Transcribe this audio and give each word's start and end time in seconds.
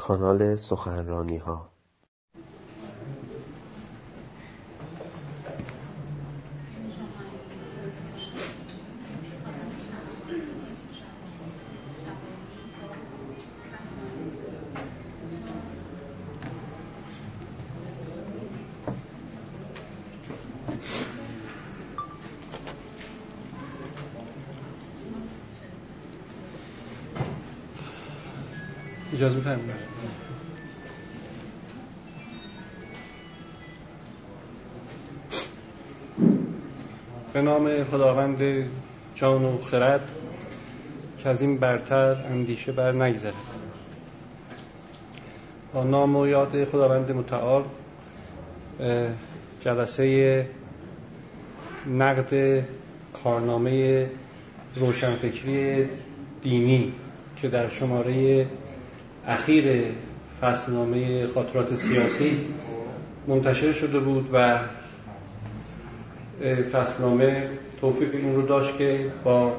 کانال 0.00 0.56
سخنرانیها. 0.56 1.79
جان 39.20 39.44
و 39.44 39.58
خرد 39.58 40.12
که 41.18 41.28
از 41.28 41.42
این 41.42 41.58
برتر 41.58 42.12
اندیشه 42.12 42.72
بر 42.72 42.92
نگذرد. 42.92 43.34
با 45.74 45.84
نام 45.84 46.16
و 46.16 46.26
یاد 46.26 46.64
خداوند 46.64 47.12
متعال 47.12 47.64
جلسه 49.60 50.46
نقد 51.86 52.64
کارنامه 53.24 54.06
روشنفکری 54.76 55.88
دینی 56.42 56.92
که 57.36 57.48
در 57.48 57.68
شماره 57.68 58.46
اخیر 59.26 59.94
فصلنامه 60.40 61.26
خاطرات 61.26 61.74
سیاسی 61.74 62.46
منتشر 63.26 63.72
شده 63.72 64.00
بود 64.00 64.30
و 64.32 64.60
فصلنامه 66.72 67.48
توفیق 67.80 68.14
این 68.14 68.34
رو 68.34 68.42
داشت 68.42 68.76
که 68.76 69.12
با 69.24 69.52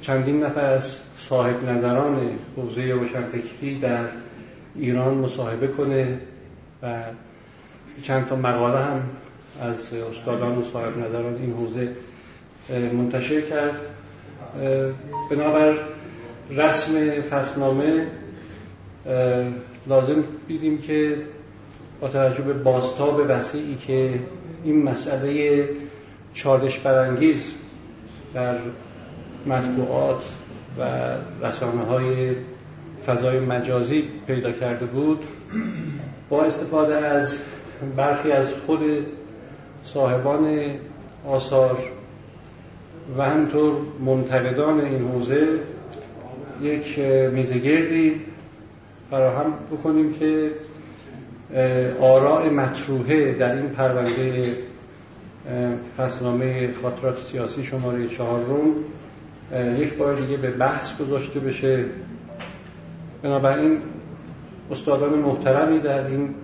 چندین 0.00 0.44
نفر 0.44 0.70
از 0.70 0.96
صاحب 1.16 1.70
نظران 1.70 2.30
حوزه 2.56 2.92
روشنفکری 2.92 3.78
در 3.78 4.04
ایران 4.76 5.14
مصاحبه 5.14 5.66
کنه 5.66 6.18
و 6.82 7.02
چند 8.02 8.26
تا 8.26 8.36
مقاله 8.36 8.78
هم 8.78 9.02
از 9.60 9.94
استادان 9.94 10.58
و 10.58 10.62
صاحب 10.62 10.98
نظران 10.98 11.34
این 11.34 11.52
حوزه 11.52 11.88
منتشر 12.92 13.40
کرد. 13.40 13.80
بنابر 15.30 15.74
رسم 16.50 17.20
فصلنامه 17.20 18.06
لازم 19.86 20.24
بیدیم 20.48 20.78
که 20.78 21.16
با 22.00 22.08
توجه 22.08 22.42
به 22.42 22.52
بازتاب 22.52 23.24
وسیعی 23.28 23.74
که 23.74 24.10
این 24.64 24.82
مسئله 24.82 25.68
چالش 26.32 26.78
برانگیز 26.78 27.54
در 28.34 28.56
مطبوعات 29.46 30.34
و 30.78 30.82
رسانه 31.46 31.84
های 31.84 32.36
فضای 33.06 33.40
مجازی 33.40 34.08
پیدا 34.26 34.52
کرده 34.52 34.86
بود. 34.86 35.24
با 36.28 36.42
استفاده 36.42 36.94
از 36.94 37.38
برخی 37.96 38.32
از 38.32 38.54
خود 38.66 38.80
صاحبان 39.82 40.70
آثار 41.26 41.78
و 43.18 43.24
همینطور 43.24 43.72
منتقدان 44.04 44.80
این 44.80 45.08
حوزه 45.08 45.46
یک 46.62 46.98
میزگردی 47.32 48.20
فراهم 49.10 49.52
بکنیم 49.72 50.12
که 50.12 50.50
آراء 52.00 52.50
مطروحه 52.50 53.32
در 53.32 53.54
این 53.54 53.68
پرونده 53.68 54.56
فصلنامه 55.96 56.72
خاطرات 56.72 57.18
سیاسی 57.18 57.64
شماره 57.64 58.08
چهارم. 58.08 58.70
یک 59.78 59.94
بار 59.94 60.14
دیگه 60.14 60.36
به 60.36 60.50
بحث 60.50 60.98
گذاشته 60.98 61.40
بشه. 61.40 61.84
بنابراین 63.22 63.78
استادان 64.70 65.18
محترمی 65.18 65.78
در 65.78 66.06
این 66.06 66.34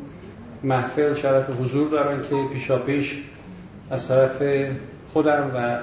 محفل 0.64 1.14
شرف 1.14 1.50
حضور 1.60 1.88
دارن 1.88 2.22
که 2.22 2.36
پیشاپیش 2.52 3.22
از 3.90 4.08
طرف 4.08 4.42
خودم 5.12 5.50
و 5.54 5.78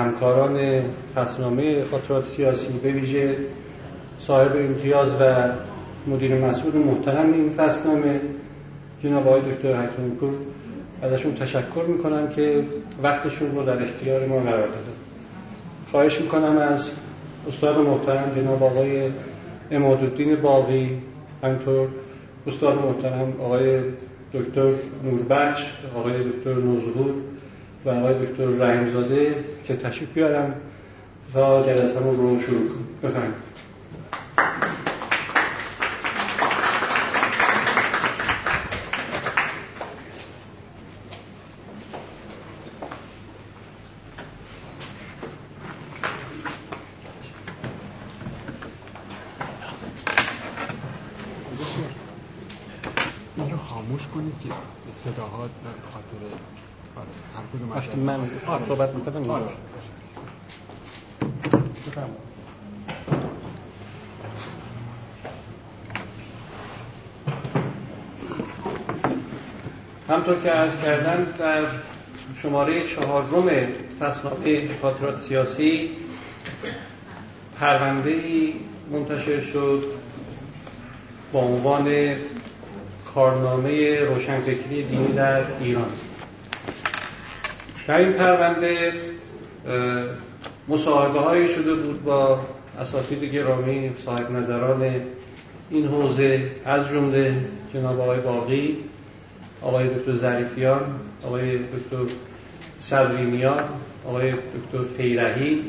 همکاران 0.00 0.82
فصلنامه 1.14 1.84
خاطرات 1.84 2.24
سیاسی 2.24 2.72
به 2.72 2.92
ویژه 2.92 3.36
صاحب 4.18 4.56
امتیاز 4.56 5.16
و 5.20 5.52
مدیر 6.06 6.34
مسئول 6.34 6.76
محترم 6.76 7.32
این 7.32 7.50
فصلنامه 7.50 8.20
جناب 9.02 9.28
آقای 9.28 9.52
دکتر 9.52 9.74
حکیمی 9.74 10.10
پور 10.10 10.34
ازشون 11.04 11.34
تشکر 11.34 11.84
می‌کنم 11.88 12.28
که 12.28 12.64
وقتشون 13.02 13.54
رو 13.54 13.64
در 13.64 13.82
اختیار 13.82 14.26
ما 14.26 14.40
قرار 14.40 14.66
داده 14.66 14.90
خواهش 15.90 16.20
می‌کنم 16.20 16.58
از 16.58 16.92
استاد 17.48 17.78
محترم 17.78 18.30
جناب 18.30 18.62
آقای 18.62 19.10
امادالدین 19.70 20.36
باقی 20.36 20.98
همینطور 21.42 21.88
استاد 22.46 22.74
محترم 22.74 23.32
آقای 23.40 23.80
دکتر 24.34 24.72
نوربخش 25.04 25.72
آقای 25.96 26.30
دکتر 26.30 26.54
نوظهور 26.54 27.14
و 27.84 27.90
آقای 27.90 28.26
دکتر 28.26 28.44
رحمزاده 28.44 29.34
که 29.64 29.76
تشریف 29.76 30.12
بیارم 30.12 30.54
تا 31.32 31.62
جلسه 31.62 31.98
رو 32.00 32.40
شروع 32.40 32.68
کنیم. 32.68 32.86
بفرمایید. 33.02 33.34
صداها 55.34 55.46
به 55.46 55.70
خاطر 55.92 57.06
هر 57.36 57.42
کدوم 57.52 57.70
وقتی 57.70 58.00
من 58.00 58.20
آره. 58.46 58.66
صحبت 58.68 58.94
می‌کنم 58.94 59.30
آره. 59.30 59.44
همطور 70.08 70.38
که 70.40 70.50
از 70.50 70.76
کردم 70.76 71.24
در 71.38 71.62
شماره 72.42 72.86
چهارم 72.86 73.44
فصلنامه 74.00 74.68
خاطرات 74.82 75.16
سیاسی 75.16 75.90
پرونده 77.60 78.22
منتشر 78.90 79.40
شد 79.40 79.84
با 81.32 81.40
عنوان 81.40 82.14
کارنامه 83.14 84.00
روشنفکری 84.00 84.82
دینی 84.82 85.12
در 85.12 85.42
ایران. 85.60 85.90
در 87.86 87.98
این 87.98 88.12
پرونده 88.12 88.92
مصاحبه 90.68 91.20
هایی 91.20 91.48
شده 91.48 91.74
بود 91.74 92.04
با 92.04 92.40
اساتید 92.80 93.24
گرامی 93.24 93.90
صاحب 94.04 94.30
نظران 94.30 94.94
این 95.70 95.86
حوزه. 95.86 96.50
از 96.64 96.88
جمله 96.88 97.34
جناب 97.72 98.00
آقای 98.00 98.20
باقی 98.20 98.76
آقای 99.62 99.88
دکتر 99.88 100.12
ظریفیان 100.14 100.80
آقای 101.22 101.58
دکتر 101.58 102.14
صدرینیان 102.80 103.62
آقای 104.06 104.32
دکتر 104.32 104.82
فیرهی. 104.96 105.62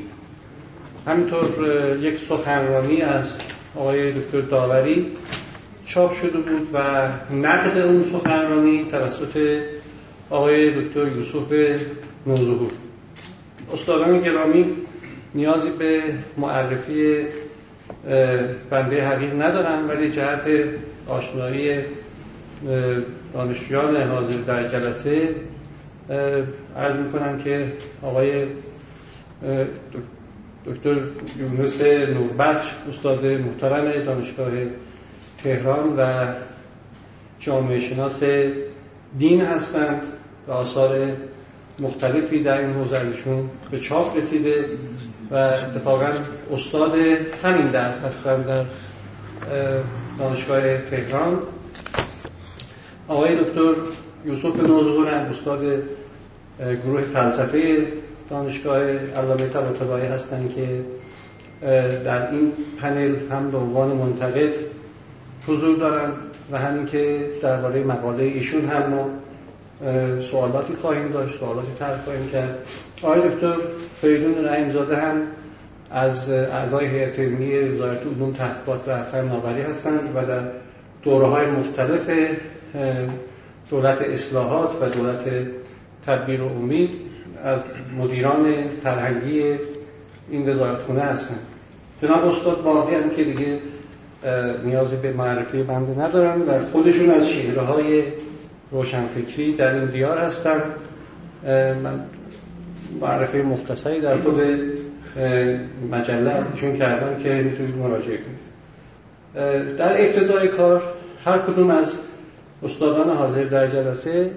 همینطور 1.07 1.97
یک 2.01 2.17
سخنرانی 2.17 3.01
از 3.01 3.33
آقای 3.75 4.11
دکتر 4.11 4.41
داوری. 4.41 5.11
چاپ 5.95 6.13
شده 6.13 6.37
بود 6.37 6.67
و 6.73 7.07
نقد 7.33 7.77
اون 7.77 8.03
سخنرانی 8.03 8.85
توسط 8.91 9.61
آقای 10.29 10.81
دکتر 10.81 11.07
یوسف 11.07 11.79
نوظهور. 12.27 12.71
استادان 13.73 14.19
گرامی 14.19 14.65
نیازی 15.35 15.69
به 15.69 16.01
معرفی 16.37 17.25
بنده 18.69 19.07
حقیق 19.07 19.41
ندارن 19.41 19.87
ولی 19.87 20.09
جهت 20.09 20.47
آشنایی 21.07 21.71
دانشجویان 23.33 23.97
حاضر 23.97 24.41
در 24.41 24.67
جلسه 24.67 25.35
عرض 26.77 26.95
می‌کنم 26.95 27.37
که 27.37 27.71
آقای 28.01 28.45
دکتر 30.65 30.97
یونس 31.39 31.81
نوربخش 31.81 32.75
استاد 32.89 33.25
محترم 33.25 33.91
دانشگاه 33.91 34.51
تهران 35.37 35.95
و 35.97 36.25
جامعه 37.39 37.79
شناس 37.79 38.23
دین 39.17 39.41
هستند 39.41 40.03
و 40.47 40.51
آثار 40.51 40.97
مختلفی 41.79 42.43
در 42.43 42.57
این 42.57 42.73
حوزه 42.73 43.01
به 43.71 43.79
چاپ 43.79 44.17
رسیده 44.17 44.65
و 45.31 45.35
اتفاقا 45.35 46.09
استاد 46.53 46.95
همین 47.43 47.67
درس 47.67 48.01
هستند 48.01 48.45
در 48.45 48.63
دانشگاه 50.19 50.77
تهران. 50.77 51.39
آقای 53.07 53.35
دکتر 53.35 53.73
یوسف 54.25 54.59
نوزغور 54.59 55.07
استاد 55.07 55.83
گروه 56.85 57.01
فلسفه 57.01 57.87
دانشگاه 58.29 58.81
علامه 58.81 59.47
طباطبایی 59.47 60.05
هستند 60.05 60.55
که 60.55 60.81
در 62.05 62.31
این 62.31 62.51
پنل 62.81 63.15
هم 63.31 63.51
به 63.51 63.57
عنوان 63.57 63.87
منتقد 63.87 64.53
حضور 65.47 65.77
دارند 65.77 66.13
و 66.51 66.57
همین 66.57 66.85
که 66.85 67.29
درباره 67.41 67.83
مقاله 67.83 68.23
ایشون 68.23 68.65
هم 68.65 69.09
سوالاتی 70.19 70.73
خواهیم 70.73 71.11
داشت 71.11 71.39
سوالاتی 71.39 71.71
طرح 71.79 71.97
خواهیم 71.97 72.29
کرد. 72.29 72.57
آقای 73.03 73.29
دکتر 73.29 73.55
فریدون 74.01 74.45
رحیمزاده 74.45 74.97
هم 74.97 75.21
از 75.91 76.29
اعضای 76.29 76.87
هیئت 76.87 77.19
علمی 77.19 77.59
وزارت 77.59 78.05
علوم 78.05 78.33
تحقیقات 78.33 78.87
و 78.87 79.03
فناوری 79.03 79.61
هستند 79.61 80.11
و 80.15 80.25
در 80.25 80.41
دوره 81.03 81.27
های 81.27 81.45
مختلف 81.45 82.09
دولت 83.69 84.01
اصلاحات 84.01 84.81
و 84.81 84.89
دولت 84.89 85.25
تدبیر 86.07 86.41
و 86.41 86.45
امید 86.45 86.89
از 87.43 87.59
مدیران 87.97 88.67
فرهنگی 88.83 89.43
این 90.29 90.49
وزارتخونه 90.49 91.01
هستند. 91.01 91.39
جناب 92.01 92.25
استاد 92.25 92.63
باقی 92.63 92.95
هم 92.95 93.09
که 93.09 93.23
دیگه 93.23 93.59
نیازی 94.65 94.95
به 94.95 95.13
معرفی 95.13 95.63
بنده 95.63 96.01
ندارن 96.01 96.41
و 96.41 96.65
خودشون 96.71 97.09
از 97.09 97.29
شهره 97.29 97.61
های 97.61 98.03
روشنفکری 98.71 99.53
در 99.53 99.75
این 99.75 99.85
دیار 99.85 100.17
هستن. 100.17 100.61
من 101.83 101.99
معرفی 103.01 103.41
مختصری 103.41 104.01
در 104.01 104.17
خود 104.17 104.41
مجله 105.91 106.33
چون 106.55 106.73
کردم 106.73 107.23
که 107.23 107.29
می‌تونید 107.29 107.75
مراجعه 107.75 108.17
کنید. 108.17 108.55
در 109.77 110.01
ابتدای 110.01 110.47
کار 110.47 110.81
هر 111.25 111.37
کدوم 111.37 111.69
از 111.69 111.97
استادان 112.63 113.09
حاضر 113.09 113.43
در 113.43 113.67
جلسه 113.67 114.31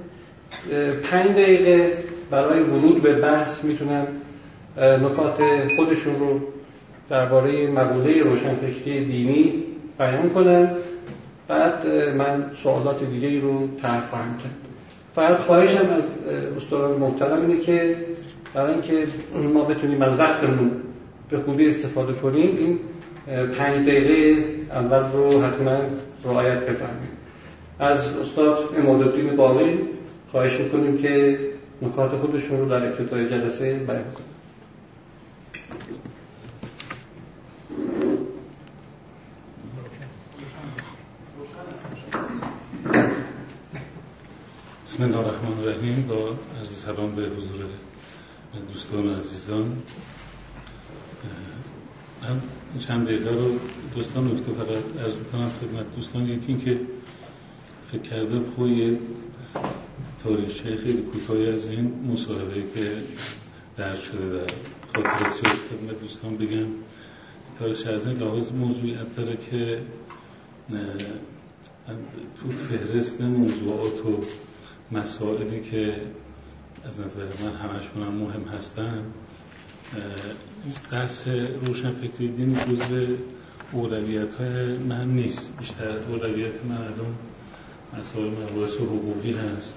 پنج 1.02 1.31
دقیقه 1.31 1.93
برای 2.31 2.62
ورود 2.62 3.02
به 3.02 3.12
بحث 3.12 3.64
می‌تونن 3.64 4.06
نکات 4.79 5.43
خودشون 5.76 6.19
رو 6.20 6.40
درباره 7.11 7.70
مقوله 7.70 8.23
روشنفکری 8.23 9.05
دینی 9.05 9.64
بیان 9.99 10.31
کنن 10.31 10.71
بعد 11.49 11.87
من 12.17 12.50
سوالات 12.53 13.05
دیگه 13.05 13.41
رو 13.41 13.69
طرح 13.83 14.06
خواهم 14.06 14.37
کرد. 14.37 14.55
فقط 15.12 15.39
خواهشم 15.39 15.91
از 15.91 16.05
استادان 16.56 16.99
محترم 16.99 17.41
اینه 17.41 17.61
که 17.61 17.97
برای 18.55 18.73
اینکه 18.73 19.06
ما 19.55 19.65
بتونیم 19.65 20.03
از 20.03 20.17
وقتمون 20.19 20.71
به 21.31 21.39
خوبی 21.39 21.69
استفاده 21.69 22.12
کنیم 22.12 22.56
این 22.59 22.79
پنج 23.47 23.87
دقیقه 23.89 24.45
اول 24.71 25.12
رو 25.12 25.43
حتما 25.43 25.79
رعایت 26.25 26.59
بفرمایید. 26.59 27.19
از 27.79 28.12
استاد 28.12 28.59
امادالدین 28.77 29.37
باقی 29.37 29.79
خواهش 30.29 30.61
می‌کنیم 30.61 30.99
که 30.99 31.39
نکات 31.83 32.17
خودشون 32.17 32.59
رو 32.59 32.69
در 32.69 32.87
ابتدای 32.87 33.27
جلسه 33.27 33.75
بیان 33.75 33.87
کنیم 33.87 34.29
بسم 44.99 45.05
الله 45.06 45.19
الرحمن 45.19 45.59
الرحیم. 45.59 46.06
با 46.09 46.29
از 46.62 46.69
سلام 46.69 47.15
به 47.15 47.23
حضور 47.23 47.65
دوستان 48.73 49.06
و 49.06 49.15
عزیزان. 49.15 49.83
من 52.23 52.41
چند 52.81 53.06
دقیقه 53.06 53.31
رو 53.31 53.59
دوستان 53.95 54.33
نکته 54.33 54.53
فقط 54.53 55.03
ارز 55.03 55.15
کنم 55.33 55.49
خدمت 55.49 55.95
دوستان. 55.97 56.27
یکی 56.27 56.45
این 56.49 56.61
که 56.61 56.81
فکر 57.93 58.03
کرده 58.03 58.41
خوی 58.56 58.99
تاریخچه 60.25 60.77
خیلی 60.77 61.03
کوتاهی 61.03 61.49
از 61.49 61.69
این 61.69 61.95
مصاحبه 62.12 62.62
که 62.75 62.93
در 63.77 63.95
شده 63.95 64.29
در 64.29 64.47
خاطر 64.95 65.29
سیاست 65.29 65.62
خدمت 65.62 66.00
دوستان 66.00 66.37
بگم. 66.37 66.67
تاریخ 67.59 67.87
از 67.87 68.06
این 68.06 68.17
لحاظ 68.17 68.53
موضوعیت 68.53 69.17
داره 69.17 69.39
که 69.50 69.83
تو 72.41 72.50
فهرست 72.50 73.21
موضوعات 73.21 74.06
و 74.06 74.21
مسائلی 74.93 75.61
که 75.61 76.00
از 76.85 77.00
نظر 77.00 77.25
من 77.25 77.56
همشون 77.56 78.02
هم 78.02 78.14
مهم 78.14 78.43
هستن 78.43 79.05
بحث 80.93 81.29
روشنفکری 81.67 82.29
دین 82.29 82.55
جزء 82.55 83.06
اولویت 83.73 84.35
های 84.35 84.76
من 84.76 85.08
نیست. 85.08 85.52
بیشتر 85.58 85.99
اولویت 86.08 86.64
من 86.64 86.76
الان 86.76 87.14
مسائل 87.99 88.31
مباحث 88.31 88.76
حقوقی 88.76 89.32
هست. 89.32 89.76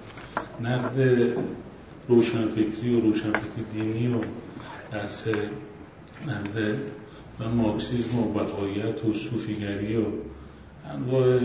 نقد 0.62 1.28
روشنفکری 2.08 2.96
و 2.96 3.02
روشنفکری 3.02 3.63
دینی 3.74 4.13
و 4.13 4.18
بحث 4.92 5.28
نقد 6.28 6.75
و 7.40 7.50
مارکسیزم 7.50 8.19
و 8.19 8.34
بقایت 8.34 9.06
و 9.06 9.13
صوفیگری 9.13 9.98
و 9.98 10.06
انواع 10.94 11.40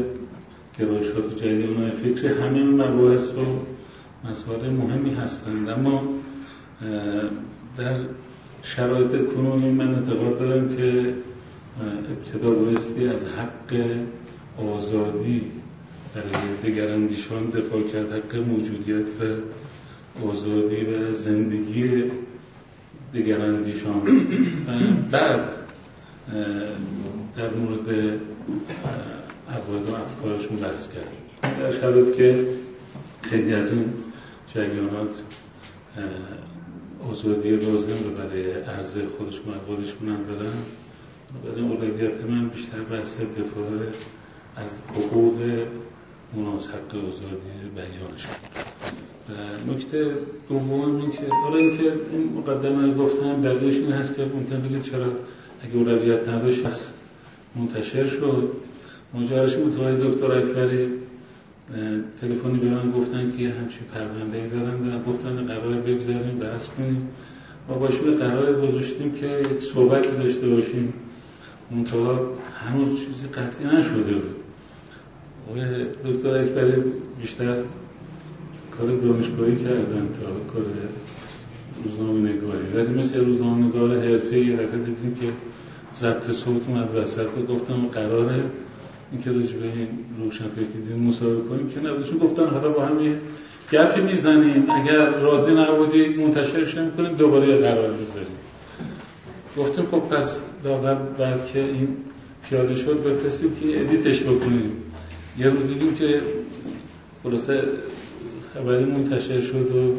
گرایشات 0.78 1.36
جدید 1.36 1.90
فکر 1.90 2.26
همه 2.26 2.62
مباحث 2.62 3.30
رو 3.30 3.66
مسائل 4.30 4.70
مهمی 4.70 5.14
هستند. 5.14 5.68
اما 5.68 6.02
در 7.76 8.00
شرایط 8.62 9.32
کنونی 9.34 9.70
من 9.70 9.94
اعتقاد 9.94 10.38
دارم 10.38 10.76
که 10.76 11.14
ابتدا 12.10 12.50
بایستی 12.50 13.08
از 13.08 13.26
حق 13.26 13.86
آزادی 14.58 15.42
برای 16.14 16.72
دگراندیشان 16.72 17.50
دفاع 17.50 17.82
کرد. 17.92 18.12
حق 18.12 18.36
موجودیت 18.36 19.06
و 19.20 20.28
آزادی 20.28 20.84
و 20.84 21.12
زندگی 21.12 22.04
دگراندیشان 23.14 24.02
بعد 25.10 25.48
در 27.36 27.50
مورد 27.50 28.18
عقاید 29.50 29.88
و 29.88 29.94
افکارشون 29.94 30.56
بحث 30.56 30.88
کرد. 30.88 31.58
در 31.58 31.72
شرایط 31.72 32.16
که 32.16 32.46
خیلی 33.22 33.54
از 33.54 33.72
این 33.72 33.92
جریانات 34.54 35.22
آزادی 37.10 37.50
لازم 37.50 37.92
رو 38.04 38.10
برای 38.10 38.52
عرضه 38.52 39.06
خودشون 39.06 39.54
خودشون 39.66 40.08
هم 40.08 40.22
دارن 40.22 40.52
برای 41.44 41.62
اولویت 41.62 42.20
من 42.20 42.48
بیشتر 42.48 42.78
بحث 42.78 43.20
دفاع 43.20 43.66
از 44.56 44.78
حقوق 44.94 45.66
مناس 46.36 46.68
حق 46.68 46.96
آزادی 47.08 47.70
بیانشون. 47.74 48.32
و 49.28 49.72
نکته 49.72 50.10
دوم 50.48 50.96
این 50.96 51.10
که 51.10 51.26
حالا 51.44 51.56
اینکه 51.56 51.92
این 52.12 52.32
مقدمه 52.38 52.94
گفتم 52.94 53.40
دلیلش 53.40 53.74
این 53.74 53.92
هست 53.92 54.16
که 54.16 54.22
ممکن 54.22 54.62
بگید 54.62 54.82
چرا 54.82 55.06
اگه 55.62 55.74
اولویت 55.74 56.28
نداشت 56.28 56.92
منتشر 57.56 58.04
شد. 58.04 58.52
ماجراش 59.14 59.56
متوجه 59.56 60.08
دکتر 60.08 60.32
اکبری 60.32 60.88
تلفنی 62.20 62.58
به 62.58 62.70
من 62.70 62.90
گفتن 62.90 63.32
که 63.36 63.42
یه 63.42 63.50
همچین 63.50 63.86
پرونده 63.94 64.38
ای 64.38 64.48
دارن 64.48 64.94
و 64.94 65.02
گفتن 65.02 65.46
قرار 65.46 65.74
بگذاریم 65.74 66.38
بحث 66.38 66.68
کنیم. 66.68 67.08
ما 67.68 67.74
باشیم 67.78 68.14
قرار 68.14 68.66
گذاشتیم 68.66 69.12
که 69.12 69.40
صحبتی 69.60 70.10
داشته 70.10 70.48
باشیم. 70.48 70.92
منتها 71.70 72.32
هنوز 72.54 73.06
چیزی 73.06 73.28
قطعی 73.28 73.66
نشده 73.66 74.14
بود. 74.14 74.36
دکتر 76.04 76.34
اکبری 76.38 76.82
بیشتر 77.20 77.62
کار 78.78 78.96
دانشگاهی 78.96 79.56
کردن 79.56 80.08
تا 80.08 80.52
کار 80.52 80.64
روزنامه 81.84 82.32
نگاری 82.32 82.68
ولی 82.74 82.98
مثل 82.98 83.24
روزنامه 83.24 83.66
نگار 83.66 83.96
حرفه 83.96 84.52
دفعه 84.52 84.78
دیدیم 84.78 85.14
که 85.14 85.32
ضبط 85.94 86.30
صوت 86.30 86.68
اومد 86.68 86.94
وسط 86.94 87.46
گفتم 87.48 87.86
قراره. 87.86 88.42
اینکه 89.12 89.32
راجع 89.32 89.56
به 89.56 89.64
این 89.64 89.88
روشن 90.18 90.44
فکر 90.48 90.96
مصاحبه 90.96 91.48
کنیم. 91.48 91.68
که 91.70 91.80
نبودشون 91.80 92.18
گفتن 92.18 92.46
حالا 92.46 92.68
با 92.68 92.84
هم 92.84 93.00
یه 93.04 93.18
گپی 93.72 94.00
می‌زنیم. 94.00 94.70
اگر 94.70 95.10
راضی 95.10 95.54
نبودید 95.54 96.20
منتشرش 96.20 96.74
کنیم 96.74 97.12
دوباره 97.12 97.48
یه 97.48 97.56
قرار 97.56 97.92
بذاریم 97.92 98.36
گفتیم 99.56 99.86
خب 99.86 99.98
پس 99.98 100.42
داور 100.64 100.94
بعد 100.94 101.46
که 101.46 101.60
این 101.60 101.88
پیاده 102.48 102.74
شد 102.74 103.02
بفرستیم 103.02 103.54
که 103.54 103.80
edit 103.80 104.08
ش 104.08 104.22
بکنیم. 104.22 104.72
یه 105.38 105.48
روز 105.48 105.66
دیدیم 105.66 105.94
که 105.94 106.20
خلاصه 107.22 107.62
خبری 108.54 108.84
منتشر 108.84 109.40
شد 109.40 109.72
و 109.76 109.94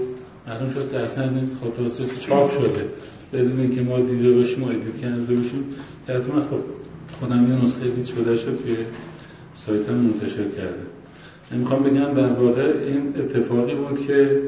معلوم 0.48 0.74
شد 0.74 0.92
که 0.92 1.00
اصلا 1.00 1.32
خاطر 1.62 2.06
چاپ 2.20 2.52
شده. 2.52 2.86
بدون 3.34 3.60
اینکه 3.60 3.82
ما 3.82 4.00
دیده 4.00 4.32
باشیم 4.32 4.64
و 4.64 4.68
edit 4.68 4.98
کرده 4.98 5.36
باشیم 5.36 5.66
حتما 6.08 6.42
خب 6.42 6.60
خودم 7.12 7.50
یه 7.50 7.62
نسخه 7.62 7.90
دید 7.90 8.06
شده 8.06 8.38
شد 8.38 8.66
که 8.66 8.86
سایت 9.54 9.90
منتشر 9.90 10.50
کرده 10.50 10.86
می‌خوام 11.52 11.84
بگم 11.84 12.14
در 12.14 12.30
واقع 12.30 12.74
این 12.88 13.14
اتفاقی 13.18 13.76
بود 13.76 14.08
که 14.08 14.42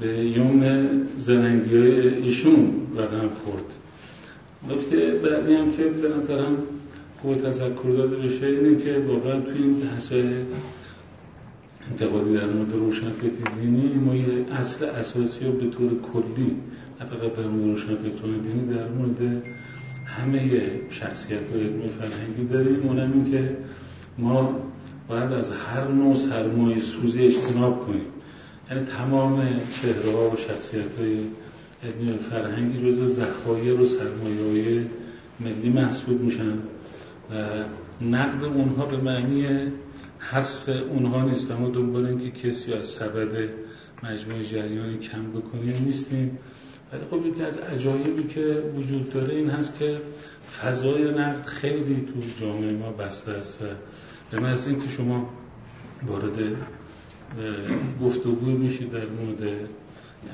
به 0.00 0.18
یوم 0.18 0.88
زننگی 1.16 1.76
های 1.76 2.08
ایشون 2.08 2.72
قدم 2.98 3.28
خورد. 3.28 3.64
نکته 4.68 4.96
بعدی 4.96 5.54
هم 5.54 5.72
که 5.72 5.84
به 5.84 6.08
نظرم 6.16 6.56
خوب 7.22 7.36
تذکر 7.36 7.88
داده 7.96 8.16
بشه 8.16 8.46
اینه 8.46 8.76
که 8.76 9.04
واقعا 9.08 9.40
توی 9.40 9.62
این 9.62 9.80
بحث 9.80 10.12
انتقادی 11.90 12.32
در 12.32 12.46
مورد 12.46 12.72
روشنفکر 12.72 13.50
دینی 13.60 13.94
ما 13.94 14.16
یه 14.16 14.24
اصل 14.52 14.84
اساسی 14.84 15.44
رو 15.44 15.52
به 15.52 15.66
طور 15.70 15.90
کلی 16.12 16.56
نه 17.00 17.06
فقط 17.06 17.32
در 17.36 17.48
مورد 17.48 17.64
روشنفکران 17.64 18.38
دینی 18.38 18.74
در 18.76 18.88
مورد 18.88 19.42
همه 20.20 20.70
شخصیت 20.90 21.50
های 21.50 21.60
علمی 21.60 21.88
فرهنگی 21.88 22.44
داریم. 22.44 22.82
اونم 22.82 23.12
این 23.12 23.30
که 23.30 23.56
ما 24.18 24.60
باید 25.08 25.32
از 25.32 25.50
هر 25.50 25.88
نوع 25.88 26.14
سرمایه 26.14 26.78
سوزی 26.78 27.22
اجتناب 27.22 27.86
کنیم. 27.86 28.06
یعنی 28.70 28.84
تمام 28.84 29.46
چهره 29.82 30.32
و 30.32 30.36
شخصیت 30.36 30.98
های 30.98 31.16
علمی 31.82 32.18
فرهنگی 32.18 32.90
جزو 32.90 33.06
ذخایر 33.06 33.80
و 33.80 33.84
سرمایه 33.84 34.44
های 34.44 34.86
ملی 35.40 35.68
محسوب 35.68 36.20
میشن 36.20 36.58
و 37.30 37.64
نقد 38.00 38.44
اونها 38.44 38.86
به 38.86 38.96
معنی 38.96 39.46
حذف 40.18 40.68
اونها 40.68 41.24
نیست. 41.24 41.50
اما 41.50 41.68
دنبال 41.68 42.06
اینکه 42.06 42.30
کسی 42.30 42.72
از 42.72 42.86
سبد 42.86 43.48
مجموعه 44.02 44.44
جریانی 44.44 44.98
کم 44.98 45.32
بکنیم 45.32 45.84
نیستیم 45.84 46.38
ولی 46.92 47.02
خب 47.10 47.26
یکی 47.26 47.42
از 47.42 47.58
عجایبی 47.58 48.22
که 48.22 48.62
وجود 48.76 49.12
داره 49.12 49.34
این 49.34 49.50
هست 49.50 49.78
که 49.78 50.00
فضای 50.60 51.10
نقد 51.10 51.46
خیلی 51.46 52.06
تو 52.06 52.44
جامعه 52.44 52.72
ما 52.72 52.90
بسته 52.90 53.30
است 53.30 53.58
و 53.62 54.36
به 54.36 54.48
از 54.48 54.66
اینکه 54.66 54.88
شما 54.88 55.30
وارد 56.06 56.38
گفتگوی 58.02 58.52
میشید 58.52 58.92
در 58.92 59.06
مورد 59.06 59.68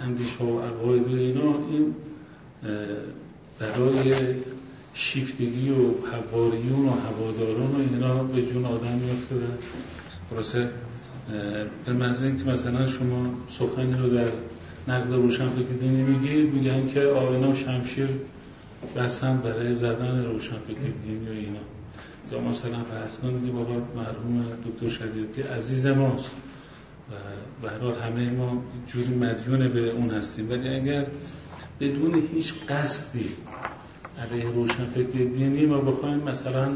اندیش 0.02 0.36
ها 0.36 0.46
و 0.46 0.60
عقاید 0.60 1.08
و 1.08 1.16
اینا 1.16 1.54
این 1.70 1.94
برای 3.58 4.14
شیفتگی 4.94 5.70
و 5.70 6.06
حواریون 6.06 6.86
و 6.86 6.90
هواداران 6.90 7.70
و 7.72 7.78
اینا 7.78 8.22
به 8.22 8.42
جون 8.42 8.64
آدم 8.64 8.92
میفته 8.92 9.34
و 9.36 10.68
به 11.86 11.92
مزه 11.92 12.36
که 12.36 12.50
مثلا 12.50 12.86
شما 12.86 13.34
سخنی 13.48 13.94
رو 13.94 14.08
در 14.08 14.30
نقد 14.88 15.12
روشنفکر 15.12 15.74
دینی 15.80 16.02
میگید 16.02 16.54
میگن 16.54 16.88
که 16.88 17.00
آینا 17.00 17.50
و 17.50 17.54
شمشیر 17.54 18.08
بسن 18.96 19.36
برای 19.36 19.74
زدن 19.74 20.24
روشنفکر 20.24 20.90
دینی 21.02 21.28
و 21.28 21.32
اینا. 21.32 21.58
یا 22.32 22.40
مثلا 22.40 22.84
فرض 22.84 23.18
کنید 23.18 23.46
که 23.46 23.52
بابا 23.52 23.74
مرحوم 23.96 24.44
دکتر 24.66 24.88
شریعتی 24.88 25.42
عزیز 25.42 25.86
ماست. 25.86 26.30
و 27.62 27.68
به 27.68 28.02
همه 28.02 28.30
ما 28.30 28.62
جوری 28.86 29.14
مدیون 29.14 29.68
به 29.68 29.90
اون 29.90 30.10
هستیم. 30.10 30.50
ولی 30.50 30.68
اگر 30.68 31.06
بدون 31.80 32.22
هیچ 32.34 32.54
قصدی 32.68 33.28
علیه 34.18 34.50
روشنفکر 34.50 35.24
دینی 35.24 35.66
ما 35.66 35.78
بخوایم 35.78 36.18
مثلا 36.18 36.72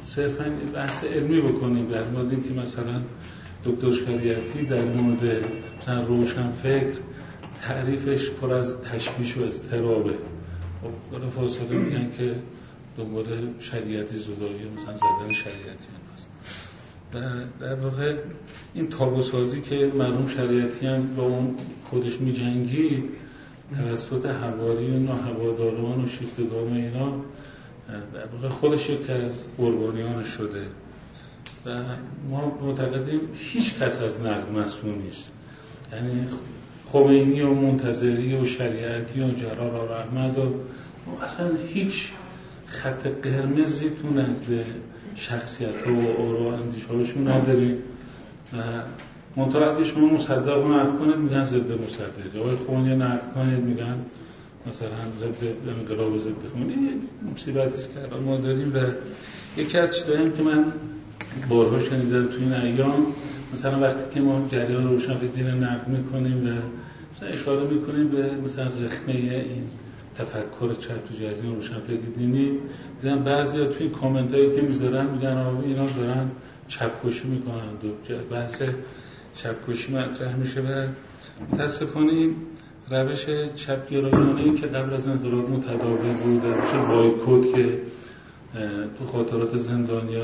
صرفا 0.00 0.44
بحث 0.74 1.04
علمی 1.04 1.40
بکنیم 1.40 1.88
در 1.88 2.04
مورد 2.04 2.30
که 2.30 2.54
مثلا 2.54 3.02
دکتر 3.66 3.90
شریعتی 3.90 4.62
در 4.62 4.84
مورد 4.84 5.44
مثلا 5.80 6.02
روشنفکر 6.02 7.00
تعریفش 7.62 8.30
پر 8.30 8.52
از 8.52 8.80
تشویش 8.80 9.36
و 9.36 9.42
اضطرابه. 9.42 10.14
خب 11.12 11.28
فاصله 11.28 11.78
میگن 11.78 12.10
که 12.18 12.34
دنبال 12.98 13.24
شریعتی 13.58 14.16
زدایی 14.16 14.68
مثلا 14.74 14.94
زدن 14.94 15.32
شریعتی 15.32 15.86
هست. 16.12 16.28
و 17.14 17.20
در 17.60 17.74
واقع 17.74 18.16
این 18.74 18.88
تابوسازی 18.88 19.60
که 19.60 19.92
مرحوم 19.94 20.26
شریعتی 20.28 20.86
هم 20.86 21.14
با 21.16 21.22
اون 21.22 21.54
خودش 21.90 22.20
می 22.20 22.32
جنگید 22.32 23.04
توسط 23.76 24.26
حواریون 24.26 25.08
و 25.08 25.12
هواداران 25.12 26.04
و 26.04 26.06
شیفتگان 26.06 26.72
اینا 26.72 27.12
در 28.14 28.26
واقع 28.32 28.48
خودش 28.48 28.90
یکی 28.90 29.12
از 29.12 29.44
قربانیان 29.58 30.24
شده. 30.24 30.66
و 31.66 31.70
ما 32.30 32.58
معتقدیم 32.62 33.20
هیچ 33.34 33.74
کس 33.74 34.00
از 34.00 34.20
نقد 34.20 34.50
مسئول 34.52 34.94
نیست. 34.94 35.30
یعنی 35.92 36.26
خمینی 36.92 37.40
و 37.40 37.54
منتظری 37.54 38.36
و 38.36 38.44
شریعتی 38.44 39.20
و 39.20 39.30
جلال 39.30 39.74
و 39.74 39.92
رحمت 39.92 40.38
و 40.38 40.52
اصلا 41.24 41.50
هیچ 41.68 42.08
خط 42.66 43.06
قرمزی 43.06 43.90
تو 43.90 44.08
نقد 44.08 44.64
شخصیت 45.14 45.86
و 45.86 46.22
آرا 46.22 46.56
اندیشهاشون 46.56 47.28
نداریم. 47.28 47.78
و 48.52 48.56
منطقه 49.36 49.84
شما 49.84 50.06
مصدق 50.06 50.62
رو 50.62 50.74
نقد 50.74 50.98
کنید 50.98 51.16
میگن 51.16 51.42
ضد 51.42 51.72
مصدق. 51.72 52.36
آقای 52.40 52.54
خونی 52.54 52.96
نقد 52.96 53.32
کنید 53.34 53.58
میگن 53.58 53.96
مثلا 54.66 54.88
ضد 55.20 55.68
انقلاب 55.68 56.18
ضد 56.18 56.48
خونی 56.52 56.72
این 56.72 57.02
مصیبتی 57.32 57.74
است 57.74 57.90
که 57.92 58.16
ما 58.16 58.36
داریم 58.36 58.74
و 58.74 58.78
یکی 59.60 59.78
از 59.78 59.96
چیزایی 59.96 60.30
که 60.30 60.42
من 60.42 60.72
بارها 61.48 61.78
شنیدم 61.78 62.26
تو 62.26 62.38
این 62.40 62.52
ایام. 62.52 63.06
مثلا 63.52 63.80
وقتی 63.80 64.14
که 64.14 64.20
ما 64.20 64.48
جریان 64.48 64.88
روشن 64.88 65.18
دین 65.18 65.46
نقد 65.46 65.88
می‌کنیم 65.88 66.48
و 66.48 67.24
اشاره 67.24 67.66
می‌کنیم 67.66 68.08
به 68.08 68.30
مثلا 68.44 68.64
رخنه 68.64 69.14
این 69.14 69.62
تفکر 70.18 70.74
چپ 70.74 71.04
تو 71.04 71.14
جریان 71.14 71.54
روشنفکر 71.54 71.96
دینی 72.16 72.58
دیدم 73.02 73.24
بعضی 73.24 73.58
تو 73.58 73.74
این 73.78 73.90
کامنت 73.90 74.34
هایی 74.34 74.54
که 74.54 74.62
می‌ذارن 74.62 75.06
میگن 75.06 75.36
اینا 75.64 75.86
دارن 75.86 76.30
چپکشی 76.68 77.28
می‌کنن. 77.28 77.54
و 77.54 78.34
بحث 78.34 78.62
چپکشی 79.34 79.92
مطرح 79.92 80.36
میشه 80.36 80.60
و 80.60 80.86
متاسفانه 81.52 82.28
روش 82.90 83.26
چپگرایانه 83.54 84.40
ای 84.40 84.54
که 84.54 84.66
قبل 84.66 84.94
از 84.94 85.08
انقلاب 85.08 85.50
متداول 85.50 86.12
بود 86.24 86.42
روش 86.44 86.88
بایکوت 86.88 87.54
که 87.54 87.78
تو 88.98 89.04
خاطرات 89.04 89.56
زندانی 89.56 90.16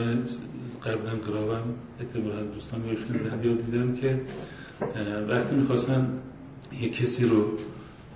های 0.84 0.94
قبل 0.94 1.08
انقلاب 1.08 1.50
هم 1.50 1.62
احتمالا 2.00 2.42
دوستان 2.42 2.82
یا 3.44 3.52
دیدن 3.52 3.94
که 3.94 4.20
وقتی 5.28 5.54
می‌خواستن 5.54 6.18
یک 6.80 6.96
کسی 6.96 7.24
رو 7.24 7.44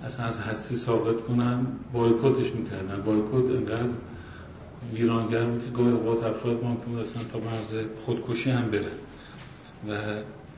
اصلا 0.05 0.25
از 0.25 0.39
هستی 0.39 0.75
ساقط 0.75 1.21
کنن 1.21 1.67
بایکوتش 1.93 2.51
می‌کردن. 2.51 3.01
بایکوت 3.05 3.49
انقدر 3.51 3.89
ویرانگر 4.93 5.43
بود 5.45 5.65
که 5.65 5.71
گاهی 5.71 5.91
اوقات 5.91 6.23
افراد 6.23 6.63
ممکن 6.63 6.95
اصلا 6.99 7.21
تا 7.23 7.39
مرز 7.39 7.85
خودکشی 7.97 8.49
هم 8.49 8.71
برن. 8.71 8.81
و 9.89 9.93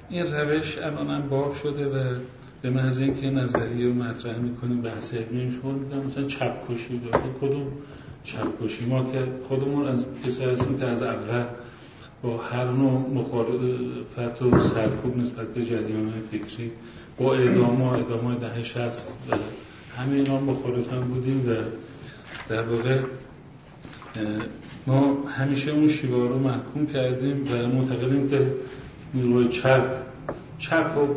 این 0.10 0.26
روش 0.26 0.78
الان 0.78 1.08
هم 1.08 1.30
باب 1.30 1.54
شده 1.54 1.86
و 1.86 2.20
به 2.62 2.70
محض 2.70 3.00
اینکه 3.00 3.30
نظریه 3.30 3.86
رو 3.86 3.94
مطرح 3.94 4.38
می‌کنیم 4.38 4.82
بحث 4.82 5.14
علمی 5.14 5.52
شما 5.52 5.72
میگم 5.72 6.06
مثلا 6.06 6.24
چپ 6.24 6.74
کشی 6.74 7.02
کدوم 7.42 7.68
چپ 8.24 8.66
کشی 8.66 8.86
ما 8.86 9.12
که 9.12 9.28
خودمون 9.48 9.88
از 9.88 10.06
کسایی 10.26 10.50
هستیم 10.50 10.80
که 10.80 10.86
از 10.86 11.02
اول 11.02 11.44
با 12.24 12.38
هر 12.38 12.64
نوع 12.64 13.10
مخالفت 13.14 14.42
و 14.42 14.60
سرکوب 14.60 15.18
نسبت 15.18 15.48
به 15.48 15.66
جریان 15.66 16.14
فکری. 16.32 16.72
با 17.18 17.36
اعدام 17.36 17.82
و 17.82 17.94
اعدام 17.94 18.36
ده 18.36 18.64
شست 18.64 19.18
همه 19.98 20.16
اینا 20.16 20.40
مخالف 20.40 20.94
هم 20.94 21.02
بودیم 21.02 21.50
و 21.50 21.54
در 22.50 22.64
واقع 22.64 23.00
ما 24.88 25.18
همیشه 25.28 25.72
اون 25.72 25.88
شیوه 25.88 26.28
رو 26.28 26.40
محکوم 26.40 26.86
کردیم 26.86 27.48
و 27.52 27.68
معتقدیم 27.68 28.30
که 28.30 28.52
نیروی 29.14 29.48
چپ 29.48 30.02
چپ 30.58 30.98
و 30.98 31.08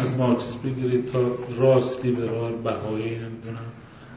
از 0.00 0.18
مارکسیسم 0.18 0.58
بگیرید 0.64 1.12
تا 1.12 1.20
راست 1.56 2.04
لیبرال 2.04 2.52
بهایی 2.52 3.10
نمی‌دونم 3.10 3.66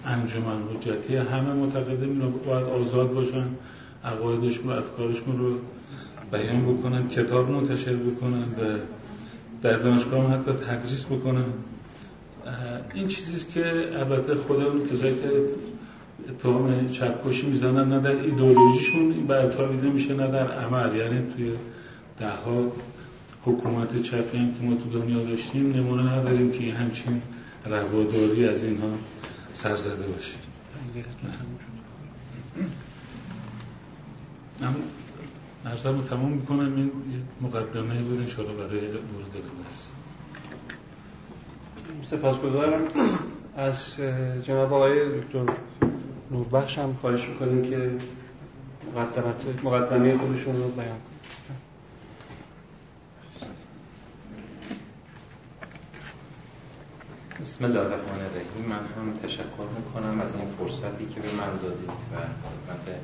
انجمن 0.06 0.58
حجتی 0.74 1.16
همه 1.16 1.54
معتقدیم 1.54 2.10
اینا 2.10 2.28
باید 2.30 2.66
آزاد 2.66 3.14
باشن 3.14 3.46
عقایدشون 4.04 4.68
و 4.68 4.72
افکارشون 4.72 5.36
رو 5.36 5.54
بیان 6.32 6.74
بکنن 6.74 7.08
کتاب 7.08 7.52
منتشر 7.52 7.96
بکنن 7.96 8.38
و 8.38 8.80
در 9.62 9.78
دانشگاه 9.78 10.32
حتی 10.32 10.52
تدریس 10.52 11.06
بکنن 11.06 11.46
این 12.94 13.08
چیزیست 13.08 13.52
که 13.52 13.66
البته 13.94 14.36
خودمون 14.36 14.88
کسایی 14.90 15.16
که 15.16 15.32
اتهام 16.30 16.90
چپکشی 16.90 17.48
می‌زنن 17.48 17.94
نه 17.94 18.00
در 18.00 18.16
ایدئولوژیشون 18.16 19.12
این 19.12 19.28
برتابیده 19.28 19.90
میشه 19.90 20.14
نه 20.14 20.28
در 20.28 20.52
عمل. 20.52 20.96
یعنی 20.96 21.22
توی 21.36 21.52
ده 22.20 22.30
ها 22.30 22.72
حکومت 23.46 24.02
چپی 24.02 24.38
هم 24.38 24.54
که 24.54 24.64
ما 24.64 24.76
تو 24.76 25.00
دنیا 25.00 25.24
داشتیم 25.24 25.74
نمونه 25.74 26.14
نداریم 26.14 26.52
که 26.52 26.74
همچین 26.74 27.22
رواداری 27.66 28.48
از 28.48 28.64
اینها 28.64 28.90
سر 29.54 29.76
زده 29.76 30.08
باشه 30.08 30.38
نرزم 35.68 35.96
رو 35.96 36.02
تمام 36.02 36.32
می‌کنم. 36.32 36.76
این 36.76 36.92
مقدمه 37.42 38.02
بود 38.02 38.20
انشاءالله 38.20 38.68
برای 38.68 38.88
ورود 38.88 39.34
بحث 39.34 39.88
سپاسگزارم. 42.04 42.82
از 43.58 43.96
جناب 44.44 44.74
آقای 44.74 45.20
دکتر 45.20 45.46
نوربخش 46.32 46.80
هم 46.80 46.98
خواهش 47.02 47.28
می‌کنیم 47.28 47.62
که 47.62 47.92
مقدمت 48.96 49.64
مقدمه 49.64 50.18
خودشون 50.18 50.56
رو 50.56 50.70
بیان 50.70 50.88
کنیم 50.88 51.20
بسم 57.42 57.66
الله 57.66 57.80
الرحمن 57.80 58.22
الرحیم. 58.26 58.66
من 58.70 58.76
هم 58.76 59.18
تشکر 59.24 59.68
می‌کنم 59.78 60.22
از 60.22 60.36
این 60.36 60.48
فرصتی 60.48 61.06
که 61.06 61.20
به 61.20 61.32
من 61.38 61.58
دادید 61.64 61.90
و 61.90 61.92
خدمت 62.14 63.00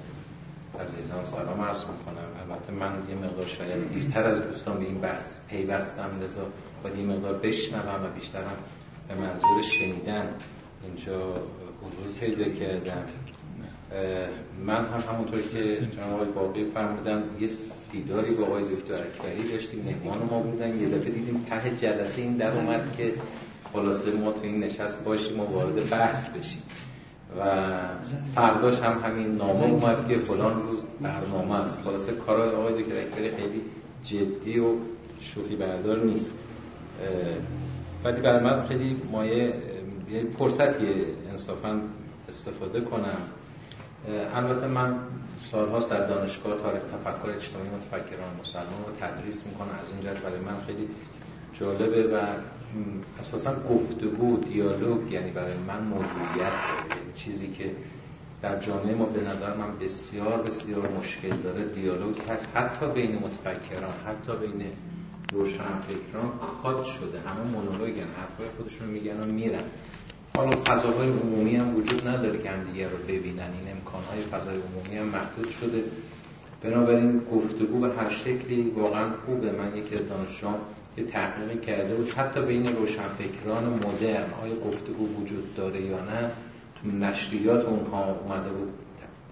عزیزان 0.79 1.25
سلام 1.25 1.61
عرض 1.61 1.77
می‌کنم 1.79 2.29
البته 2.41 2.73
من 2.73 3.09
یه 3.09 3.15
مقدار 3.15 3.45
شاید 3.45 3.89
دیرتر 3.89 4.23
از 4.23 4.41
دوستان 4.41 4.79
به 4.79 4.85
این 4.85 5.01
بحث 5.01 5.41
پیوستم 5.49 6.09
لذا 6.23 6.47
باید 6.83 6.97
یه 6.97 7.05
مقدار 7.05 7.33
بشنوم 7.33 8.05
و 8.05 8.09
بیشترم 8.19 8.57
به 9.07 9.15
منظور 9.15 9.61
شنیدن 9.61 10.29
اینجا 10.83 11.33
حضور 11.81 12.19
پیدا 12.19 12.49
کردم. 12.51 13.05
من 14.65 14.85
هم 14.85 15.13
همونطور 15.13 15.41
که 15.41 15.87
جناب 15.95 16.13
آقای 16.13 16.31
باقی 16.31 16.65
فرمودن 16.65 17.23
یه 17.39 17.49
دیداری 17.91 18.35
با 18.35 18.45
آقای 18.45 18.63
دکتر 18.63 18.93
اکبری 18.93 19.51
داشتیم 19.51 19.85
مهمان 19.85 20.27
ما 20.29 20.39
بودن. 20.39 20.67
یه 20.67 20.89
دفعه 20.89 21.11
دیدیم 21.11 21.45
ته 21.49 21.75
جلسه 21.75 22.21
این 22.21 22.37
در 22.37 22.51
اومد 22.51 22.97
که 22.97 23.13
خلاصه 23.73 24.11
ما 24.11 24.31
تو 24.31 24.41
این 24.43 24.63
نشست 24.63 25.03
باشیم 25.03 25.39
و 25.39 25.43
وارد 25.43 25.89
بحث 25.89 26.29
بشیم. 26.29 26.61
و 27.39 27.43
فرداش 28.35 28.81
هم 28.81 28.99
همین 28.99 29.35
نامه 29.35 29.63
اومد 29.63 30.07
که 30.07 30.17
فلان 30.17 30.53
روز 30.53 30.85
برنامه 31.01 31.55
است. 31.55 31.77
خلاصه 31.83 32.11
کارای 32.11 32.55
آقای 32.55 32.83
دکتر 32.83 33.15
خیلی 33.15 33.61
جدی 34.03 34.59
و 34.59 34.75
شوخی 35.19 35.55
بردار 35.55 36.03
نیست. 36.03 36.31
ولی 38.03 38.21
برای 38.21 38.43
من 38.43 38.67
خیلی 38.67 39.01
مایه 39.11 39.53
یه 40.11 40.23
فرصتیه 40.37 40.95
انصافا 41.31 41.81
استفاده 42.27 42.81
کنم. 42.81 43.17
البته 44.35 44.67
من 44.67 44.95
سالهاست 45.51 45.89
در 45.89 46.07
دانشگاه 46.07 46.57
تاریخ 46.57 46.81
تفکر 46.81 47.29
اجتماعی 47.29 47.69
متفکران 47.69 48.29
مسلمان 48.41 48.83
رو 48.87 49.07
تدریس 49.07 49.45
می‌کنم. 49.45 49.79
از 49.81 49.91
این 49.91 50.01
جهت 50.01 50.23
برای 50.23 50.39
من 50.39 50.55
خیلی 50.67 50.89
جالبه 51.53 52.03
و 52.03 52.21
اساسا 53.19 53.55
گفتگو 53.69 54.37
دیالوگ 54.37 55.11
یعنی 55.11 55.31
برای 55.31 55.57
من 55.67 55.83
موضوعیت 55.83 56.53
یعنی 56.89 57.13
چیزی 57.13 57.47
که 57.47 57.71
در 58.43 58.59
جامعه 58.59 58.95
ما 58.95 59.05
به 59.05 59.21
نظر 59.21 59.53
من 59.55 59.77
بسیار 59.81 60.41
بسیار 60.41 60.89
مشکل 60.99 61.29
داره 61.29 61.65
دیالوگ 61.65 62.21
هست. 62.29 62.47
حتی 62.55 62.91
بین 62.91 63.15
متفکران 63.15 63.93
حتی 64.07 64.47
بین 64.47 64.65
روشنفکران 65.33 66.31
خاد 66.39 66.83
شده. 66.83 67.19
همه 67.19 67.51
مونولوگن 67.51 68.07
حرفای 68.17 68.47
خودشون 68.57 68.87
میگن 68.87 69.19
و 69.19 69.25
میرن. 69.25 69.63
حالا 70.37 70.51
فضاهای 70.51 71.09
عمومی 71.09 71.55
هم 71.55 71.75
وجود 71.75 72.07
نداره 72.07 72.39
که 72.39 72.49
همدیگه 72.49 72.89
رو 72.89 72.97
ببینن. 72.97 73.39
این 73.39 73.75
امکانهای 73.75 74.21
فضای 74.21 74.55
عمومی 74.55 74.97
هم 74.97 75.05
محدود 75.05 75.49
شده. 75.49 75.83
بنابراین 76.63 77.21
گفتگو 77.31 77.79
به 77.79 77.89
هر 77.95 78.09
شکلی 78.09 78.69
واقعا 78.69 79.13
خوبه. 79.25 79.51
من 79.51 79.77
یکی 79.77 79.95
از 79.95 80.09
دانشجوام 80.09 80.59
یه 80.97 81.03
تحقیقی 81.03 81.59
کرده 81.59 81.95
بود. 81.95 82.09
حتی 82.09 82.41
بین 82.41 82.75
روشنفکران 82.75 83.63
مدرن 83.63 84.25
آیا 84.43 84.55
گفتگو 84.55 85.21
وجود 85.21 85.55
داره 85.55 85.81
یا 85.81 85.99
نه 85.99 86.31
تو 86.81 86.97
نشریات 86.97 87.65
اونها 87.65 88.15
اومده 88.15 88.49
بود 88.49 88.73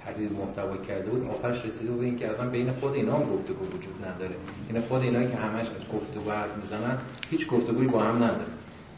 تحلیل 0.06 0.32
محتوا 0.32 0.78
کرده 0.78 1.10
بود. 1.10 1.28
آخرش 1.30 1.66
رسیده 1.66 1.92
بود 1.92 2.04
اینکه 2.04 2.28
اصلا 2.32 2.50
بین 2.50 2.72
خود 2.72 2.94
اینا 2.94 3.14
هم 3.14 3.36
گفتگو 3.36 3.66
وجود 3.66 4.06
نداره. 4.06 4.36
این 4.68 4.76
یعنی 4.76 4.88
خود 4.88 5.02
اینا 5.02 5.24
که 5.24 5.36
همش 5.36 5.66
از 5.66 5.94
گفتگو 5.94 6.32
حرف 6.32 6.58
می‌زنن 6.58 6.98
هیچ 7.30 7.48
گفتگویی 7.48 7.88
با 7.88 8.00
هم 8.00 8.16
نداره. 8.16 8.52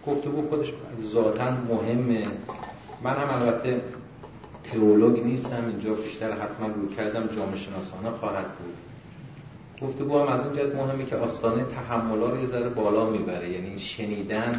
گفتگو 0.08 0.48
خودش 0.50 0.74
ذاتا 1.02 1.52
مهمه. 1.52 2.28
من 3.04 3.16
هم 3.16 3.30
البته 3.30 3.82
تئولوگ 4.64 5.24
نیستم 5.24 5.66
اینجا 5.68 5.94
بیشتر 5.94 6.32
حتما 6.32 6.68
رو 6.68 6.90
کردم 6.90 7.28
جامعه 7.28 7.56
شناسانه 7.56 8.10
خواهد 8.10 8.46
بود. 8.46 8.74
گفتگو 9.84 10.20
هم 10.20 10.28
از 10.28 10.42
این 10.42 10.54
جهت 10.54 10.76
مهمه 10.76 11.06
که 11.06 11.16
آستانه 11.16 11.64
تحملا 11.64 12.30
رو 12.30 12.42
یه 12.42 12.48
ذره 12.48 12.70
بالا 12.70 13.10
می‌بره. 13.10 13.50
یعنی 13.50 13.80
شنیدن 13.80 14.52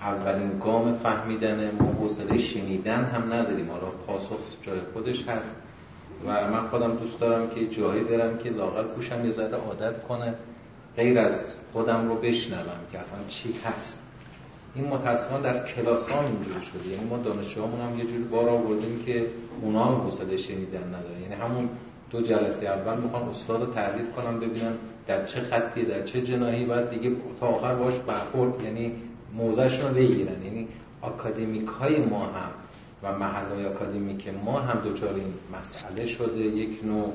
اولین 0.00 0.58
گام 0.58 0.92
فهمیدن 0.92 1.70
ما 1.80 1.92
حوصله 2.00 2.38
شنیدن 2.38 3.04
هم 3.04 3.32
نداریم. 3.32 3.70
حالا 3.70 3.86
پاسخ 4.06 4.38
جای 4.62 4.80
خودش 4.92 5.28
هست. 5.28 5.54
و 6.26 6.50
من 6.50 6.68
خودم 6.68 6.96
دوست 6.96 7.20
دارم 7.20 7.50
که 7.50 7.66
جایی 7.66 8.04
برم 8.04 8.38
که 8.38 8.50
لاغر 8.50 8.82
پوشم 8.82 9.24
یه 9.24 9.30
ذره 9.30 9.56
عادت 9.56 10.04
کنه. 10.04 10.34
غیر 10.96 11.18
از 11.18 11.56
خودم 11.72 12.08
رو 12.08 12.14
بشنوم 12.14 12.80
که 12.92 12.98
اصلا 12.98 13.18
چی 13.28 13.54
هست. 13.64 14.02
این 14.74 14.86
متاسفانه 14.86 15.42
در 15.42 15.64
کلاس 15.66 16.08
ها 16.08 16.22
اینجوری 16.22 16.62
شده. 16.62 16.88
یعنی 16.88 17.04
ما 17.04 17.16
دانشجوامون 17.16 17.80
هم 17.80 17.98
یه 17.98 18.04
جوری 18.04 18.22
بار 18.22 18.48
آوردیم 18.48 19.02
که 19.06 19.26
اونا 19.62 19.84
هم 19.84 19.94
حوصله 19.94 20.36
شنیدن 20.36 20.88
نداره 20.88 21.20
یعنی 21.22 21.34
همون 21.34 21.68
دو 22.10 22.20
جلسه 22.20 22.66
اول 22.66 23.00
می‌خوان 23.02 23.22
استاد 23.22 23.60
رو 23.60 23.66
تعریف 23.72 24.12
کنم 24.12 24.40
ببینن 24.40 24.72
در 25.06 25.24
چه 25.24 25.40
خطی 25.40 25.82
در 25.82 26.02
چه 26.02 26.22
جناحی 26.22 26.64
بعد 26.64 26.90
دیگه 26.90 27.16
تا 27.40 27.46
آخر 27.46 27.74
باش 27.74 27.98
برخورد 27.98 28.64
یعنی 28.64 28.92
موضعشون 29.34 29.88
رو 29.88 29.94
بگیرن. 29.94 30.42
یعنی 30.44 30.68
آکادمیک 31.02 31.66
های 31.66 32.00
ما 32.00 32.26
هم 32.26 32.50
و 33.02 33.18
محل 33.18 33.66
اکادمیک 33.66 34.28
ما 34.44 34.60
هم 34.60 34.80
دوچار 34.80 35.14
این 35.14 35.32
مسئله 35.58 36.06
شده. 36.06 36.40
یک 36.40 36.84
نوع 36.84 37.12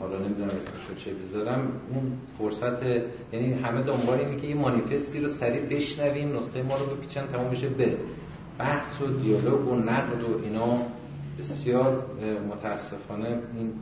حالا 0.00 0.18
نمی‌دونم 0.18 0.50
اسمشو 0.50 0.94
چه 0.96 1.10
بذارم. 1.14 1.72
اون 1.94 2.12
فرصت 2.38 2.82
یعنی 3.32 3.52
همه 3.52 3.82
دنبال 3.82 4.18
اینه 4.18 4.40
که 4.40 4.46
یه 4.46 4.54
مانیفستی 4.54 5.20
رو 5.20 5.28
سریع 5.28 5.60
بشنویم 5.60 6.36
نسخه 6.36 6.62
ما 6.62 6.76
رو 6.76 6.86
بپیچن 6.86 7.26
تمام 7.26 7.50
بشه 7.50 7.68
بره. 7.68 7.96
بحث 8.58 9.02
و 9.02 9.06
دیالوگ 9.06 9.68
و 9.68 9.74
نقد 9.74 10.24
و 10.24 10.44
اینا 10.44 10.76
بسیار 11.38 12.04
متاسفانه 12.50 13.28
این 13.54 13.72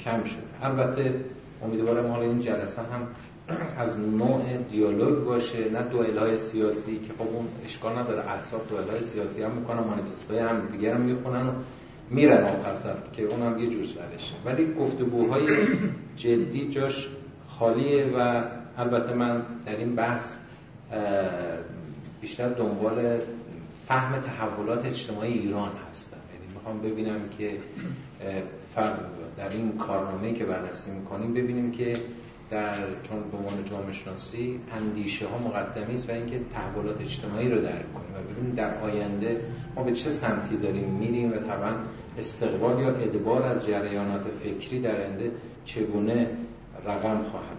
کم 0.00 0.24
شد 0.24 0.42
البته 0.62 1.20
امیدوارم 1.64 2.10
حالا 2.10 2.22
این 2.22 2.40
جلسه 2.40 2.82
هم 2.82 3.08
از 3.84 4.00
نوع 4.00 4.56
دیالوگ 4.70 5.24
باشه 5.24 5.70
نه 5.70 5.82
دوئل 5.82 6.18
های 6.18 6.36
سیاسی 6.36 6.98
که 6.98 7.12
خب 7.12 7.28
اون 7.34 7.48
اشکال 7.64 7.98
نداره 7.98 8.30
احساب 8.30 8.68
دوئل 8.68 8.90
های 8.90 9.00
سیاسی 9.00 9.42
هم 9.42 9.50
می‌کنن 9.50 9.80
مانیفست 9.80 10.30
هم 10.30 10.66
دیگر 10.66 10.94
هم 10.94 11.00
می‌خونن 11.00 11.48
و 11.48 11.52
میرن 12.10 12.44
آخر 12.44 12.74
سر 12.74 12.94
که 13.12 13.22
اونم 13.22 13.58
یه 13.58 13.70
جور 13.70 13.82
روشه 13.82 14.34
ولی 14.44 14.74
گفتگوهای 14.74 15.66
جدی 16.16 16.68
جاش 16.68 17.08
خالیه 17.48 18.12
و 18.16 18.44
البته 18.76 19.14
من 19.14 19.42
در 19.66 19.76
این 19.76 19.94
بحث 19.94 20.40
بیشتر 22.20 22.48
دنبال 22.48 23.18
فهم 23.86 24.20
تحولات 24.20 24.84
اجتماعی 24.84 25.32
ایران 25.32 25.72
هستم. 25.90 26.17
می‌خوام 26.72 26.92
ببینم 26.92 27.28
که 27.38 27.58
در 29.36 29.48
این 29.48 29.78
کارنامه 29.78 30.32
که 30.32 30.44
بررسی 30.44 30.90
می‌کنیم 30.90 31.34
ببینیم 31.34 31.70
که 31.70 31.96
در 32.50 32.72
چون 33.02 33.30
به 33.30 33.36
عنوان 33.36 33.64
جامعه 33.64 33.92
شناسی 33.92 34.60
اندیشه 34.72 35.26
ها 35.26 35.38
مقدمی 35.38 35.94
است 35.94 36.10
و 36.10 36.12
اینکه 36.12 36.40
تحولات 36.52 37.00
اجتماعی 37.00 37.48
رو 37.48 37.60
درک 37.60 37.94
کنیم 37.94 38.14
و 38.14 38.32
ببینیم 38.32 38.54
در 38.54 38.80
آینده 38.80 39.40
ما 39.76 39.82
به 39.82 39.92
چه 39.92 40.10
سمتی 40.10 40.56
داریم 40.56 40.88
میریم 40.88 41.32
و 41.32 41.36
طبعا 41.36 41.72
استقبال 42.18 42.80
یا 42.80 42.88
ادبار 42.88 43.42
از 43.42 43.66
جریانات 43.66 44.22
فکری 44.28 44.80
در 44.80 44.96
آینده 44.96 45.30
چگونه 45.64 46.30
رقم 46.86 47.22
خواهد 47.22 47.58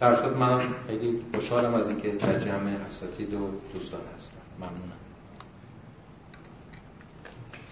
در 0.00 0.14
شد 0.14 0.36
من 0.36 0.60
خیلی 0.86 1.20
خوشحالم 1.34 1.74
از 1.74 1.88
اینکه 1.88 2.08
در 2.08 2.38
جمع 2.38 2.70
اساتید 2.86 3.34
و 3.34 3.50
دوستان 3.72 4.00
هستم. 4.14 4.38
ممنونم. 4.58 5.03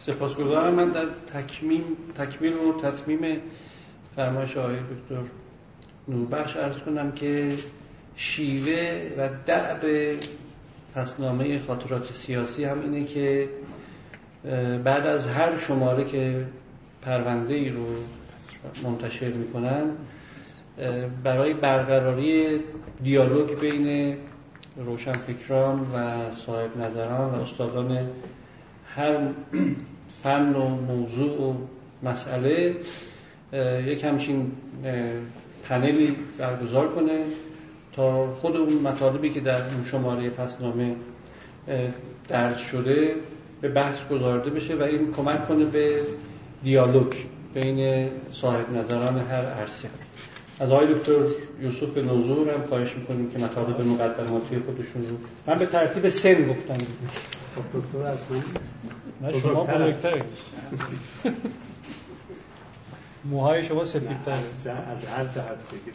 سپاسگزارم. 0.06 0.74
من 0.74 0.88
در 0.88 1.06
تکمیم 1.34 1.82
تکمیل 2.14 2.52
و 2.52 2.72
تطمیم 2.72 3.40
فرمایش 4.16 4.56
آقای 4.56 4.76
دکتر 4.76 5.26
نوربخش 6.08 6.56
ارز 6.56 6.78
کنم 6.78 7.12
که 7.12 7.54
شیوه 8.16 9.00
و 9.18 9.28
دعب 9.46 9.80
پسنامه 10.94 11.58
خاطرات 11.58 12.12
سیاسی 12.12 12.64
هم 12.64 12.80
اینه 12.80 13.04
که 13.04 13.48
بعد 14.84 15.06
از 15.06 15.26
هر 15.26 15.58
شماره 15.58 16.04
که 16.04 16.46
پرونده 17.02 17.54
ای 17.54 17.68
رو 17.68 17.86
منتشر 18.84 19.32
می‌کنن 19.32 19.90
برای 21.24 21.54
برقراری 21.54 22.60
دیالوگ 23.02 23.60
بین 23.60 24.16
روشنفکران 24.76 25.80
و 25.94 26.30
صاحب 26.30 26.76
نظران 26.76 27.34
و 27.34 27.42
استادان 27.42 28.08
هر 28.96 29.28
فن 30.22 30.54
و 30.54 30.68
موضوع 30.68 31.50
و 31.50 31.54
مسئله 32.02 32.76
یک 33.86 34.04
همچین 34.04 34.52
پنلی 35.68 36.16
برگزار 36.38 36.88
کنه 36.88 37.24
تا 37.92 38.34
خود 38.34 38.56
اون 38.56 38.72
مطالبی 38.72 39.30
که 39.30 39.40
در 39.40 39.56
اون 39.56 39.84
شماره 39.90 40.30
فصلنامه 40.30 40.96
درج 42.28 42.56
شده 42.56 43.14
به 43.60 43.68
بحث 43.68 44.06
گذارده 44.06 44.50
بشه 44.50 44.76
و 44.76 44.82
این 44.82 45.12
کمک 45.12 45.48
کنه 45.48 45.64
به 45.64 46.00
دیالوگ 46.64 47.12
بین 47.54 48.10
صاحب 48.32 48.76
نظران 48.76 49.18
هر 49.18 49.44
عرصه. 49.44 49.88
از 50.60 50.72
آقای 50.72 50.94
دکتر 50.94 51.12
یوسف 51.60 51.96
نوزور 51.96 52.50
هم 52.50 52.62
خواهش 52.62 52.96
می‌کنیم 52.96 53.30
که 53.30 53.38
مطالب 53.38 53.80
مقدماتی 53.80 54.58
خودشون 54.58 55.02
رو 55.02 55.16
من 55.46 55.58
به 55.58 55.66
ترتیب 55.66 56.08
سن 56.08 56.48
گفتم. 56.48 56.74
خب 56.74 57.80
دکتر 57.80 58.06
از 58.06 58.18
من. 58.30 58.42
شما 59.30 59.64
بزرگتر 59.64 60.22
موهای 63.24 63.64
شما 63.64 63.84
سفیدتر 63.84 64.38
از 64.92 65.04
هر 65.04 65.24
جهت 65.24 65.58
بگید 65.72 65.94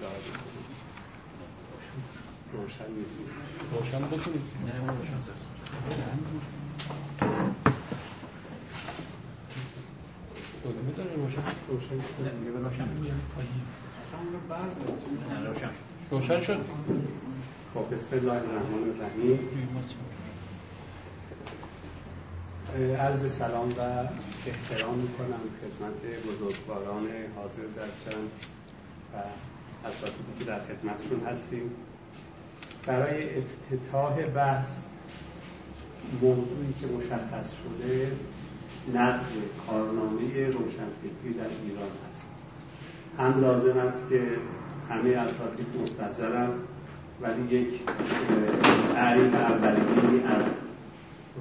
روشن 2.53 2.91
نیست. 2.97 3.11
روشن 3.71 4.01
بکنید. 4.07 4.41
نه 4.65 4.73
روشن 4.91 5.13
روشن. 16.09 16.41
شد. 16.41 16.65
خب 17.73 17.93
بسم 17.93 18.15
الله 18.15 18.31
الرحمن 18.31 18.89
الرحیم. 18.89 19.39
عرض 22.75 23.31
سلام 23.31 23.69
و 23.69 23.81
احترام 24.47 24.97
می‌کنم 24.97 25.39
خدمت 25.61 26.23
بزرگواران 26.27 27.07
حاضر 27.35 27.61
در 27.61 28.11
جمع 28.11 28.23
و 29.13 29.17
اساتیدی 29.87 30.39
که 30.39 30.45
در 30.45 30.59
خدمتشون 30.59 31.25
هستیم. 31.27 31.71
برای 32.85 33.23
افتتاح 33.37 34.23
بحث 34.23 34.67
موضوعی 36.21 36.73
که 36.81 36.87
مشخص 36.87 37.53
شده 37.53 38.11
نقد 38.93 39.25
کارنامه 39.67 40.45
روشنفکری 40.45 41.33
در 41.37 41.49
ایران 41.63 41.91
هست. 42.09 42.21
هم 43.17 43.41
لازم 43.41 43.77
است 43.77 44.09
که 44.09 44.21
همه 44.89 45.09
اساتید 45.09 45.67
مستحضرم 45.81 46.53
ولی 47.21 47.55
یک 47.55 47.79
تعریف 48.93 49.33
اولیه 49.35 50.29
از 50.29 50.45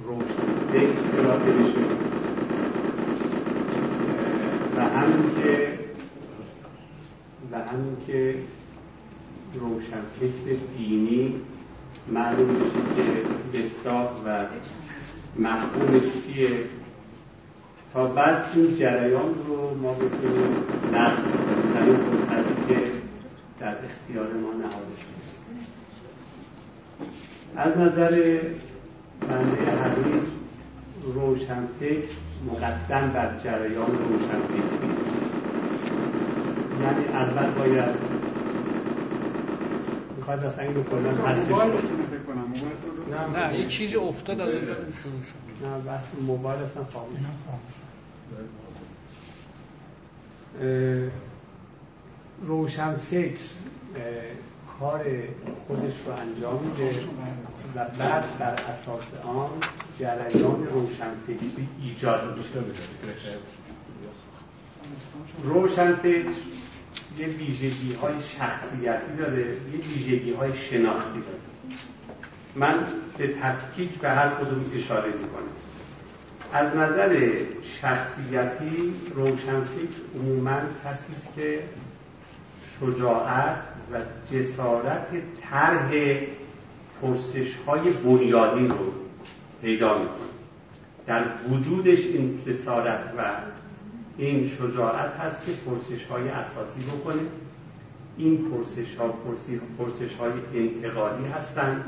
روشنفکر 0.05 1.19
ارائه 1.19 1.51
بشه. 1.53 1.79
و 4.77 4.81
همین 4.81 5.31
که 5.35 5.79
و 7.51 7.55
همین 7.55 7.97
که 8.07 8.35
روشنفکر 9.53 10.57
دینی 10.77 11.35
معلوم 12.07 12.47
بشه 12.47 13.03
که 13.03 13.59
بستاق 13.59 14.21
و 14.25 14.45
مفهومش 15.39 16.03
چیه. 16.25 16.49
تا 17.93 18.05
بعد 18.05 18.45
این 18.55 18.75
جریان 18.75 19.35
رو 19.47 19.77
ما 19.81 19.93
بتونیم 19.93 20.63
نقل 20.93 21.23
در 21.73 21.81
این 21.81 21.95
فرصتی 21.95 22.55
که 22.67 22.81
در 23.59 23.75
اختیار 23.85 24.33
ما 24.33 24.53
نهاده 24.53 24.95
شده 24.97 25.17
از 27.55 27.77
نظر 27.77 28.39
بنده 29.25 29.71
حدیث 29.71 30.23
روشنفکر 31.03 32.07
مقدم 32.45 33.11
بر 33.13 33.39
جریان 33.39 33.97
روشنفکری 33.97 34.95
یعنی 36.79 37.05
اول 37.05 37.51
باید 37.51 37.95
می‌خواید 40.17 40.43
اصلا 40.43 40.63
این 40.63 40.75
رو 40.75 40.83
کلا 40.83 41.11
حذفش 41.11 41.51
نه 43.09 43.47
نه 43.47 43.59
یه 43.59 43.65
چیزی 43.65 43.95
افتاد 43.95 44.41
از 44.41 44.49
اونجا 44.49 44.73
شروع 44.73 45.23
شد. 45.23 45.65
نه 45.65 45.79
بحث 45.79 46.05
موبایل 46.21 46.61
اصلا 46.61 46.83
خاموش 46.83 47.19
روشنفکر 52.41 53.41
کار 54.79 55.05
خودش 55.67 55.93
رو 56.05 56.13
انجام 56.13 56.63
میده 56.63 56.99
و 57.75 57.85
بعد 57.99 58.37
بر 58.39 58.53
اساس 58.53 59.13
آن 59.23 59.49
جریان 59.99 60.67
روشنفکری 60.67 61.67
ایجاد 61.81 62.37
میشه 62.37 62.49
روشنفکر 65.43 66.25
یه 67.17 67.27
ویژگی 67.27 67.93
های 67.93 68.13
شخصیتی 68.21 69.15
داره 69.17 69.39
یه 69.39 69.79
ویژگی 69.93 70.33
های 70.33 70.53
شناختی 70.53 71.19
داره. 71.19 71.39
من 72.55 72.73
به 73.17 73.27
تفکیک 73.27 73.89
به 73.89 74.09
هر 74.09 74.29
کدوم 74.29 74.71
اشاره 74.75 75.07
می‌کنم. 75.07 75.47
از 76.53 76.75
نظر 76.75 77.31
شخصیتی 77.81 78.93
روشنفکر 79.15 79.97
عموما 80.15 80.59
کسی 80.85 81.13
است 81.13 81.35
که 81.35 81.63
شجاعت 82.79 83.76
و 83.93 83.97
جسارت 84.31 85.09
طرح 85.49 85.91
پرسش 87.01 87.55
های 87.67 87.89
بنیادین 87.89 88.69
رو 88.69 88.93
پیدا 89.61 89.97
می‌کنه. 89.97 90.27
در 91.07 91.23
وجودش 91.49 92.05
این 92.05 92.39
جسارت 92.47 93.13
و 93.17 93.21
این 94.17 94.49
شجاعت 94.49 95.13
هست 95.13 95.45
که 95.45 95.51
پرسش 95.51 96.05
های 96.05 96.29
اساسی 96.29 96.79
بکنه. 96.79 97.21
این 98.17 98.51
پرسش 98.51 98.95
ها 98.95 99.07
پرسش 99.77 100.13
های 100.13 100.31
انتقالی 100.53 101.25
هستند 101.27 101.83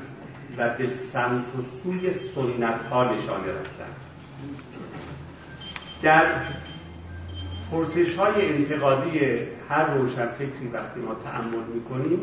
و 0.58 0.70
به 0.78 0.88
سمت 0.88 1.46
و 1.60 1.62
سوی 1.84 2.12
سنت 2.12 2.84
ها 2.92 3.04
نشانه 3.14 3.48
رفتن. 3.48 3.94
در 6.02 6.26
پرسش 7.72 8.16
های 8.16 8.56
انتقادی 8.56 9.20
هر 9.70 9.94
روشنفکری 9.94 10.68
وقتی 10.74 11.00
ما 11.00 11.16
تعمل 11.16 11.64
می‌کنیم 11.74 12.20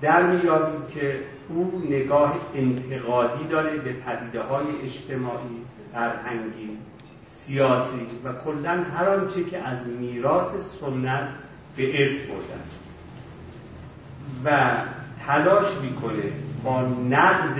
در 0.00 0.22
میابیم 0.22 0.86
که 0.94 1.20
او 1.48 1.82
نگاه 1.90 2.38
انتقادی 2.54 3.44
داره 3.44 3.76
به 3.76 3.92
پدیده 3.92 4.42
های 4.42 4.66
اجتماعی، 4.82 5.64
فرهنگی، 5.92 6.78
سیاسی 7.26 8.06
و 8.24 8.32
کلا 8.32 8.70
هر 8.70 9.08
آنچه 9.08 9.44
که 9.44 9.58
از 9.58 9.86
میراث 9.86 10.78
سنت 10.80 11.28
به 11.76 12.00
ارث 12.00 12.20
برده 12.20 12.54
است. 12.60 12.80
و 14.44 14.72
تلاش 15.26 15.66
می‌کنه 15.82 16.32
با 16.64 16.82
نقد 17.10 17.58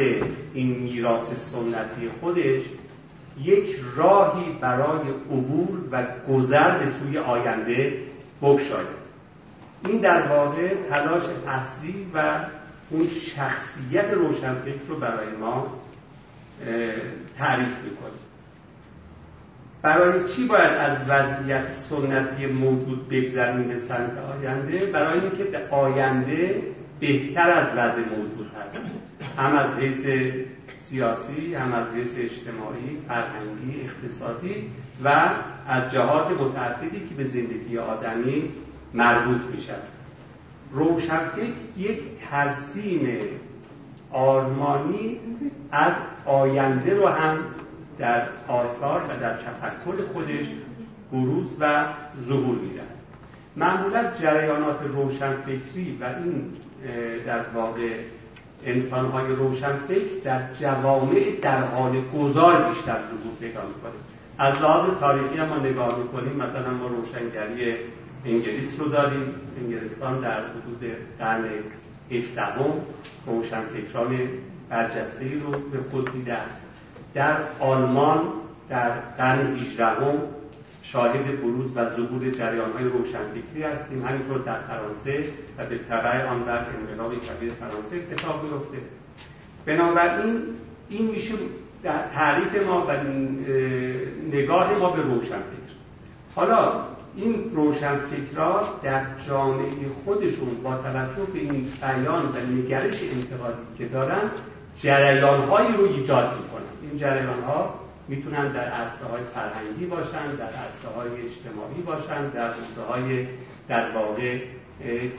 این 0.54 0.68
میراث 0.68 1.50
سنتی 1.50 2.08
خودش 2.20 2.62
یک 3.42 3.76
راهی 3.96 4.58
برای 4.60 5.08
عبور 5.30 5.68
و 5.92 6.02
گذر 6.28 6.78
به 6.78 6.86
سوی 6.86 7.18
آینده 7.18 7.98
بگشاید. 8.42 9.04
این 9.86 10.00
در 10.00 10.28
واقع 10.28 10.74
تلاش 10.90 11.22
اصلی 11.48 12.06
و 12.14 12.38
اون 12.90 13.08
شخصیت 13.08 14.10
روشنفکر 14.10 14.86
رو 14.88 14.96
برای 14.96 15.36
ما 15.40 15.66
تعریف 17.38 17.78
می‌کنه. 17.84 18.10
برای 19.82 20.28
چی 20.28 20.46
باید 20.46 20.72
از 20.72 20.98
وضعیت 21.08 21.72
سنتی 21.72 22.46
موجود 22.46 23.08
بگذریم 23.08 23.68
به 23.68 23.78
سمت 23.78 24.18
آینده؟ 24.18 24.86
برای 24.86 25.20
اینکه 25.20 25.44
به 25.44 25.68
آینده 25.70 26.62
بهتر 27.00 27.50
از 27.50 27.68
وضع 27.76 28.00
موجود 28.00 28.50
هست. 28.64 28.78
هم 29.38 29.56
از 29.56 29.76
حیث 29.76 30.06
سیاسی 30.84 31.54
هم 31.54 31.72
از 31.72 31.86
حیث 31.94 32.14
اجتماعی 32.18 32.98
فرهنگی 33.08 33.80
اقتصادی 33.80 34.70
و 35.04 35.08
از 35.68 35.92
جهات 35.92 36.40
متعددی 36.40 37.08
که 37.08 37.14
به 37.14 37.24
زندگی 37.24 37.78
آدمی 37.78 38.50
مربوط 38.94 39.42
میشن. 39.54 39.74
روشنفکر 40.72 41.52
یک 41.76 42.02
ترسیم 42.30 43.08
آرمانی 44.12 45.20
از 45.72 45.96
آینده 46.26 46.94
رو 46.94 47.08
هم 47.08 47.38
در 47.98 48.28
آثار 48.48 49.02
و 49.02 49.20
در 49.20 49.34
تفکر 49.34 49.94
خودش 50.12 50.46
بروز 51.12 51.56
و 51.60 51.84
ظهور 52.24 52.58
میدن 52.58 52.86
معمولا 53.56 54.10
جریانات 54.20 54.78
روشنفکری 54.82 55.98
و 56.00 56.04
این 56.04 56.52
در 57.26 57.42
واقع 57.54 57.90
انسان 58.66 59.06
های 59.06 59.26
روشنفکر 59.26 60.14
در 60.24 60.52
جوامع 60.60 61.36
در 61.42 61.64
حال 61.64 62.00
گذار 62.18 62.68
بیشتر 62.68 62.98
ظهور 62.98 63.34
پیدا 63.40 63.60
می‌کنه. 63.66 63.92
از 64.38 64.62
لحاظ 64.62 64.84
تاریخی 65.00 65.36
ما 65.40 65.56
نگاه 65.56 65.98
می‌کنیم 65.98 66.36
مثلا 66.36 66.70
ما 66.70 66.86
روشنگری 66.86 67.74
انگلیس 68.26 68.80
رو 68.80 68.88
داریم 68.88 69.34
انگلستان 69.60 70.20
در 70.20 70.40
حدود 70.40 70.90
قرن 71.18 71.44
17 72.10 72.42
روشنفکران 73.26 74.18
برجسته 74.68 75.24
رو 75.24 75.50
به 75.50 75.78
خود 75.90 76.12
دیده 76.12 76.32
است. 76.32 76.58
در 77.14 77.36
آلمان 77.60 78.20
در 78.68 78.90
قرن 79.18 79.56
18 79.56 79.84
شاهد 80.84 81.40
بروز 81.40 81.76
و 81.76 81.86
ظهور 81.86 82.30
جریان 82.30 82.72
های 82.72 82.84
روشنفکری 82.84 83.62
هستیم. 83.62 84.06
همینطور 84.06 84.38
در 84.38 84.60
فرانسه 84.60 85.24
و 85.58 85.66
به 85.66 85.78
تبع 85.78 86.26
آن 86.26 86.42
در 86.42 86.58
انقلاب 86.58 87.14
کبیر 87.14 87.52
فرانسه 87.52 87.96
اتفاق 87.96 88.42
بیفته 88.42 88.78
بنابراین 89.66 90.42
این 90.88 91.06
میشه 91.06 91.34
در 91.82 92.08
تعریف 92.14 92.66
ما 92.66 92.86
و 92.86 92.92
نگاه 94.32 94.72
ما 94.72 94.90
به 94.90 95.02
روشنفکر. 95.02 95.74
حالا 96.34 96.72
این 97.16 97.50
روشنفکرها 97.52 98.62
در 98.82 99.04
جامعه 99.28 99.70
خودشون 100.04 100.48
با 100.62 100.76
توجه 100.76 101.32
به 101.32 101.38
این 101.38 101.66
بیان 101.80 102.24
و 102.26 102.52
نگرش 102.52 103.02
انتقادی 103.02 103.62
که 103.78 103.84
دارن 103.86 104.22
جریان 104.76 105.40
هایی 105.40 105.72
رو 105.72 105.84
ایجاد 105.84 106.24
می‌کنن. 106.24 106.88
این 106.90 106.98
جریان 106.98 107.42
ها 107.42 107.74
می‌تونن 108.08 108.52
در 108.52 108.68
عرصه 108.68 109.06
های 109.06 109.22
فرهنگی 109.34 109.86
باشن 109.86 110.36
در 110.38 110.44
عرصه 110.44 110.88
های 110.88 111.08
اجتماعی 111.08 111.82
باشن 111.86 112.28
در 112.28 112.42
عرصه 112.42 112.82
های 112.88 113.26
در 113.68 113.90
واقع 113.90 114.38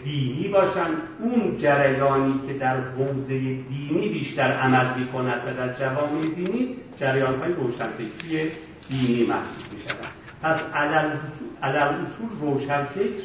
دینی 0.03 0.47
باشن. 0.47 0.87
اون 1.19 1.57
جریانی 1.57 2.41
که 2.47 2.53
در 2.53 2.77
حوزه 2.81 3.39
دینی 3.39 4.09
بیشتر 4.09 4.51
عمل 4.51 4.99
می‌کند 4.99 5.41
و 5.47 5.53
در 5.53 5.73
جوامع 5.73 6.21
دینی 6.35 6.75
جریان 6.97 7.39
های 7.39 7.53
روشنفکری 7.53 8.51
دینی 8.89 9.23
محسوب 9.23 9.73
میشن 9.73 9.95
پس 10.41 10.59
علل 11.63 11.75
اصول 11.77 12.29
روشنفکر 12.41 13.23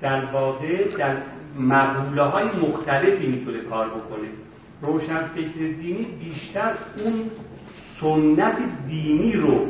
در 0.00 0.24
واقع 0.24 0.84
در 0.98 1.16
مقوله 1.58 2.22
های 2.22 2.44
مختلفی 2.44 3.26
می‌تونه 3.26 3.60
کار 3.60 3.88
بکنه. 3.88 4.28
روشنفکر 4.82 5.58
دینی 5.80 6.04
بیشتر 6.04 6.72
اون 7.04 7.30
سنت 8.00 8.58
دینی 8.88 9.32
رو 9.32 9.66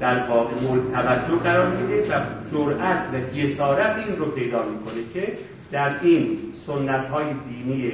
در 0.00 0.28
واقع 0.28 0.54
مورد 0.60 0.92
توجه 0.92 1.36
قرار 1.42 1.76
میده 1.76 2.02
و 2.02 2.20
جرأت 2.52 3.08
و 3.12 3.36
جسارت 3.36 3.96
این 3.96 4.16
رو 4.16 4.26
پیدا 4.26 4.62
می‌کنه 4.62 5.02
که 5.14 5.32
در 5.72 5.90
این 6.02 6.38
سنت 6.66 7.06
های 7.06 7.26
دینی 7.48 7.92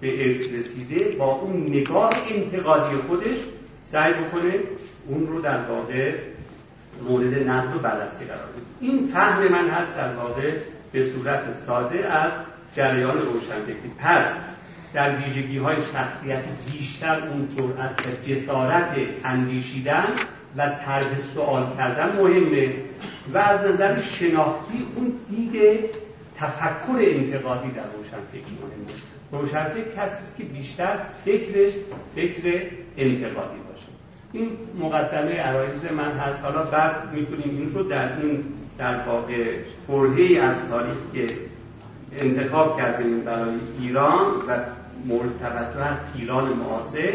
به 0.00 0.24
ارث 0.24 0.52
رسیده 0.54 1.16
با 1.18 1.34
اون 1.34 1.62
نگاه 1.62 2.10
انتقادی 2.30 2.96
خودش 2.96 3.36
سعی 3.82 4.12
بکنه 4.12 4.54
اون 5.08 5.26
رو 5.26 5.40
در 5.40 5.62
واقع 5.62 6.14
مورد 7.08 7.48
نقد 7.48 7.76
و 7.76 7.78
بررسی 7.78 8.24
قرار 8.24 8.38
بده. 8.38 8.62
این 8.80 9.06
فهم 9.06 9.48
من 9.48 9.68
هست 9.68 9.96
در 9.96 10.14
واقع 10.14 10.52
به 10.92 11.02
صورت 11.02 11.50
ساده 11.50 12.12
از 12.12 12.32
جریان 12.74 13.18
روشنفکری. 13.18 13.90
پس 13.98 14.34
در 14.94 15.16
ویژگی 15.16 15.58
های 15.58 15.76
شخصیت 15.92 16.44
بیشتر 16.72 17.28
اون 17.28 17.48
جرأت 17.48 18.06
و 18.06 18.30
جسارت 18.30 18.96
اندیشیدن 19.24 20.04
و 20.56 20.68
طرح 20.68 21.16
سوال 21.16 21.66
کردن 21.76 22.16
مهمه 22.16 22.74
و 23.34 23.38
از 23.38 23.64
نظر 23.64 24.00
شناختی 24.00 24.86
اون 24.96 25.12
دید 25.30 25.84
تفکر 26.38 26.96
انتقادی 26.98 27.70
در 27.70 27.82
روشنفکری 27.96 28.58
مهمه. 28.62 29.42
روشنفکر 29.42 29.88
کسی 29.88 30.16
است 30.16 30.36
که 30.36 30.44
بیشتر 30.44 30.98
فکرش 31.24 31.70
فکر 32.14 32.62
انتقادی 32.96 33.58
باشه. 33.68 33.86
این 34.32 34.50
مقدمه 34.80 35.32
عرایز 35.32 35.84
من 35.84 36.12
هست. 36.12 36.44
حالا 36.44 36.62
بعد 36.62 37.12
می‌تونیم 37.12 37.56
این 37.58 37.74
رو 37.74 37.82
در 37.82 38.20
این 38.20 38.44
در 38.78 38.98
واقع 39.06 39.56
برهی 39.88 40.38
از 40.38 40.68
تاریخ 40.68 40.96
که 41.14 41.26
انتخاب 42.18 42.78
کردیم 42.78 43.20
برای 43.20 43.54
ایران 43.80 44.26
و 44.48 44.58
مورد 45.06 45.38
توجه 45.40 45.86
از 45.86 46.00
ایران 46.14 46.48
معاصر. 46.48 47.14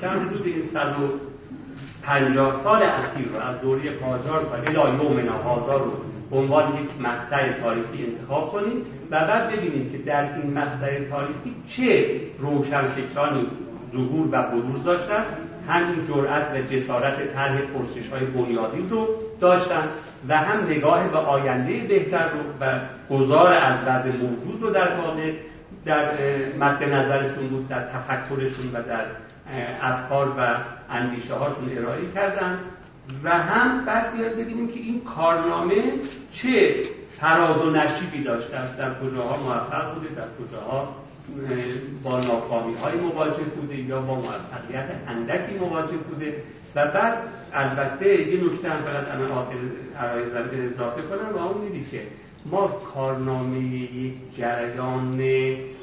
در 0.00 0.08
حدود 0.08 0.46
این 0.46 0.60
150 0.60 2.52
سال 2.52 2.82
اخیر 2.82 3.28
رو 3.28 3.38
از 3.40 3.60
دوره 3.60 3.90
قاجار 3.90 4.44
و 4.44 4.54
الی 4.54 5.04
یومنا 5.04 5.32
هازا 5.32 5.76
رو 5.76 5.92
به 6.30 6.36
عنوان 6.36 6.68
یک 6.68 6.90
مقطع 7.00 7.52
تاریخی 7.52 8.06
انتخاب 8.06 8.52
کنیم 8.52 8.76
و 9.10 9.20
بعد 9.20 9.52
ببینیم 9.52 9.90
که 9.92 9.98
در 9.98 10.34
این 10.36 10.58
مقطع 10.58 11.04
تاریخی 11.10 11.54
چه 11.68 12.20
روشنفکرانی 12.38 13.46
ظهور 13.92 14.28
و 14.30 14.42
بروز 14.42 14.84
داشتن. 14.84 15.24
همین 15.68 16.06
جرأت 16.06 16.52
و 16.54 16.74
جسارت 16.74 17.34
طرح 17.34 17.60
پرسش 17.60 18.08
های 18.08 18.24
بنیادی 18.24 18.86
رو 18.88 19.08
داشتن 19.40 19.82
و 20.28 20.36
هم 20.36 20.66
نگاه 20.66 21.08
به 21.08 21.18
آینده 21.18 21.80
بهتر 21.80 22.24
رو 22.28 22.40
و 22.60 22.80
گذار 23.10 23.52
از 23.52 23.78
وضع 23.86 24.10
موجود 24.12 24.62
رو 24.62 24.70
در 24.70 24.96
واقع 24.96 25.32
در 25.84 26.12
مد 26.60 26.82
نظرشون 26.82 27.48
بود 27.48 27.68
در 27.68 27.88
تفکرشون 27.88 28.70
و 28.72 28.82
در 28.82 29.04
افکار 29.82 30.28
و 30.38 30.56
اندیشه 30.90 31.34
هاشون 31.34 31.78
ارائه 31.78 32.10
کردن 32.14 32.58
و 33.24 33.30
هم 33.30 33.84
بعد 33.84 34.16
بیاد 34.16 34.32
ببینیم 34.32 34.68
که 34.68 34.80
این 34.80 35.00
کارنامه 35.04 35.82
چه 36.30 36.82
فراز 37.10 37.62
و 37.62 37.70
نشیبی 37.70 38.24
داشته 38.24 38.56
است 38.56 38.78
در 38.78 38.94
کجاها 38.94 39.36
موفق 39.36 39.94
بوده 39.94 40.08
در 40.14 40.26
کجاها 40.44 40.88
با 42.02 42.20
ناکامی 42.20 42.74
های 42.74 42.96
مواجه 43.00 43.42
بوده 43.42 43.76
یا 43.76 44.00
با 44.00 44.14
موفقیت 44.14 44.90
اندکی 45.08 45.58
مواجه 45.58 45.96
بوده. 45.96 46.34
و 46.74 46.86
بعد 46.86 47.18
البته 47.52 48.22
یه 48.28 48.44
نکته 48.44 48.70
هم 48.70 48.82
فقط 48.82 49.14
الان 49.14 49.30
آخر 49.30 49.56
اضافه 50.66 51.02
کنم 51.02 51.34
و 51.34 51.38
اون 51.38 51.64
میدی 51.64 51.86
که 51.90 52.02
ما 52.46 52.68
کارنامه 52.68 53.58
یک 53.58 54.14
جریان 54.36 55.22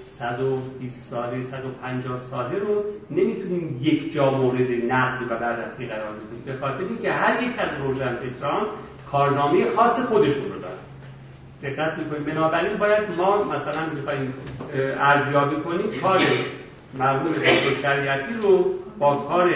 120 0.03 1.09
ساله 1.09 1.41
150 1.41 2.17
ساله 2.17 2.59
رو 2.59 2.83
نمی‌تونیم 3.11 3.79
یک 3.81 4.13
جا 4.13 4.31
مورد 4.31 4.71
نقد 4.89 5.31
و 5.31 5.35
بررسی 5.35 5.85
قرار 5.85 6.13
بدیم. 6.13 6.43
به 6.45 6.53
خاطر 6.53 6.83
اینکه 6.83 7.11
هر 7.11 7.43
یک 7.43 7.59
از 7.59 7.69
روشنفکران 7.83 8.67
کارنامه 9.11 9.65
خاص 9.75 9.99
خودشون 9.99 10.43
رو 10.43 10.59
دارن. 10.59 10.88
دقت 11.63 11.97
می‌کنیم. 11.97 12.23
بنابراین 12.23 12.77
باید 12.77 13.09
ما 13.17 13.43
مثلا 13.43 13.89
می‌خوایم 13.95 14.33
ارزیابی 14.99 15.55
کنیم. 15.55 15.99
کار 16.01 16.19
مرحوم 16.93 17.33
دکتر 17.33 17.81
شریعتی 17.81 18.33
رو 18.41 18.73
با 18.99 19.15
کار 19.15 19.53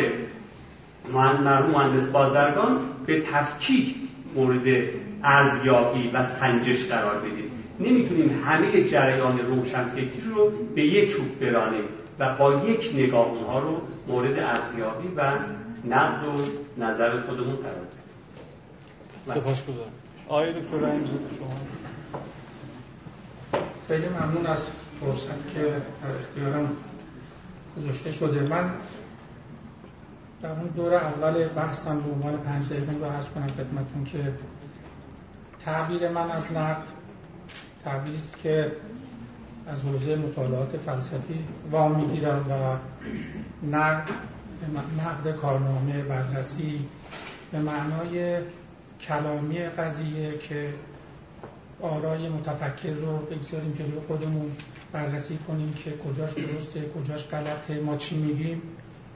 مرحوم 1.13 1.71
مهندس 1.71 2.11
بازرگان 2.11 2.79
به 3.05 3.21
تفکیک 3.21 3.95
مورد 4.35 4.83
ارزیابی 5.23 6.11
و 6.13 6.23
سنجش 6.23 6.85
قرار 6.85 7.19
بدیم. 7.19 7.51
نمی‌تونیم 7.79 8.43
همه 8.45 8.83
جریان 8.83 9.39
روشنفکری 9.39 10.31
رو 10.35 10.51
به 10.75 10.81
یک 10.81 11.11
چوب 11.11 11.39
برانیم 11.39 11.83
و 12.19 12.35
با 12.35 12.53
یک 12.53 12.91
نگاه 12.95 13.27
اونها 13.27 13.59
رو 13.59 13.81
مورد 14.07 14.39
ارزیابی 14.39 15.07
و 15.17 15.21
نقد 15.89 16.23
و 16.27 16.31
نظر 16.83 17.21
خودمون 17.21 17.55
قرار 17.55 17.75
بدیم. 17.75 19.41
سپاسگزارم. 19.41 19.91
آقای 20.27 20.53
دکتر 20.53 20.79
شما؟ 20.79 21.57
خیلی 23.87 24.07
ممنون 24.07 24.45
از 24.45 24.69
فرصت 24.99 25.53
که 25.53 25.61
در 25.61 26.19
اختیارم 26.19 26.69
گذاشته 27.77 28.11
شده. 28.11 28.49
من 28.49 28.71
در 30.41 30.51
اون 30.51 30.67
دور 30.67 30.93
اول 30.93 31.47
بحثم 31.47 31.99
به 31.99 32.11
عنوان 32.11 32.37
پنج 32.37 32.65
دقیقه 32.69 32.91
رو 32.91 33.05
عرض 33.05 33.29
کنم 33.29 33.47
خدمتون 33.47 34.03
که 34.03 34.33
تعبیر 35.65 36.09
من 36.09 36.31
از 36.31 36.51
نقد 36.51 36.83
تعبیری 37.83 38.19
که 38.43 38.71
از 39.67 39.83
حوزه 39.83 40.15
مطالعات 40.15 40.77
فلسفی 40.77 41.45
وام 41.71 41.95
می‌گیرم 41.95 42.45
و 42.49 42.77
نقد 43.75 44.09
نقد 44.97 45.35
کارنامه 45.35 46.03
بررسی 46.03 46.85
به 47.51 47.59
معنای 47.59 48.37
کلامی 49.01 49.59
قضیه 49.59 50.37
که 50.37 50.73
آرای 51.83 52.29
متفکر 52.29 52.93
رو 52.93 53.17
بگذاریم 53.17 53.71
جلوی 53.71 53.99
خودمون 54.07 54.51
بررسی 54.91 55.37
کنیم 55.47 55.73
که 55.73 55.91
کجاش 55.97 56.33
درسته 56.33 56.89
کجاش 56.89 57.27
غلطه 57.27 57.81
ما 57.81 57.97
چی 57.97 58.17
میگیم. 58.17 58.61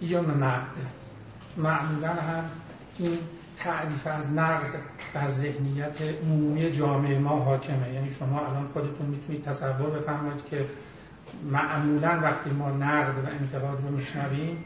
یا 0.02 0.22
نقده 0.22 0.82
معمولا 1.58 2.10
هم 2.10 2.44
این 2.98 3.18
تعریف 3.58 4.08
از 4.08 4.32
نقد 4.32 4.76
بر 5.14 5.30
ذهنیت 5.30 6.02
عمومی 6.02 6.72
جامعه 6.72 7.20
ما 7.20 7.40
حاکمه. 7.40 7.94
یعنی 7.94 8.12
شما 8.20 8.40
الان 8.40 8.68
خودتون 8.74 9.06
می‌تونید 9.06 9.44
تصور 9.44 9.90
بفرمایید 9.90 10.46
که 10.46 10.66
معمولا 11.52 12.20
وقتی 12.24 12.50
ما 12.50 12.70
نقد 12.70 13.14
و 13.26 13.28
انتقاد 13.42 13.84
رو 13.84 13.96
میشنویم 13.96 14.66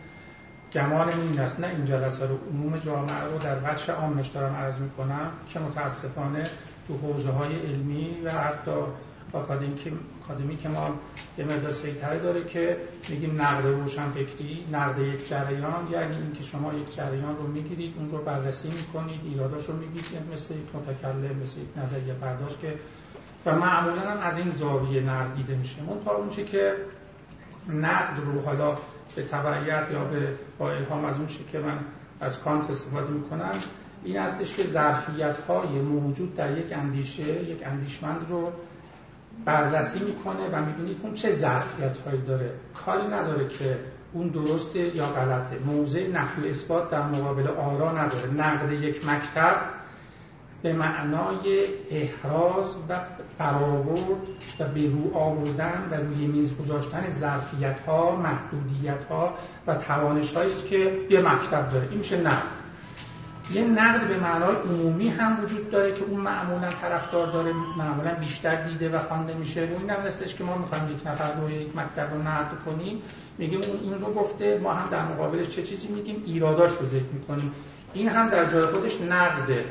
گمان 0.73 1.09
این 1.09 1.39
است. 1.39 1.59
نه 1.59 1.67
این 1.67 1.85
جلسه 1.85 2.25
رو 2.25 2.37
عموم 2.53 2.77
جامعه 2.77 3.23
رو 3.31 3.37
در 3.37 3.57
وجه 3.63 3.93
عامش 3.93 4.27
دارم 4.27 4.55
عرض 4.55 4.79
می‌کنم 4.79 5.31
که 5.49 5.59
متاسفانه 5.59 6.43
تو 6.87 6.97
حوزه 6.97 7.29
های 7.29 7.55
علمی 7.55 8.21
و 8.25 8.31
حتی 8.31 8.71
آکادمی 9.33 10.57
که 10.57 10.69
ما 10.69 10.89
یه 11.37 11.45
مقدار 11.45 11.71
سیطره 11.71 12.19
داره 12.19 12.43
که 12.45 12.77
میگیم 13.09 13.41
نقد 13.41 13.65
روشن 13.65 14.09
فکری 14.09 14.65
نقد 14.71 14.99
یک 14.99 15.29
جریان 15.29 15.87
یعنی 15.91 16.15
اینکه 16.15 16.43
شما 16.43 16.73
یک 16.73 16.95
جریان 16.95 17.37
رو 17.37 17.47
می‌گیرید 17.47 17.93
اون 17.97 18.11
رو 18.11 18.17
بررسی 18.17 18.69
می‌کنید 18.69 19.21
ایراداش 19.23 19.65
رو 19.65 19.75
میگید 19.75 20.05
مثل 20.33 20.53
یک 20.53 20.75
متکلم 20.75 21.37
مثل 21.43 21.59
یک 21.59 21.77
نظریه 21.77 22.13
پرداش 22.13 22.57
که 22.57 22.73
و 23.45 23.55
معمولا 23.55 24.01
هم 24.01 24.19
از 24.19 24.37
این 24.37 24.49
زاویه 24.49 25.01
نقد 25.01 25.33
دیده 25.33 25.55
میشه. 25.55 25.77
اون 25.87 26.03
تا 26.05 26.11
اونچه 26.11 26.43
که 26.43 26.73
نقد 27.69 28.19
رو 28.25 28.41
حالا 28.41 28.77
به 29.15 29.23
تبعیت 29.23 29.87
یا 29.91 30.03
به 30.03 30.33
با 30.57 30.71
الهام 30.71 31.05
از 31.05 31.15
اون 31.17 31.27
که 31.51 31.59
من 31.59 31.79
از 32.19 32.39
کانت 32.39 32.69
استفاده 32.69 33.09
می‌کنم 33.09 33.51
این 34.03 34.17
هستش 34.17 34.53
که 34.53 34.63
ظرفیت 34.63 35.37
های 35.37 35.81
موجود 35.81 36.35
در 36.35 36.57
یک 36.57 36.73
اندیشه 36.73 37.43
یک 37.43 37.67
اندیشمند 37.67 38.25
رو 38.29 38.51
بررسی 39.45 39.99
می‌کنه 39.99 40.49
و 40.51 40.65
می‌بینید 40.65 40.97
اون 41.03 41.13
چه 41.13 41.31
ظرفیت 41.31 41.97
هایی 41.97 42.21
داره. 42.21 42.51
کاری 42.85 43.07
نداره 43.07 43.47
که 43.47 43.79
اون 44.13 44.27
درسته 44.27 44.79
یا 44.79 45.05
غلطه. 45.05 45.59
موضع 45.65 46.07
نفی 46.07 46.49
اثبات 46.49 46.89
در 46.89 47.07
مقابل 47.07 47.47
آرا 47.47 47.91
نداره. 47.91 48.33
نقد 48.33 48.71
یک 48.71 49.07
مکتب 49.07 49.55
به 50.63 50.73
معنای 50.73 51.57
احراز 51.91 52.75
و 52.89 52.99
برآورد 53.37 54.27
و 54.59 54.67
به 54.67 54.89
رو 54.89 55.17
آوردن 55.17 55.87
و 55.91 55.95
روی 55.95 56.27
میز 56.27 56.57
گذاشتن 56.57 57.09
ظرفیت 57.09 57.79
ها 57.79 58.15
محدودیت 58.15 59.03
ها 59.09 59.33
و 59.67 59.75
توانش 59.75 60.37
است 60.37 60.67
که 60.67 60.97
یه 61.09 61.21
مکتب 61.21 61.67
داره. 61.67 61.87
این 61.89 61.97
میشه 61.97 62.21
نقد؟ 62.21 62.60
یه 63.53 63.63
نقد 63.63 64.07
به 64.07 64.17
معنای 64.17 64.55
عمومی 64.55 65.09
هم 65.09 65.43
وجود 65.43 65.71
داره 65.71 65.93
که 65.93 66.03
اون 66.03 66.19
معمولا 66.19 66.69
طرفدار 66.69 67.31
داره 67.31 67.53
معمولا 67.77 68.13
بیشتر 68.15 68.55
دیده 68.55 68.89
و 68.89 68.99
خوانده 68.99 69.33
میشه. 69.33 69.65
و 69.65 69.79
این 69.79 69.89
هم 69.89 70.05
مثلش 70.05 70.35
که 70.35 70.43
ما 70.43 70.57
می‌خوایم 70.57 70.91
یک 70.91 71.07
نفر 71.07 71.41
رو 71.41 71.49
یک 71.49 71.75
مکتب 71.75 72.13
رو 72.13 72.21
نقد 72.21 72.51
کنیم 72.65 73.01
میگیم 73.37 73.61
اون 73.61 73.79
این 73.83 73.93
رو 73.93 74.13
گفته 74.13 74.59
ما 74.63 74.73
هم 74.73 74.89
در 74.89 75.05
مقابلش 75.05 75.49
چه 75.49 75.63
چیزی 75.63 75.87
میگیم؟ 75.87 76.23
ایراداش 76.25 76.71
رو 76.71 76.85
ذکر 76.85 77.11
می‌کنیم. 77.13 77.51
این 77.93 78.09
هم 78.09 78.29
در 78.29 78.45
جای 78.45 78.65
خودش 78.65 79.01
نقده. 79.01 79.65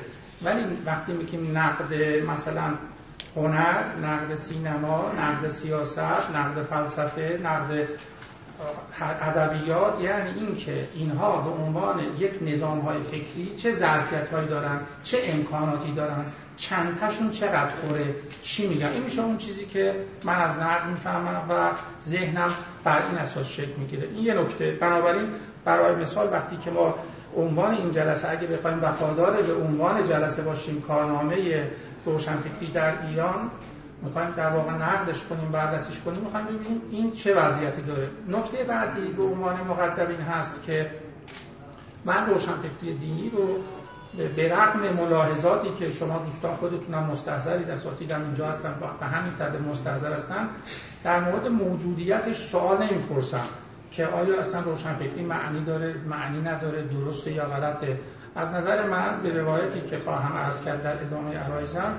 ولی 0.45 0.65
وقتی 0.87 1.13
میگیم 1.13 1.59
نقد 1.59 1.95
مثلا 2.29 2.75
هنر، 3.37 3.85
نقد 4.03 4.35
سینما، 4.35 5.13
نقد 5.19 5.49
سیاست، 5.49 6.31
نقد 6.35 6.63
فلسفه، 6.63 7.41
نقد 7.45 7.89
ادبیات 9.01 10.01
یعنی 10.01 10.31
اینکه 10.31 10.89
اینها 10.95 11.41
به 11.41 11.51
عنوان 11.51 12.01
یک 12.19 12.33
نظام 12.43 12.81
های 12.81 13.01
فکری 13.01 13.55
چه 13.57 13.73
ظرفیت 13.73 14.29
هایی 14.29 14.49
دارن 14.49 14.81
چه 15.03 15.19
امکاناتی 15.25 15.93
دارن 15.93 16.25
چند 16.57 17.01
تاشون 17.01 17.31
چقدر 17.31 17.69
خوره 17.69 18.15
چی 18.43 18.69
میگن؟ 18.69 18.87
این 18.87 19.03
میشه 19.03 19.23
اون 19.23 19.37
چیزی 19.37 19.67
که 19.67 19.95
من 20.25 20.35
از 20.35 20.59
نقد 20.59 20.89
می‌فهمم 20.89 21.47
و 21.49 21.71
ذهنم 22.05 22.51
بر 22.85 23.07
این 23.07 23.19
اساس 23.19 23.49
شکل 23.49 23.73
می‌گیره. 23.79 24.09
این 24.09 24.25
یه 24.25 24.35
نکته. 24.35 24.71
بنابراین 24.81 25.29
برای 25.65 25.95
مثال 25.95 26.33
وقتی 26.33 26.57
که 26.57 26.71
ما 26.71 26.95
عنوان 27.37 27.75
این 27.75 27.91
جلسه 27.91 28.31
اگه 28.31 28.47
بخوایم 28.47 28.83
وفادار 28.83 29.43
به 29.43 29.55
عنوان 29.55 30.03
جلسه 30.05 30.43
باشیم 30.43 30.81
کارنامه 30.81 31.71
روشنفکری 32.07 32.73
در 32.73 33.07
ایران 33.07 33.51
می‌خوایم 34.03 34.31
در 34.31 34.51
واقع 34.51 34.73
نقدش 34.73 35.25
کنیم 35.25 35.53
بررسیش 35.53 36.01
کنیم 36.01 36.21
می‌خوایم 36.21 36.47
ببینیم 36.47 36.83
این 36.91 37.11
چه 37.11 37.35
وضعیتی 37.35 37.83
داره. 37.83 38.09
نکته 38.29 38.65
بعدی 38.65 39.01
به 39.01 39.23
عنوان 39.23 39.61
مقدم 39.61 40.07
این 40.09 40.21
هست 40.21 40.63
که 40.63 40.91
من 42.05 42.27
روشنفکری 42.27 42.95
دینی 42.95 43.31
رو 43.31 43.59
به 44.37 44.55
رغم 44.55 44.81
ملاحظاتی 44.81 45.71
که 45.71 45.91
شما 45.91 46.19
دوستان 46.19 46.57
خودتونم 46.57 47.03
مستحضرید 47.03 47.71
اساتیدم 47.71 48.23
اینجا 48.23 48.49
هستن 48.49 48.75
و 49.01 49.07
همین 49.07 49.33
تد 49.33 49.69
مستحضر 49.69 50.13
هستن 50.13 50.49
در 51.05 51.21
مورد 51.21 51.47
موجودیتش 51.47 52.39
سوال 52.39 52.79
نمی‌پرسم 52.79 53.45
که 53.91 54.07
آیا 54.07 54.41
اصلا 54.41 54.61
روشنفکری 54.61 55.23
معنی 55.23 55.65
داره 55.65 55.95
معنی 56.09 56.41
نداره 56.41 56.83
درسته 56.83 57.33
یا 57.33 57.45
غلطه. 57.45 57.99
از 58.37 58.55
نظر 58.55 58.87
من 58.87 59.23
به 59.23 59.41
روایتی 59.41 59.81
که 59.81 59.99
خواهم 59.99 60.37
عرض 60.37 60.65
کرد 60.65 60.83
در 60.83 61.03
ادامه 61.03 61.37
عرایزم 61.37 61.95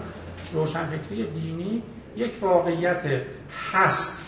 روشنفکری 0.54 1.32
دینی 1.32 1.84
یک 2.15 2.34
واقعیت 2.41 3.04
هست. 3.74 4.22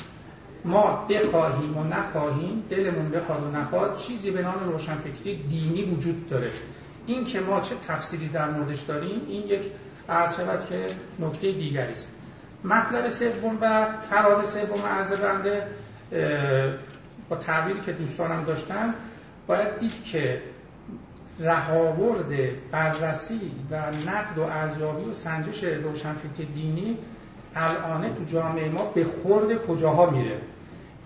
ما 0.66 1.08
بخواهیم 1.10 1.78
و 1.78 1.84
نخواهیم 1.84 2.64
دلمون 2.70 3.10
بخواد 3.10 3.44
و 3.44 3.58
نخواد 3.58 3.96
چیزی 3.96 4.32
به 4.32 4.42
نام 4.42 4.72
روشنفکری 4.72 5.36
دینی 5.36 5.84
وجود 5.84 6.30
داره. 6.30 6.52
این 7.06 7.26
که 7.26 7.40
ما 7.40 7.62
چه 7.62 7.76
تفسیری 7.88 8.28
در 8.28 8.50
موردش 8.50 8.82
داریم 8.82 9.22
این 9.28 9.48
یک 9.48 9.62
عرض 10.10 10.36
شود 10.36 10.70
که 10.70 10.86
نکته 11.20 11.52
دیگری 11.52 11.92
است. 11.92 12.08
مطلب 12.64 13.08
سوم 13.08 13.58
و 13.62 13.88
فراز 14.02 14.50
سوم 14.50 14.86
عرض 14.88 15.12
بنده 15.12 15.68
با 17.30 17.36
تعبیری 17.36 17.82
که 17.82 17.92
دوستانم 17.92 18.44
داشتن 18.44 18.94
باید 19.48 19.78
دید 19.78 20.04
که 20.04 20.42
رهاورد 21.40 22.30
بررسی 22.72 23.52
و 23.72 23.76
نقد 23.76 24.38
و 24.38 24.42
ارزیابی 24.42 25.10
و 25.10 25.14
سنجش 25.14 25.64
روشنفکر 25.64 26.44
دینی 26.54 26.98
الان 27.56 28.14
تو 28.16 28.24
جامعه 28.24 28.70
ما 28.70 28.86
به 28.86 29.04
خورد 29.04 29.66
کجاها 29.66 30.10
میره. 30.10 30.38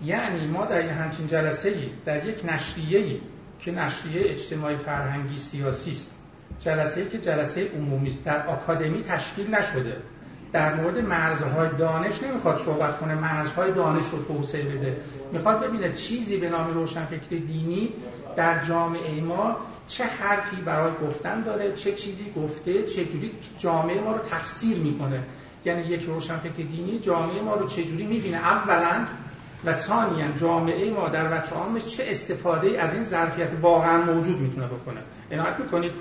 یعنی 0.04 0.46
ما 0.46 0.64
در 0.64 0.84
یه 0.84 0.92
همچین 0.92 1.26
جلسه 1.26 1.68
ای 1.68 1.90
در 2.04 2.26
یک 2.26 2.44
نشریه 2.44 2.98
ای 2.98 3.20
که 3.60 3.70
نشریه 3.70 4.30
اجتماعی 4.30 4.76
فرهنگی 4.76 5.38
سیاسی 5.38 5.90
است 5.90 6.14
جلسه 6.58 7.00
ای 7.00 7.08
که 7.08 7.18
جلسه 7.18 7.68
عمومی 7.68 8.08
است 8.08 8.24
در 8.24 8.46
آکادمی 8.46 9.02
تشکیل 9.02 9.54
نشده. 9.54 9.96
در 10.52 10.74
مورد 10.74 10.98
مرزهای 10.98 11.68
دانش 11.78 12.22
نمی‌خواد 12.22 12.56
صحبت 12.56 12.98
کنه 12.98 13.14
مرزهای 13.14 13.72
دانش 13.72 14.08
رو 14.08 14.22
توسعه 14.22 14.62
بده. 14.62 14.96
می‌خواد 15.32 15.60
ببینه 15.60 15.92
چیزی 15.92 16.36
به 16.36 16.48
نام 16.48 16.74
روشنفکر 16.74 17.36
دینی 17.36 17.92
در 18.36 18.64
جامعه 18.64 19.20
ما 19.20 19.56
چه 19.86 20.04
حرفی 20.04 20.56
برای 20.56 20.92
گفتن 21.02 21.42
داره 21.42 21.72
چه 21.72 21.92
چیزی 21.92 22.32
گفته 22.36 22.82
چه 22.82 23.04
جوری 23.04 23.30
جامعه 23.58 24.00
ما 24.00 24.12
رو 24.12 24.18
تفسیر 24.18 24.76
می‌کنه. 24.78 25.22
یعنی 25.64 25.82
یک 25.82 26.02
روشنفکر 26.02 26.62
دینی 26.62 26.98
جامعه 26.98 27.42
ما 27.42 27.54
رو 27.54 27.66
چجوری 27.66 28.06
می‌بینه؟ 28.06 28.36
اولا 28.36 29.06
و 29.64 29.72
ثانیا 29.72 30.32
جامعه 30.32 30.90
ما 30.90 31.08
در 31.08 31.28
بچه 31.28 31.54
عامش 31.54 31.84
چه 31.84 32.04
استفاده 32.06 32.82
از 32.82 32.94
این 32.94 33.02
ظرفیت 33.02 33.50
واقعا 33.60 34.04
موجود 34.04 34.40
می‌تونه 34.40 34.66
بکنه. 34.66 35.00
عنایت 35.32 35.60
می‌کنید. 35.60 35.92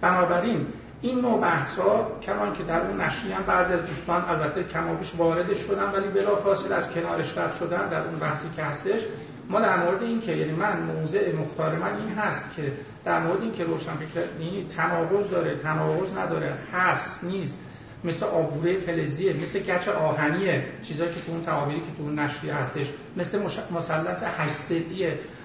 بنابراین 0.00 0.66
این 1.02 1.20
نوع 1.20 1.40
بحثا 1.40 2.06
کمان 2.22 2.52
که 2.52 2.62
در 2.62 2.80
اون 2.80 3.00
نشری 3.00 3.32
هم 3.32 3.42
بعضی 3.42 3.72
از 3.72 3.86
دوستان 3.86 4.24
البته 4.28 4.64
کمابیش 4.64 5.12
وارد 5.16 5.54
شدن 5.54 5.92
ولی 5.92 6.08
بلا 6.08 6.36
فاصله 6.36 6.74
از 6.74 6.90
کنارش 6.90 7.38
رد 7.38 7.52
شدن 7.52 7.88
در 7.88 8.02
اون 8.02 8.18
بحثی 8.18 8.48
که 8.56 8.62
هستش. 8.62 9.00
ما 9.48 9.60
در 9.60 9.76
مورد 9.76 10.02
این 10.02 10.20
که 10.20 10.32
یعنی 10.32 10.52
من 10.52 10.82
موضع 10.82 11.32
مختار 11.32 11.74
من 11.74 11.96
این 11.96 12.18
هست 12.18 12.56
که 12.56 12.72
در 13.04 13.20
مورد 13.20 13.42
این 13.42 13.52
که 13.52 13.64
روشنفکر 13.64 14.20
یعنی 14.40 14.66
تناقض 14.76 15.30
داره 15.30 15.56
تناقض 15.56 16.16
نداره 16.16 16.54
هست 16.72 17.24
نیست. 17.24 17.60
مثل 18.04 18.26
آبوره 18.26 18.78
فلزیه 18.78 19.32
مثل 19.32 19.58
گچ 19.58 19.88
آهنیه 19.88 20.64
چیزایی 20.82 21.10
که 21.10 21.20
تو 21.20 21.32
اون 21.32 21.44
تعابیری 21.44 21.80
که 21.80 21.96
تو 21.96 22.02
اون 22.02 22.18
نشریه 22.18 22.54
هستش. 22.54 22.90
مثل 23.16 23.42
مسلط 23.70 24.22
هشت 24.38 24.72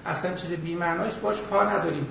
اصلا 0.06 0.34
چیز 0.34 0.52
بی‌معناست 0.52 1.20
باش 1.20 1.36
کار 1.50 1.70
نداریم. 1.70 2.06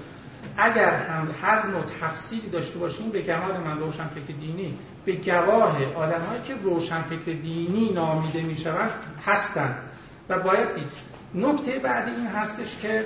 اگر 0.57 0.93
هم 0.95 1.27
هر 1.41 1.67
نوع 1.67 1.83
تفسیری 2.01 2.49
داشته 2.49 2.79
باشیم 2.79 3.09
به 3.09 3.21
گمان 3.21 3.63
من 3.63 3.79
روشنفکر 3.79 4.33
دینی 4.39 4.77
به 5.05 5.11
گواه 5.11 5.93
آدمهایی 5.95 6.41
که 6.43 6.55
روشنفکر 6.63 7.31
دینی 7.31 7.91
نامیده 7.93 8.41
می‌شوند 8.41 8.91
هستند 9.25 9.75
و 10.29 10.39
باید 10.39 10.73
دید. 10.73 10.91
نکته 11.35 11.79
بعدی 11.79 12.11
این 12.11 12.27
هستش 12.27 12.77
که 12.77 13.05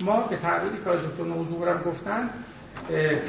ما 0.00 0.20
به 0.20 0.36
تعبیری 0.36 0.84
که 0.84 0.90
از 0.90 1.06
دکتر 1.06 1.24
نوزورم 1.24 1.82
گفتن 1.82 2.30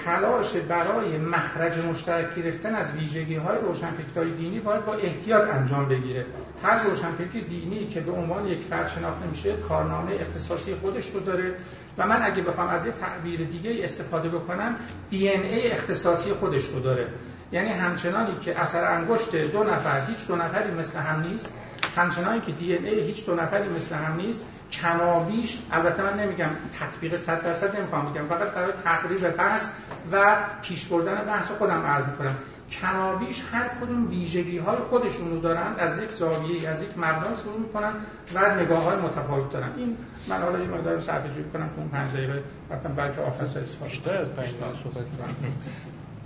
تلاش 0.05 0.55
برای 0.55 1.17
مخرج 1.17 1.85
مشترک 1.85 2.35
گرفتن 2.35 2.75
از 2.75 2.93
ویژگی 2.93 3.35
های 3.35 3.57
روشنفکرهای 3.57 4.31
دینی 4.31 4.59
باید 4.59 4.85
با 4.85 4.93
احتیاط 4.93 5.49
انجام 5.49 5.87
بگیره. 5.87 6.25
هر 6.63 6.83
روشنفکر 6.83 7.39
دینی 7.39 7.87
که 7.87 8.01
به 8.01 8.11
عنوان 8.11 8.47
یک 8.47 8.63
فرد 8.63 8.87
شناخته 8.87 9.27
میشه 9.27 9.53
کارنامه 9.53 10.11
اختصاصی 10.11 10.75
خودش 10.75 11.09
رو 11.09 11.19
داره 11.19 11.55
و 11.97 12.07
من 12.07 12.21
اگه 12.21 12.41
بخوام 12.41 12.67
از 12.67 12.85
یه 12.85 12.91
تعبیر 12.91 13.43
دیگه 13.43 13.83
استفاده 13.83 14.29
بکنم 14.29 14.75
دی 15.09 15.29
ای 15.29 15.71
اختصاصی 15.71 16.33
خودش 16.33 16.65
رو 16.65 16.79
داره. 16.79 17.07
یعنی 17.51 17.69
همچنانی 17.69 18.35
که 18.39 18.59
اثر 18.59 18.85
انگشت 18.85 19.35
دو 19.35 19.63
نفر 19.63 20.01
هیچ 20.01 20.27
دو 20.27 20.35
نفری 20.35 20.71
مثل 20.71 20.99
هم 20.99 21.21
نیست. 21.21 21.53
همچنانی 21.95 22.41
که 22.41 22.51
دی 22.51 22.73
ای 22.73 22.99
هیچ 22.99 23.25
دو 23.25 23.35
نفری 23.35 23.69
مثل 23.69 23.95
هم 23.95 24.15
نیست. 24.15 24.45
کمابیش 24.71 25.59
البته 25.71 26.03
من 26.03 26.19
نمیگم 26.19 26.49
تطبیق 26.79 27.15
100 27.15 27.43
درصد 27.43 27.79
نمی‌خوام 27.79 28.13
بگم 28.13 28.27
فقط 28.27 28.51
برای 28.51 28.71
تقریب 28.83 29.29
بحث 29.37 29.71
و 30.11 30.37
پیش 30.61 30.87
بردن 30.87 31.25
بحث 31.25 31.51
خودم 31.51 31.81
عرض 31.81 32.05
می‌کنم. 32.05 32.35
کمابیش 32.71 33.41
هر 33.51 33.67
کدوم 33.67 34.07
ویژگی 34.09 34.57
های 34.57 34.77
خودشون 34.77 35.31
رو 35.31 35.39
دارن 35.39 35.75
از 35.77 35.99
یک 36.03 36.11
زاویه 36.11 36.69
از 36.69 36.83
یک 36.83 36.89
مبنا 36.97 37.35
شروع 37.35 37.59
می‌کنن 37.59 37.93
و 38.33 38.55
نگاه 38.55 38.83
های 38.83 38.97
متفاوت 38.97 39.51
دارن. 39.51 39.69
این 39.77 39.97
من 40.27 40.41
حالا 40.41 40.57
این 40.57 40.69
مقدار 40.69 40.99
صرفه 40.99 41.29
جویی 41.29 41.45
کنم 41.53 41.67
تو 41.67 41.81
اون 41.81 41.89
5 41.89 42.09
دقیقه 42.09 42.43
وقتا 42.69 42.89
بلکه 42.89 43.21
آخر 43.21 43.45
سر 43.45 43.59
استفاده 43.59 43.89
بیشتر 43.89 44.13
از 44.13 44.29
5 44.29 44.49
دقیقه 44.49 44.77
صحبت 44.83 44.93
کنیم. 44.95 45.57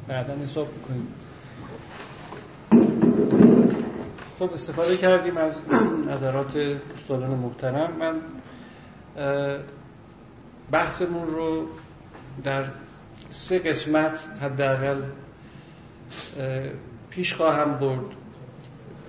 بعدا 0.08 0.34
حساب 0.34 0.68
کنیم. 0.88 1.08
خب 4.40 4.54
استفاده 4.54 4.98
کردیم 4.98 5.38
از 5.38 5.62
نظرات 6.08 6.58
استادان 6.94 7.30
محترم. 7.30 7.92
من 8.00 8.16
بحثمون 10.72 11.28
رو 11.28 11.68
در 12.44 12.64
سه 13.30 13.60
قسمت 13.60 14.28
حداقل 14.42 15.02
پیش 17.10 17.34
خواهم 17.34 17.78
برد. 17.80 18.06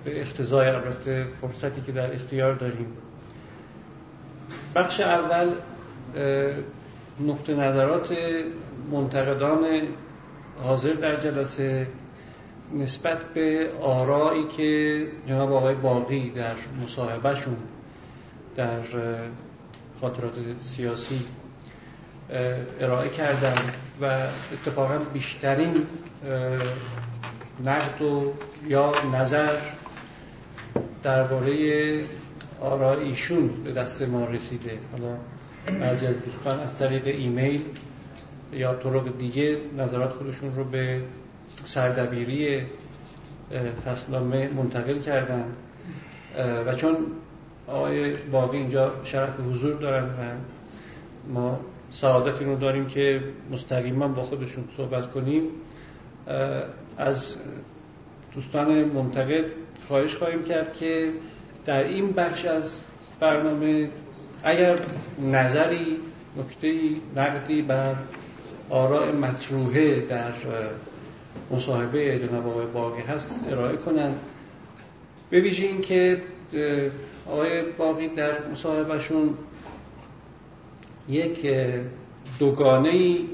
به 0.03 0.21
اختزای 0.21 0.67
البته 0.67 1.27
فرصتی 1.41 1.81
که 1.81 1.91
در 1.91 2.13
اختیار 2.13 2.53
داریم. 2.53 2.87
بخش 4.75 4.99
اول 4.99 5.51
نقطه 7.19 7.55
نظرات 7.55 8.15
منتقدان 8.91 9.65
حاضر 10.63 10.93
در 10.93 11.15
جلسه 11.15 11.87
نسبت 12.73 13.23
به 13.23 13.69
آرایی 13.81 14.47
که 14.47 15.01
جناب 15.27 15.53
آقای 15.53 15.75
باقی 15.75 16.29
در 16.29 16.55
مصاحبهشون 16.83 17.57
در 18.55 18.79
خاطرات 20.01 20.33
سیاسی 20.61 21.21
ارائه 22.79 23.09
کردن 23.09 23.55
و 24.01 24.27
اتفاقا 24.53 24.97
بیشترین 25.13 25.85
نقد 27.65 28.01
و 28.01 28.33
یا 28.67 28.93
نظر 29.13 29.53
درباره 31.03 32.03
آراء 32.61 32.99
ایشون 32.99 33.47
به 33.63 33.71
دست 33.71 34.01
ما 34.01 34.25
رسیده. 34.25 34.79
حالا 34.91 35.17
بعضی 35.79 36.07
از 36.07 36.15
دوستان 36.25 36.59
از 36.59 36.77
طریق 36.77 37.07
ایمیل 37.07 37.61
یا 38.53 38.75
طرق 38.75 39.17
دیگه 39.17 39.57
نظرات 39.77 40.13
خودشون 40.13 40.55
رو 40.55 40.63
به 40.63 41.01
سردبیری 41.65 42.65
فصلنامه 43.85 44.49
منتقل 44.53 44.99
کردن. 44.99 45.45
و 46.65 46.73
چون 46.73 46.97
آقای 47.67 48.13
باقی 48.31 48.57
اینجا 48.57 48.91
شرف 49.03 49.39
حضور 49.39 49.73
دارن 49.73 50.03
و 50.03 50.35
ما 51.33 51.59
سعادت 51.91 52.41
رو 52.41 52.55
داریم 52.55 52.87
که 52.87 53.21
مستقیما 53.51 54.07
با 54.07 54.23
خودشون 54.23 54.63
صحبت 54.77 55.11
کنیم. 55.11 55.43
از 56.97 57.35
دوستان 58.35 58.83
منتقد 58.83 59.45
خواهش 59.87 60.15
خواهیم 60.15 60.43
کرد 60.43 60.73
که 60.73 61.11
در 61.65 61.83
این 61.83 62.11
بخش 62.11 62.45
از 62.45 62.81
برنامه 63.19 63.89
اگر 64.43 64.79
نظری 65.31 65.97
نکته 66.37 66.73
نقدی 67.15 67.61
بر 67.61 67.95
آراء 68.69 69.11
مطروحه 69.11 70.01
در 70.01 70.33
مصاحبه 71.51 72.19
جناب 72.19 72.47
آقای 72.47 72.65
باقی 72.65 73.01
هست 73.01 73.43
ارائه 73.49 73.77
کنند. 73.77 74.19
به 75.29 75.41
ویژه 75.41 75.65
اینکه 75.65 76.21
آقای 77.31 77.61
باقی 77.61 78.07
در 78.07 78.47
مصاحبهشون 78.47 79.37
یک 81.09 81.47
دوگانه 82.39 82.89
ای 82.89 83.27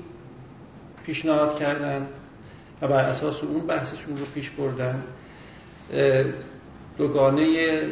پیشنهاد 1.05 1.59
کردن 1.59 2.07
و 2.81 2.87
بر 2.87 2.99
اساس 2.99 3.43
اون 3.43 3.67
بحثشون 3.67 4.17
رو 4.17 4.25
پیش 4.25 4.49
بردن. 4.49 5.03
دوگانه 6.97 7.87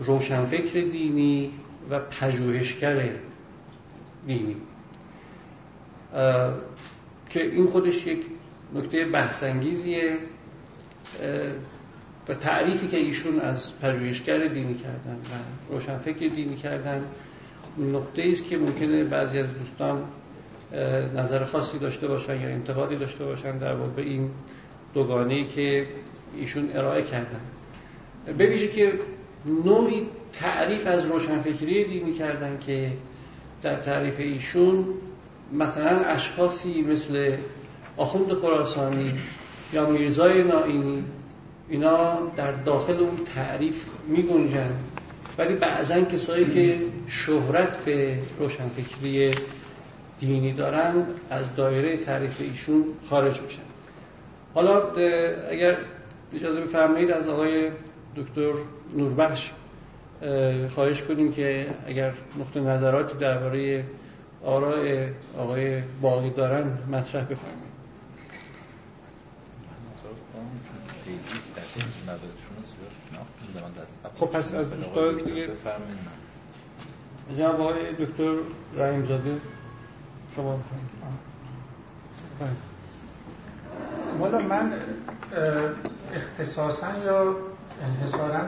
روشنفکر 0.00 0.80
دینی 0.80 1.52
و 1.90 1.98
پژوهشگر 2.00 3.10
دینی. 4.26 4.56
که 7.28 7.44
این 7.44 7.66
خودش 7.66 8.06
یک 8.06 8.24
نکته 8.74 9.04
بحثانگیزیه. 9.04 10.18
و 12.28 12.34
تعریفی 12.34 12.88
که 12.88 12.96
ایشون 12.96 13.40
از 13.40 13.78
پژوهشگر 13.78 14.46
دینی 14.46 14.74
کردن 14.74 15.16
و 15.16 15.74
روشنفکر 15.74 16.28
دینی 16.28 16.56
کردن 16.56 17.04
نقطه 17.78 18.28
است 18.32 18.44
که 18.44 18.58
ممکنه 18.58 19.04
بعضی 19.04 19.38
از 19.38 19.48
دوستان 19.58 20.04
نظر 21.16 21.44
خاصی 21.44 21.78
داشته 21.78 22.08
باشن 22.08 22.40
یا 22.40 22.48
انتقادی 22.48 22.96
داشته 22.96 23.24
باشن 23.24 23.58
در 23.58 23.74
باب 23.74 23.98
این 23.98 24.30
دوگانه 24.94 25.44
که 25.44 25.86
ایشون 26.36 26.70
ارائه 26.74 27.02
کردن. 27.02 27.40
ببیشه 28.38 28.68
که 28.68 28.92
نوعی 29.64 30.06
تعریف 30.32 30.86
از 30.86 31.06
روشنفکری 31.06 31.84
دینی 31.84 32.12
کردن 32.12 32.58
که 32.58 32.92
در 33.62 33.76
تعریف 33.76 34.20
ایشون 34.20 34.84
مثلا 35.52 36.00
اشخاصی 36.00 36.82
مثل 36.82 37.36
آخوند 37.96 38.32
خراسانی 38.32 39.14
یا 39.72 39.90
میرزای 39.90 40.44
نائینی 40.44 41.04
اینا 41.70 42.14
در 42.36 42.52
داخل 42.52 42.96
اون 42.96 43.24
تعریف 43.34 43.88
می 44.08 44.22
گنجن 44.22 44.76
ولی 45.38 45.54
بعضا 45.54 46.00
کسایی 46.00 46.46
که 46.46 46.78
شهرت 47.06 47.84
به 47.84 48.18
روشنفکری 48.38 49.30
دینی 50.20 50.52
دارن 50.52 50.94
از 51.30 51.54
دایره 51.54 51.96
تعریف 51.96 52.40
ایشون 52.40 52.84
خارج 53.10 53.40
میشن. 53.40 53.62
حالا 54.54 54.82
اگر 55.50 55.76
اجازه 56.34 56.60
بفرمایید 56.60 57.10
از 57.10 57.28
آقای 57.28 57.70
دکتر 58.16 58.52
نوربخش 58.96 59.52
خواهش 60.74 61.02
کنیم 61.02 61.32
که 61.32 61.66
اگر 61.86 62.12
نقطه 62.40 62.60
نظراتی 62.60 63.18
درباره 63.18 63.84
آراء 64.44 65.08
آقای 65.38 65.82
باقی 66.02 66.30
دارن 66.30 66.78
مطرح 66.92 67.24
بفرمایید. 67.24 67.70
خب 74.18 74.26
پس 74.26 74.54
از 74.54 74.70
دوستان 74.70 75.16
دیگه 75.16 75.48
جناب 77.38 77.60
آقای 77.60 77.92
دکتر 77.92 78.34
رحیم 78.76 79.06
زاده 79.06 79.40
شما 80.36 80.56
بفرمایید 80.56 80.90
والا 84.18 84.38
من 84.38 84.72
اختصاصا 86.14 86.86
یا 87.04 87.36
انحصارا 87.82 88.40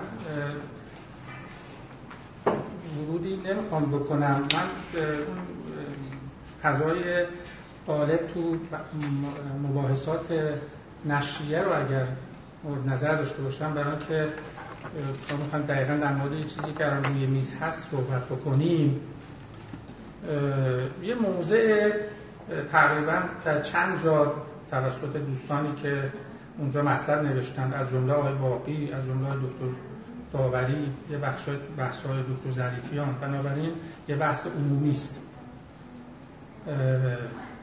ورودی 2.98 3.36
نمی‌خوام 3.36 3.90
بکنم. 3.90 4.40
من 4.54 4.68
اون 4.94 5.38
فضای 6.62 7.26
غالب 7.86 8.20
تو 8.34 8.56
مباحثات 9.62 10.26
نشریه 11.06 11.62
رو 11.62 11.86
اگر 11.86 12.06
مورد 12.64 12.88
نظر 12.88 13.14
داشته 13.14 13.42
باشم 13.42 13.74
برای 13.74 13.98
که 14.08 14.28
ما 15.30 15.44
می‌خوایم 15.44 15.66
دقیقا 15.66 15.94
در 15.94 16.12
مورد 16.12 16.40
چیزی 16.40 16.72
که 16.72 16.86
الان 16.86 17.04
روی 17.04 17.26
میز 17.26 17.54
هست 17.60 17.90
صحبت 17.90 18.24
بکنیم 18.24 19.00
یه 21.02 21.14
موضع 21.14 21.90
تقریبا 22.72 23.22
در 23.44 23.62
چند 23.62 24.02
جا 24.04 24.34
توسط 24.70 25.16
دوستانی 25.16 25.74
که 25.74 26.12
اونجا 26.58 26.82
مطلب 26.82 27.22
نوشتن 27.22 27.72
از 27.72 27.90
جمله 27.90 28.12
آقای 28.12 28.34
باقی 28.34 28.92
از 28.92 29.06
جمله 29.06 29.28
دکتر 29.28 29.76
داوری 30.32 30.92
یه 31.10 31.18
بخش 31.18 31.48
بحث 31.78 32.06
های 32.06 32.22
دکتر 32.22 32.50
ظریفیان. 32.50 33.14
بنابراین 33.20 33.72
یه 34.08 34.16
بحث 34.16 34.46
عمومی 34.46 34.90
است. 34.90 35.20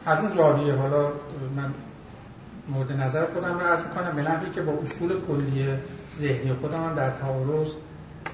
از 0.06 0.20
اون 0.20 0.30
زاویه 0.30 0.74
حالا 0.74 1.08
من 1.56 1.74
مورد 2.70 2.92
نظر 2.92 3.26
خودم 3.26 3.60
رو 3.60 3.60
عرض 3.60 3.84
می‌کنم. 3.84 4.12
به 4.16 4.22
نحوی 4.22 4.50
که 4.50 4.62
با 4.62 4.72
اصول 4.72 5.22
کلی 5.28 5.68
ذهنی 6.16 6.54
خودم 6.54 6.84
هم 6.84 6.96
در 6.96 7.10
تعارض 7.10 7.74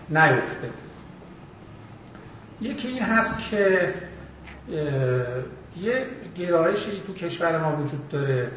نیفته. 0.10 0.70
یکی 2.62 2.88
این 2.88 3.04
هست 3.04 3.50
که 3.50 3.94
یه 5.78 6.08
گرایشی 6.38 7.02
تو 7.08 7.14
کشور 7.14 7.58
ما 7.58 7.76
وجود 7.76 8.10
داره 8.10 8.52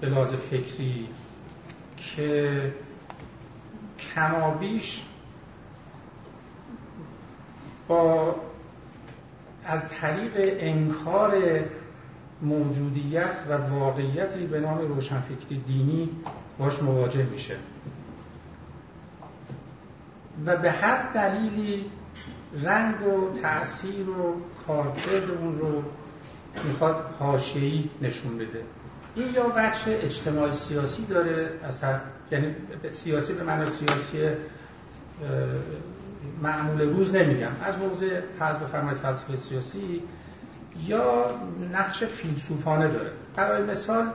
به 0.00 0.06
لحاظ 0.08 0.34
فکری 0.34 1.08
که 1.96 2.72
کمابیش 4.14 5.02
با 7.88 8.36
از 9.66 9.88
طریق 9.88 10.32
انکار 10.58 11.32
موجودیت 12.44 13.42
و 13.48 13.52
واقعیتی 13.52 14.46
به 14.46 14.60
نام 14.60 14.78
روشنفکری 14.78 15.58
دینی 15.66 16.10
باش 16.58 16.82
مواجه 16.82 17.26
میشه. 17.32 17.56
و 20.46 20.56
به 20.56 20.70
هر 20.70 21.12
دلیلی 21.12 21.84
رنگ 22.64 23.02
و 23.02 23.38
تأثیر 23.42 24.10
و 24.10 24.36
کارکرد 24.66 25.30
اون 25.40 25.58
رو 25.58 25.82
می‌خواد 26.64 27.14
حاشیه‌ای 27.18 27.90
نشون 28.02 28.38
بده. 28.38 28.62
این 29.14 29.34
یا 29.34 29.48
بخش 29.48 29.82
اجتماعی 29.86 30.52
سیاسی 30.52 31.06
داره 31.06 31.60
از 31.62 31.84
یعنی 32.30 32.54
سیاسی 32.88 33.32
به 33.32 33.42
معنی 33.44 33.66
سیاسی 33.66 34.18
معمول 36.42 36.80
روز 36.80 37.14
نمیگم. 37.14 37.50
از 37.64 37.76
حوزه 37.76 38.22
فرض 38.38 38.58
بفرمایید 38.58 38.98
فلسفه 38.98 39.36
سیاسی 39.36 40.02
یا 40.86 41.26
نقش 41.72 42.04
فیلسوفانه 42.04 42.88
داره. 42.88 43.10
برای 43.36 43.62
مثال 43.62 44.10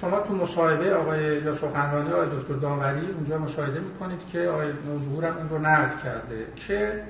شما 0.00 0.20
تو 0.20 0.34
مصاحبه 0.34 0.94
آقای 0.94 1.42
یا 1.42 1.52
سخنرانی 1.52 2.12
آقای 2.12 2.26
دکتر 2.38 2.54
داوری 2.54 3.06
اونجا 3.06 3.38
مشاهده 3.38 3.80
می‌کنید 3.80 4.28
که 4.32 4.48
آقای 4.48 4.72
نوظهور 4.86 5.24
هم 5.24 5.36
اون 5.36 5.48
رو 5.48 5.58
نقد 5.58 6.02
کرده 6.02 6.46
که 6.56 7.02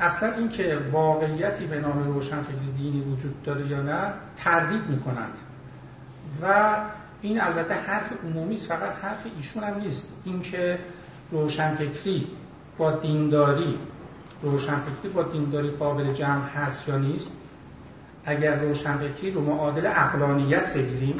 اصلا 0.00 0.32
این 0.32 0.48
که 0.48 0.78
واقعیتی 0.92 1.66
به 1.66 1.80
نام 1.80 2.14
روشنفکری 2.14 2.72
دینی 2.76 3.00
وجود 3.00 3.42
داره 3.42 3.66
یا 3.66 3.82
نه 3.82 4.12
تردید 4.36 4.86
می‌کنند. 4.88 5.38
و 6.42 6.76
این 7.22 7.40
البته 7.40 7.74
حرف 7.74 8.12
عمومی 8.24 8.54
است 8.54 8.68
فقط 8.68 8.94
حرف 8.94 9.26
ایشون 9.36 9.64
هم 9.64 9.78
نیست. 9.78 10.12
اینکه 10.24 10.78
روشنفکری 11.30 12.26
با 12.78 12.90
دینداری 12.90 13.78
روشنفکری 14.42 15.08
با 15.14 15.22
دینداری 15.22 15.70
قابل 15.70 16.12
جمع 16.12 16.44
هست 16.44 16.88
یا 16.88 16.98
نیست؟ 16.98 17.36
اگر 18.24 18.60
روشنفکری 18.60 19.30
رو 19.30 19.40
معادل 19.40 19.86
اقلانیت 19.86 20.74
بگیریم 20.74 21.16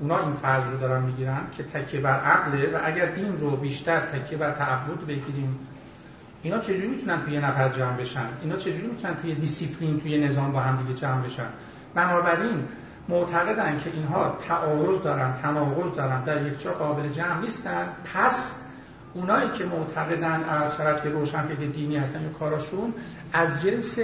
اونا 0.00 0.18
این 0.18 0.32
فرض 0.32 0.70
رو 0.70 0.78
دارن 0.78 1.02
می‌گیرن 1.02 1.40
که 1.56 1.62
تکیه 1.62 2.00
بر 2.00 2.20
عقله 2.20 2.70
و 2.70 2.80
اگر 2.84 3.06
دین 3.06 3.38
رو 3.38 3.56
بیشتر 3.56 4.00
تکیه 4.00 4.38
بر 4.38 4.50
تعبد 4.50 5.00
بگیریم 5.06 5.58
اینا 6.42 6.58
چجوری 6.58 6.88
می‌تونن 6.88 7.20
توی 7.20 7.38
نفر 7.38 7.68
جمع 7.68 7.96
بشن؟ 7.96 8.26
اینا 8.42 8.56
چجوری 8.56 8.86
می‌تونن 8.86 9.16
توی 9.16 9.34
دیسیپلین 9.34 10.00
توی 10.00 10.18
نظام 10.18 10.52
با 10.52 10.60
هم 10.60 10.76
دیگه 10.76 10.94
جمع 10.94 11.24
بشن؟ 11.24 11.46
بنابراین 11.94 12.64
معتقدن 13.08 13.78
که 13.78 13.90
اینها 13.90 14.36
تعارض 14.48 15.02
دارن 15.02 15.34
تناقض 15.34 15.94
دارن 15.94 16.24
در 16.24 16.46
یک 16.46 16.62
جا 16.62 16.72
قابل 16.72 17.08
جمع 17.08 17.40
نیستن 17.40 17.88
پس 18.14 18.66
اونایی 19.14 19.50
که 19.50 19.64
معتقدن 19.64 20.44
از 20.44 20.76
شرط 20.76 21.02
که 21.02 21.08
روشنفکر 21.08 21.66
دینی 21.66 21.96
هستن 21.96 22.22
یا 22.22 22.28
کاراشون 22.28 22.94
از 23.32 23.62
جنس 23.62 23.98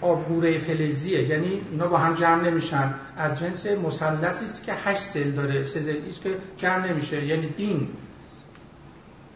آبغوره 0.00 0.58
فلزیه. 0.58 1.28
یعنی 1.28 1.60
اینا 1.70 1.86
با 1.86 1.98
هم 1.98 2.14
جمع 2.14 2.50
نمیشن. 2.50 2.94
از 3.16 3.40
جنس 3.40 3.66
مثلثی 3.66 4.44
است 4.44 4.64
که 4.64 4.72
هشت 4.84 5.02
ضلع 5.02 5.30
داره 5.30 5.62
سه 5.62 6.02
است 6.08 6.22
که 6.22 6.36
جمع 6.56 6.90
نمیشه. 6.90 7.26
یعنی 7.26 7.46
دین. 7.46 7.88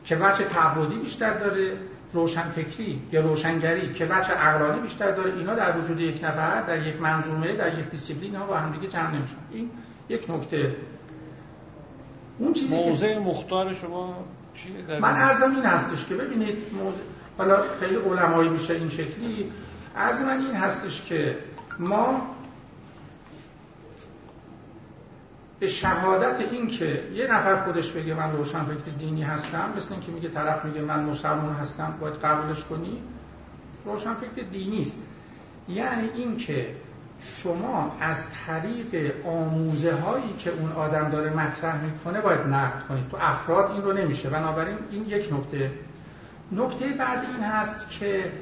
که 0.04 0.16
وجه 0.16 0.44
تعبدی 0.44 0.98
بیشتر 0.98 1.38
داره 1.38 1.76
روشنفکری 2.12 3.02
یا 3.12 3.20
روشنگری. 3.20 3.92
که 3.92 4.06
وجه 4.06 4.32
عقلانی 4.32 4.80
بیشتر 4.80 5.10
داره. 5.10 5.32
اینا 5.34 5.54
در 5.54 5.78
وجود 5.78 6.00
یک 6.00 6.24
نفر 6.24 6.62
در 6.62 6.86
یک 6.86 7.00
منظومه 7.00 7.56
در 7.56 7.78
یک 7.78 7.90
دیسیپلین 7.90 8.34
ها 8.34 8.46
با 8.46 8.56
هم 8.56 8.72
دیگه 8.72 8.88
جمع 8.88 9.16
نمیشن. 9.16 9.36
این 9.52 9.70
یک 10.08 10.30
نکته. 10.30 10.76
اون 12.38 12.52
چیزی 12.52 12.76
موضع 12.76 13.14
که 13.14 13.20
مختار 13.20 13.74
شما 13.74 14.24
من 15.00 15.16
ارزم 15.16 15.54
این 15.54 15.64
هستش 15.64 16.06
که 16.06 16.14
ببینید 16.14 16.62
موضع 16.72 17.02
حالا 17.38 17.62
خیلی 17.80 17.96
علمایی 17.96 18.48
میشه 18.48 18.74
این 18.74 18.88
شکلی. 18.88 19.52
از 19.94 20.22
من 20.22 20.40
این 20.40 20.54
هستش 20.54 21.04
که 21.04 21.38
ما 21.78 22.36
به 25.60 25.66
شهادت 25.66 26.40
این 26.40 26.66
که 26.66 27.02
یه 27.14 27.32
نفر 27.32 27.56
خودش 27.56 27.92
بگه 27.92 28.14
من 28.14 28.32
روشن 28.32 28.64
فکر 28.64 28.90
دینی 28.98 29.22
هستم 29.22 29.72
مثل 29.76 29.94
اینکه 29.94 30.12
میگه 30.12 30.28
طرف 30.28 30.64
میگه 30.64 30.80
من 30.80 31.04
مسلمان 31.04 31.54
هستم 31.54 31.94
باید 32.00 32.14
قبولش 32.14 32.64
کنی 32.64 33.02
روشن 33.84 34.14
فکر 34.14 34.42
دینی 34.42 34.80
است. 34.80 35.02
یعنی 35.68 36.08
این 36.14 36.36
که 36.36 36.74
شما 37.22 37.96
از 38.00 38.26
طریق 38.46 39.14
آموزه 39.26 39.94
هایی 39.94 40.32
که 40.38 40.50
اون 40.50 40.72
آدم 40.72 41.10
داره 41.10 41.30
مطرح 41.30 41.84
می‌کنه 41.84 42.20
باید 42.20 42.40
نقد 42.40 42.86
کنید. 42.88 43.08
تو 43.08 43.16
افراد 43.20 43.70
این 43.70 43.82
رو 43.82 43.92
نمیشه. 43.92 44.30
بنابراین 44.30 44.78
این 44.90 45.04
یک 45.08 45.32
نکته. 45.32 45.70
نکته 46.52 46.86
بعد 46.86 47.24
این 47.24 47.44
هست 47.44 47.90
که 47.90 48.32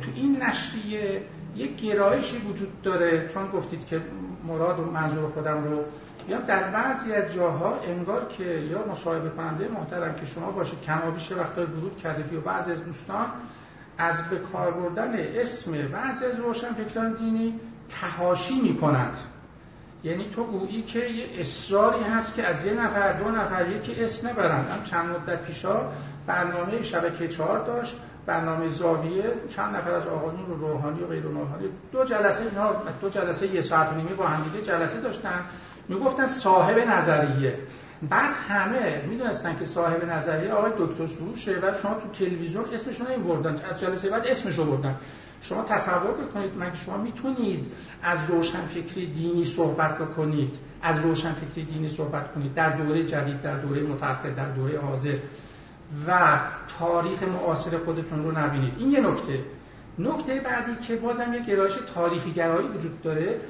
تو 0.00 0.10
این 0.14 0.42
نشریه 0.42 1.22
یک 1.56 1.76
گرایشی 1.76 2.38
وجود 2.38 2.82
داره. 2.82 3.28
چون 3.28 3.46
گفتید 3.46 3.86
که 3.86 4.00
مراد 4.48 4.80
و 4.80 4.84
منظور 4.84 5.28
خودم 5.28 5.64
رو 5.64 5.84
یا 6.28 6.40
در 6.40 6.70
بعضی 6.70 7.12
از 7.12 7.34
جاها 7.34 7.80
انگار 7.80 8.28
که 8.28 8.44
یا 8.44 8.86
مصاحبه 8.90 9.30
کننده 9.30 9.68
محترم 9.68 10.14
که 10.14 10.26
شما 10.26 10.50
باشید 10.50 10.82
کمابیش 10.82 11.32
وقتا 11.32 11.62
ورود 11.62 11.96
کردید 11.96 12.32
یا 12.32 12.40
بعضی 12.40 12.72
از 12.72 12.84
دوستان 12.84 13.26
از 13.98 14.30
به 14.30 14.36
کار 14.36 14.70
بردن 14.70 15.14
اسم 15.16 15.72
بعضی 15.72 16.24
از 16.24 16.38
روشنفکران 16.38 17.12
دینی 17.12 17.60
تهاشی 17.88 18.60
می 18.60 18.76
کند 18.76 19.18
یعنی 20.04 20.30
تو 20.34 20.44
گویی 20.44 20.82
که 20.82 20.98
یه 20.98 21.40
اصراری 21.40 22.02
هست 22.02 22.34
که 22.34 22.46
از 22.46 22.66
یه 22.66 22.72
نفر 22.72 23.12
دو 23.12 23.30
نفر 23.30 23.68
یکی 23.68 24.04
اسم 24.04 24.28
نبرند. 24.28 24.68
هم 24.70 24.82
چند 24.82 25.08
مدت 25.08 25.42
پیشا 25.42 25.88
برنامه 26.26 26.82
شبکه 26.82 27.28
چهار 27.28 27.64
داشت 27.64 27.96
برنامه 28.26 28.68
زاویه 28.68 29.24
چند 29.48 29.76
نفر 29.76 29.90
از 29.90 30.06
آقایون 30.06 30.46
رو 30.46 30.54
روحانی 30.54 31.00
و 31.00 31.06
غیر 31.06 31.22
روحانی 31.22 31.68
دو 31.92 32.04
جلسه 32.04 32.44
اینا 32.44 32.72
دو 33.00 33.08
جلسه 33.08 33.46
یه 33.46 33.60
ساعت 33.60 33.92
و 33.92 33.94
نیمه 33.94 34.14
با 34.14 34.26
هم 34.26 34.42
دیگه 34.42 34.62
جلسه 34.62 35.00
داشتن. 35.00 35.44
می‌گفتن 35.88 36.26
صاحب 36.26 36.78
نظریه. 36.78 37.58
بعد 38.02 38.34
همه 38.48 39.02
می‌دونستن 39.08 39.58
که 39.58 39.64
صاحب 39.64 40.04
نظریه 40.04 40.52
آقای 40.52 40.72
دکتر 40.78 41.06
سروشه 41.06 41.58
و 41.62 41.74
شما 41.82 41.94
تو 41.94 42.08
تلویزیون 42.08 42.64
اسمشون 42.72 43.06
این 43.06 43.22
بردن 43.22 43.56
از 43.70 43.80
جلسه 43.80 44.10
بعد 44.10 44.26
اسمشو 44.26 44.64
بردن. 44.64 44.96
شما 45.40 45.62
تصور 45.62 46.12
بکنید 46.12 46.50
مگه 46.58 46.76
شما 46.76 46.96
می‌تونید 46.96 47.72
از 48.02 48.30
روشنفکری 48.30 49.06
دینی 49.06 49.44
صحبت 49.44 49.98
بکنید. 49.98 50.58
از 50.82 50.98
روشنفکری 50.98 51.64
دینی 51.64 51.88
صحبت 51.88 52.32
کنید. 52.34 52.54
در 52.54 52.76
دوره 52.76 53.04
جدید 53.04 53.42
در 53.42 53.58
دوره 53.58 53.82
متأخر 53.82 54.30
در 54.30 54.46
دوره 54.46 54.80
حاضر. 54.80 55.16
و 56.08 56.40
تاریخ 56.78 57.22
معاصر 57.22 57.78
خودتون 57.78 58.22
رو 58.22 58.38
نبینید. 58.38 58.72
این 58.78 58.90
یه 58.90 59.00
نکته. 59.00 59.40
نکته 59.98 60.40
بعدی 60.40 60.76
که 60.86 60.96
بازم 60.96 61.34
یک 61.34 61.46
گرایش 61.46 61.74
تاریخی 61.94 62.32
گرایی 62.32 62.68
وجود 62.68 63.02
داره. 63.02 63.40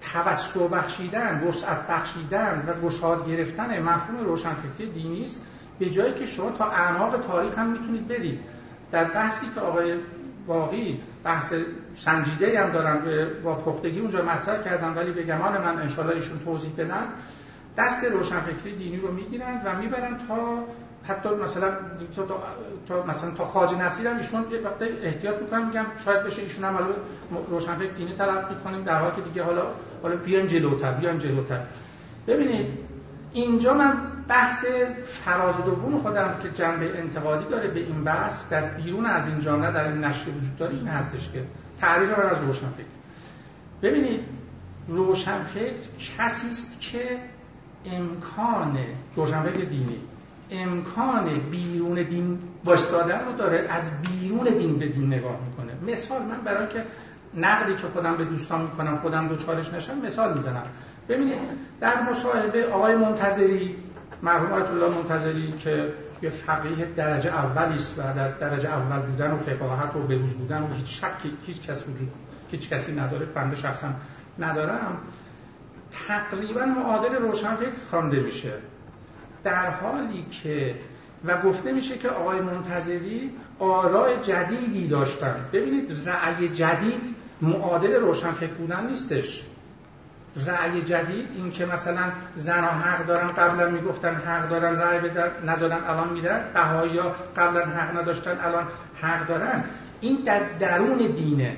توسع 0.00 0.68
بخشیدن، 0.68 1.44
وسعت 1.48 1.86
بخشیدن 1.86 2.64
و 2.66 2.86
گشاد 2.86 3.28
گرفتن 3.28 3.82
مفهوم 3.82 4.24
روشنفکری 4.24 4.90
دینی 4.90 5.24
است. 5.24 5.46
به 5.78 5.90
جایی 5.90 6.14
که 6.14 6.26
شما 6.26 6.50
تا 6.50 6.64
اعماق 6.70 7.20
تاریخ 7.20 7.58
هم 7.58 7.70
می‌تونید 7.70 8.08
برید. 8.08 8.40
در 8.92 9.04
بحثی 9.04 9.46
که 9.54 9.60
آقای 9.60 9.94
باقی 10.46 11.00
بحث 11.24 11.54
سنجیده 11.92 12.60
هم 12.60 12.70
دارم 12.70 13.02
با 13.44 13.54
پختگی 13.54 14.00
اونجا 14.00 14.22
مطرح 14.22 14.62
کردم 14.62 14.96
ولی 14.96 15.12
به 15.12 15.22
گمان 15.22 15.58
من 15.58 15.78
انشالله 15.78 16.14
ایشون 16.14 16.38
توضیح 16.38 16.72
بدن. 16.78 17.06
دست 17.76 18.04
روشنفکری 18.04 18.76
دینی 18.76 18.96
رو 18.96 19.12
می‌گیرن 19.12 19.62
و 19.64 19.76
می‌برن 19.76 20.18
تا 20.28 20.64
حتی 21.02 21.28
مثلا 21.28 21.70
تا, 22.16 22.26
تا 22.88 23.06
مثلا 23.06 23.30
تا 23.30 23.44
خاج 23.44 23.74
نصیر 23.74 24.08
هم 24.08 24.16
ایشون 24.16 24.44
یه 24.50 24.60
وقت 24.60 24.82
احتیاط 25.02 25.42
می‌کنن 25.42 25.66
میگم 25.66 25.86
شاید 26.04 26.22
بشه 26.22 26.42
ایشون 26.42 26.64
هم 26.64 26.78
روشنفکر 27.50 27.92
دینی 27.92 28.12
طلب 28.12 28.50
می‌کنیم 28.50 28.82
در 28.82 28.98
حالی 28.98 29.16
که 29.16 29.22
دیگه 29.22 29.42
حالا 29.42 29.62
حالا 30.02 30.16
بیایم 30.16 30.46
جلوتر 30.46 30.92
بیایم 30.92 31.18
جلوتر. 31.18 31.60
ببینید 32.26 32.78
اینجا 33.32 33.74
من 33.74 33.98
بحث 34.28 34.64
فراز 35.04 35.56
دوم 35.56 35.98
خودم 35.98 36.34
که 36.42 36.50
جنبه 36.50 36.98
انتقادی 36.98 37.44
داره 37.44 37.68
به 37.68 37.80
این 37.80 38.04
بحث 38.04 38.48
در 38.50 38.60
بیرون 38.60 39.06
از 39.06 39.28
این 39.28 39.40
جامعه 39.40 39.70
در 39.70 39.88
این 39.88 40.04
نشر 40.04 40.28
وجود 40.28 40.56
داره 40.56 40.74
این 40.74 40.88
هستش 40.88 41.32
که 41.32 41.44
تعریف 41.80 42.18
من 42.18 42.30
از 42.30 42.44
روشنفکر. 42.44 42.84
ببینید 43.82 44.20
روشنفکر 44.88 45.74
کسی 46.18 46.50
است 46.50 46.80
که 46.80 47.18
امکان 47.86 48.78
روشنفکر 49.16 49.64
دینی 49.64 49.98
امکان 50.50 51.40
بیرون 51.50 52.02
دین 52.02 52.38
وایستادن 52.64 53.24
رو 53.24 53.32
داره 53.32 53.66
از 53.70 54.02
بیرون 54.02 54.44
دین 54.58 54.78
به 54.78 54.88
دین 54.88 55.06
نگاه 55.06 55.36
می‌کنه. 55.48 55.92
مثال 55.92 56.22
من 56.22 56.40
برای 56.44 56.68
که 56.68 56.84
نقدی 57.34 57.74
که 57.74 57.86
خودم 57.86 58.16
به 58.16 58.24
دوستان 58.24 58.62
می‌کنم 58.62 58.96
خودم 58.96 59.28
دو 59.28 59.36
چالش 59.36 59.72
نشم 59.72 59.98
مثال 59.98 60.34
می‌زنم. 60.34 60.62
ببینید 61.08 61.38
در 61.80 62.02
مصاحبه 62.10 62.66
آقای 62.66 62.96
منتظری 62.96 63.76
مرحوم 64.22 64.52
آیت 64.52 64.66
الله 64.66 64.88
منتظری 64.88 65.52
که 65.52 65.92
یه 66.22 66.30
فقیه 66.30 66.84
درجه 66.96 67.30
اولی 67.30 67.74
است 67.74 67.98
و 67.98 68.02
در 68.02 68.28
درجه 68.28 68.68
اول 68.68 69.06
بودن 69.06 69.30
و 69.30 69.36
فقاهت 69.36 69.96
و 69.96 69.98
بروز 69.98 70.34
بودن 70.34 70.62
و 70.62 70.74
هیچ 70.74 71.00
شکی 71.00 71.36
هیچ 71.46 71.62
کس 71.62 71.88
وجود 71.88 72.08
هیچ 72.50 72.70
کسی 72.70 72.92
نداره 72.92 73.26
بنده 73.26 73.56
شخصا 73.56 73.88
ندارم. 74.38 74.98
تقریبا 76.08 76.64
معادل 76.64 77.14
روشنفکر 77.14 77.84
خوانده 77.90 78.20
میشه. 78.20 78.52
در 79.44 79.70
حالی 79.70 80.26
که 80.42 80.74
و 81.24 81.40
گفته 81.42 81.72
میشه 81.72 81.98
که 81.98 82.08
آقای 82.08 82.40
منتظری 82.40 83.30
آراء 83.58 84.14
جدیدی 84.14 84.88
داشتن. 84.88 85.36
ببینید 85.52 86.08
رأی 86.08 86.48
جدید 86.48 87.14
معادل 87.42 87.94
روشنفکر 87.94 88.52
بودن 88.52 88.86
نیستش. 88.86 89.42
رأی 90.46 90.82
جدید 90.82 91.28
این 91.36 91.50
که 91.50 91.66
مثلا 91.66 92.02
زن 92.34 92.64
حق 92.64 93.06
دارن 93.06 93.28
قبلا 93.28 93.70
می‌گفتن 93.70 94.14
حق 94.14 94.48
دارن 94.48 94.78
رأی 94.78 94.98
بدن 94.98 95.30
ندارن 95.46 95.84
الان 95.84 96.08
میدن. 96.08 96.44
بهایی 96.54 96.98
ها 96.98 97.14
قبلا 97.36 97.66
حق 97.66 97.98
نداشتن 97.98 98.38
الان 98.40 98.66
حق 99.02 99.26
دارن. 99.26 99.64
این 100.00 100.22
در 100.26 100.40
درون 100.58 100.98
دینه. 100.98 101.56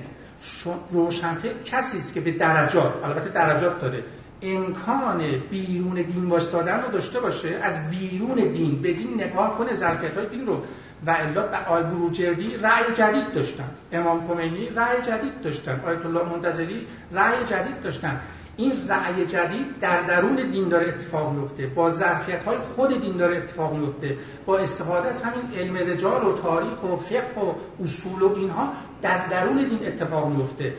روشنفکر 0.91 1.59
کسی 1.65 1.99
است 1.99 2.15
که 2.15 2.21
به 2.21 2.33
درجات 2.33 3.05
البته 3.05 3.29
درجات 3.29 3.81
داره. 3.81 4.05
امکان 4.43 5.23
بیرون 5.51 5.95
دین 5.95 6.25
وایستادن 6.25 6.83
رو 6.83 6.91
داشته 6.91 7.21
باشه 7.21 7.59
از 7.63 7.91
بیرون 7.91 8.53
دین 8.53 8.83
به 8.83 8.93
دین 8.93 9.15
نگاه 9.15 9.59
کنه 9.59 9.75
ظرفیت 9.75 10.17
های 10.17 10.27
دین 10.27 10.47
رو. 10.47 10.63
و 11.07 11.17
الا 11.19 11.65
آل 11.69 11.83
بروجردی 11.83 12.57
رأی 12.57 12.93
جدید 12.95 13.33
داشتن. 13.35 13.71
امام 13.93 14.27
خمینی 14.27 14.69
رأی 14.69 15.03
جدید 15.03 15.41
داشتن. 15.43 15.81
آیت 15.87 16.07
الله 16.07 16.23
منتظری 16.23 16.87
رأی 17.13 17.45
جدید 17.45 17.81
داشتن. 17.83 18.21
این 18.57 18.89
رأی 18.89 19.27
جدید 19.27 19.79
در 19.81 20.03
درون 20.03 20.51
دین 20.51 20.69
داره 20.69 20.89
اتفاق 20.89 21.33
میفته 21.33 21.67
با 21.67 21.91
ظرفیت 21.91 22.45
های 22.45 22.59
خود 22.59 23.01
دین 23.01 23.17
داره 23.17 23.37
اتفاق 23.37 23.75
میفته 23.75 24.17
با 24.47 24.59
استفاده 24.59 25.09
از 25.09 25.23
همین 25.23 25.59
علم 25.59 25.91
رجال 25.91 26.25
و 26.25 26.37
تاریخ 26.37 26.85
و 26.85 26.97
فقه 26.97 27.41
و 27.41 27.55
اصول 27.83 28.23
و 28.23 28.35
اینها 28.37 28.73
در 29.03 29.27
درون 29.27 29.57
دین 29.57 29.87
اتفاق 29.87 30.29
میفته 30.29 30.75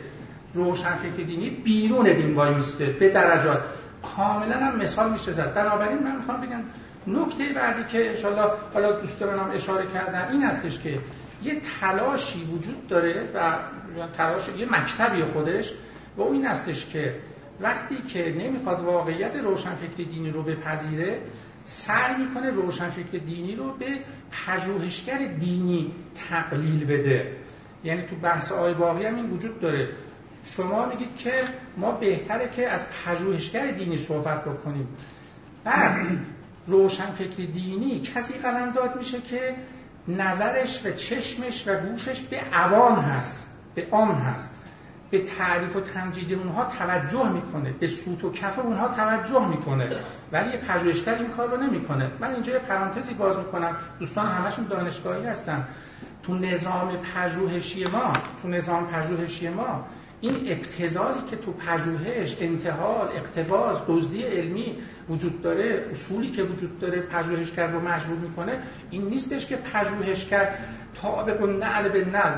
روشنفکر 0.54 1.22
دینی 1.22 1.50
بیرون 1.50 2.12
دین 2.12 2.34
وایسته 2.34 2.86
به 2.86 3.08
درجات. 3.08 3.62
کاملا 4.16 4.56
هم 4.56 4.76
مثال 4.76 5.10
میشه 5.10 5.32
زد. 5.32 5.54
بنابراین 5.54 5.98
من 5.98 6.16
می‌خوام 6.16 6.40
بگم 6.40 6.60
نکته 7.06 7.52
بعدی 7.52 7.84
که 7.84 8.08
انشالله 8.08 8.50
حالا 8.74 9.00
دوستان 9.00 9.38
هم 9.38 9.50
اشاره 9.50 9.86
کردن 9.86 10.28
این 10.32 10.42
هستش 10.42 10.78
که 10.78 10.98
یه 11.42 11.60
تلاشی 11.80 12.44
وجود 12.44 12.88
داره 12.88 13.28
و 13.34 13.58
تلاش 14.16 14.48
یه 14.48 14.66
مکتبی 14.70 15.24
خودش 15.24 15.72
و 16.16 16.22
این 16.22 16.46
هستش 16.46 16.86
که 16.86 17.14
وقتی 17.60 17.96
که 17.96 18.34
نمی‌خواد 18.38 18.80
واقعیت 18.80 19.36
روشنفکر 19.36 20.04
دینی 20.10 20.30
رو 20.30 20.42
بپذیره 20.42 21.18
سعی 21.64 22.24
می‌کنه 22.24 22.50
روشنفکر 22.50 23.18
دینی 23.18 23.56
رو 23.56 23.72
به 23.72 23.86
پژوهشگر 24.30 25.18
دینی 25.40 25.92
تقلیل 26.30 26.84
بده. 26.84 27.32
یعنی 27.84 28.02
تو 28.02 28.16
بحث 28.16 28.52
آی 28.52 28.74
باقی 28.74 29.04
هم 29.06 29.14
این 29.14 29.30
وجود 29.30 29.60
داره. 29.60 29.88
شما 30.44 30.86
میگید 30.86 31.16
که 31.16 31.32
ما 31.76 31.92
بهتره 31.92 32.48
که 32.48 32.68
از 32.68 32.86
پژوهشگر 32.88 33.70
دینی 33.70 33.96
صحبت 33.96 34.44
بکنیم. 34.44 34.88
بعد 35.64 36.06
روشنفکری 36.66 37.46
دینی 37.46 38.00
کسی 38.00 38.34
داد 38.74 38.96
میشه 38.96 39.20
که 39.20 39.54
نظرش 40.08 40.86
و 40.86 40.90
چشمش 40.90 41.68
و 41.68 41.80
گوشش 41.80 42.20
به 42.20 42.40
عوام 42.40 42.98
هست 42.98 43.50
به 43.74 43.86
عام 43.90 44.12
هست. 44.12 44.54
به 45.10 45.24
تعریف 45.24 45.76
و 45.76 45.80
تمجید 45.80 46.32
اونها 46.32 46.64
توجه 46.64 47.28
می‌کنه 47.28 47.72
به 47.72 47.86
سوت 47.86 48.24
و 48.24 48.32
کف 48.32 48.58
اونها 48.58 48.88
توجه 48.88 49.48
می‌کنه. 49.48 49.88
ولی 50.32 50.58
پژوهشگر 50.58 51.14
این 51.14 51.28
کار 51.28 51.50
رو 51.50 51.56
نمی‌کنه. 51.56 52.10
من 52.20 52.32
اینجا 52.34 52.52
یه 52.52 52.58
پرانتزی 52.58 53.14
باز 53.14 53.38
می‌کنم. 53.38 53.76
دوستان 53.98 54.26
همشون 54.26 54.64
دانشگاهی 54.64 55.26
هستن. 55.26 55.68
تو 56.22 56.34
نظام 56.34 56.96
پژوهشی 56.96 57.84
ما 57.84 58.12
تو 58.42 58.48
نظام 58.48 58.86
پژوهشی 58.86 59.48
ما 59.48 59.86
این 60.24 60.52
ابتزالی 60.52 61.20
که 61.30 61.36
تو 61.36 61.52
پژوهش 61.52 62.36
انتحال 62.40 63.08
اقتباس 63.16 63.80
دزدی 63.88 64.22
علمی 64.22 64.76
وجود 65.08 65.42
داره 65.42 65.86
اصولی 65.90 66.30
که 66.30 66.42
وجود 66.42 66.78
داره 66.80 67.00
پژوهشگر 67.00 67.66
رو 67.66 67.80
مجبور 67.80 68.18
می‌کنه 68.18 68.58
این 68.90 69.02
نیستش 69.02 69.46
که 69.46 69.56
پژوهشگر 69.56 70.54
تابق 70.94 71.42
و 71.42 71.46
نعل 71.46 71.88
به 71.88 72.04
نعل 72.04 72.32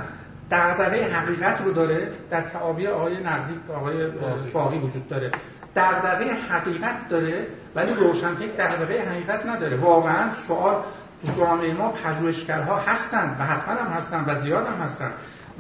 دغدغه 0.51 1.05
حقیقت 1.05 1.61
رو 1.61 1.73
داره. 1.73 2.11
در 2.31 2.41
تعابیر 2.41 2.91
آقای 2.91 3.21
نقدی 3.21 3.55
آقای 3.75 4.07
باقی 4.53 4.79
وجود 4.79 5.09
داره. 5.09 5.31
دغدغه 5.77 6.33
حقیقت 6.51 7.09
داره 7.09 7.47
ولی 7.75 7.95
روشنفکر 7.95 8.53
دغدغه 8.53 9.03
حقیقت 9.03 9.47
نداره. 9.47 9.77
واقعا 9.77 10.33
سوال 10.33 10.83
تو 11.27 11.33
جامعه 11.33 11.73
ما 11.73 11.89
پژوهشگرها 11.89 12.77
هستند 12.77 13.37
و 13.41 13.43
حتما 13.43 13.75
هم 13.75 13.93
هستند 13.93 14.25
و 14.29 14.35
زیاد 14.35 14.67
هم 14.67 14.83
هستند 14.83 15.13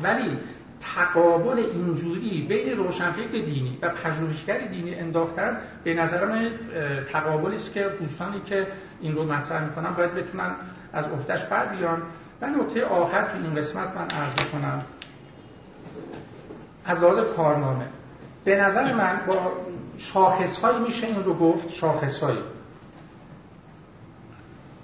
ولی 0.02 0.38
تقابل 0.80 1.58
اینجوری 1.58 2.46
بین 2.48 2.76
روشنفکر 2.76 3.44
دینی 3.44 3.78
و 3.82 3.88
پژوهشگر 3.88 4.58
دینی 4.58 4.94
انداختن 4.94 5.58
به 5.84 5.94
نظر 5.94 6.24
من 6.24 6.50
تقابلی 7.12 7.54
است 7.54 7.72
که 7.72 7.88
دوستانی 8.00 8.40
که 8.40 8.66
این 9.00 9.14
رو 9.14 9.24
مطرح 9.24 9.64
می‌کنن 9.64 9.90
باید 9.90 10.14
بتونن 10.14 10.54
از 10.92 11.08
عهدهش 11.08 11.44
بر 11.44 11.66
بیان. 11.66 12.02
و 12.40 12.46
نکته 12.46 12.84
آخر 12.84 13.24
تو 13.24 13.38
این 13.38 13.54
قسمت 13.54 13.96
من 13.96 14.06
عرض 14.20 14.34
کنم 14.34 14.82
از 16.84 17.00
لحاظ 17.00 17.18
کارنامه 17.36 17.86
به 18.44 18.56
نظر 18.56 18.94
من 18.94 19.20
با 19.26 19.52
شاخصهایی 19.98 20.78
میشه 20.78 21.06
این 21.06 21.24
رو 21.24 21.34
گفت 21.34 21.68
شاخصهایی. 21.68 22.42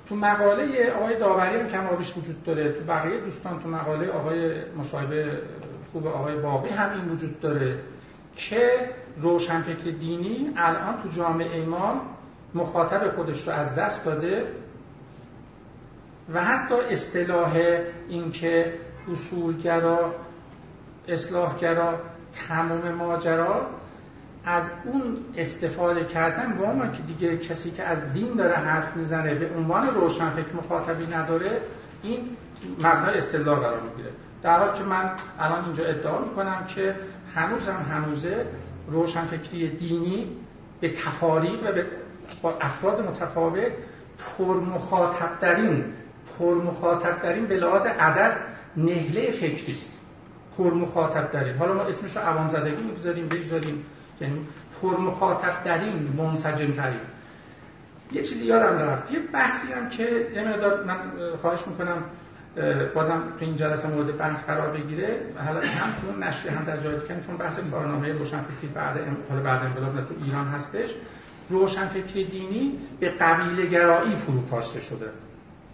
تو 0.09 0.17
مقاله 0.17 0.93
آقای 0.93 1.19
داوری 1.19 1.61
هم 1.61 1.67
کمابیش 1.67 2.17
وجود 2.17 2.45
داره 2.45 2.73
تو 2.73 2.85
بقیه 2.85 3.21
دوستان 3.21 3.63
تو 3.63 3.69
مقاله 3.69 4.11
آقای 4.11 4.65
مصاحبه 4.79 5.43
خوب 5.93 6.07
آقای 6.07 6.37
باقی 6.37 6.69
هم 6.69 6.91
این 6.91 7.09
وجود 7.09 7.41
داره 7.41 7.79
که 8.37 8.91
روشنفکر 9.21 9.91
دینی 9.91 10.53
الان 10.57 11.03
تو 11.03 11.09
جامعه 11.09 11.65
ما 11.65 12.01
مخاطب 12.55 13.09
خودش 13.09 13.49
رو 13.49 13.55
از 13.55 13.75
دست 13.75 14.05
داده 14.05 14.47
و 16.35 16.45
حتی 16.45 16.75
اصطلاح 16.75 17.57
اینکه 18.09 18.75
اصولگرا 19.13 20.15
اصلاحگرا 21.09 22.01
تمام 22.49 22.93
ماجرا 22.93 23.67
از 24.45 24.73
اون 24.85 25.17
استفاده 25.37 26.05
کردن 26.05 26.59
با 26.59 26.73
ما 26.73 26.87
که 26.87 27.03
دیگه 27.03 27.37
کسی 27.37 27.71
که 27.71 27.83
از 27.83 28.13
دین 28.13 28.35
داره 28.37 28.55
حرف 28.55 28.97
می‌زنه 28.97 29.35
به 29.35 29.57
عنوان 29.57 29.95
روشنفکر 29.95 30.57
مخاطبی 30.57 31.07
نداره 31.07 31.61
این 32.03 32.37
مبنای 32.79 33.17
اصطلاح 33.17 33.61
قرار 33.61 33.81
می‌گیره. 33.81 34.11
در 34.43 34.59
حال 34.59 34.79
که 34.79 34.85
من 34.85 35.11
الان 35.39 35.65
اینجا 35.65 35.85
ادعا 35.85 36.19
می‌کنم 36.19 36.65
که 36.69 36.95
هنوزم 37.35 37.87
هنوزه 37.91 38.47
روشنفکری 38.89 39.69
دینی 39.69 40.37
به 40.81 40.89
تفاریق 40.89 41.69
و 41.69 41.73
به 41.73 41.87
با 42.43 42.55
افراد 42.61 43.01
متفاوت 43.01 43.73
پرمخاطب 44.39 45.31
پرمخاطب 46.39 47.23
داریم 47.23 47.47
به 47.47 47.57
لحاظ 47.57 47.87
عدد 47.87 48.37
نهله 48.77 49.31
فکری 49.31 49.73
است. 49.73 49.99
پرمخاطب 50.59 51.31
داریم 51.31 51.59
حالا 51.59 51.75
ما 51.75 51.83
اسمش 51.83 52.17
رو 52.17 52.23
عوام 52.23 52.49
زدگی 52.49 52.83
می‌گذاریم 52.83 53.29
بگذاریم. 53.29 53.85
یعنی 54.21 54.47
پرمخاطب 54.83 55.65
داریم 55.65 56.15
منسجم 56.19 56.73
ترین 56.73 57.01
یه 58.13 58.23
چیزی 58.23 58.47
یادم 58.47 58.79
رفت. 58.79 59.13
یه 59.13 59.19
بحثی 59.33 59.73
هم 59.73 59.89
که 59.89 60.27
یه 60.35 60.49
مقدار 60.49 60.85
من 60.85 60.97
خواهش 61.37 61.67
می‌کنم 61.67 62.03
بازم 62.95 63.23
تو 63.39 63.45
این 63.45 63.57
جلسه 63.57 63.89
مورد 63.89 64.19
بحث 64.19 64.45
قرار 64.45 64.77
بگیره. 64.77 65.21
حالا 65.47 65.61
هم 65.61 65.93
تو 66.01 66.21
نشریه 66.21 66.53
هم 66.53 66.65
در 66.65 66.77
جای 66.77 66.99
دیگه 66.99 67.21
چون 67.27 67.37
بحث 67.37 67.59
کارنامه 67.71 68.13
روشنفکری 68.13 68.69
بعد 68.75 68.97
حالا 69.31 69.43
بعد 69.43 69.63
انقلاب 69.63 70.05
تو 70.05 70.15
ایران 70.25 70.47
هستش 70.47 70.95
روشنفکری 71.49 72.25
دینی 72.25 72.79
به 73.01 73.09
قبیله 73.09 73.67
گرایی 73.67 74.17
فروپاشته 74.17 74.81
شده. 74.81 75.07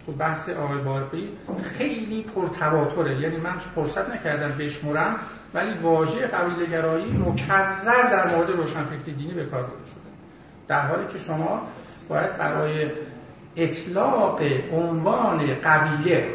تو 0.05 0.11
بحث 0.11 0.49
آقای 0.49 0.77
باقی 0.77 1.29
خیلی 1.61 2.23
پرتواتره. 2.35 3.19
یعنی 3.19 3.37
من 3.37 3.57
فرصت 3.57 4.09
نکردم 4.09 4.57
بشمرم 4.57 5.15
ولی 5.53 5.77
واژه 5.77 6.27
قبیله 6.27 6.65
گرایی 6.65 7.05
مکرر 7.05 8.09
در 8.11 8.35
مورد 8.35 8.49
روشنفکری 8.49 9.13
دینی 9.13 9.33
به 9.33 9.45
کار 9.45 9.61
برده 9.61 9.85
شده. 9.85 10.09
در 10.67 10.87
حالی 10.87 11.07
که 11.07 11.17
شما 11.17 11.67
باید 12.09 12.37
برای 12.37 12.91
اطلاق 13.55 14.41
عنوان 14.73 15.55
قبیله 15.63 16.27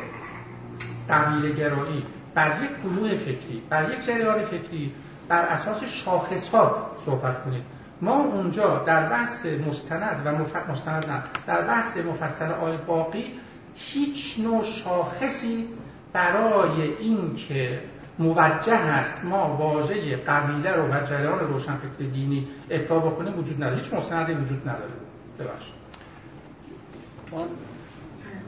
قبیله 1.11 1.53
گرایی 1.53 2.07
بر 2.35 2.63
یک 2.63 2.71
گروه 2.85 3.17
فکری 3.17 3.63
بر 3.71 3.93
یک 3.93 4.01
جریان 4.07 4.43
فکری 4.43 4.93
بر 5.29 5.45
اساس 5.45 5.85
شاخص 5.85 6.49
ها 6.49 6.91
صحبت 6.99 7.45
کنید 7.45 7.63
ما 8.01 8.25
اونجا 8.25 8.83
در 8.87 9.09
بحث 9.09 9.47
مستند 9.47 10.23
و 10.25 10.33
مستند 10.73 11.07
نه 11.07 11.23
در 11.47 11.63
بحث 11.63 11.97
مفصل 11.97 12.53
آیه 12.53 12.77
باقی 12.77 13.33
هیچ 13.75 14.41
نوع 14.41 14.63
شاخصی 14.63 15.69
برای 16.13 16.83
اینکه 16.83 17.81
موجه 18.19 18.77
هست 18.77 19.25
ما 19.25 19.57
واژه 19.57 20.17
قبیله 20.17 20.73
رو 20.73 20.93
و 20.93 21.05
جریان 21.05 21.39
روشنفکر 21.39 22.05
دینی 22.13 22.49
ادعا 22.71 22.99
بکنیم 22.99 23.39
وجود 23.39 23.57
نداره. 23.57 23.77
هیچ 23.77 23.95
مستندی 23.95 24.33
وجود 24.33 24.69
نداره. 24.69 24.93
ببخشید. 25.39 25.75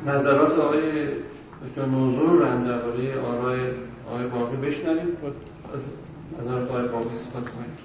نظرات 0.06 0.58
آقای 0.58 1.08
دکتر 1.64 1.84
موضوع 1.84 2.30
رو 2.30 2.44
هم 2.44 2.64
درباره 2.68 3.20
آرای 3.20 3.60
آقای 4.08 4.26
باقی 4.26 4.56
بشنویم. 4.56 5.16
از 5.74 5.80
نظرات 6.40 6.70
آقای 6.70 6.88
باقی 6.88 7.08
استفاده 7.16 7.50
کنیم 7.50 7.76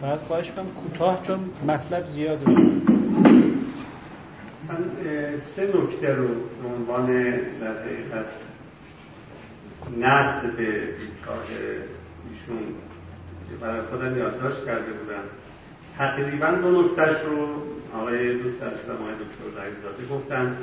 فقط 0.00 0.18
خواهش 0.18 0.50
کنم 0.50 0.66
کوتاه 0.66 1.22
چون 1.22 1.38
مطلب 1.68 2.04
زیاده 2.04 2.50
من 4.68 4.78
سه 5.38 5.66
نکته 5.66 6.14
رو 6.14 6.28
به 6.28 6.68
عنوان 6.76 7.06
در 7.60 7.82
حقیقت 7.82 8.44
نقد 10.00 10.56
به 10.56 10.64
دیدگاه 10.64 11.44
ایشون 12.30 12.58
برای 13.60 13.82
خودم 13.82 14.18
یادداشت 14.18 14.64
کرده 14.66 14.92
بودم. 14.92 15.22
تقریبا 15.98 16.50
دو 16.50 16.82
نکتهش 16.82 17.16
رو 17.20 17.48
آقای 17.94 18.34
دوست 18.34 18.62
عزیزم 18.62 18.92
آقای 18.92 19.14
دکتر 19.14 19.62
رئیزاده 19.62 20.06
گفتن 20.14 20.56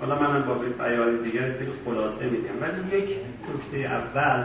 حالا 0.00 0.18
منم 0.18 0.42
با 0.42 0.54
بیان 0.54 1.22
دیگر 1.22 1.52
خیلی 1.52 1.72
خلاصه 1.84 2.24
میگم. 2.24 2.62
ولی 2.62 2.98
یک 2.98 3.16
نکته 3.54 3.78
اول 3.78 4.44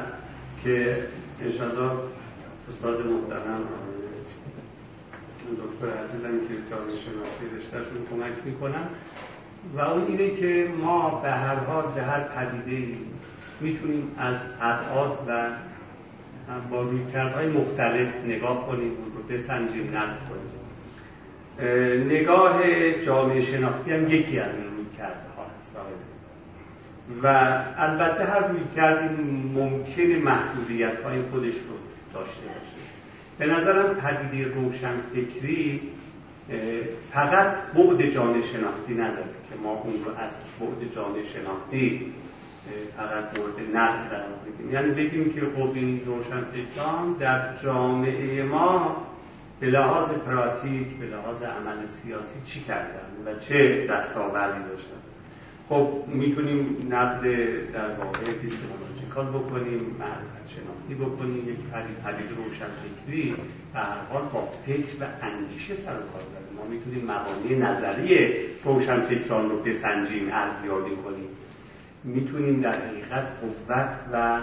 که 0.63 0.97
انشاءالله 1.41 1.91
استاد 2.69 3.05
محترم 3.05 3.63
دکتر 5.49 5.97
عزیزم 6.03 6.47
که 6.47 6.53
جامعه 6.71 6.95
شناسی 6.95 7.57
رشتهشون 7.57 8.05
کمک 8.09 8.45
می‌کنن 8.45 8.87
و 9.75 9.81
اون 9.81 10.07
اینه 10.07 10.35
که 10.35 10.69
ما 10.81 11.21
به 11.23 11.31
هر 11.31 11.55
حال 11.55 11.83
به 11.95 12.01
هر 12.01 12.23
پدیده 12.23 12.97
می‌تونیم 13.61 14.15
از 14.17 14.35
ابعاد 14.61 15.17
و 15.27 15.49
با 16.69 16.81
رویکردهای 16.81 17.47
مختلف 17.47 18.25
نگاه 18.25 18.67
کنیم 18.67 18.91
اون 18.91 19.11
رو 19.15 19.35
بسنجیم 19.35 19.97
نقد 19.97 20.17
کنیم. 20.29 20.49
نگاه 22.07 22.61
جامعه 23.01 23.41
شناختی 23.41 23.91
هم 23.91 24.11
یکی 24.11 24.39
از 24.39 24.55
این 24.55 24.63
رویکردها 24.63 25.45
هست 25.59 25.75
و 27.23 27.27
البته 27.77 28.25
هر 28.25 28.47
رویکردی 28.47 29.23
ممکن 29.53 30.03
محدودیت 30.03 31.01
های 31.01 31.21
خودش 31.21 31.53
رو 31.53 31.75
داشته 32.13 32.45
باشه. 32.45 32.77
به 33.39 33.45
نظرم 33.45 33.95
پدیده 33.95 34.55
روشنفکری 34.55 35.81
فقط 37.11 37.55
بعد 37.75 38.09
جامعه 38.09 38.41
شناختی 38.41 38.93
نداره 38.93 39.29
که 39.49 39.55
ما 39.63 39.71
اون 39.71 39.93
رو 40.05 40.11
از 40.17 40.45
بعد 40.59 40.95
جامعه 40.95 41.23
شناختی 41.23 42.13
فقط 42.97 43.39
مورد 43.39 43.75
نقد 43.75 44.09
قرار 44.09 44.39
بدیم. 44.45 44.71
یعنی 44.73 44.91
بگیم 44.91 45.33
که 45.33 45.41
خب 45.41 45.71
این 45.73 46.05
روشنفکران 46.05 47.13
در 47.19 47.55
جامعه 47.63 48.43
ما 48.43 48.97
به 49.59 49.67
لحاظ 49.67 50.11
پراتیک 50.11 50.87
به 50.87 51.05
لحاظ 51.05 51.43
عمل 51.43 51.85
سیاسی 51.85 52.39
چی 52.45 52.59
کردن 52.59 53.09
و 53.25 53.39
چه 53.39 53.87
دستاوردی 53.89 54.69
داشتن؟ 54.69 54.99
خب 55.69 56.03
می‌تونیم 56.07 56.87
نقد 56.89 57.21
در 57.73 57.89
واقع 57.89 58.19
اپیستمولوژیکال 58.27 59.25
بکنیم 59.25 59.95
معرفت 59.99 60.47
شناختی 60.47 60.95
بکنیم 60.95 61.49
یک 61.49 61.59
پدید 61.73 61.97
پدید 62.05 62.37
روشن 62.37 62.65
فکری 62.65 63.35
به 63.73 63.79
هر 63.79 63.97
حال 64.09 64.21
با 64.21 64.41
فکر 64.41 64.95
و 65.01 65.05
اندیشه 65.21 65.73
سر 65.75 65.91
و 65.91 65.93
کار 65.93 66.21
داریم. 66.33 66.53
ما 66.57 66.63
می‌تونیم 66.63 67.03
مبانی 67.03 67.55
نظری 67.55 68.29
روشن 68.63 68.99
فکران 68.99 69.49
رو 69.49 69.59
بسنجیم 69.59 70.29
ارزیابی 70.31 70.95
کنیم. 70.95 71.27
می‌تونیم 72.03 72.61
در 72.61 72.87
حقیقت 72.87 73.27
قوت 73.41 73.91
و 74.13 74.39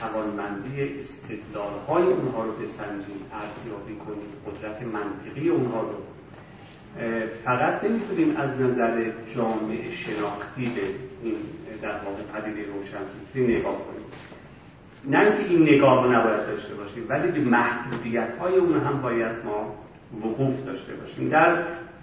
توانمندی 0.00 0.98
استدلال 0.98 1.72
های 1.88 2.02
اونها 2.02 2.44
رو 2.44 2.52
بسنجیم 2.52 3.16
ارزیابی 3.32 3.94
کنیم 3.94 4.28
قدرت 4.46 4.82
منطقی 4.82 5.48
اونها 5.48 5.80
رو. 5.80 5.96
فقط 7.44 7.84
نمی‌تونیم 7.84 8.36
از 8.36 8.60
نظر 8.60 9.10
جامعه 9.34 9.90
شناختی 9.90 10.64
به 10.64 10.80
این 11.22 11.34
در 11.82 11.94
واقع 12.04 12.22
پدیده 12.22 12.72
روشنفکری 12.72 13.58
نگاه 13.58 13.78
کنیم. 13.78 14.04
نه 15.04 15.20
اینکه 15.20 15.50
این 15.50 15.62
نگاه 15.62 16.04
رو 16.04 16.12
نباید 16.12 16.46
داشته 16.46 16.74
باشیم 16.74 17.06
ولی 17.08 17.32
به 17.32 17.40
محدودیت 17.50 18.38
های 18.40 18.54
اون 18.54 18.80
هم 18.80 19.02
باید 19.02 19.36
ما 19.44 19.74
وقوف 20.22 20.64
داشته 20.66 20.92
باشیم. 20.92 21.28
در 21.28 21.56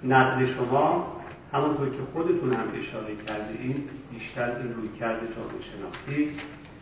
نقد 0.03 0.45
شما 0.45 1.20
همونطور 1.53 1.89
که 1.89 2.01
خودتون 2.13 2.53
هم 2.53 2.65
اشاره 2.79 3.15
کردید 3.27 3.89
بیشتر 4.13 4.55
این 4.57 4.73
روی 4.73 4.89
کرده 4.99 5.27
جامعه 5.27 5.61
شناختی 5.61 6.31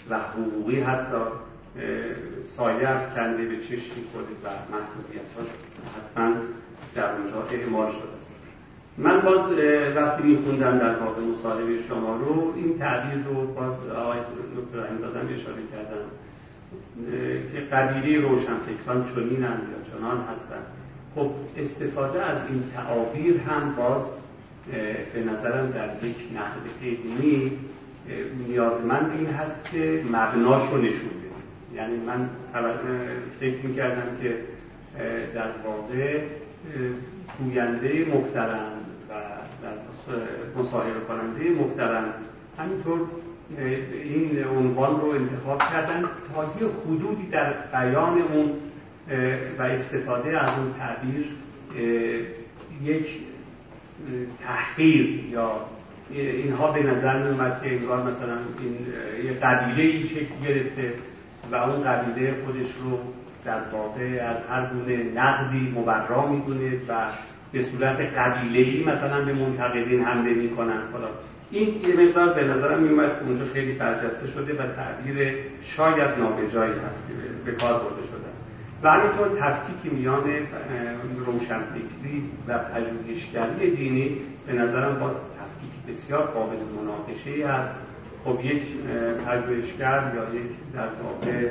و 0.09 0.19
حقوقی 0.19 0.81
حتی 0.81 1.17
سایه 2.57 2.89
افکنده 2.89 3.45
به 3.45 3.57
چشمی 3.57 4.03
خودت 4.13 4.39
و 4.43 4.47
محدودیتاش 4.47 5.47
حتما 5.95 6.35
در 6.95 7.15
اونجا 7.15 7.43
اعمال 7.51 7.89
شده 7.89 8.19
است. 8.21 8.35
من 8.97 9.21
باز 9.21 9.51
وقتی 9.95 10.23
میخوندم 10.23 10.77
در 10.77 10.95
واقع 10.95 11.21
مصاحبه 11.21 11.83
شما 11.83 12.15
رو 12.15 12.53
این 12.55 12.79
تعبیر 12.79 13.23
رو 13.23 13.47
باز 13.47 13.89
آقای 13.89 14.19
دکتر 14.57 14.87
امزادم 14.91 15.27
اشاره 15.33 15.61
کردم 15.71 16.05
که 17.53 17.59
قبیله 17.59 18.27
روشنفکران 18.27 19.05
چنینند 19.15 19.61
یا 19.71 19.97
چنان 19.97 20.21
هستند 20.33 20.65
خب 21.15 21.29
استفاده 21.57 22.25
از 22.25 22.43
این 22.49 22.63
تعابیر 22.75 23.37
هم 23.37 23.75
باز 23.75 24.01
به 25.13 25.23
نظرم 25.31 25.71
در 25.71 26.07
یک 26.07 26.15
نقد 26.35 26.85
علمی 26.85 27.51
نیازمند 28.47 29.11
این 29.17 29.25
هست 29.25 29.65
که 29.71 30.03
مبناش 30.11 30.61
رو 30.71 30.77
نشون 30.77 31.09
بده. 31.09 31.75
یعنی 31.75 31.95
من 31.95 32.29
فکر 33.39 33.65
می‌کردم 33.65 34.17
که 34.21 34.35
در 35.35 35.47
واقع 35.65 36.21
گوینده 37.39 38.05
محترم 38.05 38.71
و 39.09 39.13
در 39.63 40.61
مصاحبه 40.61 40.99
کننده 40.99 41.49
محترم 41.49 42.13
همینطور 42.57 42.99
این 44.03 44.43
عنوان 44.43 45.01
رو 45.01 45.07
انتخاب 45.07 45.59
کردن 45.59 46.01
تا 46.01 46.43
یه 46.43 46.71
حدودی 46.85 47.27
در 47.31 47.53
بیان 47.71 48.21
اون 48.21 48.51
و 49.59 49.61
استفاده 49.61 50.41
از 50.41 50.49
اون 50.59 50.73
تعبیر 50.73 51.25
یک 52.83 53.19
تحقیر 54.43 55.25
یا 55.31 55.51
اینها 56.11 56.71
به 56.71 56.83
نظر 56.83 57.23
می 57.23 57.27
اومد 57.27 57.61
که 57.63 57.75
انگار 57.75 58.03
مثلا 58.03 58.37
این 58.59 58.77
یه 59.25 59.33
قبیله 59.33 59.83
ای 59.83 60.03
شکل 60.03 60.35
گرفته 60.43 60.93
و 61.51 61.55
اون 61.55 61.83
قبیله 61.83 62.33
خودش 62.45 62.67
رو 62.83 62.99
در 63.45 63.59
واقع 63.73 64.27
از 64.29 64.45
هر 64.45 64.65
گونه 64.65 65.03
نقدی 65.15 65.73
مبرا 65.75 66.27
می‌دونه 66.27 66.71
و 66.87 67.07
به 67.51 67.61
صورت 67.61 67.99
قبیله 67.99 68.59
ای 68.59 68.83
مثلا 68.83 69.25
به 69.25 69.33
منتقدین 69.33 70.03
حمله 70.03 70.33
می‌کنن. 70.33 70.81
حالا 70.93 71.07
این 71.51 71.81
یه 71.87 71.95
مقدار 71.95 72.33
به 72.33 72.43
نظرم 72.43 72.83
میومد 72.83 73.19
که 73.19 73.25
اونجا 73.25 73.45
خیلی 73.45 73.71
برجسته 73.71 74.27
شده 74.27 74.53
و 74.53 74.67
تعبیر 74.67 75.35
شاید 75.61 76.19
نابجایی 76.19 76.73
هست 76.87 77.07
که 77.07 77.13
به 77.45 77.51
کار 77.51 77.73
برده 77.73 78.07
شده 78.07 78.29
است. 78.31 78.48
و 78.83 78.89
همینطور 78.89 79.39
تفکیک 79.39 79.93
میان 79.93 80.23
روشنفکری 81.25 82.23
و 82.47 82.57
پژوهشگری 82.57 83.75
دینی 83.75 84.17
به 84.47 84.53
نظرم 84.53 84.99
باز 84.99 85.13
تفکیک 85.13 85.85
بسیار 85.87 86.25
قابل 86.25 86.55
مناقشه 86.55 87.45
است 87.45 87.71
خب 88.25 88.39
یک 88.45 88.61
پژوهشگر 89.27 90.11
یا 90.15 90.39
یک 90.39 90.51
در 90.73 90.87
واقع 91.03 91.49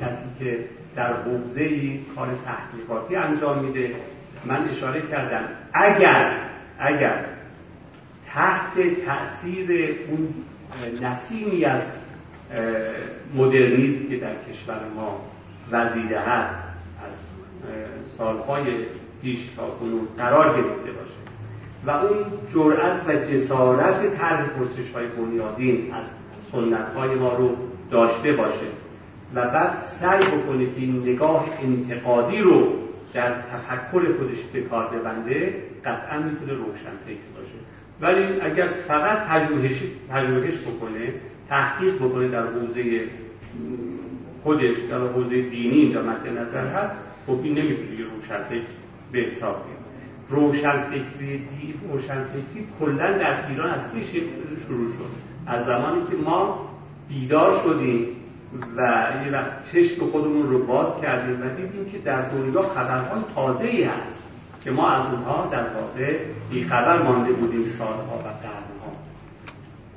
کسی 0.00 0.28
که 0.38 0.64
در 0.96 1.12
حوزه 1.12 1.62
ای 1.62 2.00
کار 2.16 2.28
تحقیقاتی 2.44 3.16
انجام 3.16 3.64
میده 3.64 3.90
من 4.44 4.68
اشاره 4.68 5.00
کردم 5.00 5.44
اگر 5.72 6.38
اگر 6.78 7.24
تحت 8.26 9.04
تاثیر 9.06 9.96
اون 10.08 10.34
نسیمی 11.02 11.64
از 11.64 11.86
مدرنیزم 13.34 14.08
که 14.08 14.16
در 14.16 14.34
کشور 14.50 14.80
ما 14.96 15.31
وزیده 15.72 16.20
هست. 16.20 16.58
از 17.08 17.14
سالهای 18.18 18.64
پیش 19.22 19.48
تا 19.56 19.70
کنون 19.70 20.08
قرار 20.16 20.56
گرفته 20.56 20.92
باشه. 20.92 21.22
و 21.86 21.90
اون 21.90 22.24
جرأت 22.54 23.08
و 23.08 23.12
جسارت 23.12 24.18
طرح 24.18 24.46
پرسش 24.46 24.90
های 24.90 25.06
بنیادین 25.06 25.94
از 25.94 26.14
سنت 26.52 26.94
های 26.94 27.14
ما 27.14 27.34
رو 27.34 27.56
داشته 27.90 28.32
باشه 28.32 28.66
و 29.34 29.48
بعد 29.48 29.72
سعی 29.72 30.20
بکنه 30.20 30.66
که 30.66 30.80
این 30.80 31.02
نگاه 31.02 31.44
انتقادی 31.62 32.38
رو 32.38 32.72
در 33.14 33.32
تفکر 33.32 34.12
خودش 34.18 34.42
به 34.52 34.60
کار 34.60 34.88
ببنده 34.88 35.54
قطعا 35.84 36.18
می‌تونه 36.18 36.52
روشن 36.52 36.92
فکر 37.06 37.40
باشه. 37.40 37.54
ولی 38.00 38.40
اگر 38.40 38.66
فقط 38.66 39.18
پژوهش 40.10 40.58
بکنه 40.58 41.12
تحقیق 41.48 41.94
بکنه 41.96 42.28
در 42.28 42.46
حوزه 42.46 43.08
خودش 44.42 44.76
در 44.90 44.98
حوزه 44.98 45.42
دینی 45.42 45.76
اینجا 45.76 46.02
مد 46.02 46.38
نظر 46.38 46.66
هست 46.66 46.94
خب 47.26 47.38
این 47.42 47.58
نمی‌تونه 47.58 48.00
یه 48.00 48.04
روشن 48.16 48.42
فکر 48.42 48.68
به 49.12 49.18
حساب 49.18 49.64
بیاد. 49.64 49.82
روشن 50.28 50.80
فکری 50.80 51.44
روشن 51.92 52.24
فکری 52.24 52.66
کلا 52.80 53.18
در 53.18 53.48
ایران 53.48 53.70
از 53.70 53.92
کی 53.92 54.02
شروع 54.66 54.88
شد. 54.88 55.10
از 55.46 55.64
زمانی 55.64 56.02
که 56.10 56.16
ما 56.16 56.68
بیدار 57.08 57.62
شدیم 57.64 58.06
و 58.76 58.80
یه 59.26 59.32
وقت 59.32 59.72
چشم 59.72 60.10
خودمون 60.10 60.50
رو 60.50 60.66
باز 60.66 61.00
کردیم 61.00 61.42
و 61.42 61.48
دیدیم 61.48 61.90
که 61.92 61.98
در 61.98 62.22
دنیا 62.22 62.62
خبرهای 62.62 63.22
تازه 63.34 63.64
ای 63.64 63.82
هست 63.82 64.22
که 64.64 64.70
ما 64.70 64.90
از 64.90 65.12
اونها 65.12 65.48
در 65.52 65.64
واقع 65.74 66.18
بیخبر 66.50 67.02
مانده 67.02 67.32
بودیم 67.32 67.64
سالها 67.64 68.18
و 68.18 68.22
قرنها. 68.22 68.92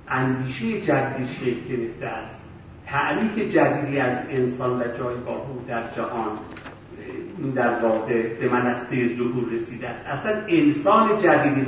اندیشه 0.07 0.81
جدیدی 0.81 1.27
شکل 1.27 1.75
گرفته 1.75 2.05
است. 2.05 2.44
تعریف 2.87 3.37
جدیدی 3.37 3.99
از 3.99 4.29
انسان 4.29 4.79
و 4.79 4.83
جایگاه 4.83 5.49
او 5.49 5.65
در 5.67 5.83
جهان 5.95 6.37
در 7.55 7.79
واقع 7.79 8.39
به 8.39 8.49
منسته 8.49 9.15
ظهور 9.17 9.53
رسیده 9.53 9.89
است. 9.89 10.05
اصلا 10.07 10.41
انسان 10.47 11.17
جدیدی 11.17 11.61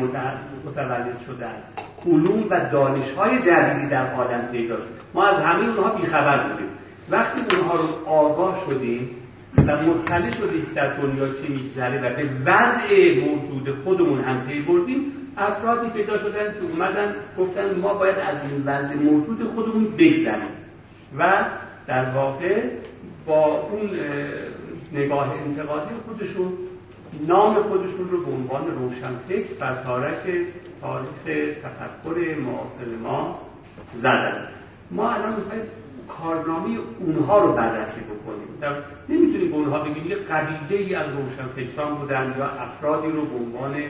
متولد 0.66 1.18
شده 1.26 1.46
است. 1.46 1.70
علوم 2.06 2.46
و 2.50 2.70
دانشهای 2.72 3.40
جدیدی 3.40 3.88
در 3.88 4.14
عالم 4.14 4.48
پیدا 4.52 4.76
شد 4.76 4.90
ما 5.14 5.28
از 5.28 5.40
همه 5.40 5.66
اونها 5.66 5.90
بیخبر 5.90 6.50
بودیم. 6.50 6.68
وقتی 7.10 7.58
اونها 7.58 7.76
رو 7.76 8.10
آگاه 8.10 8.66
شدیم 8.70 9.10
و 9.58 9.62
مطلع 9.62 10.32
شدیم 10.32 10.68
در 10.76 10.94
دنیا 10.94 11.28
چه 11.28 11.50
میگذره 11.50 11.98
و 11.98 12.16
به 12.16 12.30
وضع 12.46 13.20
موجود 13.26 13.84
خودمون 13.84 14.22
هم 14.22 14.48
پی 14.48 14.62
بردیم 14.62 15.12
افرادی 15.38 15.90
پیدا 15.90 16.18
شدن 16.18 16.54
که 16.54 16.72
اومدن 16.72 17.16
گفتن 17.38 17.80
ما 17.80 17.94
باید 17.94 18.18
از 18.18 18.42
این 18.52 18.64
وضع 18.66 18.96
موجود 18.96 19.44
خودمون 19.56 19.84
بگذریم. 19.84 20.67
و 21.18 21.46
در 21.88 22.10
واقع 22.10 22.64
با 23.26 23.62
اون 23.62 23.90
نگاه 24.94 25.32
انتقادی 25.32 25.96
خودشون 26.06 26.54
نام 27.28 27.56
خودشون 27.56 28.10
رو 28.10 28.26
به 28.26 28.32
عنوان 28.32 28.68
روشنفکر 28.76 29.54
بر 29.60 29.76
تارک 29.76 30.18
تاریخ 30.82 31.56
تفکر 31.64 32.36
معاصر 32.40 32.86
ما 33.04 33.40
زدن. 33.94 34.48
ما 34.92 35.12
الان 35.12 35.36
می‌خوایم 35.36 35.62
کارنامه 36.08 36.78
اونها 37.00 37.40
رو 37.40 37.54
بررسی 37.54 38.02
بکنیم. 38.02 38.78
نمی‌تونیم 39.10 39.52
به 39.52 39.56
اونها 39.56 39.80
بگیم 39.80 40.08
یه 40.08 40.16
قبیله 40.16 40.84
ای 40.84 40.96
از 40.96 41.06
روشنفکران 41.14 41.96
بودن 41.96 42.36
یا 42.38 42.46
افرادی 42.46 43.08
رو 43.08 43.26
به 43.26 43.36
عنوان 43.36 43.84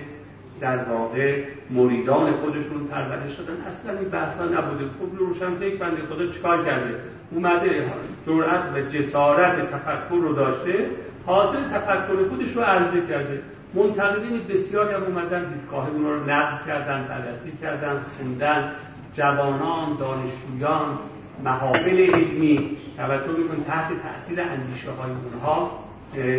در 0.61 0.83
واقع 0.83 1.43
مریدان 1.69 2.31
خودشون 2.31 2.87
پرورش 2.91 3.31
شدن 3.37 3.61
اصلا 3.67 3.99
این 3.99 4.09
بحثا 4.09 4.45
نبوده. 4.45 4.85
خب 4.85 5.17
روشنفکر 5.17 5.75
بنده 5.75 6.01
خدا 6.09 6.27
چیکار 6.27 6.65
کرده؟ 6.65 6.95
اومده 7.31 7.85
جرأت 8.27 8.73
و 8.75 8.81
جسارت 8.81 9.71
تفکر 9.71 10.21
رو 10.21 10.33
داشته 10.33 10.89
حاصل 11.25 11.69
تفکر 11.73 12.29
خودش 12.29 12.51
رو 12.51 12.61
عرضه 12.61 13.01
کرده. 13.01 13.41
منتقدین 13.73 14.41
بسیاری 14.49 14.93
هم 14.93 15.03
اومدن 15.03 15.53
دیدگاه 15.53 15.89
اون 15.89 16.03
رو 16.03 16.29
نقد 16.29 16.65
کردن 16.67 17.07
بررسی 17.07 17.51
کردن 17.61 17.99
خوندن. 17.99 18.71
جوانان 19.13 19.97
دانشجویان 19.99 20.99
محافل 21.43 21.99
علمی 21.99 22.77
توجه 22.97 23.31
میکن 23.37 23.63
تحت 23.67 23.91
تاثیر 24.03 24.41
اندیشه 24.41 24.91
های 24.91 25.11
اونها 25.11 25.71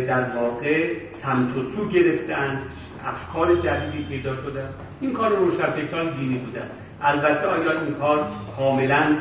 در 0.07 0.23
واقع 0.23 1.07
سمت 1.07 1.57
و 1.57 1.61
سو 1.61 1.87
گرفتن 1.87 2.61
افکار 3.05 3.55
جدیدی 3.55 4.03
پیدا 4.03 4.35
شده 4.35 4.61
است. 4.61 4.77
این 5.01 5.13
کار 5.13 5.35
روشنفکران 5.35 6.09
دینی 6.09 6.37
بوده 6.37 6.61
است. 6.61 6.73
البته 7.01 7.47
آیا 7.47 7.71
این 7.71 7.93
کار 7.93 8.27
کاملا 8.57 9.17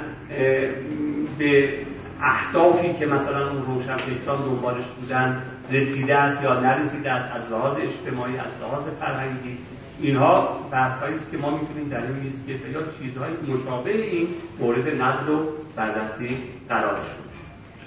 به 1.38 1.78
اهدافی 2.22 2.92
که 2.92 3.06
مثلا 3.06 3.50
اون 3.50 3.62
روشنفکران 3.66 4.38
دنبالش 4.38 4.84
بودن 5.00 5.42
رسیده 5.72 6.16
است 6.16 6.42
یا 6.42 6.60
نرسیده 6.60 7.12
است 7.12 7.32
از 7.34 7.52
لحاظ 7.52 7.76
اجتماعی 7.76 8.38
از 8.38 8.50
لحاظ 8.62 8.88
فرهنگی؟ 9.00 9.58
اینها 10.00 10.68
بحث 10.70 11.02
است 11.02 11.30
که 11.30 11.36
ما 11.36 11.50
می‌تونیم 11.58 11.88
در 11.88 12.02
این 12.02 12.12
میز 12.12 12.40
که 12.46 12.52
یا 12.52 12.80
چیزهای 12.98 13.30
مشابه 13.48 14.02
این 14.02 14.28
مورد 14.60 15.02
نقد 15.02 15.28
و 15.28 15.48
بررسی 15.76 16.36
قرار 16.68 16.96
شد 16.96 17.28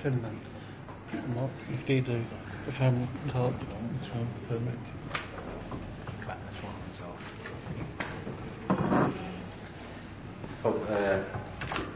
خیلی 0.03 0.17
شما 1.23 1.49
دارید 1.87 2.25
بفرمایید. 2.67 3.09
تا 3.33 3.51
خب 10.63 10.73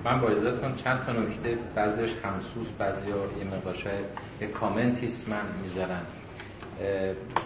من 0.03 0.21
با 0.21 0.29
ازتون 0.29 0.75
چند 0.75 1.05
تا 1.05 1.11
نکته 1.11 1.57
بعضیش 1.75 2.13
همسوس 2.23 2.71
بعضی 2.71 3.07
یه 3.07 3.43
مقاشه 3.57 3.89
یه 4.41 4.47
کامنتیست 4.47 5.29
من 5.29 5.41
می‌ذارن 5.63 6.01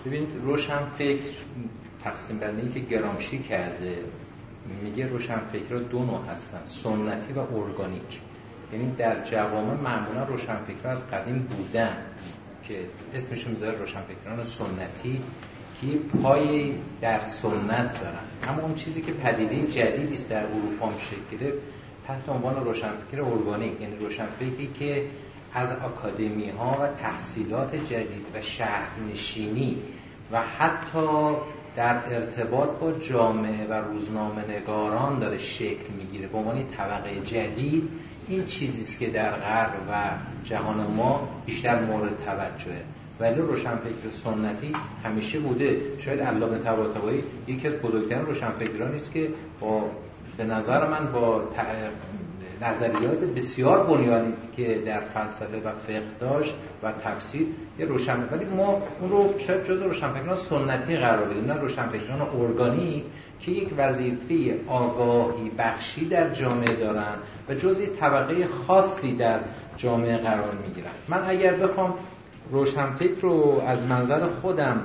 ببینید 0.06 0.30
روشن 0.44 0.86
فکر 0.98 1.32
تقسیم 2.04 2.40
بندی 2.40 2.70
که 2.70 2.80
گرامشی 2.80 3.40
کرده 3.40 3.98
میگه 4.84 5.08
روشن 5.08 5.40
فکر 5.40 5.76
دو 5.76 6.04
نوع 6.06 6.26
هستن 6.26 6.60
سنتی 6.64 7.34
و 7.34 7.40
ارگانیک. 7.40 8.20
یعنی 8.74 8.96
در 8.96 9.24
جوامع 9.24 9.74
معمولا 9.74 10.24
روشن 10.24 10.58
فکر 10.58 10.88
از 10.88 11.08
قدیم 11.08 11.40
بودن 11.40 11.98
که 12.64 12.86
اسمشون 13.14 13.52
می‌ذاره 13.52 13.78
روشن 13.78 14.02
فکران 14.02 14.44
سنتی. 14.44 15.22
که 15.82 15.88
پای 16.24 16.74
در 17.02 17.20
سنت 17.20 18.02
دارن. 18.02 18.20
اما 18.48 18.62
اون 18.62 18.76
چیزی 18.76 19.02
که 19.02 19.12
پدیده 19.12 19.68
جدیدی 19.68 20.14
است 20.14 20.30
در 20.30 20.46
اروپا 20.46 20.92
شکل 21.00 21.52
تحت 22.08 22.30
عنوان 22.30 22.66
روشنفکر 22.66 23.22
ارگانیک 23.22 23.82
یعنی 23.82 23.96
روشنفکری 23.96 24.70
که 24.80 25.06
از 25.54 25.72
اکادمی 25.72 26.50
ها 26.50 26.78
و 26.82 26.88
تحصیلات 26.88 27.76
جدید 27.76 28.26
و 28.34 28.42
شهرنشینی 28.42 29.78
و 30.32 30.42
حتی 30.42 31.36
در 31.76 32.16
ارتباط 32.16 32.70
با 32.70 32.92
جامعه 32.92 33.68
و 33.68 33.74
روزنامه 33.74 34.46
نگاران 34.50 35.20
داره 35.20 35.38
شکل 35.38 35.94
می‌گیره. 35.98 36.28
به 36.28 36.38
عنوان 36.38 36.68
طبقه 36.68 37.20
جدید 37.20 37.90
این 38.28 38.46
چیزیست 38.46 39.00
که 39.00 39.10
در 39.10 39.32
غرب 39.32 39.74
و 39.90 39.94
جهان 40.44 40.88
ما 40.96 41.30
بیشتر 41.46 41.86
مورد 41.86 42.24
توجهه. 42.26 42.84
ولی 43.20 43.42
روشنفکر 43.42 44.10
سنتی 44.10 44.74
همیشه 45.04 45.40
بوده. 45.40 45.82
شاید 46.00 46.20
علامه 46.20 46.58
طباطبایی 46.58 47.24
یکی 47.48 47.68
از 47.68 47.74
بزرگترین 47.74 48.26
روشنفکرانی 48.26 48.96
است 48.96 49.12
که 49.14 49.30
با 49.60 49.84
به 50.38 50.44
نظر 50.44 50.88
من 50.88 51.12
با 51.12 51.44
نظریات 52.62 53.20
بسیار 53.36 53.84
بنیانی 53.84 54.34
که 54.56 54.82
در 54.86 55.00
فلسفه 55.00 55.58
و 55.58 55.72
فقه 55.72 56.02
داشت 56.20 56.56
و 56.84 56.92
تفسیر 56.92 57.48
یه 57.80 57.86
روشن 57.86 58.28
ولی 58.32 58.46
ما 58.46 58.82
اون 59.02 59.10
رو 59.10 59.34
شاید 59.40 59.64
جز 59.64 59.82
روشنفکران 59.82 60.36
سنتی 60.36 60.98
قرار 60.98 61.26
بدیم. 61.30 61.46
نه 61.46 61.54
روشنفکران 61.54 62.22
ارگانیک 62.22 63.04
که 63.40 63.52
یک 63.52 63.70
وظیفه 63.78 64.60
آگاهی 64.68 65.52
بخشی 65.58 66.06
در 66.06 66.30
جامعه 66.30 66.76
دارن 66.76 67.16
و 67.50 67.54
جز 67.54 67.82
طبقه 68.00 68.48
خاصی 68.48 69.16
در 69.16 69.40
جامعه 69.78 70.18
قرار 70.18 70.52
می‌گیرن. 70.68 70.92
من 71.08 71.24
اگر 71.30 71.54
بخوام 71.54 71.94
روشنفکر 72.52 73.22
رو 73.22 73.62
از 73.68 73.86
منظر 73.86 74.28
خودم 74.28 74.82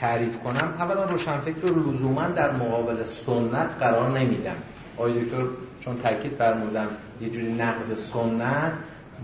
تعریف 0.00 0.38
کنم 0.38 0.74
اولا 0.78 1.04
روشنفکر 1.04 1.60
رو 1.60 1.90
لزوما 1.90 2.28
در 2.28 2.52
مقابل 2.52 3.04
سنت 3.04 3.76
قرار 3.80 4.18
نمیدم. 4.18 4.56
آقای 4.96 5.24
دکتر 5.24 5.44
چون 5.80 5.96
تاکید 6.02 6.32
فرمودم 6.32 6.88
یه 7.20 7.30
جوری 7.30 7.52
نقد 7.52 7.94
سنت 7.94 8.72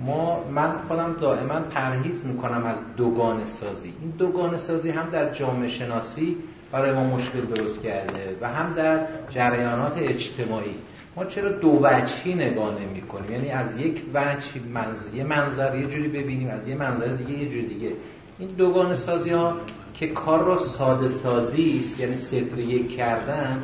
ما 0.06 0.44
من 0.54 0.72
خودم 0.88 1.12
دائما 1.20 1.60
پرهیز 1.60 2.26
می‌کنم 2.26 2.66
از 2.66 2.82
دوگان 2.96 3.44
سازی. 3.44 3.94
این 4.00 4.10
دوگان 4.10 4.56
سازی 4.56 4.90
هم 4.90 5.08
در 5.08 5.32
جامعه 5.32 5.68
شناسی 5.68 6.36
برای 6.72 6.92
ما 6.92 7.04
مشکل 7.04 7.40
درست 7.40 7.82
کرده 7.82 8.36
و 8.40 8.48
هم 8.48 8.72
در 8.72 9.06
جریانات 9.28 9.98
اجتماعی. 9.98 10.74
ما 11.18 11.24
چرا 11.24 11.48
دو 11.48 11.68
وجهی 11.82 12.34
نگاه 12.34 12.74
نمی 12.80 13.02
کنیم؟ 13.02 13.32
یعنی 13.32 13.50
از 13.50 13.78
یک 13.78 14.02
وجه 14.14 14.60
منظر 14.74 15.14
یه 15.14 15.24
منظر 15.24 15.74
یه 15.74 15.86
جوری 15.86 16.08
ببینیم 16.08 16.50
از 16.50 16.68
یه 16.68 16.74
منظر 16.74 17.06
دیگه 17.06 17.30
یه 17.30 17.48
جوری 17.48 17.66
دیگه. 17.66 17.92
این 18.38 18.48
دوگان 18.48 18.94
سازی 18.94 19.30
ها 19.30 19.56
که 19.94 20.06
کار 20.06 20.44
رو 20.44 20.56
ساده 20.56 21.08
سازی 21.08 21.78
است 21.78 22.00
یعنی 22.00 22.14
صفر 22.14 22.58
یک 22.58 22.96
کردن 22.96 23.62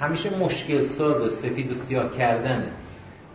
همیشه 0.00 0.38
مشکل 0.38 0.80
ساز 0.80 1.32
سفید 1.32 1.70
و 1.70 1.74
سیاه 1.74 2.12
کردنه. 2.12 2.68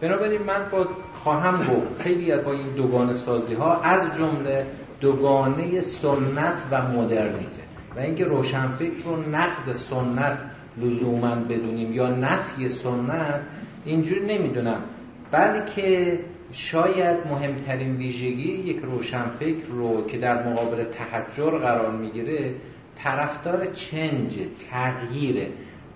بنابراین 0.01 0.41
من 0.41 0.67
با 0.71 0.87
خواهم 1.23 1.57
گفت 1.57 2.01
خیلی 2.01 2.37
با 2.37 2.51
این 2.51 2.69
دوگان 2.75 3.13
سازی 3.13 3.53
ها 3.53 3.81
از 3.81 4.17
جمله 4.17 4.65
دوگانه 4.99 5.81
سنت 5.81 6.63
و 6.71 6.81
مدرنیته. 6.81 7.61
و 7.95 7.99
اینکه 7.99 8.25
روشنفکر 8.25 9.03
رو 9.05 9.29
نقد 9.29 9.71
سنت 9.71 10.39
لزوما 10.77 11.35
بدونیم 11.35 11.93
یا 11.93 12.09
نفی 12.09 12.69
سنت 12.69 13.41
اینجوری 13.85 14.37
نمی‌دونم. 14.37 14.83
بلکه 15.31 16.19
شاید 16.51 17.17
مهمترین 17.27 17.95
ویژگی 17.95 18.51
یک 18.51 18.79
روشنفکر 18.83 19.65
رو 19.67 20.05
که 20.05 20.17
در 20.17 20.49
مقابل 20.49 20.83
تحجر 20.83 21.49
قرار 21.49 21.91
می‌گیره 21.91 22.55
طرفدار 22.95 23.65
چنج 23.65 24.39
تغییره. 24.71 25.47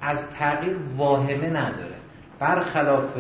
از 0.02 0.30
تغییر 0.30 0.76
واهمه 0.98 1.50
نداره. 1.50 1.96
برخلاف 2.40 3.18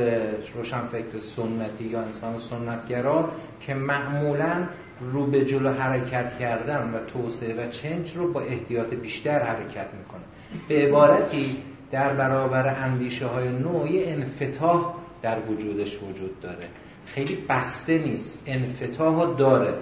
روشنفکر 0.55 1.20
سنتی 1.20 1.84
یا 1.84 2.01
انسان 2.01 2.38
سنتگرا 2.38 3.32
که 3.59 3.74
معمولا 3.74 4.68
رو 5.01 5.26
به 5.26 5.45
جلو 5.45 5.70
حرکت 5.70 6.39
کردن 6.39 6.93
و 6.93 7.05
توسعه 7.05 7.66
و 7.66 7.70
چنج 7.70 8.18
رو 8.18 8.34
با 8.34 8.41
احتیاط 8.41 8.93
بیشتر 8.93 9.39
حرکت 9.39 9.88
می‌کنه. 9.99 10.24
به 10.68 10.76
عبارتی 10.76 11.58
در 11.91 12.14
برابر 12.14 12.84
اندیشه 12.84 13.26
های 13.26 13.49
نوعی 13.49 14.04
انفتاح 14.04 14.93
در 15.22 15.39
وجودش 15.39 15.99
وجود 16.04 16.39
داره. 16.41 16.68
خیلی 17.06 17.38
بسته 17.49 17.97
نیست. 17.97 18.43
انفتاح 18.45 19.36
داره 19.38 19.74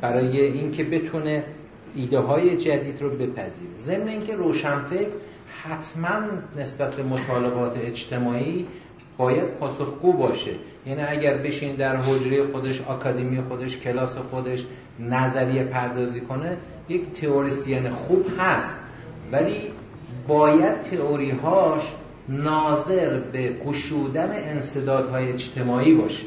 برای 0.00 0.40
اینکه 0.40 0.84
بتونه 0.84 1.44
ایده 1.94 2.18
های 2.18 2.56
جدید 2.56 3.02
رو 3.02 3.10
بپذیره. 3.10 3.78
ضمن 3.78 4.08
اینکه 4.08 4.34
روشنفکر 4.34 5.10
حتما 5.62 6.20
نسبت 6.56 6.96
به 6.96 7.02
مطالبات 7.02 7.78
اجتماعی 7.78 8.66
باید 9.16 9.44
پاسخگو 9.44 10.12
باشه. 10.12 10.52
یعنی 10.86 11.02
اگر 11.02 11.38
بشین 11.38 11.76
در 11.76 11.96
حجره 11.96 12.44
خودش 12.44 12.80
آکادمی 12.80 13.42
خودش 13.42 13.76
کلاس 13.76 14.18
خودش 14.18 14.66
نظریه 15.00 15.64
پردازی 15.64 16.20
کنه 16.20 16.56
یک 16.88 17.12
تئوریسین 17.12 17.90
خوب 17.90 18.26
هست. 18.38 18.80
ولی 19.32 19.72
باید 20.28 20.82
تئوریهاش 20.82 21.82
ناظر 22.28 23.20
به 23.32 23.56
گشودن 23.66 24.30
انصدادهای 24.32 25.32
اجتماعی 25.32 25.94
باشه. 25.94 26.24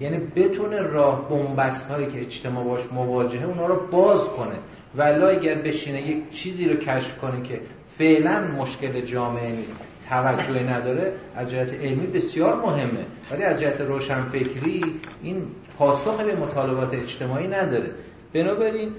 یعنی 0.00 0.18
بتونه 0.36 0.80
راه 0.80 1.28
بنبست 1.28 1.90
هایی 1.90 2.06
که 2.06 2.20
اجتماع 2.20 2.64
باش 2.64 2.92
مواجهه 2.92 3.44
اونا 3.44 3.66
رو 3.66 3.86
باز 3.90 4.28
کنه. 4.28 4.58
ولی 4.96 5.24
اگر 5.24 5.54
بشینه 5.54 6.08
یک 6.08 6.30
چیزی 6.30 6.68
رو 6.68 6.76
کشف 6.76 7.18
کنه 7.18 7.42
که 7.42 7.60
فعلا 7.88 8.40
مشکل 8.40 9.00
جامعه 9.00 9.52
نیست 9.52 9.76
توجهی 10.08 10.64
نداره 10.64 11.12
از 11.36 11.50
جهت 11.50 11.74
علمی 11.74 12.06
بسیار 12.06 12.54
مهمه. 12.54 13.06
ولی 13.32 13.42
از 13.42 13.60
جهت 13.60 13.80
روشنفکری 13.80 14.80
این 15.22 15.42
پاسخ 15.78 16.20
به 16.20 16.36
مطالبات 16.36 16.94
اجتماعی 16.94 17.46
نداره. 17.46 17.90
بنابراین 18.34 18.90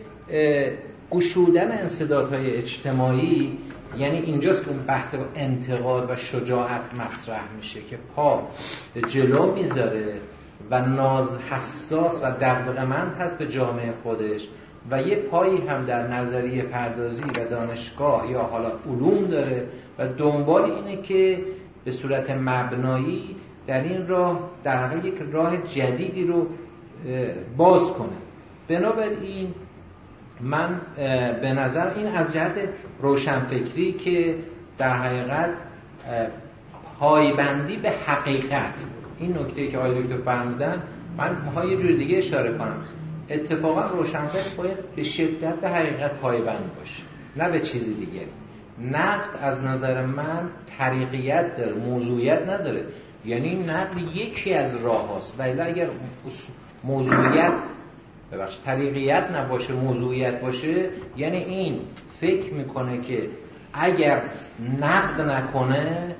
گشودن 1.11 1.71
انصدادهای 1.71 2.55
اجتماعی 2.57 3.57
یعنی 3.97 4.17
اینجاست 4.17 4.65
که 4.65 4.71
اون 4.71 4.79
بحث 4.79 5.15
انتقاد 5.35 6.11
و 6.11 6.15
شجاعت 6.15 6.93
مطرح 6.93 7.43
میشه 7.57 7.81
که 7.81 7.97
پا 8.15 8.47
جلو 9.07 9.53
می‌ذاره 9.53 10.15
و 10.71 10.85
ناز 10.85 11.39
حساس 11.39 12.23
و 12.23 12.31
دقدقمند 12.31 13.17
هست 13.19 13.37
به 13.37 13.47
جامعه 13.47 13.93
خودش 14.03 14.47
و 14.91 15.01
یه 15.01 15.15
پایی 15.15 15.57
هم 15.57 15.85
در 15.85 16.07
نظریه 16.07 16.63
پردازی 16.63 17.23
و 17.23 17.49
دانشگاه 17.49 18.31
یا 18.31 18.41
حالا 18.41 18.71
علوم 18.85 19.21
داره 19.21 19.67
و 19.99 20.07
دنبال 20.07 20.71
اینه 20.71 21.01
که 21.01 21.39
به 21.85 21.91
صورت 21.91 22.31
مبنایی 22.31 23.35
در 23.67 23.83
این 23.83 24.07
راه 24.07 24.49
در 24.63 25.05
یک 25.05 25.15
راه 25.31 25.57
جدیدی 25.57 26.23
رو 26.23 26.47
باز 27.57 27.93
کنه. 27.93 28.17
بنابراین 28.67 29.53
من 30.41 30.81
به 31.41 31.53
نظر 31.53 31.93
این 31.93 32.07
از 32.07 32.33
جهت 32.33 32.69
روشنفکری 33.01 33.93
که 33.93 34.36
در 34.77 34.97
حقیقت 34.97 35.49
پایبندی 36.99 37.77
به 37.77 37.91
حقیقت. 37.91 38.83
این 39.19 39.38
نکته 39.38 39.67
که 39.67 39.77
آقای 39.77 40.03
دکتر 40.03 40.17
فرمودن 40.17 40.83
من 41.17 41.36
ها 41.36 41.65
یه 41.65 41.77
جور 41.77 41.91
دیگه 41.91 42.17
اشاره 42.17 42.57
کنم. 42.57 42.81
اتفاقا 43.29 43.81
روشنفکر 43.81 44.55
باید 44.57 44.95
به 44.95 45.03
شدت 45.03 45.55
به 45.55 45.69
حقیقت 45.69 46.13
پایبند 46.13 46.71
باشه 46.79 47.03
نه 47.36 47.51
به 47.51 47.59
چیزی 47.59 47.93
دیگه. 47.93 48.21
نقد 48.91 49.39
از 49.41 49.63
نظر 49.63 50.05
من 50.05 50.49
طریقیت 50.77 51.55
داره 51.57 51.73
موضوعیت 51.73 52.41
نداره. 52.41 52.86
یعنی 53.25 53.55
نقد 53.55 53.97
یکی 54.15 54.53
از 54.53 54.83
راه 54.83 55.07
هاست 55.07 55.39
ولی 55.39 55.61
اگر 55.61 55.88
موضوعیت 56.83 57.53
ببخش 58.32 58.59
طریقیت 58.65 59.23
نباشه 59.34 59.73
موضوعیت 59.73 60.41
باشه 60.41 60.89
یعنی 61.17 61.38
این 61.38 61.80
فکر 62.19 62.53
می‌کنه 62.53 63.01
که 63.01 63.30
اگر 63.73 64.21
نقد 64.82 65.21
نکنه 65.21 66.15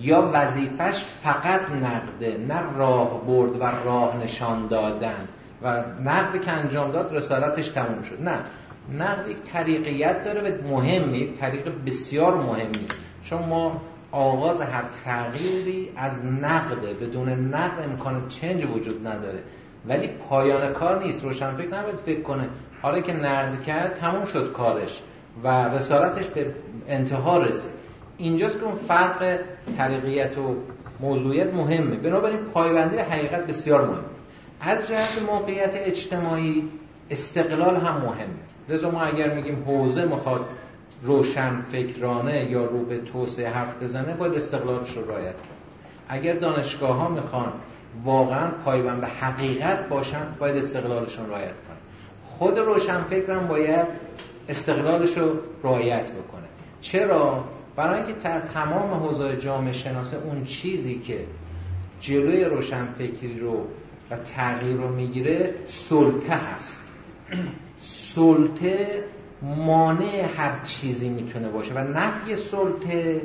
یا 0.00 0.30
وظیفش 0.34 1.04
فقط 1.04 1.70
نقده 1.70 2.38
نه 2.48 2.76
راه 2.76 3.26
برد 3.26 3.60
و 3.60 3.64
راه 3.64 4.16
نشان 4.16 4.66
دادن. 4.68 5.28
و 5.62 5.84
نقد 6.04 6.42
که 6.44 6.50
انجام 6.50 6.92
داد 6.92 7.16
رسالتش 7.16 7.68
تموم 7.68 8.02
شد. 8.02 8.22
نه. 8.22 8.38
نقد 8.98 9.28
یک 9.28 9.42
طریقیت 9.42 10.24
داره 10.24 10.50
و 10.50 10.68
مهم 10.68 11.14
یک 11.14 11.34
طریق 11.34 11.72
بسیار 11.86 12.34
مهمی 12.34 12.86
چون 13.24 13.42
ما 13.42 13.80
آغاز 14.12 14.60
هر 14.60 14.84
تغییری 15.04 15.88
از 15.96 16.24
نقده 16.24 16.94
بدون 16.94 17.28
نقد 17.28 17.84
امکان 17.84 18.28
چنج 18.28 18.64
وجود 18.64 19.06
نداره. 19.06 19.38
ولی 19.88 20.08
پایان 20.28 20.72
کار 20.72 21.02
نیست 21.04 21.24
روشن 21.24 21.56
فکر 21.56 21.78
نباید 21.78 21.96
فکر 21.96 22.22
کنه. 22.22 22.48
حالا 22.82 23.00
که 23.00 23.12
نقد 23.12 23.62
کرد 23.62 23.94
تموم 23.94 24.24
شد 24.24 24.52
کارش 24.52 25.02
و 25.44 25.48
رسالتش 25.48 26.28
به 26.28 26.54
انتها 26.88 27.38
رسید. 27.38 27.72
اینجاست 28.18 28.60
که 28.60 28.64
اون 28.64 28.74
فرق 28.74 29.40
طریقیت 29.76 30.38
و 30.38 30.56
موضوعیت 31.00 31.54
مهمه. 31.54 31.96
بنابراین 31.96 32.38
پایبندی 32.38 32.96
حقیقت 32.96 33.46
بسیار 33.46 33.86
مهمه. 33.86 34.04
از 34.60 34.88
جهت 34.88 35.22
موقعیت 35.26 35.74
اجتماعی 35.74 36.68
استقلال 37.10 37.76
هم 37.76 37.94
مهمه. 37.94 38.38
لذا 38.68 38.90
ما 38.90 39.02
اگر 39.02 39.34
میگیم 39.34 39.64
حوزه 39.66 40.04
می‌خواد 40.04 40.40
روشن 41.02 41.60
فکرانه 41.60 42.50
یا 42.50 42.64
رو 42.64 42.84
به 42.84 42.98
توسعه 42.98 43.48
حرف 43.48 43.82
بزنه 43.82 44.16
باید 44.16 44.34
استقلالش 44.34 44.96
رو 44.96 45.10
رعایت 45.10 45.34
کنه. 45.34 45.58
اگر 46.08 46.34
دانشگاه 46.34 46.96
ها 46.96 47.08
می‌خوان 47.08 47.52
واقعا 48.04 48.50
پایبند 48.64 49.00
به 49.00 49.06
حقیقت 49.06 49.88
باشن 49.88 50.26
باید 50.38 50.56
استقلالشون 50.56 51.30
رعایت 51.30 51.54
کنن. 51.54 51.76
خود 52.24 52.58
روشن 52.58 53.02
فکرم 53.02 53.48
باید 53.48 53.86
استقلالش 54.48 55.18
رو 55.18 55.38
رعایت 55.62 56.10
بکنه. 56.10 56.46
چرا؟ 56.80 57.44
برای 57.76 58.02
اینکه 58.02 58.20
در 58.20 58.40
تمام 58.40 58.90
حوزه 58.94 59.36
جامعه 59.36 59.72
شناسه 59.72 60.16
اون 60.16 60.44
چیزی 60.44 60.98
که 60.98 61.24
جلوی 62.00 62.44
روشنفکری 62.44 63.38
رو 63.38 63.66
و 64.10 64.16
تغییر 64.16 64.76
رو 64.76 64.88
می‌گیره 64.88 65.54
سلطه 65.64 66.34
هست. 66.34 66.84
سلطه 67.78 69.04
مانع 69.42 70.28
هر 70.36 70.64
چیزی 70.64 71.08
می‌تونه 71.08 71.48
باشه 71.48 71.74
و 71.74 71.78
نفی 71.78 72.36
سلطه 72.36 73.22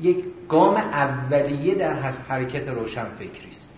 یک 0.00 0.24
گام 0.48 0.76
اولیه 0.76 1.74
در 1.74 1.94
حرکت 2.28 2.68
روشنفکری 2.68 3.48
است. 3.48 3.73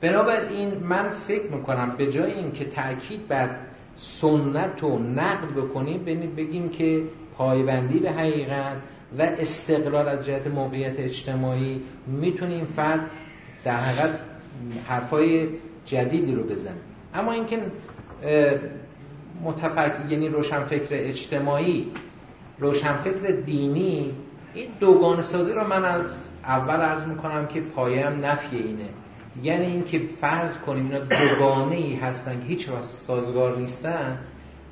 بنابراین 0.00 0.74
من 0.74 1.08
فکر 1.08 1.46
می‌کنم 1.46 1.94
به 1.98 2.06
جای 2.06 2.32
اینکه 2.32 2.64
تاکید 2.64 3.28
بر 3.28 3.50
سنت 3.96 4.84
و 4.84 4.98
نقد 4.98 5.54
بکنیم 5.56 6.04
بگیم 6.36 6.68
که 6.68 7.02
پایبندی 7.36 7.98
به 7.98 8.10
حقیقت 8.10 8.76
و 9.18 9.22
استقلال 9.22 10.08
از 10.08 10.26
جهت 10.26 10.46
موقعیت 10.46 11.00
اجتماعی 11.00 11.82
می‌تونیم 12.06 12.64
فرد 12.64 13.00
در 13.64 13.76
حقیقت 13.76 14.20
حرفای 14.88 15.48
جدیدی 15.84 16.34
رو 16.34 16.42
بزنیم 16.42 16.80
اما 17.14 17.32
اینکه 17.32 17.58
متفکر 19.44 20.10
یعنی 20.10 20.28
روشنفکر 20.28 20.88
اجتماعی 20.90 21.92
روشنفکر 22.58 23.30
دینی 23.30 24.14
این 24.54 24.68
دوگان 24.80 25.22
سازی 25.22 25.52
رو 25.52 25.66
من 25.66 25.84
از 25.84 26.24
اول 26.44 26.76
عرض 26.80 27.06
می‌کنم 27.06 27.46
که 27.46 27.60
پایم 27.60 28.26
نفی 28.26 28.56
اینه. 28.56 28.88
یعنی 29.42 29.66
اینکه 29.66 29.98
فرض 29.98 30.58
کنیم 30.58 30.84
اینا 30.84 30.98
دوگانه 30.98 31.76
ای 31.76 31.94
هستن 31.94 32.40
که 32.40 32.46
هیچ 32.46 32.70
سازگار 32.82 33.58
نیستن 33.58 34.18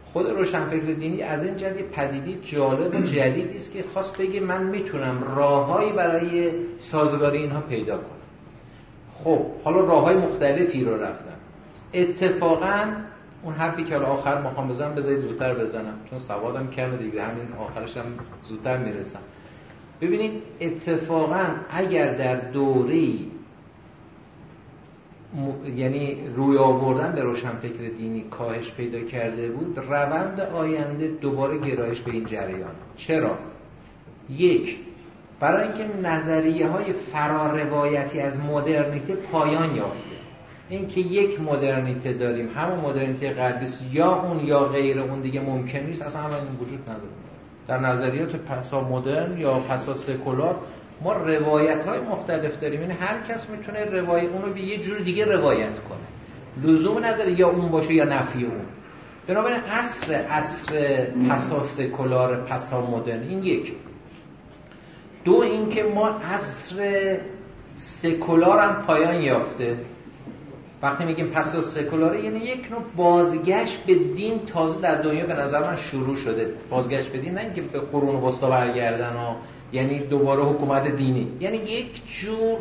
خود 0.05 0.27
روشنفکر 0.27 0.93
دینی 0.93 1.23
از 1.23 1.45
این 1.45 1.57
جدید 1.57 1.91
پدیدی 1.91 2.39
جالب 2.43 2.95
و 2.95 3.01
جدیدی 3.01 3.57
است 3.57 3.73
که 3.73 3.83
خواست 3.83 4.21
بگه 4.21 4.41
من 4.41 4.63
می‌تونم 4.63 5.35
راههایی 5.37 5.93
برای 5.93 6.53
سازگاری 6.77 7.39
اینها 7.39 7.61
پیدا 7.61 7.97
کنم. 7.97 8.17
خب 9.13 9.47
حالا 9.65 9.81
راه 9.81 10.05
های 10.05 10.17
مختلفی 10.17 10.85
رو 10.85 11.03
رفتم. 11.03 11.37
اتفاقا 11.95 12.93
اون 13.43 13.55
حرفی 13.55 13.85
که 13.85 13.95
حالا 13.95 14.07
آخر 14.07 14.43
می‌خوام 14.43 14.69
بزنم 14.69 14.95
بذارید 14.95 15.21
زودتر 15.21 15.55
بزنم 15.55 15.95
چون 16.11 16.19
سوادم 16.19 16.71
کمه 16.71 16.97
دیگه 16.97 17.23
همین 17.23 17.53
آخرش 17.59 17.97
هم 17.97 18.05
زودتر 18.45 18.77
می‌رسم. 18.77 19.21
ببینید 20.01 20.43
اتفاقا 20.61 21.47
اگر 21.71 22.17
در 22.17 22.51
دوری 25.37 25.77
یعنی 25.77 26.19
روی 26.35 26.59
آوردن 26.59 27.13
به 27.13 27.23
روشنفکر 27.23 27.89
دینی 27.97 28.25
کاهش 28.31 28.73
پیدا 28.73 29.01
کرده 29.01 29.49
بود 29.49 29.79
روند 29.79 30.41
آینده 30.41 31.09
دوباره 31.09 31.59
گرایش 31.59 32.01
به 32.01 32.11
این 32.11 32.25
جریان. 32.25 32.75
چرا؟ 32.97 33.39
یک 34.31 34.79
برای 35.41 35.69
اینکه 35.69 36.09
نظریه 36.09 36.69
های 36.69 36.93
فراروایتی 36.93 38.21
از 38.21 38.41
مدرنیته 38.41 39.15
پایان 39.15 39.77
یافته. 39.77 40.17
اینکه 40.69 41.01
یک 41.01 41.41
مدرنیته 41.41 42.13
داریم 42.13 42.49
همون 42.55 42.81
مدرنیته 42.81 43.33
غربی 43.33 43.67
یا 43.93 44.23
اون 44.23 44.47
یا 44.47 44.65
غیر 44.65 45.01
اون 45.01 45.21
دیگه 45.21 45.41
ممکن 45.41 45.79
نیست 45.79 46.03
اصلا 46.03 46.23
همین 46.23 46.61
وجود 46.61 46.83
نداره. 46.83 47.09
در 47.69 47.79
نظریات 47.79 48.37
پسا 48.37 48.81
مدرن 48.81 49.39
یا 49.39 49.55
پسا 49.55 49.95
سکولار 49.95 50.59
ما 51.03 51.13
روایت 51.13 51.85
های 51.85 52.01
مختلف 52.01 52.61
داریم. 52.61 52.81
این 52.81 52.91
یعنی 52.91 53.03
هر 53.03 53.23
کس 53.29 53.51
می‌تونه 53.51 53.85
روایت 53.85 54.31
اونو 54.31 54.55
به 54.55 54.61
یه 54.61 54.79
جور 54.79 54.99
دیگه 54.99 55.25
روایت 55.25 55.81
کنه. 55.81 55.99
لزوم 56.65 57.05
نداره 57.05 57.41
یا 57.41 57.49
اون 57.49 57.71
باشه 57.71 57.95
یا 57.95 58.05
نفی 58.05 58.45
اون. 58.45 58.67
بنابراین 59.27 59.61
عصر 59.61 60.15
عصر 60.15 61.05
پسا 61.31 61.63
سکولار 61.63 62.45
پسا 62.45 62.81
مدرن 62.81 63.23
این 63.23 63.45
یک. 63.45 63.73
دو 65.25 65.35
اینکه 65.35 65.83
ما 65.83 66.09
عصر 66.09 67.19
سکولار 67.77 68.59
هم 68.59 68.83
پایان 68.83 69.23
یافته. 69.23 69.77
وقتی 70.83 71.05
میگیم 71.05 71.27
پس 71.27 71.57
سکولاره 71.57 72.25
یعنی 72.25 72.39
یک 72.39 72.71
نوع 72.71 72.83
بازگشت 72.97 73.87
به 73.87 73.95
دین 73.95 74.39
تازه 74.39 74.81
در 74.81 75.03
دنیا 75.03 75.27
به 75.27 75.35
نظر 75.35 75.61
من 75.71 75.77
شروع 75.77 76.17
شده. 76.17 76.55
بازگشت 76.71 77.13
به 77.13 77.19
دین 77.19 77.35
نه 77.35 77.41
اینکه 77.41 77.63
به 77.63 77.81
قرون 77.81 78.17
وسطا 78.17 78.51
برگردن 78.51 79.17
و 79.17 79.35
یعنی 79.77 79.99
دوباره 79.99 80.43
حکومت 80.43 80.89
دینی. 80.89 81.29
یعنی 81.41 81.57
یک 81.57 82.07
جور 82.07 82.59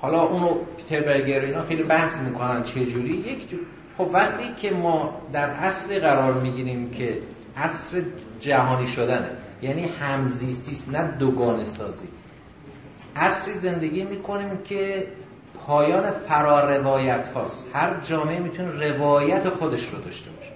حالا 0.00 0.22
اونو 0.22 0.54
پیتر 0.76 1.00
برگر 1.00 1.40
اینا 1.40 1.62
خیلی 1.62 1.82
بحث 1.82 2.22
می‌کنن 2.22 2.62
چه 2.62 2.86
جوری. 2.86 3.14
یک 3.14 3.50
جور 3.50 3.60
خب 3.98 4.08
وقتی 4.12 4.54
که 4.56 4.70
ما 4.70 5.20
در 5.32 5.50
اصل 5.50 6.00
قرار 6.00 6.32
می‌گیریم 6.32 6.90
که 6.90 7.18
عصر 7.56 8.02
جهانی 8.40 8.86
شدنه 8.86 9.30
یعنی 9.62 9.82
همزیستی 10.00 10.90
نه 10.92 11.16
دوگانه 11.18 11.64
سازی. 11.64 12.08
عصری 13.16 13.54
زندگی 13.54 14.04
می‌کنیم 14.04 14.58
که 14.64 15.06
پایان 15.66 16.10
فرا 16.10 16.76
روایت 16.76 17.28
هاست. 17.28 17.70
هر 17.74 18.00
جامعه 18.02 18.38
می‌تونه 18.38 18.88
روایت 18.88 19.48
خودش 19.48 19.88
رو 19.88 20.00
داشته 20.00 20.30
باشه. 20.30 20.49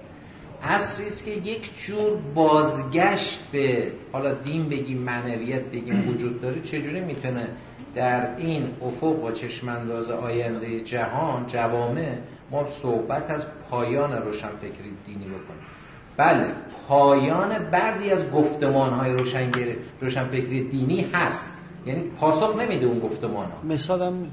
عصری 0.64 1.06
است 1.06 1.24
که 1.24 1.30
یک 1.30 1.70
جور 1.86 2.20
بازگشت 2.34 3.50
به 3.52 3.92
حالا 4.12 4.34
دین 4.34 4.68
بگیم 4.68 4.98
معنویت 4.98 5.62
بگیم 5.62 6.08
وجود 6.08 6.40
داره 6.40 6.60
چجوری 6.60 7.00
می‌تونه 7.00 7.48
در 7.94 8.36
این 8.36 8.68
افق 8.82 9.24
و 9.24 9.30
چشمانداز 9.30 10.10
آینده 10.10 10.80
جهان 10.80 11.46
جوامع 11.46 12.18
ما 12.50 12.68
صحبت 12.68 13.30
از 13.30 13.46
پایان 13.70 14.12
روشنفکری 14.12 14.92
دینی 15.06 15.24
بکنیم؟ 15.24 15.62
بله 16.16 16.52
پایان 16.88 17.70
بعضی 17.70 18.10
از 18.10 18.30
گفتمان 18.30 18.92
های 18.92 19.12
روشنفکری 20.00 20.68
دینی 20.68 21.06
هست. 21.12 21.60
یعنی 21.86 22.10
پاسخ 22.20 22.56
نمیده 22.56 22.86
اون 22.86 22.98
گفتمان 22.98 23.50
ها 23.50 23.62
مثال 23.64 24.02
هم 24.02 24.26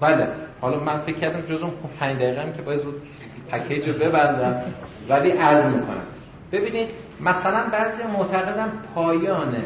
بله. 0.00 0.28
حالا 0.60 0.80
من 0.80 0.98
فکر 0.98 1.16
کردم 1.16 1.40
جز 1.40 1.62
اون 1.62 1.72
پنج 2.00 2.16
دقیقه 2.16 2.42
هم 2.42 2.52
که 2.52 2.62
باید 2.62 2.80
پکیج 3.50 3.88
رو 3.88 3.94
ببندم. 3.94 4.62
ولی 5.08 5.30
عرض 5.30 5.66
می‌کنم. 5.66 6.06
ببینید 6.52 6.88
مثلا 7.20 7.68
بعضی 7.72 8.02
معتقدم 8.18 8.72
پایان 8.94 9.64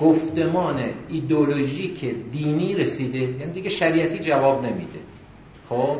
گفتمان 0.00 0.90
ایدولوژیک 1.08 2.04
دینی 2.32 2.74
رسیده 2.74 3.18
یعنی 3.18 3.52
دیگه 3.52 3.68
شریعتی 3.68 4.18
جواب 4.18 4.64
نمیده. 4.64 4.98
خب؟ 5.68 5.96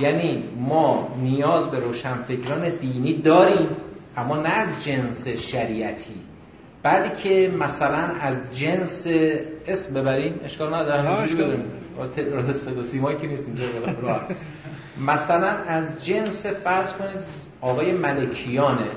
یعنی 0.00 0.44
ما 0.56 1.08
نیاز 1.22 1.70
به 1.70 1.78
روشنفکران 1.78 2.68
دینی 2.68 3.22
داریم 3.22 3.68
اما 4.16 4.36
نه 4.36 4.48
از 4.50 4.84
جنس 4.84 5.28
شریعتی. 5.28 6.14
بعدی 6.82 7.22
که 7.22 7.52
مثلا 7.58 8.10
از 8.20 8.36
جنس 8.52 9.06
اسم 9.66 9.94
ببریم 9.94 10.40
اشکال 10.44 10.74
نداره. 10.74 11.34
ببریم. 11.34 12.82
سیمایی 12.82 13.16
که 13.18 13.26
نیست 13.26 13.46
اینجا 13.46 13.64
مثلا 15.06 15.50
از 15.50 16.04
جنس 16.06 16.46
فرض 16.46 16.92
کنید 16.92 17.20
آقای 17.60 17.92
ملکیانه. 17.92 18.90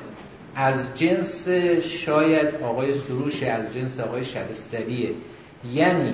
از 0.55 0.97
جنس 0.97 1.49
شاید 1.81 2.55
آقای 2.63 2.93
سروش 2.93 3.43
از 3.43 3.73
جنس 3.73 3.99
آقای 3.99 4.23
شبستریه 4.23 5.09
یعنی 5.73 6.13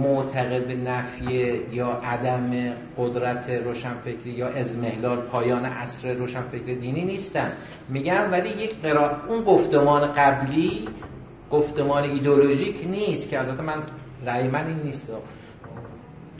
معتقد 0.00 0.66
به 0.66 0.74
نفی 0.74 1.60
یا 1.72 1.88
عدم 1.88 2.72
قدرت 2.98 3.50
روشنفکری 3.50 4.30
یا 4.30 4.48
ازمهلال 4.48 5.20
پایان 5.20 5.64
عصر 5.64 6.12
روشنفکر 6.14 6.74
دینی 6.74 7.04
نیستن. 7.04 7.52
میگن 7.88 8.30
ولی 8.30 8.48
یک 8.48 8.80
قرار 8.82 9.22
اون 9.28 9.44
گفتمان 9.44 10.12
قبلی 10.12 10.88
گفتمان 11.50 12.02
ایدولوژیک 12.02 12.86
نیست 12.86 13.30
که 13.30 13.38
البته 13.38 13.62
من 13.62 13.82
رأی 14.26 14.48
من 14.48 14.66
این 14.66 14.80
نیست. 14.84 15.12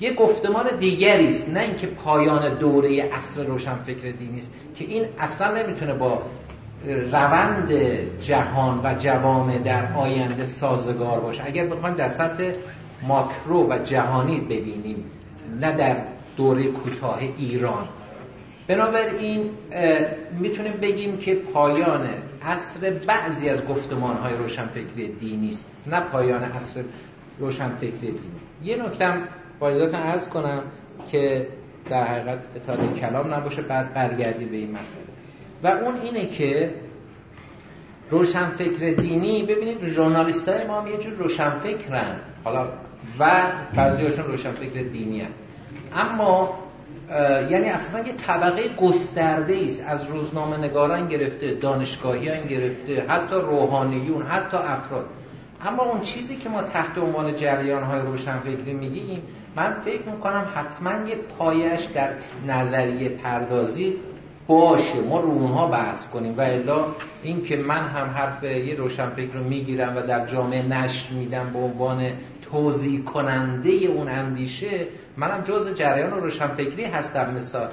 یه 0.01 0.15
گفتمان 0.15 0.77
دیگری 0.79 1.29
است 1.29 1.51
نه 1.51 1.61
اینکه 1.61 1.87
پایان 1.87 2.59
دوره 2.59 3.03
عصر 3.03 3.45
روشنفکر 3.45 4.11
دینی 4.11 4.39
است 4.39 4.55
که 4.77 4.85
این 4.85 5.05
اصلا 5.19 5.63
نمی‌تونه 5.63 5.95
با 5.95 6.23
روند 7.13 7.73
جهان 8.21 8.81
و 8.85 8.95
جوامع 8.99 9.59
در 9.59 9.93
آینده 9.93 10.45
سازگار 10.45 11.21
باشه. 11.21 11.43
اگر 11.47 11.67
بخوایم 11.67 11.95
در 11.95 12.09
سطح 12.09 12.53
ماکرو 13.03 13.67
و 13.71 13.79
جهانی 13.79 14.41
ببینیم 14.41 15.05
نه 15.61 15.77
در 15.77 16.05
دوره 16.37 16.67
کوتاه 16.67 17.19
ایران. 17.39 17.89
بنابراین 18.69 19.51
می‌تونیم 20.41 20.73
بگیم 20.73 21.17
که 21.17 21.35
پایان 21.35 22.09
عصر 22.43 22.91
بعضی 22.91 23.49
از 23.49 23.67
گفتمان 23.67 24.17
های 24.17 24.35
روشنفکری 24.35 25.13
دینی 25.13 25.49
است 25.49 25.67
نه 25.87 26.01
پایان 26.01 26.43
عصر 26.43 26.83
روشنفکری 27.39 27.91
دینی. 27.91 28.41
یه 28.63 28.77
نکتم 28.77 29.29
با 29.59 29.69
عرض 29.69 30.29
کنم 30.29 30.63
که 31.11 31.47
در 31.91 32.05
حقیقت 32.05 32.39
اطاله 32.57 32.93
کلام 32.93 33.35
نباشه 33.35 33.63
بعد 33.63 33.95
برگردیم 33.95 34.49
به 34.49 34.57
این 34.57 34.71
مسئله. 34.71 35.05
و 35.63 35.67
اون 35.67 35.97
اینه 35.97 36.27
که 36.27 36.75
روشنفکر 38.11 38.95
دینی 38.95 39.43
ببینید 39.43 39.85
ژورنالیست 39.85 40.49
های 40.49 40.67
ما 40.67 40.81
هم 40.81 40.87
یه 40.87 40.97
جور 40.97 41.13
روشنفکرن. 41.13 42.17
حالا 42.45 42.69
و 43.19 43.43
بعضیاشون 43.75 44.25
روشنفکر 44.25 44.83
دینی 44.83 45.21
هن. 45.21 45.31
اما 45.97 46.59
یعنی 47.51 47.69
اساسا 47.69 48.07
یه 48.07 48.13
طبقه 48.13 48.69
گسترده 48.77 49.61
است 49.65 49.85
از 49.89 50.11
روزنامه 50.11 50.57
نگاران 50.57 51.09
گرفته 51.09 51.55
دانشگاهیان 51.55 52.47
گرفته 52.47 53.05
حتی 53.09 53.35
روحانیون 53.35 54.23
حتی 54.23 54.57
افراد. 54.57 55.07
اما 55.65 55.83
اون 55.83 56.01
چیزی 56.01 56.37
که 56.37 56.49
ما 56.49 56.63
تحت 56.63 56.99
عنوان 56.99 57.35
جریان 57.35 57.83
های 57.83 58.01
روشنفکری 58.01 58.73
میگیم 58.73 59.23
من 59.57 59.81
فکر 59.85 60.03
می‌کنم 60.09 60.45
حتما 60.55 61.09
یه 61.09 61.17
پایش 61.39 61.85
در 61.85 62.11
نظریه 62.47 63.09
پردازی 63.09 63.95
باشه. 64.47 65.01
ما 65.01 65.21
رو 65.21 65.29
اونها 65.29 65.67
بحث 65.67 66.11
کنیم 66.11 66.39
و 66.39 66.41
الا 66.41 66.85
این 67.23 67.43
که 67.43 67.57
من 67.57 67.89
هم 67.89 68.11
حرف 68.11 68.43
یه 68.43 68.75
روشنفکر 68.75 69.33
رو 69.35 69.45
می‌گیرم 69.45 69.97
و 69.97 70.01
در 70.01 70.27
جامعه 70.27 70.69
نشر 70.69 71.15
میدم 71.15 71.51
به 71.53 71.59
عنوان 71.59 72.13
توضیح 72.53 73.05
کننده 73.05 73.71
اون 73.71 74.09
اندیشه 74.09 74.87
منم 75.17 75.43
جز 75.43 75.75
جریان 75.75 76.21
روشنفکری 76.21 76.85
هستم 76.85 77.35
مثال. 77.35 77.69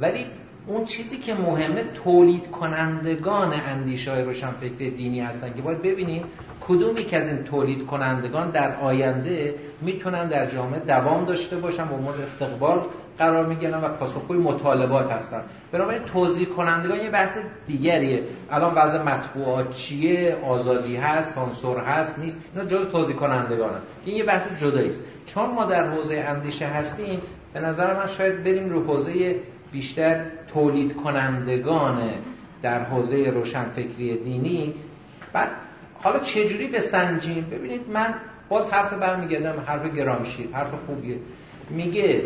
ولی 0.00 0.26
اون 0.66 0.84
چیزی 0.84 1.16
که 1.16 1.34
مهمه 1.34 1.84
تولید 1.84 2.50
کنندگان 2.50 3.52
اندیشه 3.52 4.10
های 4.12 4.22
روشنفکری 4.22 4.90
دینی 4.90 5.20
هستن 5.20 5.54
که 5.54 5.62
باید 5.62 5.82
ببینیم 5.82 6.24
کدومی 6.60 7.04
که 7.04 7.16
از 7.16 7.28
این 7.28 7.44
تولید 7.44 7.86
کنندگان 7.86 8.50
در 8.50 8.76
آینده 8.76 9.54
می‌تونن 9.82 10.28
در 10.28 10.46
جامعه 10.46 10.80
دوام 10.80 11.24
داشته 11.24 11.56
باشن 11.56 11.88
و 11.88 11.96
مورد 11.96 12.20
استقبال 12.20 12.80
قرار 13.18 13.46
می‌گیرن 13.46 13.80
و 13.80 13.88
پاسخگوی 13.88 14.38
مطالبات 14.38 15.10
هستن. 15.10 15.42
بنابراین 15.72 16.02
توضیح 16.02 16.46
کنندگان 16.46 17.00
یه 17.00 17.10
بحث 17.10 17.38
دیگریه. 17.66 18.22
الان 18.50 18.74
وضع 18.74 19.02
مطبوعات 19.02 19.74
چیه؟ 19.74 20.36
آزادی 20.46 20.96
هست؟ 20.96 21.34
سانسور 21.34 21.78
هست؟ 21.78 22.18
نیست؟ 22.18 22.40
اینا 22.54 22.68
جز 22.68 22.88
توضیح 22.88 23.16
کنندگانه 23.16 23.78
این 24.04 24.16
یه 24.16 24.24
بحث 24.24 24.60
جدایی 24.60 24.88
است 24.88 25.02
چون 25.26 25.50
ما 25.50 25.64
در 25.64 25.90
حوزه 25.90 26.24
اندیشه 26.28 26.66
هستیم 26.66 27.20
به 27.52 27.60
نظر 27.60 27.96
من 27.96 28.06
شاید 28.06 28.44
بریم 28.44 28.70
رو 28.70 28.84
حوزه 28.84 29.36
بیشتر 29.72 30.24
تولید 30.54 30.96
کنندگان 30.96 32.10
در 32.62 32.84
حوزه 32.84 33.16
روشنفکری 33.16 34.16
دینی. 34.16 34.74
بعد 35.32 35.48
حالا 36.02 36.18
چجوری 36.18 36.68
بسنجیم؟ 36.68 37.46
ببینید 37.50 37.90
من 37.90 38.14
باز 38.48 38.72
حرف 38.72 38.92
برمیگردم 38.92 39.64
حرف 39.66 39.94
گرامشی 39.94 40.48
حرف 40.52 40.74
خوبیه. 40.86 41.16
میگه 41.70 42.22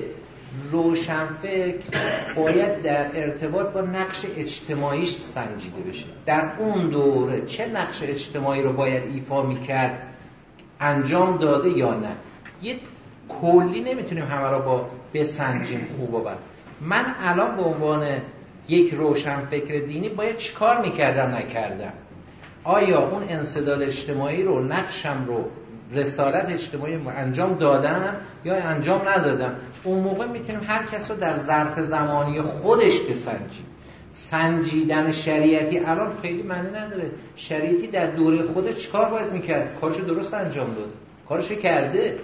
روشنفکر 0.70 2.34
باید 2.36 2.82
در 2.82 3.06
ارتباط 3.14 3.66
با 3.66 3.80
نقش 3.80 4.24
اجتماعیش 4.36 5.10
سنجیده 5.10 5.80
بشه. 5.80 6.06
در 6.26 6.42
اون 6.58 6.88
دوره 6.88 7.46
چه 7.46 7.66
نقش 7.66 8.02
اجتماعی 8.02 8.62
رو 8.62 8.72
باید 8.72 9.02
ایفا 9.14 9.42
می‌کرد؟ 9.42 10.08
انجام 10.80 11.38
داده 11.38 11.68
یا 11.68 11.94
نه؟ 11.94 12.16
یه 12.62 12.76
کلی 13.28 13.80
نمی‌تونیم 13.80 14.24
همه 14.24 14.48
رو 14.48 14.62
با 14.62 14.90
بسنجیم 15.14 15.86
خوب 15.96 16.14
و 16.14 16.28
من 16.80 17.14
الان 17.20 17.56
به 17.56 17.62
عنوان 17.62 18.18
یک 18.68 18.94
روشنفکر 18.94 19.86
دینی 19.86 20.08
باید 20.08 20.36
چیکار 20.36 20.80
می‌کردم 20.80 21.34
نکردم؟ 21.34 21.92
آیا 22.64 23.08
اون 23.08 23.22
انصداد 23.28 23.82
اجتماعی 23.82 24.42
رو 24.42 24.64
نقشم 24.64 25.24
رو 25.26 25.44
رسالت 25.94 26.50
اجتماعی 26.50 26.96
رو 26.96 27.08
انجام 27.08 27.58
دادم 27.58 28.16
یا 28.44 28.54
انجام 28.54 29.08
ندادم 29.08 29.54
اون 29.84 29.98
موقع 29.98 30.26
می‌تونیم 30.26 30.60
هر 30.66 30.86
کس 30.86 31.10
رو 31.10 31.16
در 31.16 31.34
ظرف 31.34 31.80
زمانی 31.80 32.42
خودش 32.42 33.00
بسنجیم. 33.00 33.66
سنجیدن 34.12 35.10
شریعتی 35.10 35.78
الان 35.78 36.12
خیلی 36.22 36.42
معنی 36.42 36.70
نداره. 36.70 37.10
شریعتی 37.36 37.86
در 37.86 38.06
دوره 38.06 38.42
خودش 38.42 38.76
چیکار 38.76 39.10
باید 39.10 39.32
می‌کرد؟ 39.32 39.74
کارش 39.80 39.96
درست 39.96 40.34
انجام 40.34 40.66
داده 40.66 40.92
کارش 41.28 41.52
کرده. 41.52 42.18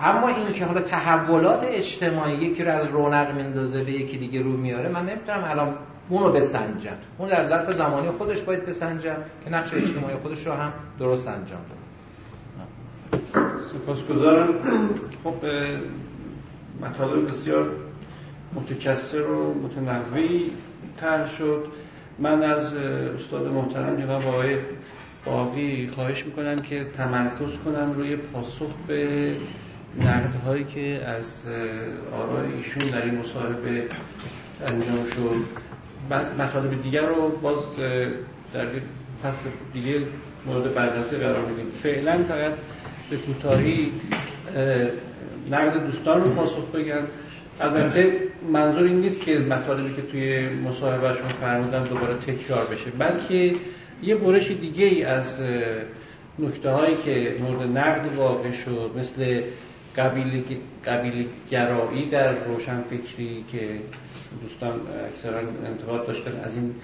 اما 0.00 0.28
این 0.28 0.52
که 0.52 0.64
حالا 0.64 0.80
تحولات 0.80 1.64
اجتماعی 1.64 2.36
یکی 2.36 2.64
رو 2.64 2.70
از 2.72 2.90
رونق 2.90 3.34
میندازه 3.34 3.84
به 3.84 3.92
یکی 3.92 4.16
دیگه 4.16 4.42
رو 4.42 4.50
میاره 4.50 4.88
من 4.88 5.06
نمی‌تونم 5.06 5.44
الان 5.44 5.74
اونو 6.08 6.32
بسنجم. 6.32 6.96
اون 7.18 7.28
در 7.28 7.42
ظرف 7.42 7.70
زمانی 7.70 8.10
خودش 8.10 8.42
باید 8.42 8.66
بسنجم 8.66 9.16
که 9.44 9.50
نقش 9.50 9.74
اجتماعی 9.74 10.16
خودش 10.16 10.46
رو 10.46 10.52
هم 10.52 10.72
درست 10.98 11.28
انجام 11.28 11.60
بده. 11.60 11.83
سپاسگزارم. 13.72 14.48
خب 15.24 15.34
مطالب 16.82 17.28
بسیار 17.28 17.70
متکثر 18.54 19.22
و 19.22 19.54
متنوعی 19.54 20.50
طرح 20.96 21.28
شد. 21.36 21.66
من 22.18 22.42
از 22.42 22.74
استاد 22.74 23.46
محترم 23.46 23.96
جناب 23.96 24.26
آقای 24.26 24.56
باقی 25.24 25.90
خواهش 25.94 26.26
می‌کنم 26.26 26.56
که 26.56 26.86
تمرکز 26.96 27.58
کنم 27.64 27.92
روی 27.96 28.16
پاسخ 28.16 28.70
به 28.86 29.30
نقدهایی 30.00 30.64
که 30.64 31.04
از 31.06 31.44
آرای 32.12 32.52
ایشون 32.52 32.88
در 32.90 33.04
این 33.04 33.14
مصاحبه 33.14 33.84
انجام 34.66 35.04
شد. 35.14 35.36
مطالب 36.38 36.82
دیگر 36.82 37.06
رو 37.06 37.28
باز 37.28 37.58
در 38.54 38.66
فصل 39.22 39.48
دیگه 39.72 40.02
مورد 40.46 40.74
بررسی 40.74 41.16
قرار 41.16 41.44
میدیم. 41.44 41.66
فعلا 41.66 42.22
فقط 42.22 42.52
به 43.10 43.16
کوتاهی 43.16 43.92
نقد 45.50 45.86
دوستان 45.86 46.24
رو 46.24 46.30
پاسخ 46.30 46.70
بگن. 46.74 47.06
البته 47.60 48.12
منظور 48.52 48.84
این 48.84 49.00
نیست 49.00 49.20
که 49.20 49.38
مطالبی 49.38 49.94
که 49.94 50.02
توی 50.02 50.48
مصاحبهشون 50.48 51.28
فرمودن 51.28 51.84
دوباره 51.84 52.14
تکرار 52.14 52.66
بشه 52.66 52.90
بلکه 52.90 53.54
یه 54.02 54.14
برش 54.14 54.50
دیگه 54.50 54.84
ای 54.86 55.04
از 55.04 55.40
نکته 56.38 56.70
هایی 56.70 56.96
که 56.96 57.36
مورد 57.40 57.62
نقد 57.78 58.16
واقع 58.16 58.50
شد 58.50 58.90
مثل 58.98 59.42
قبیل, 59.96 60.44
قبیل 60.86 61.26
گرایی 61.50 62.08
در 62.08 62.32
روشنفکری 62.32 63.44
که 63.52 63.80
دوستان 64.42 64.80
اکثرا 65.08 65.38
انتقاد 65.66 66.06
داشتن 66.06 66.40
از 66.44 66.54
این 66.54 66.74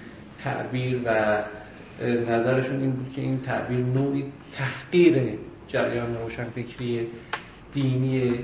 تعبیر 0.43 0.99
و 1.05 1.43
نظرشون 2.29 2.81
این 2.81 2.91
بود 2.91 3.13
که 3.13 3.21
این 3.21 3.39
تعبیر 3.39 3.79
نوعی 3.79 4.23
تحقیر 4.53 5.37
جریان 5.67 6.17
روشنفکری 6.17 7.07
دینی 7.73 8.39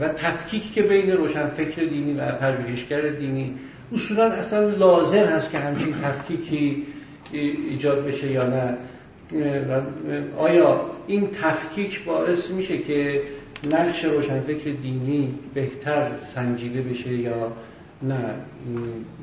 و 0.00 0.08
تفکیکی 0.08 0.68
که 0.68 0.82
بین 0.82 1.10
روشنفکر 1.10 1.84
دینی 1.84 2.12
و 2.12 2.32
پژوهشگر 2.32 3.00
دینی 3.00 3.54
اصولا 3.92 4.24
اصلا 4.24 4.68
لازم 4.68 5.24
هست 5.24 5.50
که 5.50 5.58
همچین 5.58 5.94
تفکیکی 6.02 6.86
ایجاد 7.32 8.06
بشه 8.06 8.30
یا 8.30 8.46
نه. 8.46 8.76
آیا 10.38 10.90
این 11.06 11.28
تفکیک 11.42 12.04
باعث 12.04 12.50
میشه 12.50 12.78
که 12.78 13.22
نقش 13.72 14.04
روشنفکر 14.04 14.70
دینی 14.70 15.34
بهتر 15.54 16.16
سنجیده 16.24 16.82
بشه 16.82 17.14
یا 17.14 17.52
نه؟ 18.02 18.34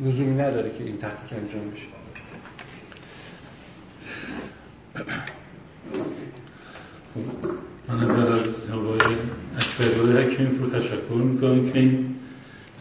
لزومی 0.05 0.41
نداره 0.41 0.69
که 0.77 0.83
این 0.83 0.97
تحقیق 0.97 1.39
انجام 1.39 1.71
بشه. 1.71 1.87
من 7.87 8.03
اول 8.03 8.31
از 8.31 8.69
آقای 8.73 9.15
اکبرزاده 9.57 10.23
حکیمی 10.23 10.57
رو 10.57 10.69
تشکر 10.69 11.13
می‌کنم 11.13 11.71
که 11.71 11.79
این 11.79 12.15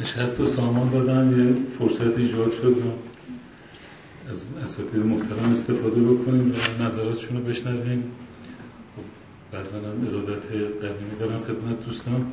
نشست 0.00 0.40
و 0.40 0.44
سامان 0.44 0.90
دادن. 0.90 1.38
یه 1.38 1.54
فرصت 1.78 2.18
ایجاد 2.18 2.50
شد 2.50 2.76
و 2.78 2.90
از 4.30 4.46
اساتید 4.62 5.06
محترم 5.06 5.50
استفاده 5.50 6.00
بکنیم 6.00 6.52
و 6.52 6.82
نظراتشون 6.82 7.36
رو 7.36 7.44
بشنویم. 7.44 8.04
خب 8.96 9.02
بعضا 9.52 9.76
هم 9.76 10.08
ارادت 10.08 10.46
قدیمی 10.82 11.18
دارم 11.20 11.40
خدمت 11.40 11.86
دوستان. 11.86 12.32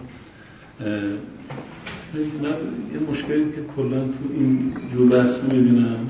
من 2.41 2.55
یه 2.93 2.99
مشکلی 3.09 3.45
که 3.45 3.61
کلا 3.75 3.99
تو 3.99 4.33
این 4.33 4.73
جور 4.93 5.09
بحث 5.09 5.43
می‌بینم 5.43 6.07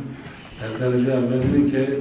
در 0.61 0.87
درجه 0.87 1.13
اول 1.13 1.33
اینه 1.33 1.71
که 1.71 1.97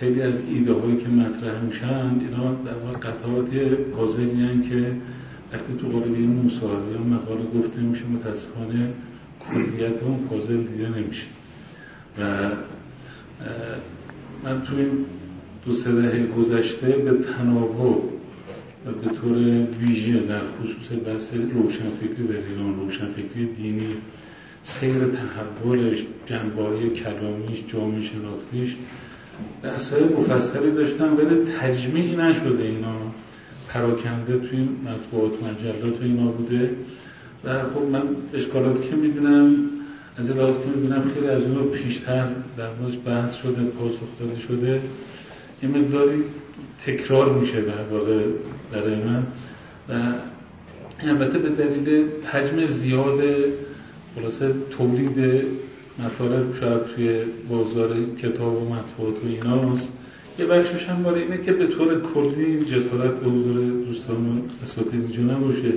خیلی 0.00 0.22
از 0.22 0.42
ایده 0.48 0.72
هایی 0.72 0.96
که 0.96 1.08
مطرح 1.08 1.62
میشن 1.62 2.20
اینا 2.20 2.54
در 2.54 2.74
واقع 2.74 2.98
قطعات 2.98 3.50
پازلی 3.96 4.68
که 4.68 4.92
وقتی 5.52 5.74
تو 5.80 5.88
قالب 5.88 6.20
یه 6.20 6.26
مصاحبه 6.26 6.92
یا 6.92 6.98
مقاله 6.98 7.44
گفته 7.44 7.80
میشه 7.80 8.06
متاسفانه 8.06 8.88
کلیت 9.40 10.02
اون 10.02 10.18
پازل 10.18 10.56
دیده 10.56 10.88
نمیشه. 10.88 11.26
و 12.18 12.50
من 14.44 14.62
تو 14.62 14.76
این 14.76 14.90
دو 15.66 15.72
سه 15.72 15.92
دهه 15.92 16.26
گذشته 16.26 16.86
به 16.86 17.24
تناوب 17.24 18.12
و 18.86 18.90
به 18.90 19.14
طور 19.14 19.36
ویژه 19.80 20.20
در 20.20 20.42
خصوص 20.44 20.98
بحث 21.06 21.32
روشنفکری 21.32 22.26
در 22.26 22.48
ایران 22.48 22.76
روشنفکری 22.76 23.46
دینی 23.46 23.88
سیر 24.64 25.04
تحولش 25.04 26.04
جنبه 26.26 26.90
کلامیش 26.90 27.62
جامعه 27.66 28.00
شناختیش 28.00 28.76
بحثای 29.62 30.04
مفصلی 30.04 30.70
داشتم 30.70 31.16
ولی 31.16 31.44
تجمیع 31.60 32.16
نشده 32.16 32.62
اینا. 32.62 32.96
پراکنده 33.68 34.38
توی 34.38 34.68
مطبوعات 34.84 35.32
مجلات 35.42 36.02
اینا 36.02 36.26
بوده. 36.26 36.70
و 37.44 37.62
خب 37.62 37.82
من 37.82 38.02
اشکالات 38.34 38.90
که 38.90 38.96
می‌دونم 38.96 39.56
از 40.16 40.30
این 40.30 40.38
لحاظ 40.38 40.58
که 40.58 40.64
می‌بینم 40.66 41.04
خیلی 41.14 41.28
از 41.28 41.46
اون 41.46 41.68
پیشتر 41.68 42.28
در 42.56 42.68
موردش 42.80 42.98
بحث 43.06 43.34
شده 43.34 43.62
پاسخ 43.62 44.00
داده 44.20 44.38
شده. 44.38 44.80
یه 45.62 45.68
مقداری 45.68 46.22
تکرار 46.86 47.32
میشه 47.32 47.60
در 47.60 47.82
واقع 47.90 48.20
برای 48.72 48.94
من. 48.94 49.22
و 49.88 50.14
البته 51.00 51.38
به 51.38 51.48
دلیل 51.48 52.06
حجم 52.32 52.66
زیاد 52.66 53.20
خلاصه 54.16 54.54
تولید 54.70 55.44
مطالب 55.98 56.54
شاید 56.54 56.84
توی 56.84 57.24
بازار 57.48 58.04
کتاب 58.22 58.62
و 58.62 58.74
مطبوعات 58.74 59.24
و 59.24 59.26
ایناست 59.26 59.92
یه 60.38 60.46
بخشش 60.46 60.84
هم 60.84 61.02
باره 61.02 61.20
اینه 61.20 61.38
که 61.38 61.52
به 61.52 61.66
طور 61.66 62.00
کلی 62.00 62.64
جسارت 62.64 63.20
به 63.20 63.30
حضور 63.30 63.60
دوستان 63.84 64.42
اساتید 64.62 65.02
اینجا 65.02 65.22
نباشه. 65.22 65.72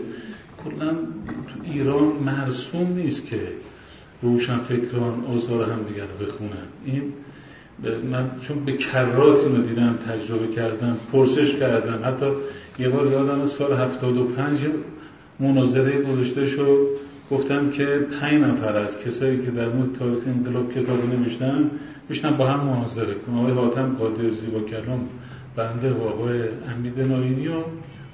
کلا 0.63 0.93
تو 1.47 1.71
ایران 1.71 2.03
مرسوم 2.03 2.93
نیست 2.93 3.25
که 3.25 3.39
روشن 4.21 4.57
فکران 4.57 5.25
آثار 5.25 5.71
هم 5.71 5.83
دیگر 5.83 6.07
بخونن. 6.21 6.67
این 6.85 7.13
من 8.11 8.31
چون 8.47 8.65
به 8.65 8.73
کرات 8.73 9.43
اینو 9.45 9.61
دیدم 9.61 9.93
تجربه 9.93 10.47
کردم 10.47 10.97
پرسش 11.11 11.53
کردم. 11.53 11.99
حتی 12.03 12.25
یه 12.79 12.89
بار 12.89 13.11
یادم 13.11 13.45
سال 13.45 13.73
75 13.73 14.59
مناظره 15.39 16.01
گذاشته 16.01 16.45
شد. 16.45 16.87
گفتن 17.31 17.69
که 17.69 17.85
پنج 18.21 18.41
نفر 18.41 18.77
از 18.77 18.99
کسایی 18.99 19.45
که 19.45 19.51
در 19.51 19.69
مورد 19.69 19.93
تاریخ 19.93 20.23
انقلاب 20.27 20.73
کتاب 20.73 20.97
نوشتن 21.13 21.71
میشنن 22.09 22.37
با 22.37 22.47
هم 22.47 22.67
مناظره 22.67 23.13
کنن 23.13 23.37
آقای 23.37 23.53
حاتم 23.53 23.95
قادر 23.99 24.29
زیبا 24.29 24.59
کلام 24.59 25.09
بنده 25.55 25.93
و 25.93 26.03
آقای 26.03 26.41
امید 26.75 26.99
ناینی 26.99 27.47
و 27.47 27.53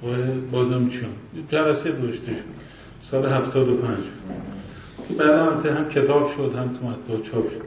آقای 0.04 0.24
بادامچیان 0.52 1.12
جلسه 1.50 1.92
گذاشته 1.92 2.32
شد. 2.32 2.40
سال 3.02 3.26
75 3.26 3.98
که 5.08 5.14
بعد 5.14 5.66
هم 5.66 5.90
کتاب 5.90 6.28
شد 6.28 6.56
هم 6.58 6.68
تو 6.68 6.86
مطبوع 6.86 7.32
چاپ 7.32 7.50
شد. 7.52 7.62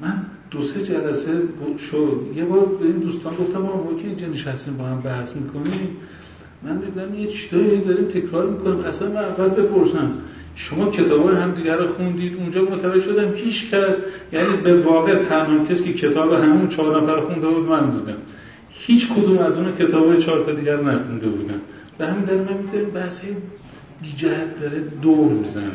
من 0.00 0.26
دو 0.50 0.62
سه 0.62 0.82
جلسه 0.82 1.42
شد. 1.90 2.20
یه 2.36 2.44
بار 2.44 2.66
به 2.66 2.86
این 2.86 2.96
دوستان 2.96 3.34
گفتم 3.34 3.58
ما 3.58 3.90
که 4.02 4.08
اینجا 4.08 4.26
نشستیم 4.26 4.76
با 4.76 4.84
هم 4.84 5.00
بحث 5.00 5.36
می‌کنیم؟ 5.36 5.96
من 6.62 6.76
دیدم 6.76 7.14
یه 7.14 7.26
چیزایی 7.26 7.80
داریم 7.80 8.04
تکرار 8.04 8.50
می‌کنیم. 8.50 8.80
اصلا 8.80 9.08
من 9.08 9.24
اول 9.24 9.48
بپرسم. 9.48 10.10
شما 10.58 10.90
کتاب 10.90 11.30
هم 11.30 11.50
دیگر 11.50 11.76
رو 11.76 11.86
خوندید 11.86 12.36
اونجا 12.36 12.62
متوجه 12.62 13.00
شدم 13.00 13.34
هیچ 13.34 13.70
کس 13.70 13.98
یعنی 14.32 14.56
به 14.56 14.82
واقع 14.82 15.24
تنها 15.24 15.64
کسی 15.64 15.84
که 15.84 15.92
کتاب 15.92 16.32
همون 16.32 16.68
چهار 16.68 17.00
نفر 17.00 17.20
خونده 17.20 17.46
بود 17.46 17.68
من 17.68 17.90
بودم. 17.90 18.16
هیچ 18.70 19.08
کدوم 19.08 19.38
از 19.38 19.58
اون 19.58 19.72
کتاب 19.72 20.18
چهار 20.18 20.44
تا 20.44 20.52
دیگر 20.52 20.76
نخونده 20.76 21.28
بودم. 21.28 21.60
به 21.98 22.06
همین 22.06 22.24
در 22.24 22.34
من 22.34 22.56
می‌تونم 22.62 22.90
بحث 22.94 23.20
بی 24.02 24.14
داره 24.60 24.80
دور 25.02 25.32
می‌زنه. 25.32 25.70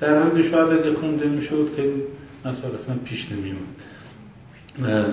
در 0.00 0.22
حالی 0.22 0.42
شاید 0.42 0.78
اگه 0.78 0.92
خونده 0.92 1.26
می‌شد 1.26 1.70
که 1.76 1.90
مسئله 2.44 2.74
اصلا 2.74 2.94
پیش 3.04 3.28
نمیومد 3.32 3.74
و 4.82 5.04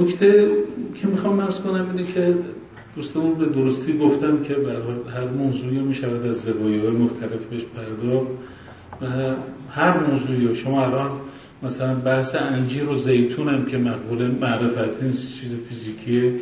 نکته 0.00 0.50
که 0.94 1.06
می‌خوام 1.06 1.36
مرز 1.36 1.60
کنم 1.60 1.86
اینه 1.90 2.12
که 2.12 2.34
دوستمون 2.96 3.34
به 3.34 3.46
درستی 3.46 3.98
گفتن 3.98 4.42
که 4.42 4.56
هر 5.14 5.24
موضوعی 5.24 5.78
می 5.78 5.94
شود 5.94 6.26
از 6.26 6.42
زوایای 6.42 6.80
های 6.80 6.90
مختلف 6.90 7.44
بهش 7.50 7.62
پرداخت 7.64 8.30
و 9.02 9.34
هر 9.70 10.06
موضوعی. 10.06 10.54
شما 10.54 10.86
الان 10.86 11.10
مثلا 11.62 11.94
بحث 11.94 12.34
انجیر 12.34 12.88
و 12.88 12.94
زیتون 12.94 13.48
هم 13.48 13.66
که 13.66 13.78
مقبول 13.78 14.30
معرفتی 14.30 15.12
چیز 15.12 15.54
فیزیکیه 15.68 16.32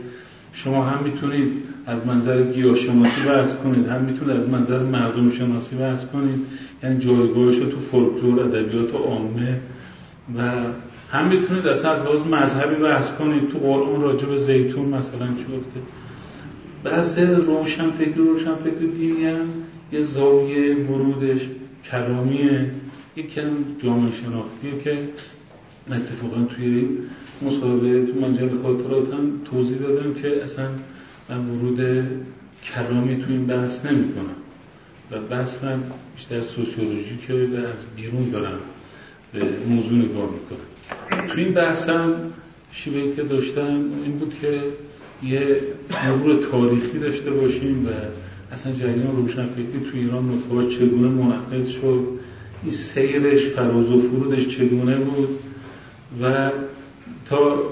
شما 0.52 0.84
هم 0.84 1.04
می‌تونید 1.04 1.52
از 1.86 2.06
منظر 2.06 2.42
گیاهشناسی 2.42 3.20
بحث 3.20 3.54
کنید 3.54 3.86
هم 3.86 4.02
می‌تونید 4.02 4.36
از 4.36 4.48
منظر 4.48 4.78
مردم 4.82 5.30
شناسی 5.30 5.76
بحث 5.76 6.06
کنید. 6.06 6.46
یعنی 6.82 6.98
جایگاهش 6.98 7.58
رو 7.58 7.66
تو 7.66 7.78
فولکلور 7.78 8.40
ادبیات 8.40 8.94
عامه 8.94 9.60
و 10.38 10.50
هم 11.10 11.28
می‌تونید 11.28 11.66
اصلا 11.66 11.90
از 11.90 12.02
لحاظ 12.02 12.26
مذهبی 12.26 12.82
بحث 12.82 13.12
کنید. 13.12 13.48
تو 13.48 13.58
قرآن 13.58 14.00
راجع 14.00 14.34
زیتون 14.34 14.84
مثلا 14.84 15.26
شد 15.26 15.62
که 15.74 15.80
بحث 16.84 17.18
روشن 17.18 17.90
فکر 17.90 18.14
روشن 18.14 18.54
فکر 18.54 18.86
دینی 18.96 19.24
هم 19.24 19.46
یه 19.92 20.00
زاویه 20.00 20.76
ورودش 20.76 21.48
کلامیه 21.90 22.70
یک 23.16 23.34
کلم 23.34 23.64
جامعه 23.84 24.12
شناختیه 24.12 24.78
که 24.84 24.98
اتفاقا 25.90 26.44
توی 26.44 26.88
مصاحبه 27.42 28.06
تو 28.06 28.20
منجل 28.20 28.62
خاطرات 28.62 29.14
هم 29.14 29.40
توضیح 29.44 29.78
دادم 29.78 30.14
که 30.14 30.44
اصلا 30.44 30.68
من 31.28 31.48
ورود 31.48 32.06
کلامی 32.74 33.16
تو 33.16 33.26
این 33.28 33.46
بحث 33.46 33.86
نمی 33.86 34.14
کنم 34.14 34.36
و 35.10 35.20
بحث 35.20 35.64
من 35.64 35.82
بیشتر 36.16 36.42
سوسیولوژی 36.42 37.18
که 37.26 37.32
از 37.74 37.86
بیرون 37.96 38.30
دارم 38.30 38.58
به 39.32 39.40
موضوع 39.68 39.98
نگاه 39.98 40.30
می‌کنم. 40.30 41.26
تو 41.28 41.38
این 41.38 41.54
بحث 41.54 41.88
هم 41.88 42.14
شیوهی 42.72 43.12
که 43.16 43.22
داشتم 43.22 43.84
این 44.04 44.16
بود 44.18 44.34
که 44.40 44.62
یه 45.24 45.60
مرور 45.90 46.42
تاریخی 46.42 46.98
داشته 46.98 47.30
باشیم 47.30 47.86
و 47.86 47.90
اصلا 48.52 48.72
جریان 48.72 49.16
روشنفکری 49.16 49.80
تو 49.92 49.98
ایران 49.98 50.24
متفاوت 50.24 50.68
چگونه 50.68 51.08
منعقد 51.08 51.66
شد. 51.66 52.04
این 52.62 52.70
سیرش 52.70 53.46
فراز 53.46 53.90
و 53.90 53.98
فرودش 53.98 54.48
چگونه 54.48 54.96
بود؟ 54.96 55.28
و 56.22 56.50
تا 57.28 57.62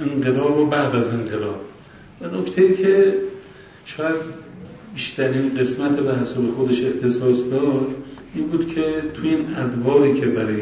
انقلاب 0.00 0.58
و 0.58 0.66
بعد 0.66 0.94
از 0.96 1.10
انقلاب. 1.10 1.60
و 2.20 2.26
نکته 2.26 2.74
که 2.74 3.14
شاید 3.84 4.16
بیشترین 4.94 5.54
قسمت 5.54 5.96
به 5.96 6.14
حساب 6.16 6.48
خودش 6.48 6.82
اختصاص 6.82 7.48
دار 7.50 7.86
این 8.34 8.46
بود 8.46 8.74
که 8.74 9.02
توی 9.14 9.28
این 9.28 9.56
ادواری 9.56 10.20
که 10.20 10.26
برای 10.26 10.60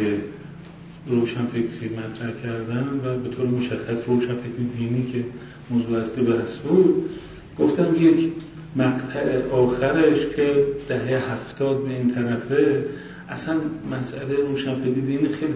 روشنفکری 1.06 1.89
مطرح 1.89 2.31
کردن 2.43 3.01
و 3.05 3.19
به 3.19 3.36
طور 3.36 3.47
مشخص 3.47 4.09
روشنفکری 4.09 4.70
دینی 4.78 5.12
که 5.12 5.24
موضوع 5.70 5.99
اصلی 5.99 6.24
بحث 6.24 6.59
بود 6.59 7.11
گفتم 7.59 7.95
یک 8.05 8.32
مقطع 8.77 9.49
آخرش 9.49 10.27
که 10.36 10.66
دهه 10.89 11.32
هفتاد 11.32 11.85
به 11.85 11.91
این 11.91 12.15
طرفه 12.15 12.85
اصلا 13.28 13.57
مسئله 13.91 14.36
روشنفکری 14.36 15.01
دینی 15.01 15.28
خیلی 15.28 15.55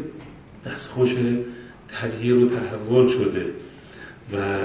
دستخوش 0.67 1.15
تغییر 1.89 2.35
و 2.35 2.49
تحول 2.49 3.07
شده 3.07 3.47
و 4.33 4.59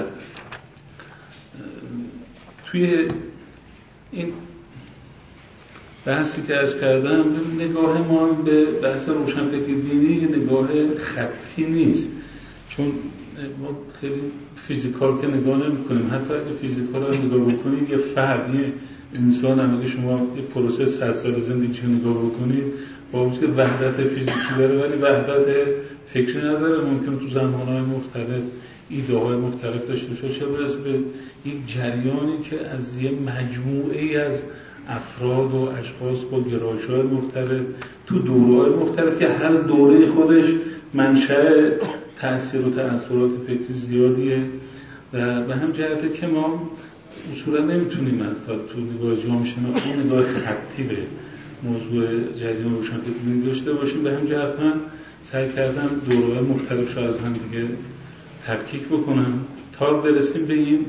توی 2.66 3.08
این 4.12 4.32
بحثی 6.04 6.42
که 6.42 6.56
از 6.56 6.80
کردم 6.80 7.24
نگاه 7.58 8.08
ما 8.08 8.26
به 8.26 8.64
بحث 8.64 9.08
روشنفکری 9.08 9.80
دینی 9.80 10.26
نگاه 10.26 10.96
خطی 10.96 11.64
نیست. 11.64 12.08
چون 12.68 12.92
ما 13.42 13.68
خیلی 14.00 14.20
فیزیکال 14.56 15.20
که 15.20 15.26
نگاه 15.26 15.68
نمی 15.68 15.84
کنیم 15.84 16.06
حتی 16.06 16.34
اگه 16.34 16.56
فیزیکال 16.60 17.02
رو 17.02 17.14
نگاه 17.14 17.52
بکنید 17.52 17.90
یه 17.90 17.96
فرد 17.96 18.54
یه 18.54 18.72
انسان 19.14 19.60
هم 19.60 19.78
اگه 19.78 19.88
شما 19.88 20.12
یه 20.36 20.42
پروسه 20.42 20.86
صد 20.86 21.14
سال 21.14 21.40
زندگی 21.40 21.80
رو 21.80 21.88
نگاه 21.88 22.26
بکنید 22.26 22.64
با 23.12 23.24
وجود 23.26 23.40
که 23.40 23.46
وحدت 23.46 24.06
فیزیکی 24.06 24.54
داره 24.58 24.78
ولی 24.78 24.96
وحدت 24.96 25.66
فکری 26.06 26.38
نداره. 26.38 26.84
ممکن 26.84 27.18
تو 27.18 27.26
زمانهای 27.26 27.80
مختلف 27.80 28.42
ایده 28.90 29.18
های 29.18 29.36
مختلف 29.36 29.86
داشته 29.86 30.08
باشه. 30.08 30.28
چه 30.28 30.46
برسه 30.46 30.78
به 30.78 30.98
یک 31.46 31.66
جریانی 31.66 32.38
که 32.42 32.66
از 32.66 32.98
یه 32.98 33.10
مجموعه 33.10 34.20
از 34.20 34.42
افراد 34.88 35.54
و 35.54 35.68
اشخاص 35.80 36.22
با 36.30 36.40
گرایش 36.40 36.84
های 36.84 37.02
مختلف 37.02 37.62
تو 38.06 38.18
دوره 38.18 38.62
های 38.62 38.70
مختلف 38.70 39.18
که 39.18 39.28
هر 39.28 39.52
دوره 39.52 40.06
خودش 40.06 40.44
منشأ 40.94 41.70
تأثیر 42.24 42.66
و 42.66 42.70
تأثیرات 42.70 43.30
فکری 43.46 43.74
زیادیه 43.74 44.42
و 45.12 45.42
به 45.42 45.56
هم 45.56 45.72
جهته 45.72 46.08
که 46.08 46.26
ما 46.26 46.70
اصولا 47.32 47.64
نمی‌تونیم 47.64 48.22
از 48.22 48.36
تا 48.46 48.56
تو 48.56 48.80
نگاه 48.80 49.16
جامعه 49.16 49.44
شناختی 49.44 49.90
نگاه 50.04 50.22
خطی 50.22 50.82
به 50.82 50.96
موضوع 51.62 52.32
جریان 52.32 52.74
روشنفکری 52.76 53.40
داشته 53.46 53.72
باشیم. 53.72 54.02
به 54.02 54.12
هم 54.12 54.24
جهت 54.24 54.60
من 54.60 54.72
سعی 55.22 55.52
کردم 55.52 55.90
دوره 56.10 56.40
مختلف 56.40 56.98
رو 56.98 57.04
از 57.04 57.18
هم 57.18 57.32
دیگه 57.32 57.68
تفکیک 58.46 58.82
بکنم 58.82 59.40
تا 59.72 59.92
برسیم 59.92 60.46
به 60.46 60.54
این 60.54 60.86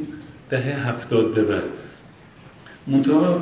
دهه 0.50 0.88
هفتاد 0.88 1.34
به 1.34 1.44
بعد. 1.44 1.64
منتها 2.88 3.42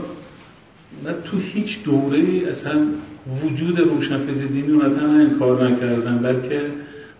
نه 1.05 1.13
تو 1.25 1.37
هیچ 1.37 1.83
دوره 1.83 2.49
اصلا 2.49 2.87
وجود 3.43 3.79
روشنفکر 3.79 4.47
دینی 4.47 4.67
رو 4.67 4.87
نه 4.87 5.19
این 5.19 5.39
کار 5.39 5.69
نکردن 5.69 6.17
بلکه 6.17 6.61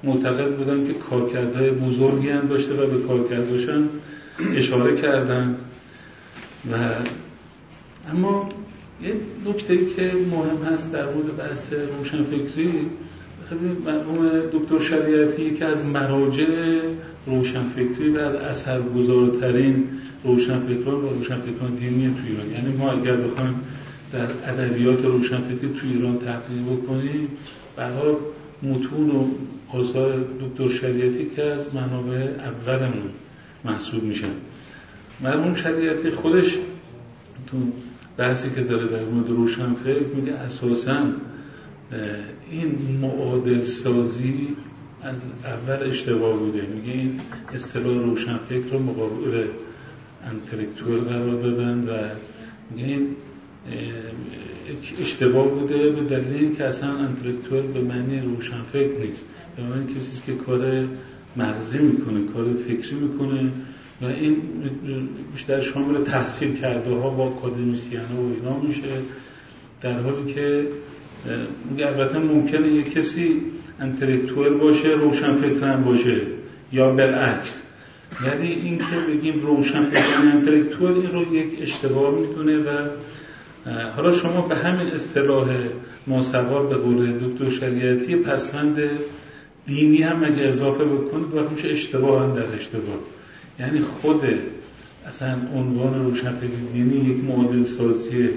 معتقد 0.04 0.58
بودن 0.58 0.88
که 0.88 0.94
کارکردهای 0.94 1.70
بزرگی 1.70 2.30
هم 2.30 2.48
داشته 2.48 2.74
و 2.74 2.88
به 2.88 3.04
کارکردشان 3.04 3.90
اشاره 4.56 5.02
کردن. 5.02 5.56
و 6.72 6.76
اما 8.12 8.50
یه 9.04 9.14
نکته 9.46 9.86
که 9.86 10.12
مهم 10.32 10.74
هست 10.74 10.92
در 10.92 11.06
مورد 11.06 11.38
بحث 11.38 11.74
روشنفکری 11.74 12.88
خیلی 13.50 13.76
مرحوم 13.86 14.30
دکتر 14.52 14.80
شریعتی 14.80 15.52
که 15.52 15.66
از 15.66 15.86
مراجع 15.86 16.80
روشنفکری 17.28 18.10
و 18.10 18.18
از 18.18 18.36
اثرگذارترین 18.36 19.88
روشنفکران 20.24 21.04
و 21.04 21.10
روشنفکران 21.10 21.76
دینی 21.76 22.08
تو 22.08 22.28
ایران. 22.28 22.52
یعنی 22.52 22.78
ما 22.78 22.92
اگر 22.92 23.16
بخوایم 23.16 23.62
در 24.12 24.28
ادبیات 24.46 25.06
روشنفکری 25.06 25.74
تو 25.74 25.88
ایران 25.94 26.18
تحقیق 26.20 26.64
بکنیم 26.66 27.28
برای 27.76 28.16
متون 28.64 29.10
و 29.10 29.26
آثار 29.74 30.26
دکتر 30.42 30.68
شریعتی 30.68 31.30
که 31.36 31.44
از 31.44 31.76
منابع 31.76 32.18
اولمون 32.18 33.10
محسوب 33.66 34.04
میشن. 34.04 34.34
مرحوم 35.22 35.54
شریعتی 35.54 36.10
خودش 36.10 36.58
تو 37.48 37.58
بحثی 38.18 38.50
که 38.50 38.62
داره 38.62 38.88
در 38.88 39.06
مورد 39.06 39.30
روشنفکر 39.30 40.06
میگه 40.16 40.34
اساسا 40.34 41.06
این 42.52 42.98
معادل 43.02 43.62
سازی 43.62 44.48
از 45.04 45.22
اول 45.46 45.88
اشتباه 45.88 46.38
بوده. 46.40 46.62
میگه 46.62 46.92
این 46.92 47.22
اصطلاح 47.54 47.98
روشنفکر 47.98 48.72
رو 48.72 48.80
مقابل 48.80 49.48
انتلکتوال 50.26 51.00
قرار 51.00 51.42
دادن 51.42 51.80
و 51.80 52.10
میگه 52.72 52.88
این 52.88 53.16
اشتباه 55.02 55.48
بوده 55.48 55.90
به 55.90 56.20
دلیل 56.20 56.56
که 56.56 56.64
اصلا 56.64 56.98
انتلکتوال 56.98 57.62
به 57.62 57.82
معنی 57.82 58.20
روشنفکر 58.20 59.00
نیست. 59.00 59.26
معنی 59.62 59.94
کسی 59.96 60.22
که 60.26 60.34
کار 60.36 60.86
مغزی 61.38 61.78
می‌کنه 61.78 62.34
کار 62.34 62.54
فکری 62.54 62.96
می‌کنه 62.96 63.52
و 64.02 64.06
این 64.06 64.38
بیشتر 65.34 65.60
شامل 65.60 66.04
تحصیل 66.04 66.56
کرده 66.56 66.90
ها 66.96 67.10
با 67.10 67.28
اکادمیسیان 67.28 68.12
و 68.12 68.34
اینا 68.36 68.58
میشه. 68.58 68.82
در 69.82 70.00
حالی 70.00 70.34
که 70.34 70.68
البته 71.78 72.20
ممکنه 72.20 72.68
یه 72.68 72.84
کسی 72.84 73.42
انتلکتوال 73.80 74.54
باشه 74.54 74.88
روشن 74.88 75.34
فکرن 75.34 75.84
باشه 75.84 76.22
یا 76.72 76.92
بالعکس. 76.92 77.62
یعنی 78.26 78.48
این 78.48 78.78
که 78.78 79.14
بگیم 79.14 79.40
روشن 79.40 79.86
فکرن 79.86 80.28
انتلکتوال 80.28 80.94
این 80.94 81.12
رو 81.12 81.36
یک 81.36 81.62
اشتباه 81.62 82.20
می‌دونه 82.20 82.58
و 82.58 82.88
حالا 83.96 84.12
شما 84.12 84.42
به 84.42 84.56
همین 84.56 84.88
اصطلاح 84.88 85.48
ماسوار 86.08 86.68
به 86.68 86.76
قول 86.76 87.12
دکتر 87.20 87.50
شریعتی 87.50 88.16
پسمند 88.16 88.80
دینی 89.66 90.02
هم 90.02 90.24
اگه 90.24 90.44
اضافه 90.44 90.84
بکنید 90.84 91.34
وقت 91.34 91.52
میشه 91.52 91.68
اشتباه 91.68 92.24
هم 92.24 92.36
در 92.36 92.56
اشتباه. 92.56 92.96
یعنی 93.60 93.80
خود 93.80 94.22
اصلا 95.08 95.38
عنوان 95.56 96.06
روشنفکر 96.06 96.72
دینی 96.74 96.96
یک 96.96 97.24
معادل 97.24 97.64
سازی 97.64 98.30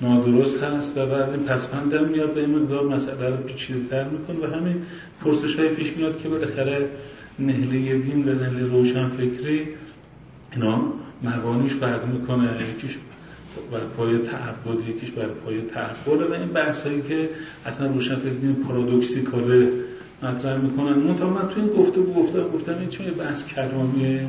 نادرست 0.00 0.62
هست 0.62 0.98
و 0.98 1.06
بعد 1.06 1.30
این 1.30 1.42
پسپندم 1.42 2.08
میاد 2.08 2.36
و 2.36 2.40
این 2.40 2.50
مقدار 2.50 2.88
مسئله 2.88 3.30
رو 3.30 3.36
پیچیده 3.36 3.88
تر 3.90 4.08
می‌کنه 4.08 4.48
و 4.48 4.56
همین 4.56 4.82
پرسش 5.24 5.54
های 5.54 5.68
پیش 5.68 5.96
میاد 5.96 6.22
که 6.22 6.28
بالاخره 6.28 6.88
نهله 7.38 7.98
دین 7.98 8.28
و 8.28 8.32
نهله 8.32 8.66
روشنفکری 8.66 9.68
اینا 10.52 10.82
مبانیش 11.22 11.72
فرق 11.72 12.06
می‌کنه. 12.06 12.50
یکیش 12.76 12.98
بر 13.72 13.80
پای 13.96 14.18
تعبد 14.18 14.88
یکیش 14.88 15.10
بر 15.10 15.26
پای 15.26 15.60
تعبد 15.60 16.30
و 16.30 16.34
این 16.34 16.48
بحث 16.48 16.86
هایی 16.86 17.02
که 17.02 17.30
اصلا 17.66 17.86
روشنفکر 17.86 18.30
دین 18.30 18.54
پارادوکسیکاله 18.54 19.72
مطرح 20.22 20.60
می‌کنن. 20.60 20.92
منتها 20.92 21.30
من 21.30 21.48
تو 21.48 21.60
این 21.60 21.68
گفته 21.68 22.00
گفتم 22.42 22.78
این 22.78 22.88
چون 22.88 23.06
بحث 23.06 23.44
کلامیه 23.44 24.28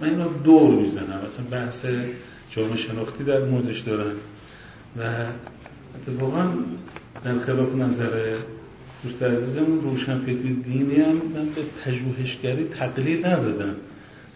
من 0.00 0.08
اینو 0.08 0.28
دور 0.44 0.80
می‌زنم. 0.80 1.20
اصلا 1.26 1.44
بحث 1.50 1.86
جامعه 2.50 2.76
شناختی 2.76 3.24
در 3.24 3.44
موردش 3.44 3.80
دارن. 3.80 4.12
و 4.98 5.02
اتفاقا 5.96 6.48
در 7.24 7.38
خلاف 7.38 7.74
نظر 7.74 8.36
دوست 9.04 9.22
عزیزمون 9.22 9.80
روشنفکری 9.80 10.62
دینی 10.64 10.94
هم 10.94 11.12
من 11.12 11.48
به 11.54 11.62
پژوهشگری 11.84 12.64
تقلیل 12.64 13.26
ندادن 13.26 13.76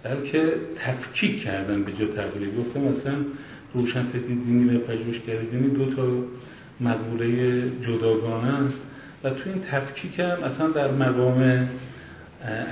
بلکه 0.03 0.53
تفکیک 0.77 1.43
کردن 1.43 1.83
به 1.83 1.93
جا 1.93 2.07
تقلیل 2.07 2.51
گفتم 2.59 2.81
مثلا 2.81 3.15
روشنفکری 3.75 4.35
دینی 4.35 4.77
و 4.77 4.79
پژوهشگری 4.79 5.47
دینی 5.47 5.69
دو 5.69 5.95
تا 5.95 6.09
مقوله 6.81 7.63
جداگانه 7.83 8.49
است. 8.49 8.83
و 9.25 9.31
تو 9.31 9.51
این 9.51 9.63
تفکیک 9.71 10.19
هم 10.19 10.45
اصلا 10.45 10.69
در 10.69 10.91
مقام 10.91 11.69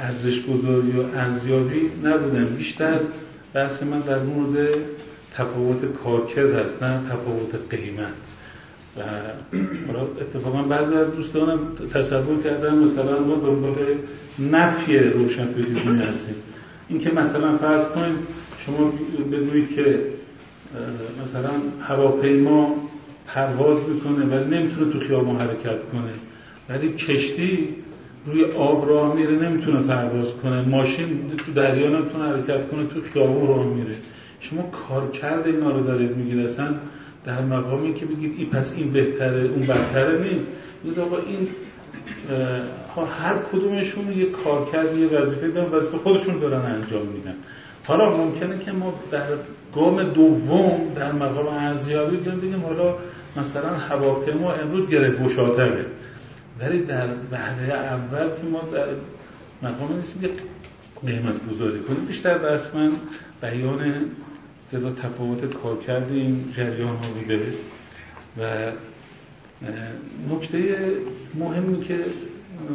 ارزش 0.02 0.42
گذاری 0.46 0.92
و 0.92 1.16
ارزیابی 1.16 1.90
نبودن 2.04 2.44
بیشتر 2.44 3.00
بحث 3.54 3.82
من 3.82 3.98
در 3.98 4.18
مورد 4.18 4.68
تفاوت 5.34 5.84
کارکرد 6.04 6.54
هست 6.54 6.82
نه 6.82 7.00
تفاوت 7.10 7.70
قیمت. 7.70 8.12
و 8.96 9.00
اتفاقا 10.20 10.62
بعضی 10.62 10.94
از 10.94 11.14
دوستانم 11.16 11.58
تصور 11.94 12.42
کردن 12.44 12.74
مثلا 12.74 13.18
ما 13.18 13.34
دنبال 13.34 13.76
نفی 14.38 14.98
روشنفکری 14.98 16.02
هستیم. 16.02 16.34
اینکه 16.88 17.10
مثلا 17.10 17.56
فرض 17.56 17.86
کنید 17.86 18.16
شما 18.58 18.92
بدونید 19.32 19.74
که 19.74 20.00
مثلا 21.22 21.50
هواپیما 21.80 22.74
پرواز 23.26 23.76
می‌کنه 23.88 24.24
ولی 24.24 24.58
نمی‌تونه 24.58 24.92
تو 24.92 25.00
خیابان 25.00 25.40
حرکت 25.40 25.90
کنه. 25.92 26.12
ولی 26.68 26.92
کشتی 26.92 27.68
روی 28.26 28.44
آب 28.44 28.88
راه 28.88 29.14
میره 29.14 29.48
نمی‌تونه 29.48 29.82
پرواز 29.82 30.34
کنه. 30.34 30.62
ماشین 30.62 31.20
تو 31.46 31.52
دریا 31.52 31.88
نمی‌تونه 31.88 32.24
حرکت 32.24 32.68
کنه 32.68 32.86
تو 32.86 33.00
خیابون 33.00 33.48
راه 33.48 33.66
میره. 33.66 33.94
شما 34.40 34.62
کار 34.62 35.10
کرده 35.10 35.50
اینا 35.50 35.70
رو 35.70 35.84
دارید 35.84 36.16
میگید. 36.16 36.38
اصلا 36.38 36.74
در 37.24 37.42
مقامی 37.42 37.94
که 37.94 38.06
بگید 38.06 38.34
این 38.38 38.50
پس 38.50 38.74
این 38.76 38.92
بهتره 38.92 39.48
اون 39.48 39.66
بدتره 39.66 40.32
نیست. 40.32 40.48
میگید 40.84 40.98
آقا 40.98 41.16
این 41.16 41.48
هر 43.20 43.34
کدومشون 43.52 44.12
یه 44.12 44.26
کار 44.30 44.68
کرد 44.72 44.96
یه 44.96 45.06
وظیفه 45.06 45.48
دارن 45.48 45.72
وظیفه 45.72 45.98
خودشون 45.98 46.38
دارن 46.38 46.60
انجام 46.60 47.06
میدن. 47.06 47.34
حالا 47.84 48.16
ممکنه 48.16 48.58
که 48.58 48.72
ما 48.72 48.94
در 49.10 49.26
گام 49.74 50.02
دوم 50.02 50.80
در 50.96 51.12
مقام 51.12 51.46
ارزیابی 51.46 52.16
بگیم 52.16 52.60
حالا 52.60 52.94
مثلا 53.36 53.68
هواپیما 53.68 54.52
امروز 54.52 54.88
گره 54.88 55.10
گشاتره. 55.24 55.86
ولی 56.60 56.82
در 56.82 57.06
وحده 57.32 57.74
اول 57.74 58.28
که 58.28 58.42
ما 58.52 58.60
در 58.60 58.86
مقام 59.62 59.96
نیستیم 59.96 60.22
که 60.22 60.30
قیمت 61.06 61.48
گذاری 61.50 61.80
کنیم. 61.80 62.04
بیشتر 62.04 62.38
بس 62.38 62.74
من 62.74 62.92
بیان 63.42 63.94
اصطلاح 64.64 64.92
تفاوت 64.92 65.54
کارکرد 65.54 66.12
این 66.12 66.52
جریان 66.56 66.96
ها 66.96 67.08
بوده 67.08 67.52
و 68.38 68.72
نکته 70.30 70.90
مهمی 71.34 71.84
که 71.84 72.04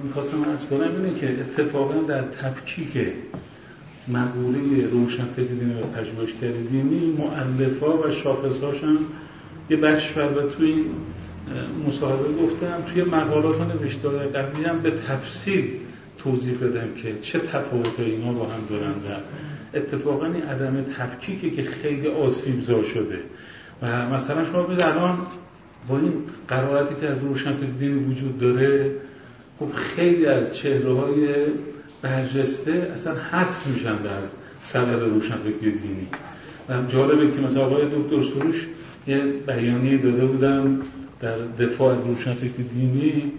می‌خواستم 0.04 0.44
از 0.44 0.66
کنم 0.66 0.96
اینه 0.96 1.20
که 1.20 1.30
اتفاقا 1.30 2.02
در 2.02 2.22
تفکیک 2.22 3.08
مقوله 4.08 4.88
روشنفکر 4.92 5.44
دینی 5.44 5.74
و 5.74 5.86
پژوهشگر 5.86 6.52
دینی 6.52 7.18
مؤلفا 7.18 7.98
و 7.98 8.12
شاخصهاشم 8.12 8.98
یه 9.70 9.78
بخش 9.78 10.18
و 10.18 10.50
توی 10.58 10.86
مصاحبه 11.88 12.44
گفتم 12.44 12.84
توی 12.94 13.04
مقالات 13.04 13.62
و 13.62 14.08
قبلی 14.38 14.64
هم 14.64 14.80
به 14.80 14.92
تفصیل 14.92 15.70
توضیح 16.18 16.58
بدم 16.58 16.94
که 16.96 17.14
چه 17.22 17.40
تفاوت 17.40 18.00
اینا 18.00 18.32
با 18.32 18.46
هم 18.46 18.60
دارن 18.70 18.92
و 18.92 19.20
اتفاقا 19.74 20.26
این 20.26 20.44
عدم 20.44 20.86
تفکیکی 20.98 21.52
که 21.52 21.64
خیلی 21.64 22.08
آسیبزا 22.08 22.84
شده. 22.84 23.20
و 23.82 24.10
مثلا 24.10 24.46
شما 24.46 24.64
بید 24.64 24.82
الان 24.82 25.18
با 25.88 25.98
این 25.98 26.14
قرارتی 26.48 26.96
که 27.02 27.08
از 27.08 27.24
روشنفکر 27.24 27.86
وجود 28.10 28.40
داره 28.40 28.92
خب 29.60 29.72
خیلی 29.74 30.26
از 30.26 30.56
چهره 30.56 30.94
های 30.94 31.46
برجسته 32.02 32.92
اصلا 32.94 33.14
حذف 33.32 33.68
میشن 33.68 34.08
از 34.08 34.32
سبب 34.62 35.14
روشنفکر 35.14 35.60
دینی 35.60 36.08
و 36.70 36.82
جالبه 36.88 37.32
که 37.32 37.42
مثلا 37.42 37.66
آقای 37.66 37.86
دکتر 37.86 38.22
سروش 38.22 38.68
یه 39.08 39.20
بیانیه 39.48 39.98
داده 39.98 40.26
بودم 40.26 40.80
در 41.22 41.38
دفاع 41.60 41.96
از 41.96 42.06
روشنفکر 42.06 42.64
دینی 42.74 43.32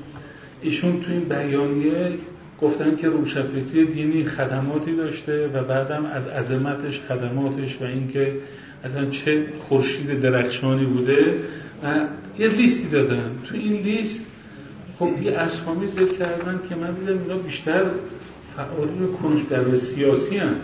ایشون 0.63 1.01
تو 1.01 1.13
این 1.13 1.25
بیانیه 1.25 2.13
گفتن 2.61 2.97
که 2.97 3.09
روشنفکری 3.09 3.87
دینی 3.87 4.25
خدماتی 4.25 4.97
داشته 4.97 5.47
و 5.47 5.65
بعدم 5.65 6.07
از 6.07 6.29
عظمتش 6.29 7.01
خدماتش 7.01 7.81
و 7.81 7.85
اینکه 7.85 8.33
اصلا 8.85 9.07
چه 9.11 9.45
خورشید 9.59 10.21
درخشانی 10.21 10.85
بوده 10.85 11.35
و 11.83 12.01
یه 12.39 12.49
لیستی 12.49 12.89
دادن 12.89 13.31
تو 13.49 13.55
این 13.55 13.73
لیست 13.73 14.27
خب 14.99 15.23
یه 15.23 15.33
اسامی 15.39 15.87
ذکر 15.87 16.13
کردن 16.13 16.61
که 16.69 16.75
من 16.75 16.95
دیدم 16.95 17.19
اینا 17.23 17.39
بیشتر 17.39 17.85
فعالین 18.57 19.09
کنشگر 19.23 19.77
سیاسی 19.77 20.37
هم. 20.37 20.55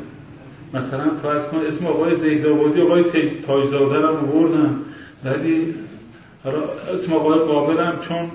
مثلا 0.74 1.10
فرض 1.22 1.44
کن 1.44 1.56
اسم 1.56 1.86
آقای 1.86 2.14
زیدآبادی 2.14 2.80
آقای 2.80 3.04
تاجزاده 3.46 3.96
رو 3.96 4.16
بردن 4.16 4.76
ولی 5.24 5.74
اسم 6.92 7.12
آقای 7.12 7.38
قابل 7.38 7.78
هم 7.78 7.98
چون 7.98 8.30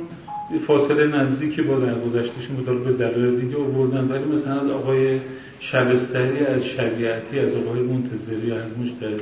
فاصله 0.68 1.08
نزدیکی 1.08 1.62
با 1.62 1.80
در 1.80 2.00
گذشتهشون 2.00 2.56
بود 2.56 2.84
به 2.84 2.94
دلایل 2.94 3.40
دیگه 3.40 3.58
آوردن 3.58 4.08
ولی 4.08 4.24
مثلا 4.24 4.76
آقای 4.76 5.20
شبستری 5.60 6.46
از 6.46 6.66
شریعتی 6.66 7.40
از 7.40 7.56
آقای 7.56 7.80
منتظری 7.82 8.52
از 8.52 8.78
مشتر 8.78 9.14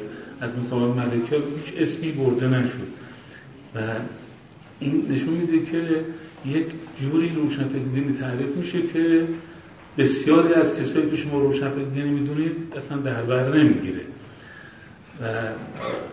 از 0.42 0.58
مثلا 0.58 0.80
ملکه 0.80 1.36
هیچ 1.36 1.74
اسمی 1.78 2.12
برده 2.12 2.48
نشد. 2.48 2.88
و 3.76 3.80
این 4.80 5.06
نشون 5.10 5.34
میده 5.34 5.72
که 5.72 6.06
یک 6.46 6.66
جوری 7.00 7.32
روشنفکر 7.36 7.78
دینی 7.94 8.18
تعریف 8.20 8.58
میشه 8.58 8.82
که 8.82 9.24
بسیاری 9.98 10.54
از 10.54 10.76
کسایی 10.76 11.10
که 11.10 11.16
شما 11.16 11.40
روشنفکر 11.40 11.84
دینی 11.94 12.10
می‌دونید 12.10 12.52
اصلا 12.78 12.98
در 12.98 13.22
بر 13.22 13.58
نمی‌گیره. 13.58 14.02
و 15.22 15.26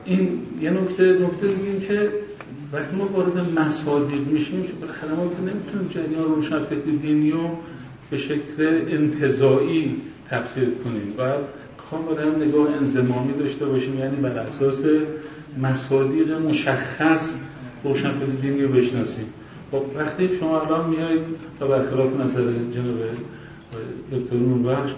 این 0.05 0.40
یه 0.62 0.70
نکته 0.70 1.12
نکته 1.12 1.46
دیگه 1.46 1.86
که 1.86 2.10
وقتی 2.73 2.97
ما 2.97 3.07
وارد 3.07 3.61
مصادیق 3.61 4.27
میشیم 4.27 4.62
که 4.62 4.73
بالاخره 4.73 5.12
ما 5.15 5.24
نمی‌تونیم 5.24 5.89
جریان 5.90 6.24
روشنفکر 6.24 6.90
دینی 7.01 7.31
رو 7.31 7.51
به 8.11 8.16
شکل 8.19 8.85
انتظایی 8.89 9.97
تفسیر 10.31 10.70
کنیم. 10.85 11.15
باید 11.16 11.40
کاملا 11.90 12.31
نگاه 12.47 12.74
انزمامی 12.74 13.32
داشته 13.32 13.66
باشیم 13.66 13.99
یعنی 13.99 14.16
بر 14.16 14.39
اساس 14.39 14.82
مصادیق 15.62 16.32
مشخص 16.32 17.36
روشنفکر 17.85 18.27
دینی 18.43 18.62
رو 18.62 18.69
بشناسیم. 18.69 19.27
خب 19.70 19.82
وقتی 19.97 20.36
شما 20.40 20.61
الان 20.61 20.90
میایید 20.90 21.23
تا 21.61 21.66
برخلاف 21.66 22.20
نظر 22.20 22.43
جناب 22.43 22.99
دکتر 24.12 24.36
بخش 24.36 24.93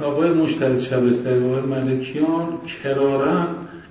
آقای 0.00 0.32
مشترد 0.32 0.78
شبستری 0.78 1.44
آقای 1.44 1.60
ملکیان 1.60 2.48
کرارن 2.82 3.46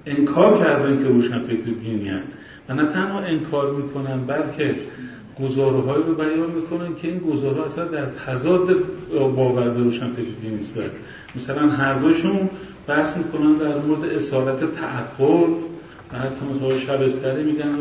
انکار 0.05 0.59
کردن 0.59 1.03
که 1.03 1.09
روشنفکر 1.09 1.71
دینی 1.81 2.07
هن. 2.07 2.21
و 2.69 2.73
نه 2.73 2.85
تنها 2.85 3.19
انکار 3.19 3.71
می‌کنن 3.71 4.25
بلکه 4.25 4.75
گزارهایی 5.43 6.03
رو 6.03 6.15
بیان 6.15 6.51
می‌کنن 6.51 6.95
که 6.95 7.07
این 7.07 7.19
گزاره 7.19 7.65
اصلا 7.65 7.85
در 7.85 8.05
تضاد 8.05 8.75
باور 9.35 9.69
به 9.69 9.79
روشنفکر 9.79 10.31
دینی 10.41 10.59
است 10.59 10.73
مثلا 11.35 11.69
هر 11.69 11.93
دوشون 11.93 12.49
بحث 12.87 13.17
می‌کنن 13.17 13.53
در 13.53 13.77
مورد 13.77 14.05
اسارت 14.05 14.73
تعقل 14.75 15.49
و 16.13 16.17
حتی 16.17 16.45
مثلا 16.45 16.77
شبستری 16.77 17.43
میگن 17.43 17.75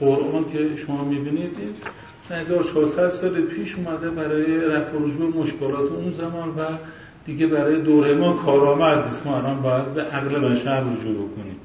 قرآن 0.00 0.44
که 0.52 0.76
شما 0.76 1.04
می‌بینید 1.04 1.56
1400 2.30 3.08
سال 3.08 3.40
پیش 3.40 3.76
اومده 3.76 4.10
برای 4.10 4.60
رفع 4.60 4.96
رجوع 4.96 5.36
مشکلات 5.36 5.92
اون 5.92 6.10
زمان 6.10 6.48
و 6.48 6.62
دیگه 7.24 7.46
برای 7.46 7.82
دوره 7.82 8.14
ما 8.14 8.32
کارآمد 8.32 9.04
نیست. 9.04 9.26
ما 9.26 9.36
الان 9.36 9.62
باید 9.62 9.94
به 9.94 10.02
عقل 10.02 10.38
بشر 10.38 10.80
رجوع 10.80 11.14
بکنیم. 11.14 11.56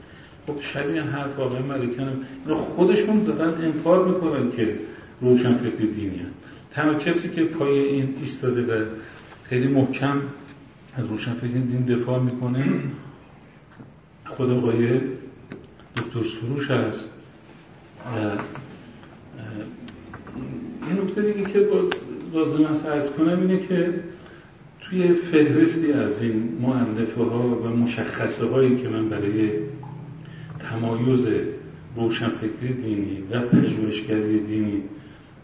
خب 0.47 0.61
شبیه 0.61 1.01
حرف 1.01 1.39
آقای 1.39 1.61
ملکان 1.61 2.25
اینا 2.45 2.57
خودشون 2.57 3.23
دادن 3.23 3.65
انکار 3.65 4.07
می‌کنن 4.07 4.51
که 4.51 4.79
روشن 5.21 5.57
فکر 5.57 5.85
دینی 5.85 6.17
هم. 6.17 6.25
تنها 6.71 6.93
کسی 6.93 7.29
که 7.29 7.43
پای 7.43 7.79
این 7.79 8.15
ایستاده 8.19 8.61
و 8.61 8.85
خیلی 9.43 9.67
محکم 9.67 10.21
از 10.95 11.05
روشن 11.05 11.33
فکر 11.33 11.47
دین 11.47 11.85
دفاع 11.85 12.19
می‌کنه 12.19 12.65
خود 14.25 14.51
آقای 14.51 15.01
دکتر 15.97 16.21
سروش 16.21 16.71
هست. 16.71 17.09
یه 20.89 21.03
نکته 21.03 21.21
دیگه 21.21 21.49
که 21.49 21.59
باز 21.59 21.89
لازم 22.33 22.63
است 22.89 23.13
کنم 23.13 23.41
اینه 23.41 23.59
که 23.67 23.93
توی 24.89 25.13
فهرستی 25.13 25.93
از 25.93 26.21
این 26.21 26.57
معلفه 26.61 27.23
ها 27.23 27.47
و 27.47 27.67
مشخصه 27.69 28.45
هایی 28.45 28.77
که 28.77 28.89
من 28.89 29.09
برای 29.09 29.51
تمایز 30.59 31.27
روشنفکری 31.95 32.73
دینی 32.73 33.23
و 33.31 33.39
پژوهشگری 33.39 34.39
دینی 34.39 34.81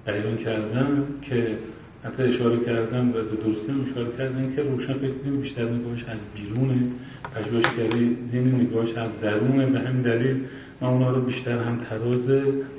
بیان 0.05 0.37
کردم 0.37 1.03
که 1.21 1.57
حتی 2.03 2.23
اشاره 2.23 2.59
کردم 2.65 3.09
و 3.09 3.11
به 3.11 3.35
درستی 3.45 3.71
هم 3.71 3.81
اشاره 3.91 4.17
کردم 4.17 4.55
که 4.55 4.61
روشنفکری 4.61 5.11
دینی 5.23 5.37
بیشتر 5.37 5.69
نگاهش 5.69 6.03
از 6.03 6.25
بیرون 6.35 6.91
پژوهشگری 7.35 8.17
دینی 8.31 8.51
نگاهش 8.51 8.93
از 8.93 9.09
درونه 9.21 9.65
به 9.65 9.79
همین 9.79 10.01
دلیل 10.01 10.35
من 10.81 10.87
اونا 10.87 11.11
رو 11.11 11.21
بیشتر 11.21 11.57
هم 11.57 11.79
تراز 11.89 12.29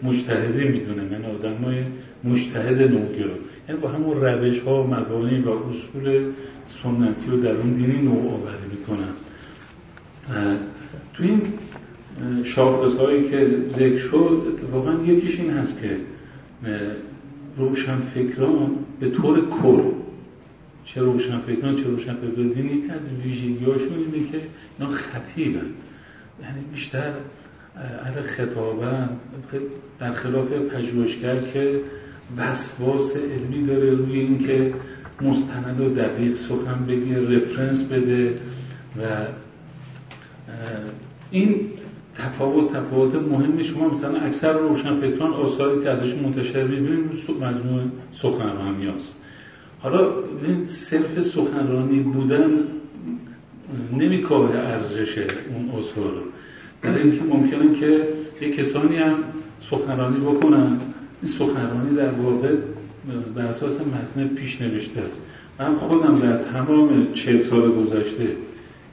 مجتهدی 0.03 0.65
می‌دونم. 0.69 1.13
یعنی 1.13 1.25
آدم 1.25 1.55
های 1.65 1.83
مجتهد 2.25 2.81
نوگرا. 2.81 3.35
یعنی 3.69 3.81
با 3.81 3.89
همون 3.89 4.21
روش 4.21 4.61
ها 4.61 4.83
و 4.83 4.87
مبانی 4.87 5.41
و 5.41 5.49
اصول 5.51 6.33
سنتی 6.65 7.31
و 7.31 7.37
درون 7.37 7.73
دینی 7.73 8.03
نوع 8.03 8.33
آوری 8.33 8.67
می‌کنن. 8.71 9.13
تو 11.15 11.23
این 11.23 11.43
شاخص 12.45 12.95
هایی 12.95 13.31
که 13.31 13.57
ذکر 13.71 13.97
شد 13.97 14.43
اتفاقا 14.49 14.93
یکیش 14.93 15.41
این 15.41 15.51
هست 15.51 15.81
که 15.81 15.97
روشن 17.57 17.97
فکران 18.01 18.71
به 19.01 19.11
طور 19.11 19.49
کل 19.49 19.83
چه 20.85 21.01
روشن 21.01 21.39
فکران 21.39 21.77
چه 21.77 21.85
روشن 21.85 22.15
فکران 22.15 22.49
دینی 22.49 22.83
از 22.91 23.11
ویژگی 23.25 23.65
هاشون 23.65 23.99
اینه 23.99 24.29
که 24.33 24.41
اینا 24.79 24.91
خطیبن. 24.91 25.67
یعنی 26.43 26.61
بیشتر 26.73 27.13
اهل 27.77 28.23
خطابن 28.23 29.09
در 30.01 30.13
خلاف 30.13 30.53
پژوهشگر 30.53 31.41
که 31.41 31.81
وسواس 32.37 33.17
علمی 33.17 33.67
داره 33.67 33.91
روی 33.91 34.21
اینکه 34.21 34.75
مستند 35.23 35.81
و 35.81 35.95
دقیق 35.95 36.35
سخن 36.35 36.87
بگه 36.87 37.37
رفرنس 37.37 37.85
بده 37.85 38.35
و 39.03 39.27
این 41.31 41.61
تفاوت 42.15 42.73
تفاوت 42.73 43.15
مهمی 43.15 43.63
شما 43.63 43.89
مثلا 43.89 44.19
اکثر 44.19 44.53
روشنفکران 44.53 45.33
آثاری 45.33 45.83
که 45.83 45.91
ازش 45.91 46.15
منتشر 46.15 46.65
می‌بینید 46.65 47.11
مجموع 47.41 47.83
سخنرانی 48.11 48.87
هست. 48.87 49.17
حالا 49.81 50.13
صرف 50.65 51.21
سخنرانی 51.21 52.01
بودن 52.01 52.51
نمیکاه 53.93 54.57
ارزش 54.57 55.19
اون 55.19 55.71
آثار 55.71 56.23
برای 56.83 57.03
اینکه 57.03 57.25
ممکنه 57.25 57.75
که 57.81 58.09
یه 58.41 58.51
کسانی 58.53 58.97
هم 58.97 59.19
سخنرانی 59.61 60.21
بکنن. 60.21 60.81
این 61.23 61.33
سخنرانی 61.33 61.97
در 61.97 62.11
واقع 62.11 62.55
بر 63.35 63.47
اساس 63.47 63.81
متن 63.81 64.29
پیش 64.35 64.61
نوشته 64.61 65.01
است. 65.01 65.21
من 65.61 65.77
خودم 65.77 66.19
در 66.19 66.43
تمام 66.43 67.13
چه 67.13 67.39
سال 67.39 67.73
گذشته 67.73 68.29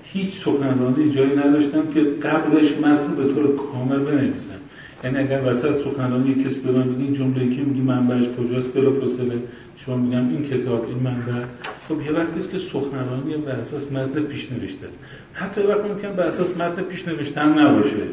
هیچ 0.04 0.34
سخنرانی 0.34 1.10
جایی 1.10 1.36
نداشتم 1.36 1.88
که 1.94 2.02
قبلش 2.02 2.72
متن 2.72 3.16
به 3.16 3.34
طور 3.34 3.56
کامل 3.56 4.00
بنویسم. 4.00 4.63
یعنی 5.04 5.18
اگر 5.18 5.42
وسط 5.46 5.72
سخنرانی 5.76 6.44
کسی 6.44 6.62
به 6.62 6.72
من 6.72 6.96
بگی 6.96 7.12
جمله 7.12 7.56
که 7.56 7.62
میگی 7.62 7.82
منبعش 7.82 8.26
کجاست 8.40 8.74
بلا 8.74 8.92
فاصله 8.92 9.36
شما 9.76 9.98
میگم 9.98 10.30
این 10.30 10.44
کتاب 10.44 10.86
این 10.86 10.98
منبع. 10.98 11.46
خب 11.88 12.02
یه 12.02 12.12
وقتی 12.12 12.40
است 12.40 12.52
که 12.52 12.58
سخنرانی 12.58 13.38
بر 13.38 13.52
اساس 13.52 13.92
متن 13.92 14.24
پیش 14.24 14.52
نوشته 14.52 14.88
است. 14.88 15.00
حتی 15.34 15.62
وقت 15.62 15.86
ممکن 15.86 16.16
بر 16.16 16.24
اساس 16.24 16.58
متن 16.58 16.82
پیش 16.82 17.08
نوشتن 17.08 17.60
نباشه. 17.60 18.04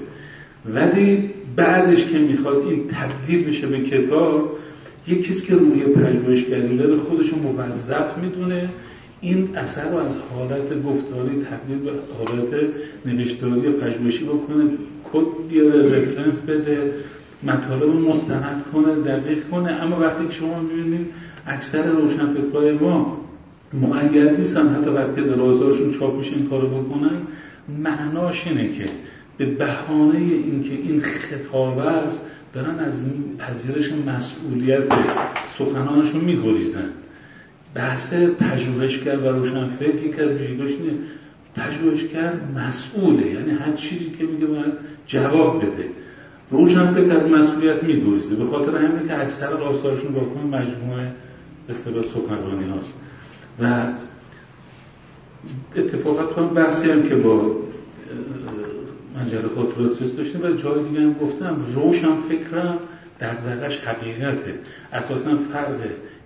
ولی 0.74 1.30
بعدش 1.56 2.04
که 2.04 2.18
می‌خواد 2.18 2.56
این 2.56 2.88
تبدیل 2.88 3.44
بشه 3.44 3.66
به 3.66 3.80
کتاب 3.80 4.56
یک 5.06 5.28
کسی 5.28 5.46
که 5.46 5.54
روی 5.54 5.80
پژوهشگری 5.80 6.76
داره 6.76 6.96
خودش 6.96 7.32
موظف 7.34 8.18
می‌دونه. 8.18 8.68
این 9.20 9.56
اثر 9.56 9.90
رو 9.90 9.97
از 9.97 10.16
حالت 10.16 10.82
گفتاری 10.82 11.44
تبدیل 11.44 11.78
به 11.78 11.92
حالت 12.18 12.64
نوشتاری 13.06 13.72
پژوهشی 13.72 14.24
بکنه 14.24 14.64
کد 15.12 15.48
بیاره 15.48 15.98
رفرنس 15.98 16.40
بده 16.40 16.94
مطالب 17.42 17.88
مستند 17.88 18.64
کنه 18.72 18.94
دقیق 18.94 19.48
کنه. 19.48 19.70
اما 19.72 20.01
وقتی 20.01 20.26
که 20.26 20.32
شما 20.32 20.60
می‌بینید 20.60 21.06
اکثر 21.47 21.82
روشنفکرهای 21.82 22.72
ما 22.72 23.20
مقید 23.72 24.36
نیستن 24.36 24.68
حتی 24.68 24.90
وقتی 24.90 25.22
در 25.22 25.40
آزارشون 25.40 25.92
چاپ 25.92 26.16
میشه 26.16 26.36
این 26.36 26.47
کارو 26.47 26.68
بکنن 26.68 27.20
معناش 27.82 28.47
اینه 28.47 28.68
که 28.68 28.84
به 29.38 29.47
بهانه 29.47 30.18
اینکه 30.18 30.74
این 30.74 31.01
خطابه 31.01 31.82
است 31.82 32.20
دارن 32.52 32.78
از 32.78 33.05
پذیرش 33.38 33.92
مسئولیت 33.92 34.82
سخنانشون 35.47 36.20
میگریزن. 36.20 36.90
بحث 37.74 38.14
پژوهشگر 38.14 39.16
و 39.16 39.28
روشنفکر 39.28 39.94
یکی 39.94 40.20
از 40.20 40.30
ویژگیاش 40.30 40.70
اینه 40.70 40.98
پژوهشگر 41.55 42.32
مسئوله. 42.56 43.26
یعنی 43.26 43.51
هر 43.51 43.72
چیزی 43.72 44.10
که 44.10 44.24
میگه 44.24 44.47
باید 44.47 44.72
جواب 45.06 45.59
بده. 45.59 45.88
روشنفکر 46.51 47.16
از 47.16 47.28
مسئولیت 47.28 47.82
میگریزه. 47.82 48.34
به 48.34 48.44
خاطر 48.44 48.76
همینه 48.76 49.09
که 49.09 49.20
اکثر 49.20 49.55
آثارشون 49.55 50.12
با 50.12 50.20
مجموعه 50.59 51.12
به 51.66 51.74
سخنرانی 52.02 52.70
هاست. 52.70 52.94
و 53.60 53.86
اتفاقا 55.76 56.24
تو 56.24 56.40
هم 56.40 56.55
بحثی 56.55 56.90
هم 56.90 57.02
که 57.02 57.14
با 57.14 57.56
مجله 59.20 59.48
خاطرات 59.55 60.16
داشتیم 60.16 60.42
و 60.42 60.51
جای 60.51 60.84
دیگه 60.84 61.01
هم 61.01 61.12
گفتم 61.12 61.56
روشن 61.74 62.16
فکرم 62.28 62.78
دقدقش 63.20 63.78
حقیقته. 63.78 64.55
اساسا 64.92 65.36
فرق 65.52 65.74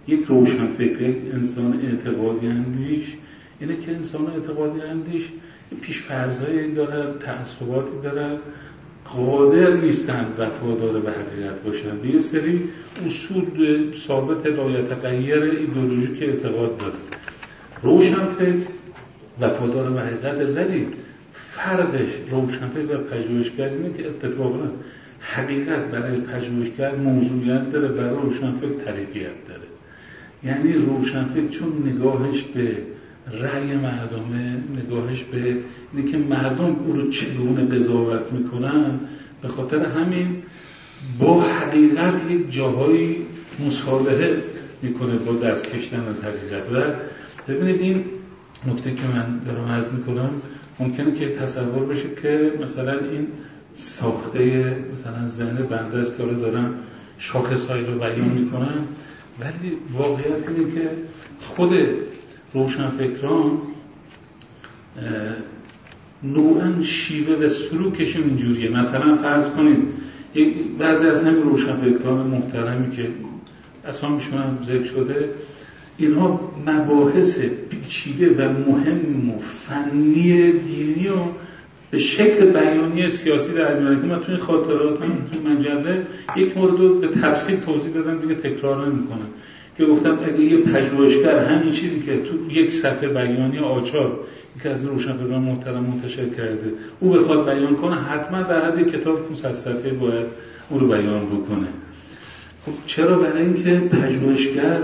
یک 0.09 0.25
روشن 0.29 0.67
فکر 0.67 1.03
یک 1.03 1.17
انسان 1.33 1.81
اعتقادی 1.81 2.47
اندیش. 2.47 3.13
اینه 3.61 3.77
که 3.77 3.91
انسان 3.91 4.27
اعتقادی 4.27 4.81
اندیش 4.81 5.29
پیش 5.83 6.01
فرضایی 6.01 6.73
دارن 6.73 7.19
تعصباتی 7.19 8.01
دارن 8.03 8.37
قادر 9.05 9.73
نیستند 9.77 10.27
وفادار 10.39 11.01
به 11.01 11.11
حقیقت 11.11 11.63
باشن. 11.63 11.99
به 11.99 12.09
یه 12.09 12.21
سری 12.21 12.69
اصول 13.07 13.93
ثابت 13.93 14.47
لایتغیر 14.47 15.43
ایدولوژیک 15.43 16.23
اعتقاد 16.23 16.77
داره. 16.77 16.95
روشن 17.83 18.25
فکر 18.25 18.57
وفادار 19.41 19.91
به 19.91 20.01
حقیقت 20.01 20.57
ولی 20.57 20.87
فرقش 21.33 22.09
روشن 22.31 22.69
فکر 22.69 22.97
و 22.97 22.99
پژوهشگر 22.99 23.69
اینه 23.69 23.93
که 23.93 24.09
اتفاقا 24.09 24.69
حقیقت 25.21 25.85
برای 25.85 26.21
پژوهشگر 26.21 26.95
موضوعیت 26.95 27.73
داره 27.73 27.89
برای 27.89 28.17
روشنفکر 28.17 28.85
طریقیت 28.85 29.49
داره. 29.49 29.64
یعنی 30.47 30.73
روشنفکر 30.73 31.49
چون 31.49 31.89
نگاهش 31.89 32.43
به 32.43 32.77
رأی 33.33 33.77
مردمه 33.77 34.57
نگاهش 34.85 35.23
به 35.23 35.57
اینه 35.93 36.11
که 36.11 36.19
مردم 36.19 36.77
او 36.87 36.93
رو 36.93 37.11
چگونه 37.11 37.65
قضاوت 37.65 38.33
می‌کنن 38.33 39.01
به 39.43 39.49
خاطر 39.49 39.87
همین 39.87 40.43
با 41.19 41.43
حقیقت 41.43 42.31
یک 42.31 42.53
جاهایی 42.53 43.27
مصالحه 43.67 44.43
می‌کنه 44.83 45.17
با 45.17 45.33
دست 45.33 45.69
کشتن 45.71 46.09
از 46.09 46.25
حقیقت. 46.25 46.73
و 46.73 46.83
ببینید 47.49 47.81
این 47.81 48.05
نکته 48.67 48.95
که 48.95 49.07
من 49.15 49.39
دارم 49.47 49.65
عرض 49.65 49.93
می‌کنم 49.93 50.31
ممکنه 50.81 51.15
که 51.15 51.29
تصور 51.29 51.85
بشه 51.87 52.05
که 52.23 52.53
مثلا 52.63 52.99
این 52.99 53.27
ساخته 53.75 54.77
مثلا 54.93 55.27
ذهن 55.27 55.57
بنده 55.57 55.99
است 55.99 56.17
که 56.17 56.23
دارم 56.23 56.75
شاخصهایی 57.19 57.85
رو 57.85 57.99
بیان 57.99 58.29
می‌کنم 58.29 58.85
ولی 59.41 59.77
واقعیت 59.93 60.49
اینه 60.49 60.75
که 60.75 60.91
خود 61.41 61.71
روشنفکران 62.55 63.59
نوعا 66.23 66.83
شیوه 66.83 67.35
و 67.35 67.49
سلوکشون 67.49 68.25
اینجوریه. 68.25 68.71
مثلا 68.71 69.17
فرض 69.17 69.51
کنید 69.51 69.79
بعضی 70.79 71.07
از 71.07 71.23
همین 71.23 71.43
روشنفکران 71.43 72.27
محترمی 72.27 72.91
که 72.97 73.09
اسامیشون 73.85 74.39
هم 74.39 74.59
ذکر 74.63 74.83
شده 74.83 75.31
اینها 75.99 76.53
مباحث 76.67 77.39
پیچیده 77.39 78.35
و 78.35 78.53
مهم 78.71 79.31
و 79.31 79.39
فنی 79.39 80.53
دینی 80.53 81.09
و 81.09 81.19
به 81.95 82.01
شکل 82.01 82.51
بیانی 82.51 83.09
سیاسی 83.09 83.53
در 83.53 83.75
که 83.75 84.07
من 84.07 84.21
توی 84.21 84.37
خاطرات 84.37 84.99
تو 84.99 85.49
مجله 85.49 86.07
یک 86.37 86.57
مورد 86.57 86.81
رو 86.81 87.01
به 87.01 87.09
تفصیل 87.09 87.57
توضیح 87.57 87.95
دادم 87.95 88.21
دیگه 88.21 88.35
تکرار 88.35 88.87
نمی‌کنم. 88.87 89.29
که 89.77 89.85
گفتم 89.85 90.19
اگه 90.25 90.41
یه 90.41 90.63
پژوهشگر 90.63 91.39
همین 91.39 91.73
چیزی 91.73 92.01
که 92.01 92.17
تو 92.17 92.51
یک 92.51 92.73
صفحه 92.73 93.09
بیانی 93.09 93.59
آچار 93.59 94.21
یکی 94.57 94.69
از 94.69 94.85
روشنفکران 94.85 95.43
محترم 95.43 95.85
منتشر 95.85 96.29
کرده 96.29 96.73
او 97.01 97.11
بخواد 97.11 97.45
بیان 97.45 97.77
کنه 97.77 97.97
حتما 97.97 98.43
در 98.43 98.67
حد 98.67 98.89
کتاب 98.89 99.29
500 99.29 99.53
صفحه 99.53 99.93
باید 99.93 100.27
او 100.71 100.79
رو 100.79 100.89
بیان 100.89 101.27
بکنه. 101.27 101.69
خب 102.67 102.73
چرا 102.87 103.19
برای 103.19 103.43
اینکه 103.43 103.97
پژوهشگر 103.97 104.81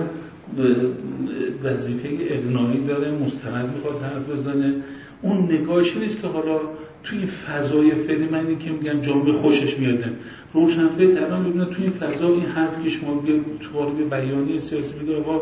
وظیفه 1.64 2.08
اقناعی 2.20 2.86
داره 2.86 3.10
مستند 3.10 3.74
می‌خواد 3.74 4.02
حرف 4.02 4.30
بزنه؟ 4.30 4.74
اون 5.22 5.42
نگاهش 5.42 5.96
نیست 5.96 6.22
که 6.22 6.26
حالا 6.26 6.60
توی 7.04 7.26
فضای 7.26 7.94
فعلی 7.94 8.28
من 8.28 8.58
که 8.58 8.70
میگم 8.70 9.00
جامعه 9.00 9.32
خوشش 9.32 9.78
میاده. 9.78 10.12
روشنفکر 10.54 11.24
الان 11.24 11.44
ببینه 11.44 11.64
توی 11.64 11.82
این 11.84 11.92
فضا 11.92 12.28
این 12.28 12.46
حرف 12.46 12.82
که 12.82 12.88
شما 12.88 13.24
تو 13.60 13.90
بیانی 14.10 14.58
سیاسی 14.58 14.94
میگه 15.00 15.16
آقا 15.16 15.40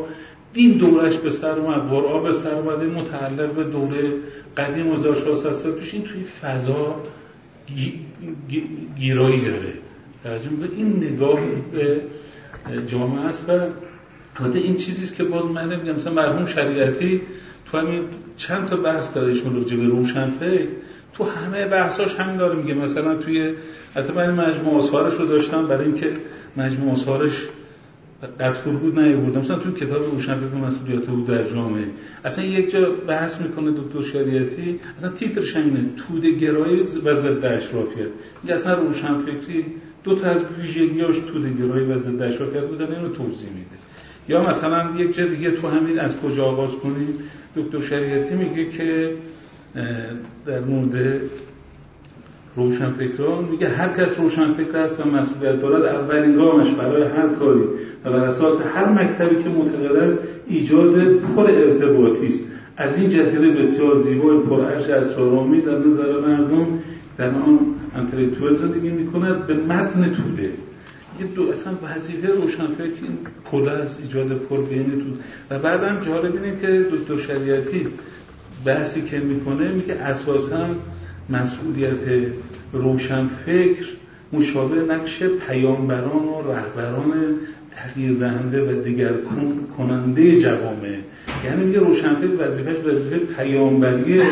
دین 0.52 0.72
دورش 0.72 1.16
به 1.16 1.30
سر 1.30 1.58
اومد 1.58 1.90
قرآن 1.90 2.22
به 2.22 2.32
سر 2.32 2.54
اومده 2.54 2.86
متعلق 2.86 3.52
به 3.52 3.64
دوره 3.64 4.12
قدیم 4.56 4.92
1400 4.92 5.70
توش 5.70 5.94
این 5.94 6.02
توی 6.02 6.22
فضا 6.22 6.96
گیرایی 8.98 9.40
داره. 9.40 9.72
به 10.60 10.68
این 10.76 10.96
نگاه 10.96 11.40
به 11.72 12.00
جامعه 12.86 13.24
است 13.24 13.48
و 13.48 13.52
البته 14.36 14.58
این 14.58 14.76
چیزیست 14.76 15.16
که 15.16 15.24
باز 15.24 15.44
من 15.44 15.72
نمیگم 15.72 15.92
مثلا 15.92 16.12
مرحوم 16.12 16.44
شریعتی 16.44 17.20
تو 17.66 17.78
همین 17.78 18.02
چند 18.38 18.66
تا 18.66 18.76
بحث 18.76 19.14
داره 19.14 19.28
ایشون 19.28 19.54
راجع 19.54 19.76
به 19.76 19.84
روشنفکر. 19.84 20.66
تو 21.14 21.24
همه 21.24 21.66
بحثاش 21.66 22.14
همین 22.14 22.36
داره 22.36 22.56
میگه. 22.56 22.74
مثلا 22.74 23.14
توی 23.14 23.52
حتی 23.94 24.12
من 24.12 24.34
مجموع 24.34 24.76
آثارش 24.76 25.14
رو 25.14 25.26
داشتم 25.26 25.66
برای 25.66 25.84
اینکه 25.84 26.12
مجموع 26.56 26.92
آثارش 26.92 27.48
قطور 28.40 28.76
بود 28.76 28.98
نیاوردم. 28.98 29.38
مثلا 29.38 29.58
توی 29.58 29.72
کتاب 29.72 30.02
روشنفکر 30.02 30.54
مسئولیت 30.54 31.06
بود 31.06 31.26
در 31.26 31.42
جامعه. 31.42 31.84
اصلا 32.24 32.44
یک 32.44 32.70
جا 32.70 32.90
بحث 32.90 33.40
می‌کنه 33.40 33.70
دکتر 33.70 34.00
شریعتی. 34.00 34.80
اصلا 34.98 35.10
تیترش 35.10 35.56
همینه 35.56 35.84
توده 35.96 36.30
گرایی 36.30 36.80
و 36.80 37.14
ضد 37.14 37.44
اشرافیت. 37.44 38.08
اینجا 38.42 38.54
اصلا 38.54 38.74
روشنفکری 38.74 39.64
دو 40.04 40.14
تا 40.14 40.26
از 40.26 40.44
ویژگیاش 40.58 41.18
توده 41.18 41.50
گرایی 41.50 41.86
و 41.86 41.96
ضد 41.96 42.22
اشرافیت 42.22 42.64
بودن 42.64 42.94
اینو 42.94 43.08
توضیح 43.08 43.50
میده. 43.50 43.78
یا 44.28 44.50
مثلا 44.50 44.90
یک 44.96 45.14
جا 45.14 45.26
دیگه 45.26 45.50
تو 45.50 45.68
همین 45.68 45.98
از 45.98 46.20
کجا 46.20 46.44
آغاز 46.44 46.76
کنیم؟ 46.76 47.12
دکتر 47.58 47.78
شریعتی 47.78 48.34
میگه 48.34 48.70
که 48.70 49.10
در 50.46 50.60
مورد 50.60 51.20
روشنفکران 52.56 53.44
میگه 53.44 53.68
هر 53.68 53.88
کس 53.88 54.20
روشنفکر 54.20 54.76
است 54.76 55.00
و 55.00 55.08
مسئولیت 55.08 55.60
دارد 55.60 55.84
اولین 55.84 56.36
گامش 56.36 56.70
برای 56.70 57.02
هر 57.02 57.28
کاری 57.28 57.62
و 58.04 58.10
بر 58.10 58.24
اساس 58.24 58.60
هر 58.74 58.88
مکتبی 58.88 59.42
که 59.42 59.48
معتقد 59.48 59.96
است 59.96 60.18
ایجاد 60.46 61.14
پر 61.14 61.50
ارتباطی 61.50 62.26
است. 62.26 62.44
از 62.76 63.00
این 63.00 63.10
جزیره 63.10 63.50
بسیار 63.50 63.96
زیبای 63.96 64.36
از 64.92 65.10
سرامیز 65.10 65.68
از 65.68 65.86
نظر 65.86 66.20
مردم 66.20 66.66
در 67.18 67.30
آن 67.30 67.58
انتلیکتوال 67.96 68.54
زندگی 68.54 68.90
می‌کند 68.90 69.46
به 69.46 69.54
متن 69.54 70.12
توده. 70.12 70.50
یه 71.20 71.26
دو 71.26 71.48
اصلا 71.50 71.72
وظیفه 71.82 72.28
روشنفکر 72.28 73.02
این 73.02 73.18
پل 73.44 73.68
است 73.68 74.00
ایجاد 74.00 74.32
پر 74.32 74.60
بین 74.62 74.84
تو. 74.84 75.06
و 75.50 75.58
بعدم 75.58 76.00
جالب 76.00 76.34
اینه 76.34 76.60
که 76.60 76.86
دکتر 76.92 77.16
شریعتی 77.16 77.86
بحثی 78.64 79.02
که 79.02 79.18
می‌کنه 79.18 79.72
میگه 79.72 79.94
اساسا 79.94 80.68
مسئولیت 81.30 82.30
روشنفکر 82.72 83.84
مشابه 84.32 84.80
نقش 84.94 85.22
پیامبران 85.22 86.24
و 86.24 86.52
رهبران 86.52 87.12
تغییر 87.70 88.12
دهنده 88.12 88.62
و 88.62 88.82
دیگر 88.82 89.12
کننده 89.76 90.40
جوامع. 90.40 90.98
یعنی 91.44 91.64
میگه 91.64 91.78
روشنفکر 91.78 92.46
وظیفش 92.46 92.76
وظیفه 92.84 93.18
پیامبریه 93.18 94.26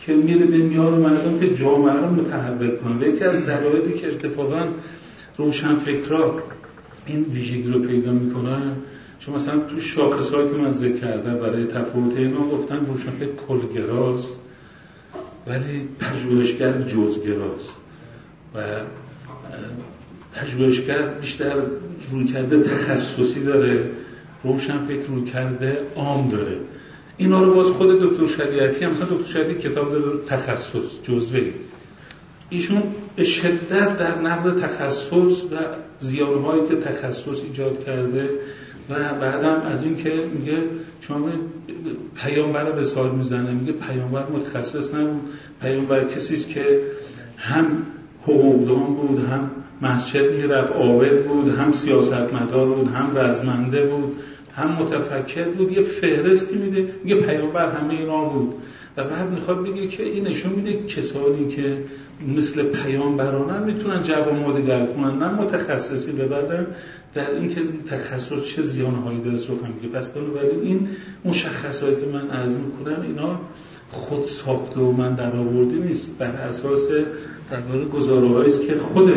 که 0.00 0.14
میره 0.14 0.46
به 0.46 0.56
میار 0.56 0.94
مردم 0.94 1.38
که 1.38 1.54
جامعه 1.54 1.92
رو 1.92 2.10
متحول 2.10 2.76
کنه. 2.76 3.08
یکی 3.08 3.24
از 3.24 3.46
دلایلی 3.46 3.92
که 3.92 4.08
اتفاقا 4.08 4.68
روشنفکرا 5.38 6.42
این 7.06 7.22
ویژگی 7.22 7.72
رو 7.72 7.80
پیدا 7.80 8.12
می‌کنن. 8.12 8.72
چون 9.18 9.34
مثلا 9.34 9.58
تو 9.58 9.80
شاخص 9.80 10.30
که 10.30 10.36
من 10.36 10.70
ذکر 10.70 10.96
کردم 10.96 11.38
برای 11.38 11.66
تفاوت 11.66 12.16
اینا 12.16 12.40
گفتن 12.40 12.86
روشنفکر 12.86 13.32
کلگراست 13.48 14.40
ولی 15.46 15.88
پژوهشگر 15.98 16.72
جزگراست. 16.72 17.80
و 18.54 18.60
پژوهشگر 20.34 21.06
بیشتر 21.06 21.54
روی 22.10 22.24
کرده 22.24 22.62
تخصصی 22.62 23.40
داره 23.40 23.90
روشنفکر 24.44 25.06
روی 25.08 25.24
کرده 25.24 25.78
عام 25.96 26.28
داره. 26.28 26.56
اینا 27.16 27.42
رو 27.42 27.54
باز 27.54 27.66
خود 27.66 28.02
دکتر 28.02 28.26
شریعتی 28.26 28.84
هم 28.84 28.90
مثلا 28.90 29.06
دکتر 29.06 29.32
شریعتی 29.32 29.54
کتاب 29.54 29.90
داره 29.92 30.18
تخصص 30.26 31.02
جزوه 31.02 31.40
ایشون 32.50 32.82
به 33.16 33.24
شدت 33.24 33.96
در 33.96 34.20
نقد 34.20 34.58
تخصص 34.58 35.44
و 35.44 35.56
زیانهایی 35.98 36.62
که 36.68 36.76
تخصص 36.76 37.42
ایجاد 37.44 37.84
کرده 37.84 38.30
و 38.90 38.94
بعدم 39.20 39.62
از 39.62 39.82
این 39.84 39.96
که 39.96 40.10
میگه 40.38 40.62
شما 41.00 41.28
پیامبر 42.16 42.72
به 42.72 42.82
سال 42.82 43.10
می‌زنه 43.10 43.50
میگه 43.50 43.72
پیامبر 43.72 44.26
متخصص 44.26 44.94
نبود. 44.94 45.22
پیامبر 45.62 46.04
کسی 46.04 46.34
است 46.34 46.50
که 46.50 46.80
هم 47.36 47.82
حقوقدان 48.22 48.94
بود 48.94 49.18
هم 49.18 49.50
مسجد 49.82 50.32
می‌رفت 50.32 50.72
عابد 50.72 51.24
بود 51.24 51.48
هم 51.48 51.72
سیاستمدار 51.72 52.66
بود 52.66 52.88
هم 52.88 53.18
رزمنده 53.18 53.86
بود 53.86 54.16
هم 54.54 54.72
متفکر 54.72 55.48
بود. 55.48 55.72
یه 55.72 55.82
فهرستی 55.82 56.56
میده 56.56 56.88
میگه 57.04 57.20
پیامبر 57.20 57.70
همه 57.70 57.94
اینا 57.94 58.24
بود. 58.24 58.54
و 58.96 59.04
بعد 59.04 59.30
می‌خواد 59.30 59.62
بگه 59.62 59.86
که 59.86 60.02
این 60.02 60.26
نشون 60.26 60.52
میده 60.52 60.86
کسانی 60.86 61.48
که 61.48 61.82
مثل 62.36 62.62
پیامبران 62.62 63.64
می‌تونن 63.64 64.02
جواب 64.02 64.34
مادگر 64.34 64.86
کنن. 64.86 65.18
نه 65.18 65.28
متخصصی 65.28 66.12
ببردن 66.12 66.66
در 67.14 67.30
این 67.30 67.48
که 67.48 67.60
تخصص 67.90 68.44
چه 68.44 68.62
زیانهایی 68.62 69.20
داره 69.20 69.36
سخن 69.36 69.72
میگه. 69.74 69.88
پس 69.88 70.08
بنابراین 70.08 70.60
این 70.60 70.88
مشخصاتی 71.24 72.00
که 72.00 72.06
من 72.06 72.30
عرض 72.30 72.56
می‌کنم 72.56 73.00
اینا 73.02 73.40
خود 73.90 74.22
ساخته 74.22 74.80
و 74.80 74.92
من 74.92 75.14
در 75.14 75.36
آورده 75.36 75.76
نیست. 75.76 76.18
بر 76.18 76.26
اساس 76.30 76.88
در 77.50 77.60
واقع 77.60 77.84
گزاره 77.84 78.46
است 78.46 78.62
که 78.62 78.76
خود 78.76 79.12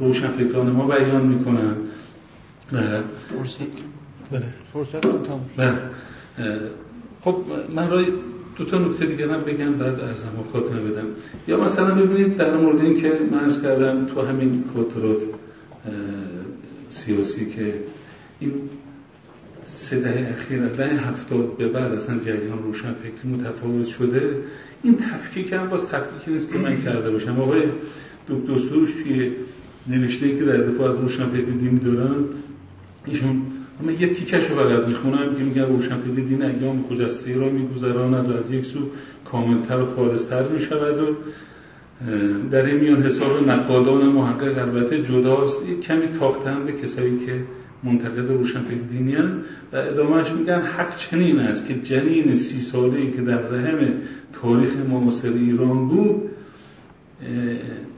روشنفکران 0.00 0.70
ما 0.70 0.86
بیان 0.86 1.26
می‌کنن. 1.26 1.76
بله. 2.72 3.02
فرصت. 4.72 5.06
بله. 5.56 5.78
خب 7.20 7.36
من 7.74 7.90
رای 7.90 8.06
دو 8.56 8.64
تا 8.64 8.78
نکته 8.78 9.06
دیگه 9.06 9.32
هم 9.32 9.44
بگم 9.44 9.72
بعد 9.72 10.00
ارزم 10.00 10.44
خاطر 10.52 10.74
بدم. 10.74 11.06
یا 11.48 11.60
مثلا 11.60 11.94
ببینید 11.94 12.36
در 12.36 12.56
مورد 12.56 12.80
این 12.80 13.00
که 13.00 13.12
من 13.30 13.62
کردم 13.62 14.06
تو 14.06 14.20
همین 14.20 14.64
خاطرات 14.74 15.22
سیاسی 16.88 17.46
که 17.46 17.74
این 18.40 18.52
سه 19.64 20.00
دهه 20.00 20.28
اخیر 20.30 20.66
دهه 20.68 21.08
هفتاد 21.08 21.56
به 21.56 21.68
بعد 21.68 21.92
اصلا 21.92 22.18
جریان 22.18 22.62
روشن 22.62 22.92
فکری 22.92 23.34
متفاوت 23.34 23.86
شده 23.86 24.36
این 24.82 24.96
تفکیک 24.96 25.52
هم 25.52 25.68
باز 25.68 25.86
تفکیکی 25.86 26.30
نیست 26.30 26.52
که 26.52 26.58
من 26.58 26.82
کرده 26.82 27.10
باشم. 27.10 27.40
آقای 27.40 27.62
دکتر 28.28 28.58
سروش 28.58 28.92
توی 28.92 29.32
نوشته 29.86 30.38
که 30.38 30.44
در 30.44 30.56
دفاع 30.56 30.90
از 30.90 30.98
روشن 30.98 31.28
فکری 31.28 31.52
دینی 31.52 31.78
دارن 31.78 32.24
ایشون 33.06 33.42
اما 33.82 33.92
یه 33.92 34.14
تیکش 34.14 34.50
رو 34.50 34.56
فقط 34.56 34.88
می‌خونم 34.88 35.34
که 35.36 35.44
میگن 35.44 35.62
روشنفکری 35.62 36.24
دین 36.24 36.42
ایام 36.42 36.82
خجسته 36.82 37.34
را 37.34 37.48
میگذراند 37.48 38.30
و 38.30 38.36
از 38.36 38.50
یک 38.50 38.64
سو 38.64 38.78
کاملتر 39.24 39.80
و 39.80 39.86
خالصتر 39.86 40.48
می‌شود 40.48 41.00
و 41.00 41.14
در 42.50 42.66
این 42.66 42.76
میان 42.76 43.02
حساب 43.02 43.48
نقادان 43.48 44.06
محقق 44.06 44.58
البته 44.58 45.02
جداست. 45.02 45.68
یک 45.68 45.80
کمی 45.80 46.08
تاختن 46.08 46.66
به 46.66 46.72
کسایی 46.72 47.18
که 47.26 47.44
منتقد 47.82 48.30
روشنفکر 48.30 48.74
دینی 48.90 49.16
و 49.16 49.76
ادامهش 49.76 50.30
میگن 50.30 50.60
حق 50.60 50.96
چنین 50.96 51.38
است 51.38 51.66
که 51.66 51.74
جنین 51.74 52.34
سی 52.34 52.58
ساله 52.58 53.10
که 53.10 53.22
در 53.22 53.38
رحم 53.38 53.78
تاریخ 54.32 54.76
معاصر 54.76 55.28
ایران 55.28 55.88
بود 55.88 56.22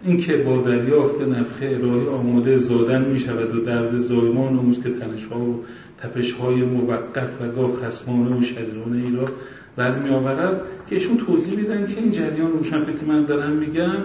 اینکه 0.05 0.37
با 0.37 0.57
دریافت 0.57 1.21
نفخه 1.21 1.67
الهی 1.67 2.09
آماده 2.09 2.57
زادن 2.57 3.05
می 3.05 3.19
شود 3.19 3.57
و 3.57 3.61
درد 3.61 3.97
زایمان 3.97 4.57
و 4.57 4.73
که 4.73 4.91
تنش 4.91 5.27
ها 5.27 5.41
و 5.41 5.65
تپش 5.99 6.33
های 6.33 6.63
موقت 6.63 7.41
و 7.41 7.49
گاه 7.49 7.77
خسمانه 7.77 8.39
و 8.39 8.43
شدیدانه 8.43 9.05
ای 9.05 9.17
را 9.17 9.29
برمی 9.77 10.11
آورد 10.11 10.61
که 10.89 10.95
ایشون 10.95 11.17
توضیح 11.17 11.57
میدن 11.57 11.87
که 11.87 12.01
این 12.01 12.11
جریان 12.11 12.53
روشن 12.53 12.85
که 12.85 13.07
من 13.07 13.25
دارم 13.25 13.53
میگم 13.53 13.97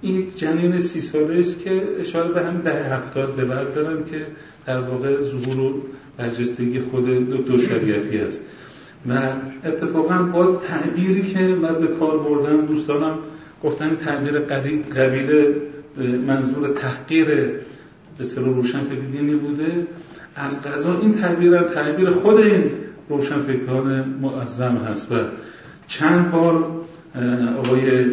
این 0.00 0.16
یک 0.16 0.38
جنین 0.38 0.78
سی 0.78 1.00
ساله 1.00 1.38
است 1.38 1.60
که 1.60 1.82
اشاره 1.98 2.32
به 2.32 2.42
هم 2.42 2.60
ده 2.60 2.84
هفتاد 2.84 3.34
به 3.34 3.44
بعد 3.44 3.74
دارن 3.74 4.04
که 4.04 4.26
در 4.66 4.80
واقع 4.80 5.20
ظهور 5.20 5.60
و 5.60 5.74
برجستگی 6.18 6.80
خود 6.80 7.30
دکتر 7.30 7.56
شریعتی 7.56 8.18
است. 8.18 8.40
و 9.08 9.32
اتفاقا 9.64 10.22
باز 10.22 10.56
تعبیری 10.58 11.22
که 11.22 11.38
من 11.38 11.80
به 11.80 11.86
کار 11.86 12.18
بردم 12.18 12.66
دوستانم 12.66 13.18
گفتن 13.62 13.96
تعبیر 13.96 14.38
قبیل 14.96 15.54
منظور 16.26 16.68
تحقیر 16.68 17.26
به 18.18 18.24
سر 18.24 18.40
روشنفکر 18.40 19.06
دینی 19.12 19.34
بوده. 19.34 19.86
از 20.36 20.62
قضا 20.62 20.98
این 21.00 21.12
تعبیر 21.12 21.62
تعبیر 21.62 22.10
خود 22.10 22.36
این 22.36 22.70
روشنفکران 23.08 24.04
معظم 24.22 24.76
هست 24.76 25.12
و 25.12 25.14
چند 25.86 26.30
بار 26.30 26.66
آقای 27.58 28.06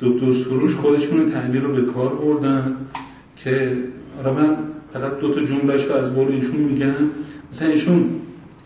دکتر 0.00 0.30
سروش 0.30 0.74
خودشون 0.74 1.30
تعبیر 1.30 1.62
رو 1.62 1.72
به 1.72 1.92
کار 1.92 2.14
بردن 2.14 2.76
که 3.36 3.76
را 4.24 4.32
من 4.34 4.56
فقط 4.92 5.18
دو 5.20 5.34
تا 5.34 5.44
جملهش 5.44 5.84
رو 5.84 5.94
از 5.94 6.14
بول 6.14 6.32
ایشون 6.32 6.60
میگن 6.60 7.10
مثلا 7.50 7.68
ایشون 7.68 8.10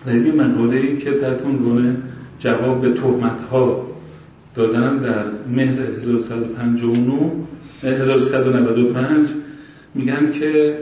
در 0.06 0.12
این 0.12 0.40
مقاله 0.40 0.77
ای 0.77 0.97
که 0.97 1.12
تحت 1.12 1.43
عنوان 1.43 2.02
جواب 2.39 2.81
به 2.81 2.93
تهمت 2.93 3.43
ها 3.43 3.91
دادن 4.55 4.97
در 4.97 5.24
مهر 5.49 5.81
1359 5.81 7.33
1395 7.83 9.29
میگن 9.95 10.31
که 10.31 10.79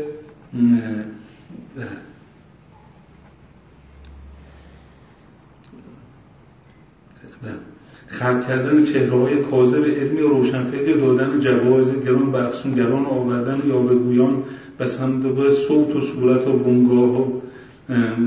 خلق 8.07 8.47
کردن 8.47 8.85
چهره 8.85 9.19
های 9.19 9.37
کاذب 9.37 9.85
علمی 9.85 10.21
و 10.21 10.29
روشنفکر 10.29 10.97
دادن 10.97 11.39
جواز 11.41 11.93
گران 12.05 12.33
به 12.33 12.51
گران 12.77 13.07
آوردن 13.07 13.69
یاوهگویان 13.69 14.43
به 14.79 14.87
صندوق 14.87 15.49
صوت 15.49 15.97
و 15.97 16.01
صورت 16.01 16.47
و 16.47 16.53
بنگاه 16.53 17.21
و 17.21 17.41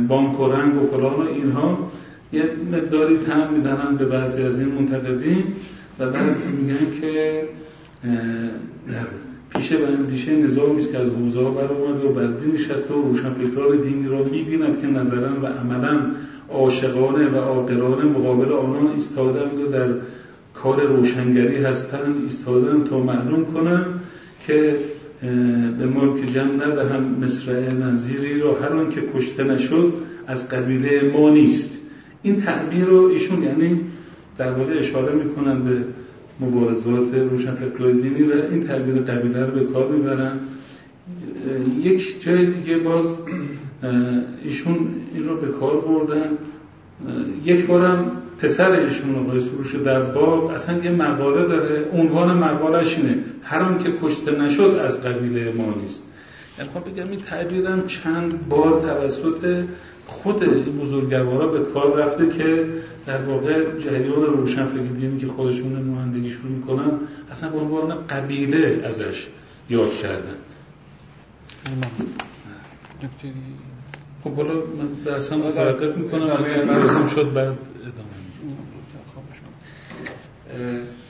بانک 0.08 0.40
و 0.40 0.48
رنگ 0.48 0.84
و 0.84 0.86
فلان 0.86 1.28
اینها. 1.28 1.92
یه 2.34 2.44
مقداری 2.72 3.18
تم 3.18 3.54
می‌زنن 3.54 3.96
به 3.98 4.06
بعضی 4.06 4.42
از 4.42 4.60
این 4.60 4.68
منتقدین 4.68 5.44
و 6.00 6.10
بعد 6.10 6.38
میگن 6.60 7.00
که 7.02 7.44
در 8.92 9.06
پیش 9.50 9.74
به 9.74 9.88
اندیشه 9.88 10.36
نظامی 10.36 10.78
است 10.78 10.92
که 10.92 10.98
از 10.98 11.10
حوزه 11.10 11.40
ها 11.40 11.52
برآمده 11.52 12.08
و 12.08 12.14
بر 12.14 12.28
دین 12.28 12.54
نشسته 12.54 12.94
و 12.94 13.02
روشنفکران 13.02 13.82
دینی 13.82 14.08
را 14.08 14.24
می‌بیند 14.24 14.82
که 14.82 14.88
نظرا 14.88 15.42
و 15.44 15.46
عملا 15.46 16.02
عاشقانه 16.50 17.30
و 17.30 17.36
عاقلانه 17.36 18.04
مقابل 18.04 18.52
آنان 18.52 18.88
ایستادند 18.88 19.60
و 19.60 19.68
در 19.68 19.88
کار 20.54 20.86
روشنگری 20.88 21.64
هستند 21.64 22.16
ایستادند 22.24 22.86
تا 22.86 23.00
معلوم 23.00 23.46
کنند 23.46 23.86
که 24.48 24.76
به 25.80 25.86
ملک 25.86 26.34
جمع 26.34 26.68
ندهم 26.68 27.04
مصرع 27.22 27.74
نظیری 27.74 28.40
را 28.40 28.54
هر 28.54 28.90
که 28.90 29.02
کشته 29.16 29.44
نشد 29.44 29.94
از 30.28 30.50
قبیله 30.50 31.12
ما 31.14 31.30
نیست. 31.30 31.83
این 32.24 32.42
تعبیر 32.42 32.86
رو 32.86 33.06
ایشون 33.06 33.44
یعنی 33.44 33.82
در 34.38 34.52
واقع 34.52 34.78
اشاره 34.78 35.14
می‌کنن 35.14 35.64
به 35.64 35.78
مبارزات 36.40 37.14
روشنفکرهای 37.14 37.94
دینی 37.94 38.24
و 38.24 38.32
این 38.52 38.64
تعبیر 38.64 38.96
قبیله 38.96 39.46
رو 39.46 39.52
به 39.52 39.66
کار 39.74 39.92
می‌برن. 39.92 40.40
یک 41.82 42.24
جای 42.24 42.46
دیگه 42.46 42.78
باز 42.78 43.06
ایشون 44.44 44.78
این 45.14 45.24
رو 45.24 45.38
به 45.38 45.48
کار 45.48 45.82
بردن. 45.82 46.30
یک 47.46 47.66
بارم 47.66 48.12
پسر 48.40 48.72
ایشون 48.72 49.16
آقای 49.16 49.40
سروش 49.40 49.76
در 49.76 50.04
باغ 50.04 50.50
اصلا 50.50 50.84
یه 50.84 50.92
مقاله 50.92 51.48
داره. 51.48 51.86
عنوان 51.94 52.38
مقالش 52.38 52.98
اینه 52.98 53.18
هرم 53.44 53.78
که 53.78 53.94
کشته 54.02 54.32
نشد 54.32 54.80
از 54.86 55.04
قبیله 55.04 55.52
ما 55.52 55.74
نیست. 55.82 56.04
یعنی 56.60 56.70
خب 56.74 56.92
بگم 56.92 57.10
این 57.10 57.20
تعبیرم 57.20 57.86
چند 57.86 58.50
بار 58.50 58.82
توسط 58.82 59.64
خود 60.08 60.44
این 60.44 60.64
بزرگوارا 60.64 61.48
به 61.48 61.60
کار 61.74 62.04
رفته 62.04 62.30
که 62.30 62.68
در 63.06 63.24
واقع 63.24 63.78
جریان 63.80 64.24
روشن 64.24 64.66
دینی 64.66 65.20
که 65.20 65.28
خودشون 65.28 65.76
نمایندگی 65.76 66.30
شروع 66.30 66.52
می‌کنن 66.52 66.92
اصلا 67.32 67.50
به 67.50 67.58
عنوان 67.58 68.08
قبیله 68.08 68.82
ازش 68.86 69.28
یاد 69.70 69.92
کردن. 69.92 70.36
خب 74.24 74.30
بالا 74.30 74.54
من 74.54 74.88
بحثم 75.06 75.36
متوقف 75.36 75.98
می‌کنم 75.98 76.24
اگر 76.24 76.64
لازم 76.64 77.06
شد 77.06 77.34
بعد 77.34 77.58
ادامه 77.82 78.14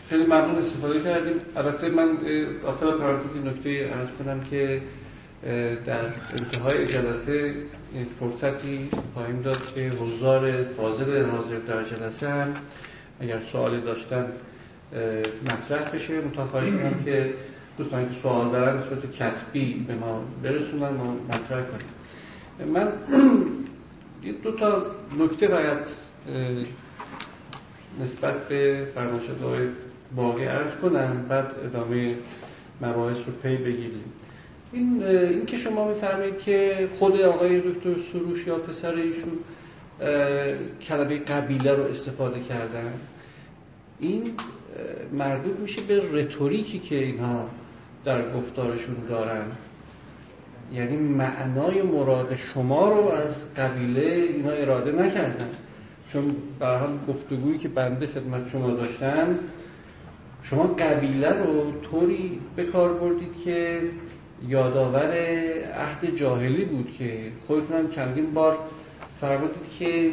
خیلی 0.09 0.25
ممنون 0.25 0.55
استفاده 0.55 0.99
کردیم. 0.99 1.33
البته 1.55 1.89
من 1.89 2.09
آخر 2.65 2.97
پرانتز 2.97 3.35
نکته 3.45 3.91
ارز 3.93 4.07
کنم 4.19 4.39
که 4.49 4.81
در 5.85 6.05
انتهای 6.39 6.87
جلسه 6.87 7.55
فرصتی 8.19 8.89
خواهیم 9.13 9.41
داد 9.41 9.73
که 9.75 9.89
حضار 9.89 10.63
فاضل 10.63 11.25
حاضر 11.25 11.57
در 11.59 11.83
جلسه 11.83 12.29
هم 12.29 12.55
اگر 13.19 13.39
سوالی 13.39 13.81
داشتن 13.81 14.25
مطرح 15.45 15.91
بشه. 15.95 16.21
متوجه 16.21 16.45
خواهش 16.49 16.67
کنم 16.69 17.03
که 17.05 17.33
دوستان 17.77 18.05
که 18.09 18.13
سوال 18.13 18.51
دارن 18.51 18.77
به 18.77 18.83
صورت 18.89 19.11
کتبی 19.11 19.85
به 19.87 19.95
ما 19.95 20.23
برسونن 20.43 20.89
ما 20.89 21.13
مطرح 21.13 21.63
کنیم. 21.63 22.73
من 22.73 22.87
دو 24.43 24.51
تا 24.51 24.85
نکته 25.19 25.47
باید 25.47 25.77
نسبت 27.99 28.47
به 28.47 28.87
فرمایشات 28.95 29.37
باقی 30.15 30.45
عرض 30.45 30.75
کنم 30.75 31.25
بعد 31.29 31.51
ادامه 31.65 32.15
مباحث 32.81 33.17
رو 33.17 33.33
پی 33.43 33.57
بگیریم. 33.57 34.03
این, 34.73 35.03
این 35.03 35.45
که 35.45 35.57
شما 35.57 35.87
میفرمایید 35.87 36.37
که 36.37 36.87
خود 36.99 37.21
آقای 37.21 37.59
دکتر 37.59 37.95
سروش 38.11 38.47
یا 38.47 38.55
پسر 38.55 38.93
ایشون 38.95 39.31
کلمه 40.81 41.17
قبیله 41.17 41.73
رو 41.73 41.83
استفاده 41.83 42.39
کردن 42.39 42.93
این 43.99 44.23
مربوط 45.13 45.59
میشه 45.59 45.81
به 45.81 46.03
رتوریکی 46.11 46.79
که 46.79 46.95
اینها 46.95 47.49
در 48.05 48.31
گفتارشون 48.31 48.95
دارن. 49.09 49.45
یعنی 50.73 50.97
معنای 50.97 51.81
مراد 51.81 52.35
شما 52.35 52.89
رو 52.89 53.07
از 53.07 53.53
قبیله 53.57 54.01
اینا 54.01 54.51
اراده 54.51 54.91
نکردن. 54.91 55.49
چون 56.09 56.35
به 56.59 56.67
حال 56.67 56.99
گفتگویی 57.07 57.57
که 57.57 57.67
بنده 57.67 58.07
خدمت 58.07 58.49
شما 58.49 58.71
داشتم 58.71 59.39
شما 60.43 60.63
قبیله 60.63 61.29
رو 61.29 61.71
طوری 61.81 62.39
به 62.55 62.63
کار 62.63 62.93
بردید 62.93 63.41
که 63.45 63.81
یادآور 64.47 65.11
عهد 65.77 66.15
جاهلی 66.15 66.65
بود 66.65 66.95
که 66.97 67.31
خودتون 67.47 67.77
هم 67.77 67.89
چندین 67.89 68.33
بار 68.33 68.57
فرمودید 69.21 69.55
که 69.79 70.11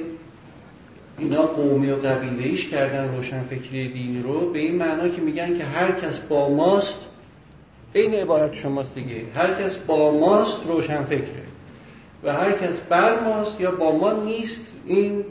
اینا 1.19 1.43
قومی 1.43 1.91
و 1.91 1.97
قبیله 1.97 2.43
ایش 2.43 2.69
کردن 2.69 3.17
روشنفکری 3.17 3.93
دینی 3.93 4.23
رو 4.23 4.51
به 4.51 4.59
این 4.59 4.75
معنا 4.75 5.09
که 5.09 5.23
میگن 5.23 5.59
که 5.59 5.65
هر 5.65 5.93
کس 5.93 6.21
با 6.21 6.49
ماست 6.49 7.07
این 7.93 8.15
عبارت 8.15 8.55
شماست 8.55 8.95
دیگه. 8.95 9.23
هر 9.35 9.55
کس 9.55 9.77
با 9.77 10.21
ماست 10.21 10.67
روشنفکره. 10.67 11.43
و 12.25 12.33
هر 12.33 12.53
کس 12.53 12.81
بر 12.81 13.21
ماست 13.21 13.61
یا 13.61 13.71
با 13.71 13.99
ما 13.99 14.13
نیست 14.13 14.67
این 14.87 15.25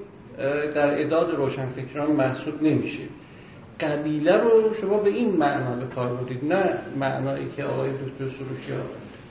در 0.75 1.01
اداد 1.01 1.35
روشنفکران 1.35 2.11
محسوب 2.11 2.63
نمیشه. 2.63 3.03
قبیله 3.79 4.37
رو 4.37 4.73
شما 4.81 4.97
به 4.97 5.09
این 5.09 5.29
معنا 5.29 5.75
به 5.75 5.85
کار 5.95 6.15
بردید 6.15 6.53
نه 6.53 6.79
معنایی 6.99 7.47
که 7.55 7.63
آقای 7.63 7.89
دکتر 7.91 8.27
سروش 8.27 8.69
یا 8.69 8.75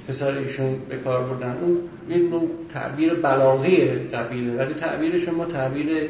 پسر 0.09 0.39
ایشون 0.39 0.79
به 0.89 0.97
کار 0.97 1.25
بردن. 1.25 1.57
اون 1.63 1.79
این 2.09 2.29
نوع 2.29 2.51
تعبیر 2.75 3.15
بلاغی 3.15 3.87
قبیله 3.89 4.57
ولی 4.57 4.75
تعبیر 4.75 5.19
شما 5.19 5.45
تعبیر 5.45 6.09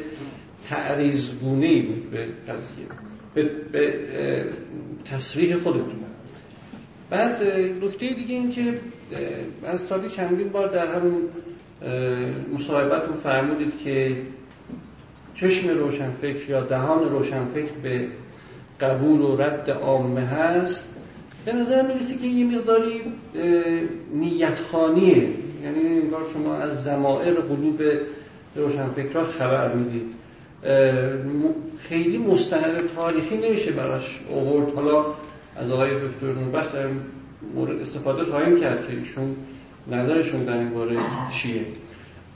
تعریض 0.63 1.29
گونه 1.41 1.81
بود 1.81 2.11
به 2.11 2.25
قضیه 2.47 2.85
به, 3.33 3.43
به 3.71 4.49
تصریح 5.05 5.55
خودتون. 5.55 5.99
بعد 7.09 7.43
نکته 7.83 8.13
دیگه 8.13 8.35
این 8.35 8.51
که 8.51 8.79
از 9.63 9.87
تالی 9.87 10.09
چندین 10.09 10.49
بار 10.49 10.67
در 10.67 10.95
همون 10.95 11.29
مصاحبتون 12.53 13.13
فرمودید 13.13 13.77
که 13.83 14.17
چشم 15.35 15.69
روشنفکر 15.69 16.49
یا 16.49 16.61
دهان 16.61 17.09
روشنفکر 17.09 17.73
به 17.83 18.07
قبول 18.81 19.21
و 19.21 19.35
رد 19.35 19.69
عامه 19.69 20.21
هست 20.21 20.87
به 21.45 21.53
نظر 21.53 21.87
می‌رسه 21.87 22.15
که 22.15 22.27
یه 22.27 22.57
مقداری 22.57 23.01
نیتخانیه 24.13 25.29
یعنی 25.63 25.99
انگار 26.01 26.25
شما 26.33 26.55
از 26.55 26.83
زمائر 26.83 27.33
قلوب 27.33 27.81
روشنفکرها 28.55 29.23
خبر 29.23 29.73
می‌دید. 29.73 30.13
خیلی 31.79 32.17
مستند 32.17 32.89
تاریخی 32.95 33.37
نمیشه 33.37 33.71
براش 33.71 34.19
اوورد 34.29 34.73
حالا 34.75 35.05
از 35.55 35.71
آقای 35.71 35.89
دکتر 35.89 36.33
نوربخت 36.41 36.73
در 36.73 36.87
مورد 37.55 37.79
استفاده 37.79 38.23
خواهیم 38.23 38.59
کرد 38.59 38.87
که 38.87 38.97
ایشون 38.97 39.35
نظرشون 39.91 40.43
در 40.43 40.57
این 40.57 40.69
باره 40.69 40.97
چیه. 41.31 41.65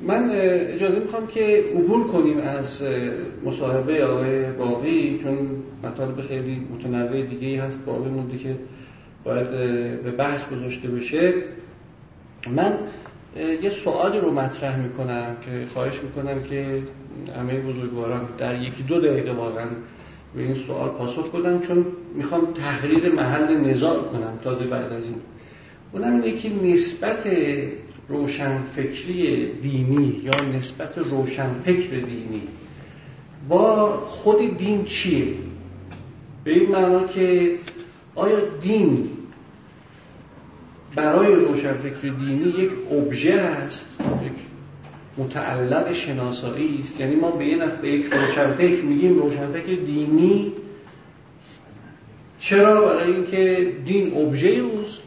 من 0.02 0.30
اجازه 0.74 1.00
می‌خوام 1.00 1.28
که 1.28 1.64
عبور 1.76 2.08
کنیم 2.08 2.38
از 2.38 2.84
مصاحبه 3.46 4.06
آقای 4.06 4.52
باقی 4.52 5.20
چون 5.24 5.38
مطالب 5.84 6.22
خیلی 6.22 6.68
متنوع 6.76 7.22
دیگه 7.22 7.64
هست 7.64 7.86
باقی 7.86 8.10
مونده 8.10 8.38
که 8.38 8.56
باید 9.24 9.50
به 10.04 10.12
بحث 10.12 10.46
گذاشته 10.46 10.88
بشه. 10.88 11.34
من 12.48 12.78
یه 13.62 13.70
سوالی 13.70 14.20
رو 14.20 14.32
مطرح 14.32 14.80
می‌کنم 14.80 15.36
که 15.42 15.66
خواهش 15.74 16.04
می‌کنم 16.04 16.44
که 16.44 16.84
همه 17.38 17.60
بزرگواران 17.60 18.22
در 18.38 18.62
یکی 18.62 18.84
دو 18.84 19.00
دقیقه 19.00 19.32
واقعا 19.32 19.66
به 20.36 20.42
این 20.42 20.54
سوال 20.54 20.90
پاسخ 20.90 21.32
بدن 21.32 21.60
چون 21.60 21.86
می‌خوام 22.16 22.54
تحریر 22.54 23.12
محل 23.12 23.58
نزاع 23.58 24.04
کنم 24.04 24.40
تازه 24.44 24.66
بعد 24.66 24.94
از 24.94 25.06
این. 25.06 25.16
اونم 25.92 26.22
اینه 26.22 26.38
که 26.38 26.50
نسبت 26.64 27.28
روشنفکری 28.10 29.52
دینی 29.62 30.22
یا 30.24 30.42
نسبت 30.58 30.98
روشنفکر 30.98 31.90
دینی 31.90 32.42
با 33.50 33.98
خود 34.06 34.58
دین 34.58 34.84
چیه؟ 34.84 35.34
به 36.44 36.52
این 36.52 36.72
معنا 36.72 37.04
که 37.04 37.56
آیا 38.16 38.40
دین 38.62 39.10
برای 40.96 41.36
روشنفکر 41.36 42.08
دینی 42.08 42.50
یک 42.50 42.72
ابژه 42.92 43.34
است؟ 43.34 43.90
یک 44.26 44.32
متعلق 45.18 45.94
شناسایی 45.94 46.80
است؟ 46.80 47.00
یعنی 47.00 47.16
ما 47.16 47.32
به, 47.32 47.46
یک 47.84 48.14
روشنفکر 48.14 48.82
میگیم 48.82 49.20
روشنفکر 49.20 49.76
دینی. 49.76 50.52
چرا؟ 52.40 52.82
برای 52.82 53.14
اینکه 53.14 53.72
دین 53.86 54.18
ابژه 54.18 54.50
اوست 54.50 55.04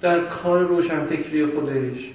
در 0.00 0.20
کار 0.20 0.64
روشنفکری 0.64 1.46
خودش. 1.46 2.10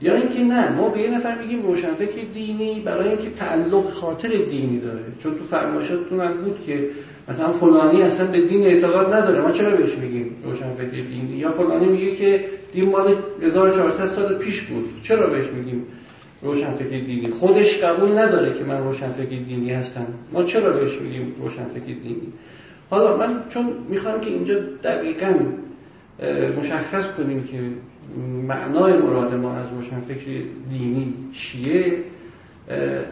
یا 0.00 0.14
اینکه 0.14 0.44
نه 0.44 0.72
ما 0.72 0.88
به 0.88 1.00
یه 1.00 1.10
نفر 1.10 1.38
میگیم 1.38 1.62
روشنفکر 1.62 2.24
دینی 2.34 2.80
برای 2.80 3.08
اینکه 3.08 3.30
تعلق 3.30 3.90
خاطر 3.90 4.28
دینی 4.28 4.80
داره. 4.80 5.04
چون 5.22 5.38
تو 5.38 5.44
فرمایشاتتون 5.44 6.20
هم 6.20 6.36
بود 6.36 6.60
که 6.66 6.88
مثلا 7.28 7.48
فلانی 7.48 8.02
اصلا 8.02 8.26
به 8.26 8.46
دین 8.46 8.64
اعتقاد 8.64 9.14
نداره 9.14 9.40
ما 9.40 9.50
چرا 9.50 9.70
بهش 9.70 9.94
میگیم 9.94 10.36
روشنفکر 10.44 10.90
دینی؟ 10.90 11.36
یا 11.36 11.50
فلانی 11.50 11.86
میگه 11.86 12.10
که 12.10 12.44
دین 12.72 12.90
مال 12.90 13.16
1400 13.42 14.04
سال 14.06 14.38
پیش 14.38 14.62
بود 14.62 15.00
چرا 15.02 15.26
بهش 15.26 15.46
میگیم 15.50 15.86
روشنفکر 16.42 16.98
دینی؟ 16.98 17.30
خودش 17.30 17.84
قبول 17.84 18.18
نداره 18.18 18.52
که 18.52 18.64
من 18.64 18.84
روشنفکر 18.84 19.38
دینی 19.38 19.72
هستم. 19.72 20.06
ما 20.32 20.42
چرا 20.42 20.72
بهش 20.72 20.98
میگیم 20.98 21.34
روشنفکر 21.42 21.94
دینی؟ 22.02 22.32
حالا 22.90 23.16
من 23.16 23.42
چون 23.48 23.72
می‌خوام 23.88 24.20
که 24.20 24.30
اینجا 24.30 24.54
دقیقا 24.84 25.34
مشخص 26.60 27.08
کنیم 27.08 27.44
که 27.44 27.58
معنای 28.48 28.92
مراد 28.92 29.34
ما 29.34 29.54
از 29.54 29.66
روشنفکر 29.72 30.42
دینی 30.70 31.14
چیه 31.32 31.98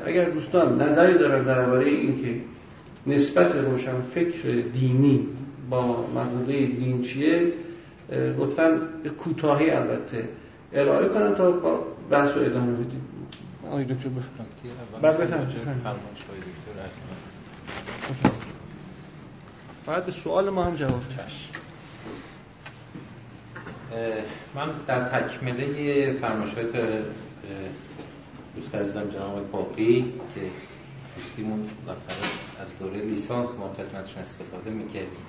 اگر 0.07 0.25
دوستان 0.25 0.83
نظری 0.83 1.19
دارن 1.19 1.45
درباره 1.45 1.87
اینکه 1.87 2.35
نسبت 3.07 3.55
روشنفکر 3.55 4.49
دینی 4.73 5.27
با 5.71 6.07
مقوله 6.15 6.67
دین 6.67 7.03
چیه 7.03 7.53
لطفا 8.39 8.81
کوتاهی 9.19 9.71
البته 9.71 10.29
ارائه 10.73 11.09
کنن 11.09 11.35
تا 11.35 11.51
با 11.51 11.85
بحث 12.11 12.37
رو 12.37 12.43
ادامه 12.43 12.73
بدیم. 12.73 13.01
آقای 13.67 13.85
دکتر 13.85 14.09
بفرمایید. 14.09 15.03
بعد 15.03 15.19
بفرمایید. 15.19 15.57
بعد 19.87 20.07
به 20.07 20.13
سوال 20.13 20.51
ما 20.51 20.65
هم 20.65 20.75
جواب 20.75 21.03
چشم. 21.09 21.51
من 24.55 24.71
در 24.87 25.05
تکمله 25.05 26.13
فرمایشات 26.13 26.73
دوست 28.57 28.75
عزیزم 28.75 29.11
جناب 29.11 29.51
باقی 29.51 30.13
که 30.35 30.41
دوستیمون 31.17 31.69
از 32.61 32.79
دوره 32.79 33.01
لیسانس 33.01 33.59
ما 33.59 33.73
خدمتشون 33.73 34.23
استفاده 34.23 34.71
می‌کردیم. 34.71 35.27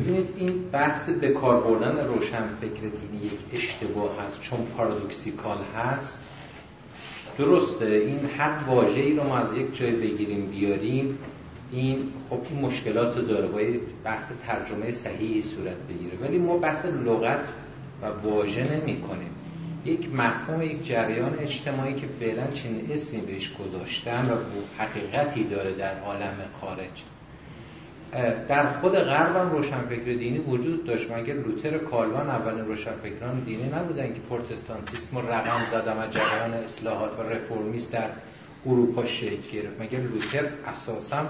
ببینید 0.00 0.28
این 0.36 0.70
بحث 0.72 1.08
به 1.08 1.28
کار 1.28 1.60
بردن 1.60 2.06
روشن 2.06 2.48
فکر 2.60 2.80
دینی 2.80 3.24
یک 3.24 3.32
اشتباه 3.52 4.24
هست 4.24 4.40
چون 4.40 4.58
پارادوکسیکال 4.76 5.58
هست. 5.76 6.20
درسته 7.38 7.86
این 7.86 8.20
هر 8.38 8.64
واژه‌ای 8.66 9.14
رو 9.14 9.24
ما 9.24 9.38
از 9.38 9.56
یک 9.56 9.76
جای 9.76 9.92
بگیریم 9.92 10.46
بیاریم. 10.46 11.18
این 11.72 12.12
خب 12.30 12.38
این 12.50 12.60
مشکلات 12.60 13.18
داره 13.18 13.48
باید 13.48 13.80
بحث 14.04 14.32
ترجمه 14.40 14.90
صحیحی 14.90 15.42
صورت 15.42 15.76
بگیره. 15.88 16.18
ولی 16.20 16.38
ما 16.38 16.56
بحث 16.56 16.84
لغت 16.84 17.48
و 18.02 18.06
واژه 18.06 18.76
نمی 18.76 19.00
کنیم 19.00 19.30
یک 19.88 20.08
مفهوم 20.14 20.62
یک 20.62 20.86
جریان 20.86 21.38
اجتماعی 21.38 21.94
که 21.94 22.06
فعلا 22.06 22.46
چنین 22.46 22.92
اسمی 22.92 23.20
بهش 23.20 23.52
گذاشتن 23.52 24.30
و 24.30 24.36
حقیقتی 24.78 25.44
داره 25.44 25.74
در 25.74 26.00
عالم 26.00 26.36
خارج. 26.60 27.02
در 28.48 28.72
خود 28.72 28.92
غرب 28.92 29.36
هم 29.36 29.50
روشنفکر 29.50 30.12
دینی 30.12 30.38
وجود 30.38 30.84
داشت. 30.84 31.10
مگه 31.10 31.34
لوتر 31.34 31.78
کالوان 31.78 32.28
اولین 32.30 32.64
روشنفکران 32.64 33.40
دینی 33.40 33.68
نبودن 33.68 34.06
که 34.06 34.20
پروتستانتیسم 34.30 35.18
رو 35.18 35.32
رقم 35.32 35.64
زدن 35.64 36.02
و 36.02 36.06
جریان 36.10 36.52
اصلاحات 36.52 37.18
و 37.18 37.22
رفرمیست 37.22 37.92
در 37.92 38.10
اروپا 38.66 39.04
شکل 39.04 39.52
گرفت؟ 39.52 39.80
مگه 39.80 39.98
لوتر 39.98 40.48
اساسا 40.66 41.26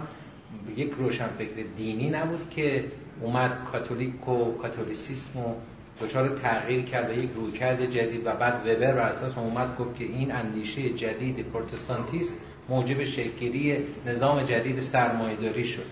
یک 0.77 0.93
روشنفکر 0.99 1.65
دینی 1.77 2.11
نبود 2.11 2.51
که 2.51 2.85
اومد 3.21 3.65
کاتولیک 3.73 4.29
و 4.29 4.53
کاتولیسیسم 4.53 5.39
و 5.39 5.55
دچار 6.01 6.29
تغییر 6.29 6.85
کرد 6.85 7.11
و 7.11 7.13
یک 7.13 7.31
رویکرد 7.37 7.91
جدید 7.91 8.27
و 8.27 8.33
بعد 8.33 8.61
وبر 8.67 8.93
بر 8.93 8.99
اساس 8.99 9.39
اومد 9.39 9.77
گفت 9.79 9.97
که 9.97 10.05
این 10.05 10.33
اندیشه 10.33 10.91
جدید 10.91 11.47
پروتستانتیسم 11.47 12.35
موجب 12.69 13.05
شکلی 13.05 13.79
نظام 14.07 14.43
جدید 14.43 14.81
سرمایه‌داری 14.81 15.65
شد. 15.65 15.85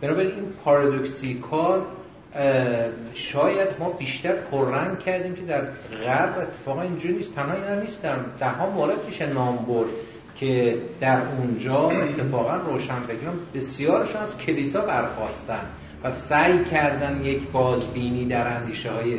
بنابراین 0.00 0.34
این 0.34 0.52
پارادوکسیکال 0.64 1.82
شاید 3.14 3.68
ما 3.78 3.90
بیشتر 3.90 4.32
پررنگ 4.32 4.98
کردیم 4.98 5.34
که 5.34 5.42
در 5.42 5.60
غرب 6.04 6.38
اتفاقا 6.38 6.82
اینجوری 6.82 7.14
نیست. 7.14 7.34
تنها 7.34 7.54
اینا 7.54 7.80
نیستم 7.80 8.24
ده 8.40 8.48
ها 8.48 8.70
مورد 8.70 9.06
میشه 9.06 9.26
نام 9.26 9.56
برد 9.56 9.88
که 10.36 10.78
در 11.00 11.22
اونجا 11.26 11.90
اتفاقا 11.90 12.56
روشنفکران 12.56 13.38
بسیارشون 13.54 14.22
از 14.22 14.38
کلیسا 14.38 14.80
برخواستن 14.80 15.66
و 16.04 16.10
سعی 16.10 16.64
کردن 16.64 17.24
یک 17.24 17.48
بازبینی 17.48 18.24
در 18.26 18.56
اندیشه 18.56 18.90
های 18.90 19.18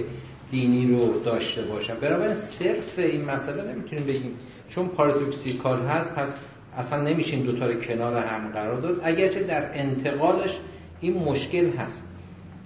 دینی 0.51 0.87
رو 0.87 1.19
داشته 1.19 1.61
باشن 1.61 1.95
برای 1.95 2.33
صرف 2.33 2.99
این 2.99 3.25
مسئله 3.25 3.73
نمی‌تونیم 3.73 4.05
بگیم. 4.05 4.35
چون 4.69 4.87
پارادوکسیکال 4.87 5.81
هست 5.81 6.09
پس 6.09 6.35
اصلا 6.77 7.01
نمیشیم 7.01 7.43
دوتا 7.43 7.67
رو 7.67 7.73
کنار 7.73 8.17
هم 8.17 8.51
قرار 8.51 8.81
داد. 8.81 9.01
اگرچه 9.03 9.43
در 9.43 9.69
انتقالش 9.73 10.59
این 11.01 11.13
مشکل 11.13 11.69
هست. 11.77 12.03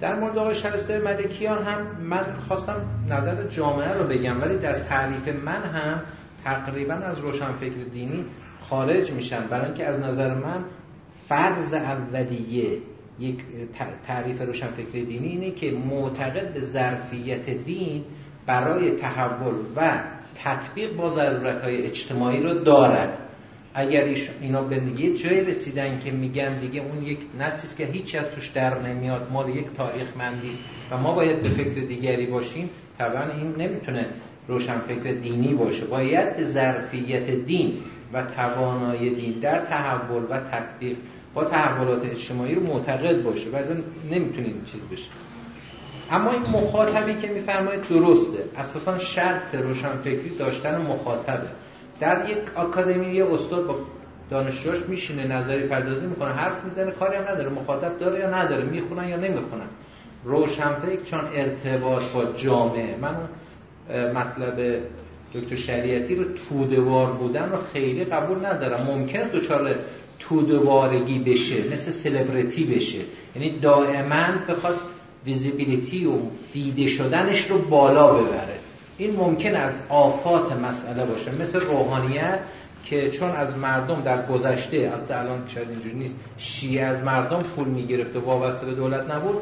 در 0.02 0.20
مورد 0.20 0.38
آقای 0.38 0.56
شهرستر 0.56 1.02
ملکیان 1.02 1.64
هم 1.64 1.88
من 2.02 2.24
خواستم 2.48 2.82
نظر 3.10 3.48
جامعه 3.48 3.94
رو 3.94 4.08
بگم 4.08 4.42
ولی 4.42 4.58
در 4.58 4.80
تعریف 4.80 5.28
من 5.28 5.64
هم 5.64 6.02
تقریبا 6.44 6.94
از 6.94 7.20
روشنفکر 7.20 7.84
دینی 7.94 8.26
خارج 8.70 9.12
میشن 9.12 9.48
برای 9.48 9.66
اینکه 9.66 9.86
از 9.86 10.00
نظر 10.00 10.34
من 10.34 10.64
فرض 11.28 11.74
اولیه 11.74 12.78
یک 13.20 13.40
تعریف 14.08 14.42
روشنفکر 14.42 14.92
دینی 14.92 15.28
اینه 15.28 15.52
که 15.52 15.72
معتقد 15.72 16.54
به 16.54 16.60
ظرفیت 16.60 17.50
دین 17.50 18.04
برای 18.46 18.92
تحول 18.92 19.54
و 19.76 20.02
تطبیق 20.36 20.96
با 20.96 21.08
ضرورت 21.08 21.62
های 21.62 21.84
اجتماعی 21.84 22.44
رو 22.44 22.54
دارد. 22.54 23.20
اگر 23.74 24.16
اینا 24.42 24.62
به 24.62 24.76
یه 24.98 25.16
جایی 25.16 25.42
رسیدن 25.42 26.00
که 26.00 26.12
میگن 26.12 26.58
دیگه 26.58 26.82
اون 26.82 27.04
یک 27.04 27.20
نسلی 27.40 27.86
که 27.86 27.92
هیچی 27.92 28.18
از 28.18 28.30
توش 28.30 28.48
در 28.48 28.82
نمیاد 28.82 29.32
مال 29.32 29.50
یک 29.50 29.66
تاریخ 29.78 30.18
مندیست 30.18 30.64
و 30.92 30.98
ما 30.98 31.14
باید 31.14 31.42
به 31.42 31.50
فکر 31.50 31.86
دیگری 31.88 32.26
باشیم 32.26 32.70
طبعا 32.98 33.32
این 33.32 33.56
نمی‌تونه 33.58 34.06
روشنفکر 34.48 35.12
دینی 35.12 35.54
باشه. 35.54 35.86
باید 35.86 36.38
به 36.38 36.44
ظرفیت 36.44 37.30
دین 37.30 37.74
و 38.14 38.24
توانایی 38.24 39.16
دین 39.16 39.40
در 39.40 39.66
تحول 39.66 40.24
و 40.30 40.40
تطبیق 40.40 40.98
تحولات 41.44 42.06
اجتماعی 42.06 42.56
رو 42.56 42.64
معتقد 42.64 43.24
باشه 43.24 43.50
و 43.50 43.56
نمی‌تونه 44.12 44.48
این 44.48 44.64
چیز 44.64 44.82
بشه. 44.92 45.10
اما 46.12 46.32
این 46.32 46.42
مخاطبی 46.42 47.16
که 47.16 47.28
میفرمایید 47.28 47.90
درسته. 47.90 48.44
اساسا 48.58 48.98
شرط 48.98 49.56
روشنفکری 49.56 50.30
داشتن 50.40 50.82
مخاطبه. 50.82 51.48
در 52.00 52.30
یک 52.30 52.38
آکادمی 52.56 53.16
یه 53.16 53.26
استاد 53.26 53.68
با 53.68 53.76
دانشجوش 54.30 54.90
میشینه 54.90 55.28
نظری 55.28 55.68
پردازی 55.68 56.08
می‌کنه 56.08 56.34
حرف 56.34 56.64
می‌زنه 56.64 56.92
کاری 56.92 57.18
هم 57.18 57.24
نداره. 57.24 57.50
مخاطب 57.50 57.98
داره 57.98 58.20
یا 58.20 58.30
نداره 58.30 58.66
می‌خونن 58.66 59.10
یا 59.10 59.18
نمی‌خونن. 59.18 59.68
روشنفکر 60.24 61.04
چون 61.04 61.20
ارتباط 61.34 62.04
با 62.14 62.26
جامعه. 62.26 62.98
من 63.02 63.16
مطلب 64.14 64.82
دکتر 65.34 65.56
شریعتی 65.56 66.16
رو 66.16 66.24
تودوار 66.24 67.12
بودن 67.12 67.50
رو 67.50 67.58
خیلی 67.74 68.06
قبول 68.06 68.46
ندارم. 68.46 68.88
ممکن 68.88 69.30
دچار 70.20 70.42
تودوارگی 70.42 71.20
بشه 71.20 71.56
مثل 71.72 71.92
سلبریتی 71.92 72.64
بشه. 72.66 73.00
یعنی 73.36 73.60
دائما 73.60 74.38
بخواد 74.50 74.80
ویزیبیلیتی 75.26 76.06
و 76.06 76.14
دیده 76.54 76.88
شدنش 76.88 77.52
رو 77.52 77.58
بالا 77.58 78.14
ببره. 78.14 78.60
این 78.98 79.16
ممکن 79.16 79.56
از 79.56 79.80
آفات 79.90 80.52
مسئله 80.52 81.06
باشه. 81.06 81.32
مثل 81.42 81.60
روحانیت 81.60 82.40
که 82.86 83.10
چون 83.10 83.30
از 83.30 83.58
مردم 83.58 84.02
در 84.02 84.26
گذشته 84.26 84.78
البته 84.78 85.20
الان 85.20 85.48
شاید 85.48 85.70
اینجوری 85.70 85.96
نیست 85.96 86.20
شیعه 86.38 86.86
از 86.86 87.04
مردم 87.04 87.40
پول 87.40 87.68
می‌گرفت 87.68 88.16
و 88.16 88.20
وابسته 88.20 88.66
به 88.66 88.74
دولت 88.74 89.12
نبود 89.12 89.38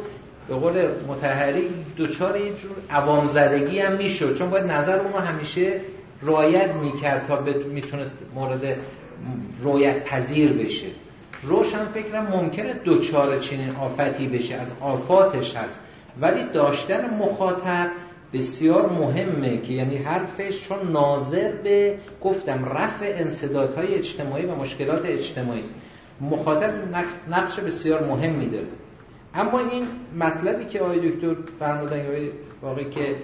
به 0.48 0.56
قول 0.56 0.88
متحری 1.08 1.68
دوچار 1.98 2.40
یه 2.40 2.54
جور 2.54 2.72
عوام 2.90 3.26
زدگی 3.26 3.80
هم 3.80 3.98
می‌شد. 3.98 4.38
چون 4.38 4.50
باید 4.50 4.66
نظر 4.66 5.00
اونو 5.00 5.18
همیشه 5.18 5.82
رایت 6.22 6.74
می‌کرد 6.74 7.28
تا 7.28 7.42
می‌تونست 7.74 8.20
مورد 8.36 8.78
رویت 9.62 10.04
پذیر 10.04 10.54
بشه. 10.54 10.88
روشن 11.44 11.86
فکرم 11.86 12.28
ممکنه 12.28 12.74
دوچار 12.74 13.38
چنین 13.38 13.76
آفتی 13.76 14.28
بشه. 14.28 14.56
از 14.56 14.74
آفاتش 14.82 15.56
هست. 15.56 15.82
ولی 16.22 16.44
داشتن 16.54 17.18
مخاطب 17.18 17.92
بسیار 18.34 18.90
مهمه 18.90 19.58
که 19.58 19.74
یعنی 19.74 19.98
حرفش 19.98 20.68
چون 20.68 20.92
ناظر 20.92 21.52
به 21.64 21.98
گفتم 22.24 22.66
رفع 22.66 23.14
انصدادهای 23.16 23.96
اجتماعی 23.96 24.46
و 24.46 24.56
مشکلات 24.56 25.06
اجتماعی 25.06 25.60
است. 25.60 25.76
مخاطب 26.22 26.74
نقش 27.30 27.60
بسیار 27.60 28.08
مهمی 28.08 28.50
داره. 28.50 28.68
اما 29.34 29.60
این 29.60 29.88
مطلبی 30.20 30.66
که 30.66 30.80
آقای 30.80 31.10
دکتر 31.10 31.36
فرمودن 31.60 31.98
یا 31.98 32.30
واقعی 32.62 32.90
که 32.90 33.16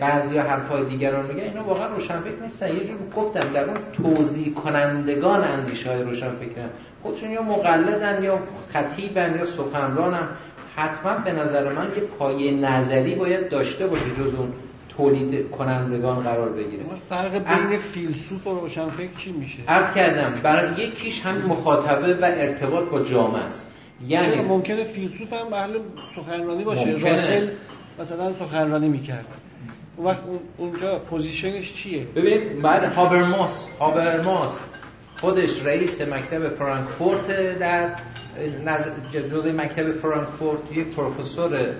بعضی 0.00 0.38
حرفای 0.38 0.84
دیگران 0.88 1.26
میگن 1.26 1.40
اینا 1.40 1.64
واقعا 1.64 1.86
روشنفکر 1.86 2.42
نیستن. 2.42 2.68
یه 2.68 2.84
جور 2.84 2.96
گفتم 3.16 3.52
در 3.52 3.64
اون 3.64 3.76
توضیح 3.92 4.54
کنندگان 4.54 5.44
اندیشه 5.44 5.90
های 5.90 6.02
روشنفکرن. 6.02 6.70
خودشون 7.02 7.30
یا 7.30 7.42
مقلدن 7.42 8.24
یا 8.24 8.38
خطیبن 8.72 9.34
یا 9.38 9.44
سخنرانن. 9.44 10.28
حتما 10.76 11.18
به 11.24 11.32
نظر 11.32 11.72
من 11.72 11.92
یه 11.96 12.02
پایه 12.18 12.50
نظری 12.52 13.14
باید 13.14 13.50
داشته 13.50 13.86
باشه 13.86 14.10
جز 14.10 14.34
اون 14.34 14.52
تولید 14.88 15.50
کنندگان 15.50 16.22
قرار 16.22 16.52
بگیره. 16.52 16.84
فرق 17.08 17.32
بین 17.32 17.78
فیلسوف 17.78 18.46
و 18.46 18.60
روشنفکر 18.60 19.14
چی 19.18 19.32
میشه؟ 19.32 19.58
عرض 19.68 19.94
کردم 19.94 20.40
برای 20.42 20.84
یکیش 20.84 21.26
هم 21.26 21.34
مخاطبه 21.48 22.14
و 22.14 22.24
ارتباط 22.24 22.84
با 22.90 23.02
جامعه 23.02 23.42
است. 23.42 23.72
یعنی 24.06 24.42
ممکنه 24.42 24.84
فیلسوف 24.84 25.32
هم 25.32 25.52
اهل 25.52 25.78
سخنرانی 26.16 26.64
باشه؟ 26.64 26.90
راسل 26.90 27.48
مثلا 27.98 28.32
سخنرانی 28.32 28.88
می‌کرد. 28.88 29.26
وقت 29.98 30.22
اونجا 30.58 30.98
position 30.98 31.57
ش 31.57 31.72
چیه؟ 31.72 32.04
ببینید 32.04 32.62
بعد 32.62 32.84
هابرماس 32.84 33.70
هابرماس. 33.80 34.60
خودش 35.20 35.66
رئیس 35.66 36.00
مکتب 36.02 36.48
فرانکفورت 36.48 37.26
در 37.58 37.96
جزء 39.12 39.52
مکتب 39.52 39.92
فرانکفورت 39.92 40.72
یک 40.72 40.96
پروفسور 40.96 41.74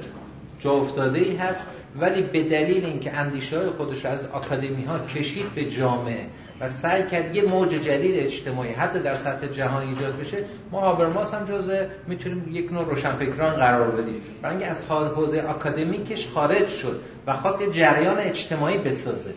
جا 0.58 0.70
افتاده 0.70 1.18
ای 1.18 1.36
هست. 1.36 1.66
ولی 1.96 2.22
به 2.22 2.42
دلیل 2.42 2.84
اینکه 2.84 3.12
اندیشه 3.12 3.58
های 3.58 3.70
خودش 3.70 4.06
از 4.06 4.26
آکادمی 4.26 4.84
ها 4.84 4.98
کشید 4.98 5.54
به 5.54 5.64
جامعه. 5.64 6.26
و 6.60 6.68
سعی 6.68 7.06
کرد 7.06 7.34
یه 7.34 7.42
موج 7.42 7.68
جدید 7.68 8.14
اجتماعی 8.18 8.72
حتی 8.72 8.98
در 8.98 9.14
سطح 9.14 9.46
جهانی 9.46 9.88
ایجاد 9.88 10.18
بشه 10.18 10.44
ما 10.72 10.80
هابرماس 10.80 11.34
هم 11.34 11.44
جزء 11.44 11.84
می‌تونیم 12.08 12.48
یک 12.50 12.72
نوع 12.72 12.84
روشنفکران 12.84 13.56
قرار 13.56 13.90
بدیم. 13.90 14.20
برای 14.42 14.56
اینکه 14.56 14.70
از 14.70 14.84
حوزه 14.90 15.40
آکادمیکش 15.40 16.26
خارج 16.26 16.66
شد 16.68 17.00
و 17.26 17.32
خواست 17.32 17.62
یه 17.62 17.70
جریان 17.70 18.18
اجتماعی 18.18 18.78
بسازه. 18.78 19.34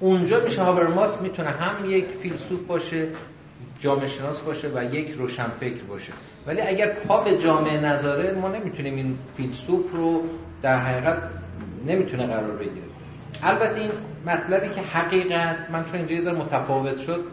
اونجا 0.00 0.40
میشه 0.40 0.62
هابرماس 0.62 1.22
می‌تونه 1.22 1.50
هم 1.50 1.90
یک 1.90 2.04
فیلسوف 2.04 2.66
باشه 2.66 3.08
جامعه 3.78 4.06
شناس 4.06 4.40
باشه 4.40 4.68
و 4.68 4.84
یک 4.94 5.10
روشنفکر 5.10 5.84
باشه. 5.84 6.12
ولی 6.46 6.60
اگر 6.60 6.94
پا 7.08 7.24
به 7.24 7.38
جامعه 7.38 7.80
نظاره 7.80 8.34
ما 8.34 8.48
نمی‌تونیم 8.48 8.96
این 8.96 9.18
فیلسوف 9.34 9.92
رو 9.92 10.22
در 10.62 10.78
حقیقت 10.78 11.18
نمی‌تونه 11.86 12.26
قرار 12.26 12.56
بگیره. 12.56 12.86
البته 13.42 13.80
این 13.80 13.90
مطلبی 14.26 14.68
که 14.68 14.80
حقیقت 14.80 15.70
من 15.70 15.84
چون 15.84 15.96
اینجا 15.96 16.14
یه 16.14 16.38
متفاوت 16.38 16.96
شد 16.96 17.24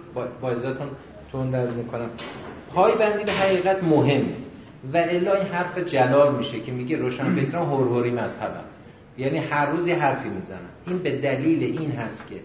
با 0.41 0.49
ازتون 0.49 0.87
تون 1.31 1.47
می‌کنم. 1.69 2.09
پای 2.73 2.95
بندی 2.95 3.23
به 3.23 3.31
حقیقت 3.31 3.83
مهم 3.83 4.23
و 4.93 4.97
الا 4.97 5.33
این 5.33 5.47
حرف 5.47 5.77
جلال 5.77 6.35
میشه 6.35 6.59
که 6.59 6.71
میگه 6.71 6.97
روشنفکران 6.97 7.65
هرهوری 7.65 8.11
مذهبن 8.11 8.63
یعنی 9.17 9.37
هر 9.37 9.65
روز 9.65 9.87
یه 9.87 9.95
حرفی 9.95 10.29
می‌زنن 10.29 10.69
این 10.85 10.97
به 10.97 11.21
دلیل 11.21 11.79
این 11.79 11.91
هست 11.91 12.27
که 12.27 12.35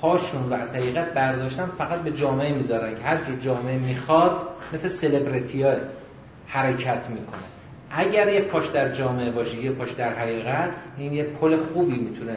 پاشون 0.00 0.50
رو 0.50 0.54
از 0.54 0.76
حقیقت 0.76 1.14
برداشتن 1.14 1.66
فقط 1.66 2.00
به 2.00 2.10
جامعه 2.10 2.54
می‌ذارن 2.54 2.94
که 2.94 3.02
هر 3.02 3.16
جور 3.16 3.36
جامعه 3.36 3.78
می‌خواد 3.78 4.48
مثل 4.72 4.88
سلبریتی 4.88 5.64
حرکت 6.46 7.10
می‌کنه. 7.10 7.42
اگر 7.90 8.28
یه 8.28 8.40
پاش 8.40 8.68
در 8.68 8.92
جامعه 8.92 9.30
باشه 9.30 9.64
یه 9.64 9.70
پاش 9.70 9.92
در 9.92 10.14
حقیقت 10.14 10.70
این 10.96 11.12
یه 11.12 11.24
پل 11.24 11.56
خوبی 11.56 11.98
می‌تونه 11.98 12.36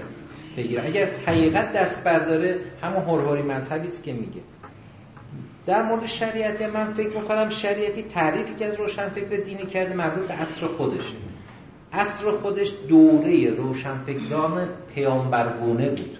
بگیره. 0.58 0.86
اگر 0.86 1.02
از 1.02 1.20
حقیقت 1.20 1.74
دست 1.74 2.04
برداره 2.04 2.60
همون 2.82 3.04
هرهوری 3.04 3.42
مذهبی 3.42 3.88
است 3.88 4.04
که 4.04 4.14
میگه. 4.14 4.42
در 5.66 5.82
مورد 5.82 6.06
شریعتی 6.06 6.66
من 6.66 6.94
فکر 6.94 7.22
می‌کنم 7.22 7.50
شریعتی 7.50 8.04
تعریفی 8.04 8.56
که 8.56 8.66
از 8.66 8.76
روشنفکر 8.76 9.38
دینی 9.38 9.66
کرده 9.66 9.94
مربوط 9.94 10.28
به 10.28 10.34
عصر 10.34 10.68
خودشه 10.68 11.16
عصر 11.94 12.32
خودش 12.32 12.74
دوره 12.88 13.50
روشنفکران 13.50 14.70
پیامبرگونه 14.96 15.90
بود. 15.90 16.18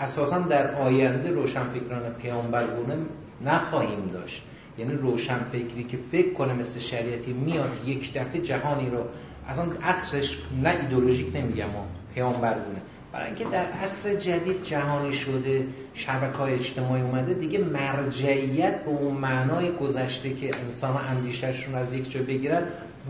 اساسا 0.00 0.38
در 0.38 0.74
آینده 0.74 1.30
روشنفکران 1.30 2.12
پیامبرگونه 2.12 2.96
نخواهیم 3.44 4.06
داشت. 4.12 4.42
یعنی 4.78 4.92
روشنفکری 4.92 5.84
که 5.84 5.96
فکر 5.96 6.32
کنه 6.32 6.52
مثل 6.54 6.80
شریعتی 6.80 7.32
میاد 7.32 7.70
یک 7.86 8.12
دفعه 8.14 8.40
جهانی 8.40 8.90
رو 8.90 9.04
اصلا 9.48 9.64
عصرش 9.82 10.42
نه 10.62 10.70
ایدولوژیک 10.70 11.36
نمیگم 11.36 11.66
ما 11.66 11.86
پیامبرگونه. 12.14 12.82
برای 13.16 13.26
اینکه 13.26 13.44
در 13.44 13.66
عصر 13.66 14.14
جدید 14.14 14.62
جهانی 14.62 15.12
شده 15.12 15.66
شبکه 15.94 16.38
های 16.38 16.54
اجتماعی 16.54 17.02
اومده 17.02 17.34
دیگه 17.34 17.58
مرجعیت 17.58 18.84
به 18.84 18.90
اون 18.90 19.14
معنای 19.14 19.72
گذشته 19.72 20.34
که 20.34 20.50
انسان 20.64 20.96
اندیشهشون 20.96 21.74
از 21.74 21.94
یک 21.94 22.10
جا 22.10 22.22
بگیرن 22.22 22.62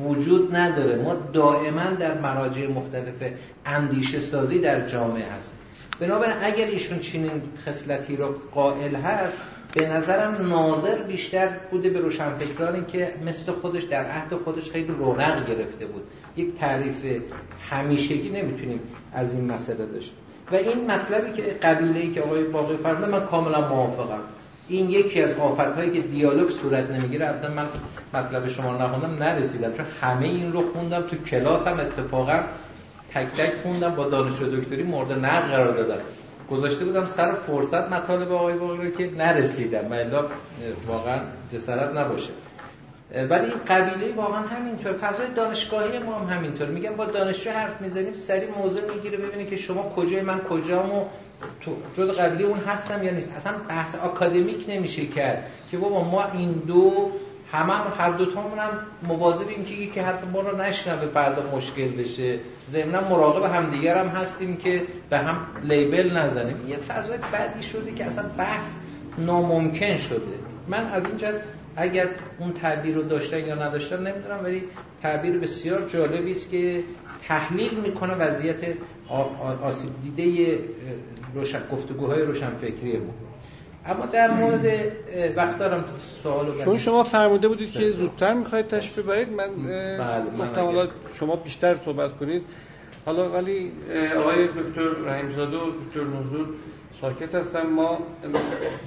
وجود 0.05 0.57
نداره. 0.57 1.03
ما 1.03 1.15
دائما 1.15 1.91
در 1.91 2.21
مراجع 2.21 2.67
مختلف 2.67 3.33
اندیشه 3.67 4.21
سازی 4.21 4.59
در 4.59 4.87
جامعه 4.87 5.25
هستیم. 5.25 5.59
بنابراین 6.01 6.37
اگر 6.41 6.67
ایشون 6.67 6.99
چنین 6.99 7.43
خصلتی 7.67 8.17
رو 8.17 8.35
قائل 8.55 8.97
هست 8.97 9.41
به 9.75 9.89
نظرم 9.89 10.49
ناظر 10.49 11.03
بیشتر 11.03 11.59
بوده 11.71 11.91
به 11.91 12.01
روشنفکرانی 12.01 12.85
که 12.85 13.15
مثل 13.25 13.53
خودش 13.53 13.83
در 13.83 14.05
عهد 14.05 14.35
خودش 14.35 14.71
خیلی 14.71 14.93
رونق 14.93 15.49
گرفته 15.49 15.87
بود. 15.87 16.03
یک 16.37 16.55
تعریف 16.55 17.23
همیشگی 17.71 18.31
نمی‌تونیم 18.31 18.81
از 19.13 19.35
این 19.35 19.53
مسئله 19.53 19.87
داشت. 19.87 20.15
و 20.53 20.55
این 20.55 20.91
مطلبی 20.91 21.33
که 21.33 21.43
قبیله 21.43 22.01
ای 22.01 22.11
که 22.11 22.21
آقای 22.21 22.45
باقی 22.45 22.77
فرمودن 22.77 23.11
من 23.11 23.27
کاملا 23.27 23.69
موافقم. 23.69 24.21
این 24.69 24.91
یکی 24.91 25.23
از 25.23 25.33
آفتهایی 25.33 25.91
که 25.91 26.01
دیالوگ 26.09 26.49
صورت 26.49 26.91
نمی‌گیره 26.91 27.29
البته 27.29 27.49
من 27.49 27.67
مطلب 28.15 28.47
شما 28.49 28.73
رو 28.73 28.83
نخوندم 28.83 29.23
نرسیدم 29.25 29.73
چون 29.73 29.87
همه 30.01 30.27
این 30.27 30.53
رو 30.53 30.61
خوندم 30.73 31.03
تو 31.03 31.17
کلاس 31.17 31.69
هم 31.69 31.81
اتفاقا 31.81 32.41
تک 33.09 33.27
تک 33.27 33.53
خوندم 33.63 33.95
با 33.95 34.09
دانشجو 34.09 34.61
دکتری 34.61 34.83
مورد 34.83 35.13
نقد 35.13 35.51
قرار 35.51 35.77
دادم. 35.77 36.03
گذاشته 36.51 36.85
بودم 36.85 37.05
سر 37.05 37.33
فرصت 37.33 37.93
مطالب 37.93 38.33
آقای 38.33 38.59
باقی 38.59 38.91
که 38.91 39.11
نرسیدم. 39.17 39.93
و 39.93 40.23
واقعا 40.87 41.21
جسارت 41.53 41.97
نباشه. 41.97 42.31
ولی 43.15 43.45
این 43.45 43.61
قبیله 43.69 44.15
واقعا 44.15 44.41
همینطور. 44.41 44.93
فضای 44.93 45.27
دانشگاهی 45.35 45.99
ما 45.99 46.15
هم 46.15 46.37
همینطور. 46.37 46.69
میگم 46.69 46.97
با 46.97 47.05
دانشجو 47.05 47.51
حرف 47.51 47.81
می‌زنیم 47.81 48.13
سری 48.13 48.47
موضوع 48.47 48.95
می‌گیره 48.95 49.19
ببینه 49.19 49.45
که 49.45 49.57
شما 49.57 49.83
کجای 49.83 50.23
من 50.23 50.41
کجام 50.41 50.93
و 50.93 51.05
تو 51.61 51.77
جز 51.95 52.19
قبیله 52.19 52.45
اون 52.45 52.59
هستم 52.59 53.03
یا 53.03 53.11
نیست. 53.11 53.37
اصلا 53.37 53.53
بحث 53.69 53.95
آکادمیک 53.95 54.65
نمیشه 54.69 55.07
کرد 55.07 55.47
که 55.71 55.79
بابا 55.79 56.05
ما 56.05 56.25
این 56.25 56.53
دو 56.53 57.11
همه 57.53 57.73
هم 57.73 57.93
هر 57.99 58.11
دوتامون 58.11 58.59
هم 58.59 58.71
مواظبیم 59.03 59.65
که 59.65 59.75
یکی 59.75 60.01
حرف 60.01 60.25
ما 60.33 60.41
رو 60.41 60.57
نشنوه 60.57 61.07
فردا 61.07 61.57
مشکل 61.57 61.89
بشه. 61.89 62.39
ضمنا 62.67 63.09
مراقب 63.09 63.53
همدیگر 63.55 63.99
هم 63.99 64.09
هستیم 64.09 64.57
که 64.57 64.83
به 65.11 65.19
هم 65.19 65.47
لیبل 65.63 66.17
نزنیم. 66.17 66.57
یه 66.69 66.77
فضای 66.77 67.19
بدی 67.33 67.63
شده 67.63 67.93
که 67.93 68.05
اصلا 68.05 68.25
بحث 68.39 68.75
ناممکن 69.19 69.97
شده. 69.97 70.39
من 70.69 70.87
از 70.87 71.07
این 71.07 71.17
اگر 71.77 72.09
اون 72.39 72.53
تعبیر 72.53 72.95
رو 72.95 73.03
داشتن 73.03 73.47
یا 73.47 73.55
نداشتن 73.55 74.07
نمی‌دونم 74.07 74.41
ولی 74.45 74.63
تعبیر 75.03 75.39
بسیار 75.39 75.89
جالبی 75.89 76.31
است 76.31 76.51
که 76.51 76.83
تحلیل 77.29 77.81
می‌کنه 77.81 78.15
وضعیت 78.15 78.61
آسیب 79.63 79.91
دیده 80.03 80.59
روشن 81.35 81.63
گفتگوهای 81.73 82.23
روشنفکری 82.23 82.99
ما. 82.99 83.15
اما 83.87 84.07
در 84.07 84.31
مورد 84.31 84.93
وقت 85.37 85.59
دارم 85.59 85.85
سوال 85.99 86.65
چون 86.65 86.79
شما 86.79 87.03
فرموده 87.03 87.49
بودید 87.49 87.71
که 87.71 87.83
زودتر 87.83 88.35
می‌خواید 88.35 88.69
تشریف 88.69 88.99
ببرید 88.99 89.29
من 89.29 89.49
بله، 89.99 90.31
گفتم 90.39 90.61
حالا 90.61 90.89
شما 91.15 91.37
بیشتر 91.37 91.75
صحبت 91.75 92.17
کنید. 92.17 92.43
حالا 93.07 93.31
ولی 93.31 93.73
آقای 94.19 94.49
دکتر 94.49 94.89
رحیمزاده 95.07 95.57
و 95.57 95.71
دکتر 95.71 96.05
نوزور 96.05 96.47
ساکت 97.01 97.35
هستن 97.35 97.67
ما 97.67 97.99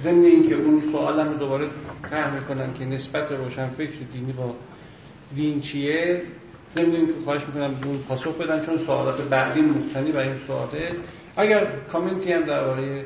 ضمن 0.02 0.24
اینکه 0.24 0.54
اون 0.54 0.80
سوالم 0.80 1.28
رو 1.28 1.34
دوباره 1.38 1.66
طرح 2.10 2.34
می‌کنم 2.34 2.72
که 2.72 2.84
نسبت 2.84 3.32
روشنفکر 3.32 4.04
دینی 4.12 4.32
با 4.32 4.54
دین 5.34 5.60
چیه 5.60 6.22
ضمن 6.76 6.94
اینکه 6.94 7.12
خواهش 7.24 7.46
می‌کنم 7.46 7.74
اون 7.84 7.98
پاسخ 8.08 8.34
بدن 8.34 8.66
چون 8.66 8.78
سوالات 8.78 9.28
بعدی 9.28 9.60
مبتنی 9.60 10.12
بر 10.12 10.20
این 10.20 10.38
سواله. 10.46 10.92
اگر 11.36 11.66
کامنتی 11.92 12.32
هم 12.32 12.42
درباره 12.42 13.04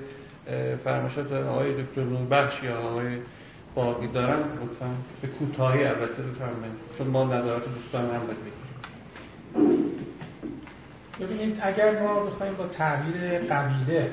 فرمایشات 0.84 1.32
آقای 1.32 1.82
دکتر 1.82 2.02
نوربخش 2.02 2.62
یا 2.62 2.76
آقای 2.76 3.18
باقی 3.74 4.08
دارن 4.08 4.38
لطفا 4.38 4.90
به 5.22 5.28
کوتاهی 5.28 5.84
البته 5.84 6.22
بفرمایید 6.22 6.74
چون 6.98 7.06
ما 7.06 7.24
نظرات 7.24 7.64
دوستان 7.74 8.04
هم 8.04 8.10
باید 8.10 8.38
بگیریم. 8.38 8.64
ببینید 11.20 11.58
اگر 11.62 12.02
ما 12.02 12.20
بخوایم 12.20 12.54
با 12.54 12.66
تعبیر 12.66 13.38
قبیله 13.38 14.10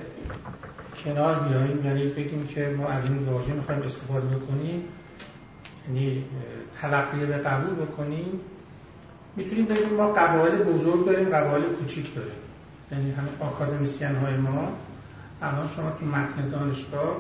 کنار 1.04 1.40
بیاییم 1.40 1.86
یعنی 1.86 2.06
بگیم 2.06 2.44
که 2.44 2.76
ما 2.78 2.88
از 2.88 3.10
این 3.10 3.26
واژه 3.26 3.54
می‌خوایم 3.54 3.82
استفاده 3.82 4.36
بکنیم 4.36 4.84
یعنی 5.88 6.26
تلقیه 6.82 7.26
به 7.26 7.38
قبول 7.38 7.86
بکنیم. 7.86 8.40
می‌تونیم 9.36 9.66
بگیم 9.66 9.94
ما 9.98 10.14
قبایل 10.14 10.56
بزرگ 10.56 11.06
داریم 11.06 11.30
قبایل 11.30 11.64
کوچیک 11.66 12.16
داریم. 12.16 12.32
یعنی 12.92 13.12
همه 13.12 13.30
آکادمیسیان 13.40 14.16
های 14.16 14.38
ما. 14.38 14.68
الان 15.42 15.68
شما 15.68 15.92
تو 15.92 16.06
متن 16.06 16.50
دانشگاه 16.50 17.18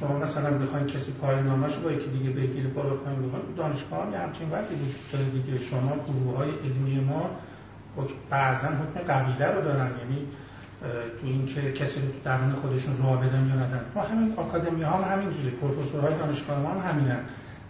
شما 0.00 0.18
مثلا 0.18 0.58
بخواید 0.58 0.86
کسی 0.86 1.12
پایین 1.12 1.46
نامش 1.46 1.76
با 1.76 1.92
یکی 1.92 2.10
دیگه 2.10 2.30
بگیره 2.30 2.68
بالا 2.68 2.94
پایین 2.94 3.26
بخواید 3.26 3.54
دانشگاه 3.56 4.06
هم 4.06 4.22
همچین 4.22 4.50
وضعی 4.50 4.76
وجود 4.76 5.00
داره 5.12 5.24
دیگه. 5.24 5.58
شما 5.58 5.96
گروه 6.08 6.36
های 6.36 6.50
علمی 6.50 7.00
ما 7.00 7.30
بعضا 8.30 8.68
حکم 8.68 9.00
قبیله 9.12 9.46
رو 9.46 9.60
دارن. 9.60 9.90
یعنی 10.00 10.26
تو 11.20 11.26
اینکه 11.26 11.72
کسی 11.72 12.00
رو 12.00 12.06
درون 12.24 12.52
خودشون 12.52 12.98
راه 12.98 13.20
بدن 13.20 13.46
یا 13.48 13.54
ندن. 13.54 13.84
تو 13.94 14.00
همین 14.00 14.34
آکادمی 14.36 14.82
ها 14.82 14.96
هم 14.96 15.18
همینجوری 15.18 15.50
پروفسورهای 15.50 16.14
دانشگاه 16.14 16.60
ما 16.60 16.70
هم 16.70 16.90
همینن. 16.90 17.18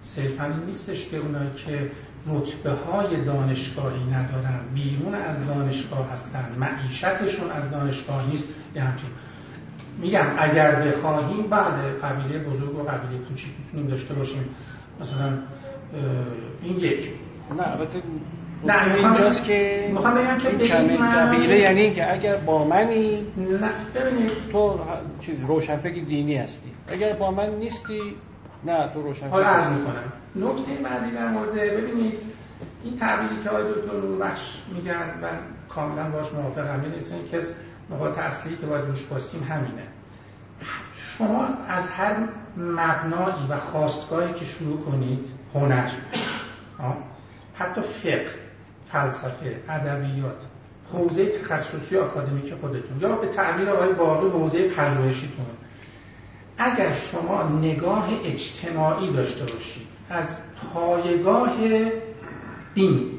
صرفا 0.03 0.45
این 0.45 0.61
نیستش 0.67 1.09
که 1.09 1.17
اونایی 1.17 1.51
که 1.51 1.91
رتبه 2.27 2.71
های 2.71 3.25
دانشگاهی 3.25 4.05
ندارن 4.05 4.61
بیرون 4.75 5.15
از 5.15 5.47
دانشگاه 5.47 6.13
هستن 6.13 6.49
معیشتشون 6.59 7.51
از 7.51 7.71
دانشگاه 7.71 8.31
نیست 8.31 8.49
یه 8.75 8.83
همچین. 8.83 9.11
میگم 9.99 10.27
اگر 10.39 10.83
بخواهیم 10.83 11.47
بعد 11.47 12.01
قبیله 12.03 12.39
بزرگ 12.39 12.79
و 12.79 12.83
قبیله 12.83 13.23
کوچیک 13.23 13.51
می‌تونیم 13.59 13.87
داشته 13.87 14.15
باشیم. 14.15 14.45
مثلا 15.01 15.39
این 16.63 16.77
یک. 16.77 17.11
نه 17.59 17.69
البته 17.69 18.03
نه 18.67 18.95
اینجاست 18.95 19.45
که 19.45 19.89
می‌خوام 19.93 20.15
بگم 20.15 20.39
که 20.39 20.51
کمی 20.51 20.97
قبیله 20.97 21.59
یعنی 21.59 21.91
که 21.91 22.13
اگر 22.13 22.37
با 22.37 22.65
منی 22.65 23.27
نه 23.37 23.71
ببینید 23.95 24.31
تو 24.53 24.81
چیز 25.21 25.35
روشنفکر 25.47 26.05
دینی 26.05 26.37
هستی. 26.37 26.71
اگر 26.89 27.13
با 27.13 27.31
من 27.31 27.51
نیستی 27.51 28.17
نه 28.65 28.91
تو 28.95 29.03
روشنفکر 29.03 29.31
حالا 29.31 29.47
عرض 29.47 29.67
می‌کنم. 29.67 30.13
نکته 30.37 30.73
بعدی 30.83 31.11
در 31.11 31.29
مورد 31.29 31.53
ببینید 31.53 32.19
این 32.85 32.99
تعبیری 32.99 33.43
که 33.43 33.51
آقای 33.51 33.63
دکتر 33.63 34.01
بخش 34.21 34.59
میگن 34.75 35.09
و 35.23 35.27
کاملا 35.69 36.11
باش 36.11 36.33
موافقم. 36.33 36.81
این 36.83 36.93
نیست 36.93 37.15
که 37.31 37.41
نقاط 37.91 38.19
اصلی 38.19 38.57
که 38.57 38.67
باید 38.67 38.85
روش 38.85 39.07
باشیم 39.07 39.43
همینه. 39.43 39.83
شما 41.19 41.49
از 41.69 41.91
هر 41.91 42.17
مبنایی 42.57 43.47
و 43.51 43.57
خواستگاهی 43.57 44.33
که 44.33 44.45
شروع 44.45 44.81
کنید 44.81 45.29
هنر 45.55 45.89
حتی 47.55 47.81
فقه 47.81 48.44
فلسفه 48.87 49.61
ادبیات 49.69 50.47
حوزه 50.93 51.27
تخصصی 51.27 51.97
آکادمیک 51.97 52.55
خودتون 52.55 53.01
یا 53.01 53.17
به 53.17 53.27
تعبیر 53.27 53.71
آقای 53.71 53.93
باقی 53.93 54.29
حوزه 54.29 54.69
پژوهشیتون. 54.69 55.47
اگر 56.59 56.93
شما 56.93 57.43
نگاه 57.43 58.09
اجتماعی 58.25 59.13
داشته 59.13 59.55
باشید 59.55 59.87
از 60.11 60.39
پایگاه 60.73 61.57
دین 62.75 63.11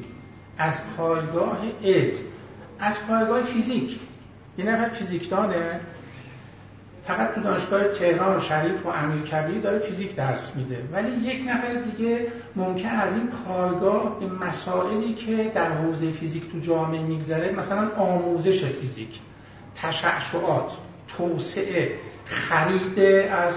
از 0.58 0.82
پایگاه 0.96 1.58
علم 1.84 2.16
از 2.80 3.06
پایگاه 3.06 3.42
فیزیک 3.42 3.98
یه 4.58 4.64
نفر 4.64 4.88
فیزیکدانه 4.88 5.80
فقط 7.06 7.34
تو 7.34 7.40
دانشگاه 7.40 7.88
تهران 7.88 8.36
و 8.36 8.40
شریف 8.40 8.86
و 8.86 8.88
امیرکبیر 8.88 9.60
داره 9.60 9.78
فیزیک 9.78 10.14
درس 10.14 10.56
میده. 10.56 10.84
ولی 10.92 11.10
یک 11.10 11.44
نفر 11.48 11.74
دیگه 11.74 12.26
ممکن 12.56 12.88
از 12.88 13.14
این 13.14 13.26
پایگاه 13.26 14.20
به 14.20 14.26
مسائلی 14.26 15.14
که 15.14 15.52
در 15.54 15.72
حوزه 15.72 16.10
فیزیک 16.12 16.52
تو 16.52 16.58
جامعه 16.58 17.02
میگذره 17.02 17.52
مثلا 17.52 17.90
آموزش 17.96 18.64
فیزیک 18.64 19.20
تشعشعات 19.74 20.72
توسعه 21.08 21.98
خرید 22.24 22.98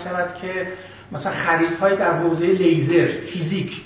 شود 0.03 0.35
که 0.41 0.67
مثلا 1.11 1.31
خریدهای 1.31 1.95
در 1.95 2.13
حوزه 2.19 2.45
لیزر 2.45 3.05
فیزیک. 3.05 3.81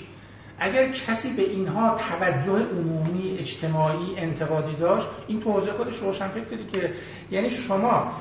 اگر 0.58 0.88
کسی 0.88 1.32
به 1.32 1.42
اینها 1.42 1.98
توجه 2.10 2.52
عمومی 2.52 3.36
اجتماعی 3.38 4.16
انتقادی 4.16 4.76
داشت 4.76 5.06
این 5.28 5.40
تو 5.40 5.52
حوزه 5.52 5.72
خودش 5.72 5.96
روشن 5.96 6.28
فکر 6.28 6.44
که 6.72 6.92
یعنی 7.30 7.50
شما 7.50 8.12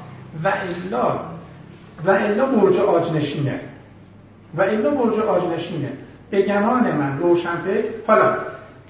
و 0.43 0.47
الا 0.47 1.19
و 2.05 2.09
الا 2.11 2.45
مرج 2.45 2.77
آجنشینه. 2.77 3.59
و 4.57 4.61
الا 4.61 4.91
مرج 4.91 5.19
آجنشینه. 5.19 5.93
به 6.29 6.41
گمان 6.41 6.91
من 6.91 7.17
روشنفکر 7.17 7.87
حالا 8.07 8.35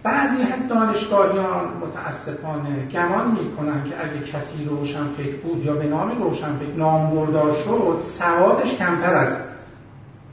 بعضی 0.03 0.41
از 0.41 0.67
دانشگاهیان 0.67 1.67
متاسفانه 1.81 2.85
گمان 2.91 3.31
می‌کنن 3.31 3.83
که 3.83 3.95
اگه 4.03 4.19
کسی 4.19 4.65
روشنفکر 4.65 5.35
بود 5.35 5.65
یا 5.65 5.73
به 5.73 5.87
نام 5.87 6.23
روشنفکر 6.23 6.73
نام 6.77 7.09
بردار 7.09 7.51
شد 7.51 7.95
سوادش 7.95 8.75
کمتر 8.75 9.13
از 9.13 9.37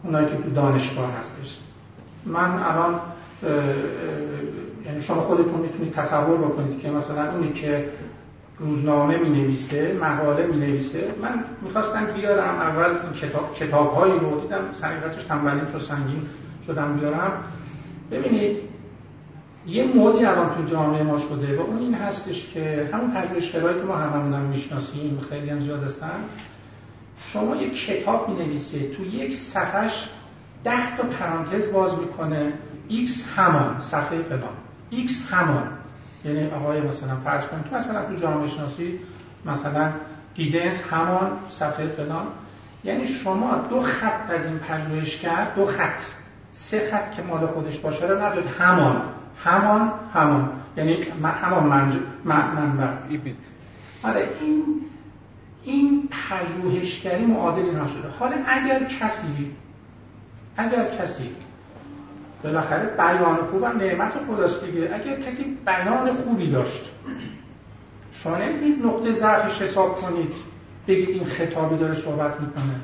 اونایی 0.05 0.27
که 0.27 0.37
تو 0.37 0.51
دانشگاه 0.51 1.13
هستش. 1.19 1.59
من 2.27 2.63
الان 2.63 3.01
یعنی 4.87 5.01
شما 5.01 5.21
خودتون 5.21 5.61
می‌تونید 5.61 5.93
تصور 5.93 6.37
بکنید 6.37 6.81
که 6.81 6.91
مثلا 6.91 7.33
اونی 7.33 7.53
که 7.53 7.89
روزنامه 8.61 9.17
می 9.17 9.29
نویسه 9.29 9.99
مقاله 10.03 10.47
می 10.47 10.57
نویسه 10.57 11.15
من 11.23 11.45
می‌خواستم 11.63 12.07
بیارم 12.07 12.55
اول 12.55 13.13
کتاب 13.13 13.55
کتاب 13.55 13.95
هایی 13.95 14.13
رو 14.13 14.41
دیدم. 14.41 14.73
سنگیتش 14.73 15.25
تنبلیم 15.25 15.67
شد 15.73 15.79
سنگین 15.79 16.23
شدم 16.67 16.97
بیارم. 16.97 17.33
ببینید 18.11 18.59
یه 19.67 19.85
مودی 19.85 20.25
الان 20.25 20.55
تو 20.55 20.63
جامعه 20.63 21.03
ما 21.03 21.19
شده 21.19 21.59
و 21.59 21.61
اون 21.61 21.79
این 21.79 21.95
هستش 21.95 22.51
که 22.55 22.91
همون 22.93 23.11
پژوهشگرایی 23.11 23.81
که 23.81 23.87
ما 23.87 23.97
هممون 23.97 24.41
می‌شناسیم. 24.41 25.21
خیلی 25.31 25.51
هم 25.51 25.59
زیاد 25.59 25.85
هستن. 25.85 26.21
شما 27.19 27.57
یک 27.57 27.87
کتاب 27.87 28.29
می 28.29 28.45
نویسید 28.45 28.93
تو 28.93 29.05
یک 29.05 29.35
صفحش 29.35 30.09
ده 30.65 30.97
تا 30.97 31.03
پرانتز 31.03 31.73
باز 31.73 31.99
می‌کنه. 31.99 32.53
X 32.91 33.11
همان 33.37 33.81
صفحه 33.81 34.23
فلان. 34.23 34.57
X 34.93 35.11
همان. 35.31 35.69
یعنی 36.25 36.51
آقای 36.51 36.81
مثلا 36.81 37.17
فرض 37.17 37.47
کنید. 37.47 37.65
تو 37.65 37.77
مثلا 37.77 38.05
تو 38.05 38.15
جامعه 38.15 38.49
شناسی 38.49 38.99
مثلا 39.45 39.93
گیدنس 40.35 40.83
همان 40.83 41.39
صفحه 41.49 41.89
فلان. 41.89 42.27
یعنی 42.85 43.07
شما 43.07 43.67
دو 43.71 43.81
خط 43.81 44.31
از 44.31 44.47
این 44.47 44.59
پژوهشگر 44.59 45.53
دو 45.57 45.65
خط. 45.65 46.01
سه 46.53 46.91
خط 46.91 47.11
که 47.11 47.23
مال 47.23 47.47
خودش 47.47 47.79
باشه 47.79 48.07
رو 48.07 48.23
نداد 48.23 48.47
همان. 48.47 49.03
همان 49.45 49.93
همان. 50.15 50.51
یعنی 50.77 51.01
همان 51.43 51.67
منج 51.67 51.95
منبع. 52.25 52.89
آره 54.03 54.29
این 54.41 54.65
این 55.65 56.09
پژوهشگری 56.11 57.27
معادل 57.27 57.63
اینها 57.63 57.87
شده 57.87 58.09
حالا 58.19 58.37
اگر 58.47 58.85
کسی 58.85 59.53
اگر 60.57 60.85
کسی 60.85 61.31
بالاخره 62.43 62.87
بیان 62.87 63.37
خوبم 63.37 63.79
نعمت 63.79 64.13
خداست 64.29 64.65
دیگه. 64.65 64.91
اگر 64.95 65.21
کسی 65.21 65.45
بیان 65.67 66.13
خوبی 66.13 66.51
داشت 66.51 66.91
شما 68.13 68.37
نمی‌تونید 68.37 68.87
نقطه 68.87 69.13
ضعفش 69.13 69.63
حساب 69.63 69.95
کنید 69.95 70.33
بگید 70.89 71.09
این 71.09 71.25
خطابی 71.25 71.77
داره 71.77 71.95
صحبت 71.95 72.41
می‌کنه. 72.41 72.75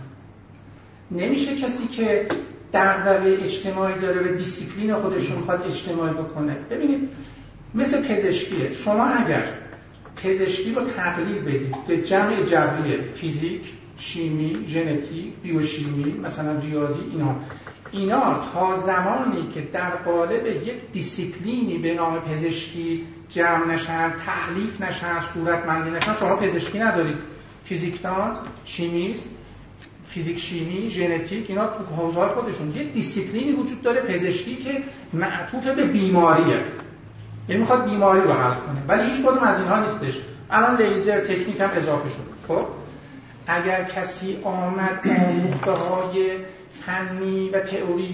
نمیشه 1.11 1.57
کسی 1.57 1.87
که 1.87 2.27
دغدغه 2.73 3.39
اجتماعی 3.43 3.99
داره 3.99 4.33
و 4.33 4.37
دیسیپلین 4.37 4.95
خودش 4.95 5.31
رو 5.31 5.37
می‌خواد 5.39 5.63
اجتماعی 5.63 6.13
بکنه. 6.13 6.57
ببینید 6.71 7.09
مثل 7.75 8.03
پزشکیه. 8.09 8.73
شما 8.73 9.05
اگر 9.05 9.45
پزشکی 10.17 10.75
رو 10.75 10.85
تقلیل 10.85 11.43
بدید 11.43 11.77
به 11.87 12.03
جمع 12.03 12.43
جبری 12.43 13.03
فیزیک 13.03 13.73
شیمی 13.97 14.67
ژنتیک 14.69 15.33
بیوشیمی 15.43 16.13
مثلا 16.13 16.59
ریاضی 16.59 17.01
اینا 17.11 17.37
اینا 17.93 18.41
تا 18.53 18.77
زمانی 18.77 19.49
که 19.55 19.61
در 19.61 19.91
قالب 19.91 20.47
یک 20.47 20.93
دیسیپلینی 20.93 21.79
به 21.79 21.95
نام 21.95 22.21
پزشکی 22.21 23.07
جمع 23.29 23.67
نشن 23.67 24.13
تألیف 24.27 24.81
نشن 24.81 25.21
صورتمندی 25.21 25.91
نشن 25.91 26.15
شما 26.15 26.37
پزشکی 26.37 26.79
ندارید. 26.79 27.17
فیزیکدان 27.65 28.37
شیمیست 28.65 29.31
فیزیک 30.09 30.39
شیمی 30.39 30.91
ژنتیک 30.91 31.51
اینا 31.51 31.67
تو 31.67 31.85
حوزه 31.97 32.29
خودشون. 32.29 32.73
یه 32.77 32.85
دیسیپلینی 32.85 33.53
وجود 33.53 33.83
داره 33.83 34.01
پزشکی 34.01 34.57
که 34.57 34.83
معطوف 35.13 35.67
به 35.67 35.85
بیماریه. 35.85 36.65
یعنی 37.49 37.61
می‌خواد 37.61 37.91
بیماری 37.91 38.21
رو 38.21 38.33
حل 38.33 38.55
کنه. 38.55 38.83
ولی 38.89 39.11
هیچ 39.11 39.21
کدوم 39.23 39.43
از 39.43 39.59
اینها 39.59 39.81
نیستش. 39.81 40.19
الان 40.51 40.83
لیزر 40.83 41.21
تکنیک 41.21 41.61
هم 41.61 41.71
اضافه 41.71 42.09
شد. 42.09 42.27
خب؟ 42.49 42.67
اگر 43.47 43.85
کسی 43.85 44.39
آمد 44.43 45.01
های 45.67 46.39
فنی 46.71 47.51
و 47.51 47.61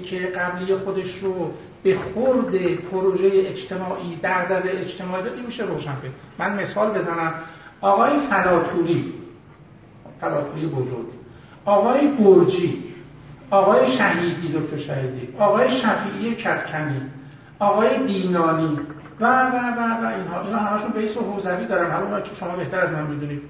که 0.00 0.18
قبلی 0.18 0.74
خودش 0.74 1.18
رو 1.18 1.52
به 1.82 1.94
خورد 1.94 2.74
پروژه 2.74 3.30
اجتماعی 3.34 4.16
در 4.22 4.62
اجتماعی 4.78 5.22
دادی 5.22 5.42
میشه 5.42 5.64
روشن 5.64 5.94
فکر. 5.94 6.10
من 6.38 6.60
مثال 6.60 6.90
بزنم. 6.90 7.34
آقای 7.80 8.18
فلاتوری 8.18 9.12
فلاتوری 10.20 10.66
بزرگ. 10.66 11.06
آقای 11.64 12.06
برجی 12.06 12.84
آقای 13.50 13.86
شهیدی 13.86 14.48
دکتر 14.48 14.76
شهیدی. 14.76 15.28
آقای 15.38 15.68
شفیعی 15.68 16.34
کتکنی. 16.34 17.00
آقای 17.58 18.06
دینانی. 18.06 18.78
و 19.20 19.24
و 19.24 19.56
و 19.56 20.04
و 20.04 20.14
اینها. 20.14 20.42
اینا 20.42 20.58
همشون 20.58 20.90
بیس 20.90 21.16
حوزوی 21.16 21.66
دارن. 21.66 21.90
حالا 21.90 22.20
که 22.20 22.34
شما 22.34 22.56
بهتر 22.56 22.80
از 22.80 22.92
من 22.92 23.06
می‌دونید. 23.06 23.42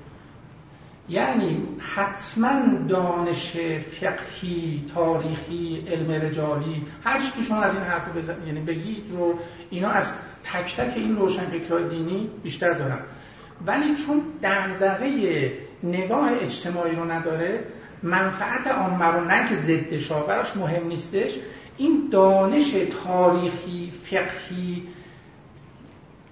یعنی 1.09 1.63
حتما 1.79 2.61
دانش 2.89 3.53
فقهی 4.01 4.85
تاریخی 4.95 5.85
علم 5.91 6.11
رجالی 6.11 6.87
هر 7.05 7.21
چی 7.21 7.31
که 7.37 7.43
شما 7.43 7.63
از 7.63 7.75
این 7.75 7.83
حرف 7.83 8.17
بزن... 8.17 8.37
یعنی 8.47 8.61
بگید 8.61 9.11
رو 9.11 9.35
اینا 9.71 9.89
از 9.89 10.13
تک 10.45 10.77
تک 10.77 10.97
این 10.97 11.17
روشن 11.17 11.45
فکرهای 11.47 11.89
دینی 11.89 12.31
بیشتر 12.43 12.73
دارن. 12.73 12.99
ولی 13.67 13.95
چون 13.95 14.23
دغدغه 14.43 15.53
نگاه 15.83 16.31
اجتماعی 16.41 16.97
رو 16.97 17.11
نداره 17.11 17.65
منفعت 18.03 18.67
عامه 18.67 19.05
رو 19.05 19.25
نه 19.25 19.49
که 19.49 19.55
ضدش 19.55 20.13
براش 20.13 20.57
مهم 20.57 20.87
نیستش 20.87 21.39
این 21.77 22.09
دانش 22.13 22.75
تاریخی 23.05 23.93
فقهی 24.03 24.83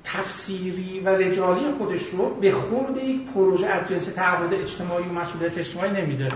تفسیری 0.05 1.01
و 1.01 1.09
رجالی 1.09 1.71
خودش 1.71 2.03
رو 2.03 2.35
به 2.35 2.51
خورد 2.51 2.97
یک 2.97 3.21
پروژه 3.35 3.67
از 3.67 3.89
جنس 3.89 4.05
تعهد 4.05 4.55
اجتماعی 4.55 5.05
و 5.05 5.13
مسئولیت 5.13 5.59
اجتماعی 5.59 6.03
نمیده. 6.03 6.29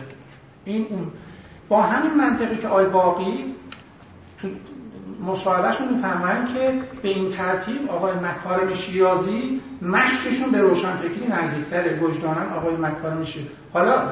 این 0.64 0.86
اون. 0.90 1.06
با 1.68 1.82
همین 1.82 2.14
منطقی 2.14 2.56
که 2.56 2.68
آی 2.68 2.86
باقی 2.86 3.54
تو 4.38 4.48
مصاحبهشون 5.26 5.88
می‌فهمن 5.88 6.46
که 6.54 6.82
به 7.02 7.08
این 7.08 7.30
ترتیب 7.30 7.90
آقای 7.90 8.12
مکارم 8.14 8.74
شیرازی 8.74 9.60
مشکشون 9.82 10.50
به 10.52 10.58
روشنفکری 10.58 11.26
نزدیکتره. 11.28 12.00
وجدانن 12.00 12.52
آقای 12.52 12.76
مکارم 12.76 13.24
شیرازی. 13.24 13.50
حالا 13.72 14.10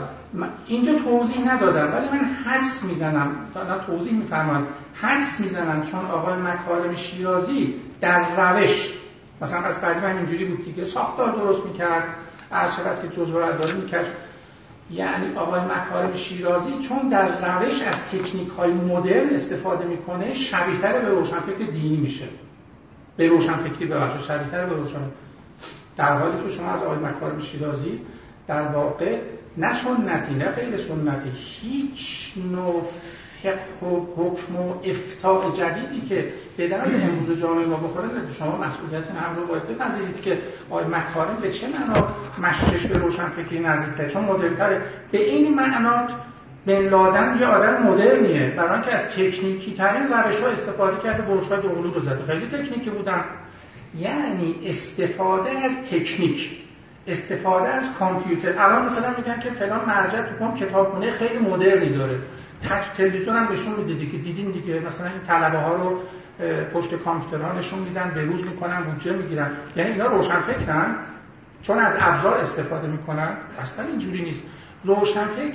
اینجا 0.66 0.98
توضیح 0.98 1.52
ندادم 1.54 1.92
ولی 1.92 2.08
من 2.08 2.24
حدس 2.24 2.84
می‌زنم. 2.84 3.36
تا 3.54 3.78
توضیح 3.78 4.12
میفرمان 4.12 4.66
حدس 4.94 5.40
می‌زنم 5.40 5.82
چون 5.82 6.00
آقای 6.04 6.34
مکارم 6.34 6.94
شیرازی 6.94 7.74
در 8.00 8.36
روش 8.36 9.01
مثلا 9.42 9.60
از 9.60 9.80
قدیم 9.80 10.04
هم 10.04 10.16
اینجوری 10.16 10.44
بود 10.44 10.64
دیگه 10.64 10.84
ساختار 10.84 11.32
درست 11.32 11.66
می‌کرد 11.66 12.04
از 12.50 12.76
شبت 12.76 13.02
که 13.02 13.08
جزوه 13.08 13.52
داری 13.52 13.72
می‌کرد. 13.72 14.06
یعنی 14.90 15.36
آقای 15.36 15.60
مکارم 15.60 16.14
شیرازی 16.14 16.78
چون 16.78 17.08
در 17.08 17.58
روش 17.58 17.82
از 17.82 18.10
تکنیک 18.10 18.48
های 18.48 18.72
مدرن 18.72 19.28
استفاده 19.28 19.84
می‌کنه 19.84 20.34
شبیهتر 20.34 21.00
به 21.00 21.08
روشنفکر 21.08 21.70
دینی 21.70 21.96
میشه. 21.96 22.24
به 23.16 23.28
روشنفکری 23.28 23.86
ببخشید 23.86 24.20
شبیهتر 24.20 24.66
به 24.66 24.74
روشن 24.74 25.00
در 25.96 26.18
حالی 26.18 26.42
که 26.42 26.48
شما 26.48 26.70
از 26.70 26.82
آقای 26.82 26.98
مکارم 26.98 27.38
شیرازی 27.38 28.00
در 28.46 28.62
واقع 28.62 29.20
نه 29.56 29.72
سنتی 29.72 30.34
نه 30.34 30.44
غیر 30.44 30.76
سنتی 30.76 31.30
هیچ 31.34 32.32
نوع 32.36 32.82
فقه 33.42 33.88
و 33.88 34.06
حکم 34.16 34.56
و 34.56 34.74
افتاع 34.84 35.50
جدیدی 35.50 36.00
که 36.08 36.28
به 36.56 36.68
درد 36.68 36.90
امروز 37.10 37.40
جامعه 37.40 37.66
ما 37.66 37.76
بخوره 37.76 38.08
شما 38.38 38.58
مسئولیت 38.58 39.04
این 39.08 39.36
رو 39.36 39.46
باید 39.46 39.66
بپذیرید 39.66 40.22
که 40.22 40.38
آقای 40.70 40.84
مکارم 40.84 41.36
به 41.42 41.50
چه 41.50 41.66
معنا 41.68 42.08
مشکش 42.38 42.86
به 42.86 42.98
روشن 42.98 43.28
فکری 43.28 43.60
نزدیکتره 43.60 44.08
چون 44.08 44.24
مدرنتره 44.24 44.82
به 45.12 45.30
این 45.30 45.54
معنات 45.54 46.12
بن 46.66 46.88
لادن 46.88 47.38
یه 47.40 47.46
آدم 47.46 47.82
مدرنیه. 47.82 48.50
برای 48.56 48.82
که 48.82 48.92
از 48.92 49.08
تکنیکی 49.08 49.74
ترین 49.74 50.08
روش 50.08 50.40
ها 50.40 50.48
استفاده 50.48 51.02
کرده 51.02 51.22
برج 51.22 51.44
های 51.44 51.60
دوقلو 51.60 51.90
رو 51.90 52.00
زده. 52.00 52.24
خیلی 52.24 52.46
تکنیکی 52.46 52.90
بودن. 52.90 53.24
یعنی 53.98 54.54
استفاده 54.66 55.50
از 55.50 55.90
تکنیک. 55.90 56.50
استفاده 57.06 57.68
از 57.68 57.90
کامپیوتر. 57.98 58.52
الان 58.58 58.84
مثلا 58.84 59.08
میگن 59.16 59.40
که 59.40 59.50
فلان 59.50 59.84
مرجع 59.84 60.22
تو 60.22 60.66
کتابخونه 60.66 61.10
خیلی 61.10 61.38
مدرنی 61.38 61.98
داره. 61.98 62.18
تلویزیون 62.96 63.36
هم 63.36 63.52
نشون 63.52 63.74
میده 63.74 64.06
که 64.06 64.18
دیدین 64.18 64.50
دیگه. 64.50 64.80
مثلا 64.80 65.06
این 65.06 65.20
طلبه 65.20 65.58
ها 65.58 65.74
رو 65.76 66.00
پشت 66.74 66.94
کامپیوترها 66.94 67.58
نشون 67.58 67.78
میدن 67.78 68.12
به 68.14 68.24
روز 68.24 68.44
می‌کنن 68.44 68.82
بودجه 68.82 69.12
می‌گیرن. 69.12 69.50
یعنی 69.76 69.90
اینا 69.90 70.06
روشن 70.06 70.40
فکرن 70.40 70.94
چون 71.62 71.78
از 71.78 71.96
ابزار 72.00 72.38
استفاده 72.38 72.88
می‌کنن. 72.88 73.36
اصلا 73.60 73.84
اینجوری 73.84 74.22
نیست. 74.22 74.44
روشن 74.84 75.26
فکر 75.26 75.54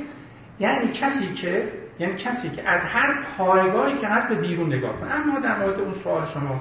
یعنی 0.60 0.92
کسی 0.92 1.34
که 1.34 1.72
یعنی 2.00 2.16
کسی 2.16 2.50
که 2.50 2.70
از 2.70 2.84
هر 2.84 3.24
پایگاهی 3.38 3.98
که 3.98 4.08
هست 4.08 4.28
به 4.28 4.36
بیرون 4.36 4.74
نگاه 4.74 5.00
کنه. 5.00 5.12
اما 5.12 5.40
در 5.40 5.60
مورد 5.60 5.80
اون 5.80 5.92
سوال 5.92 6.26
شما. 6.26 6.60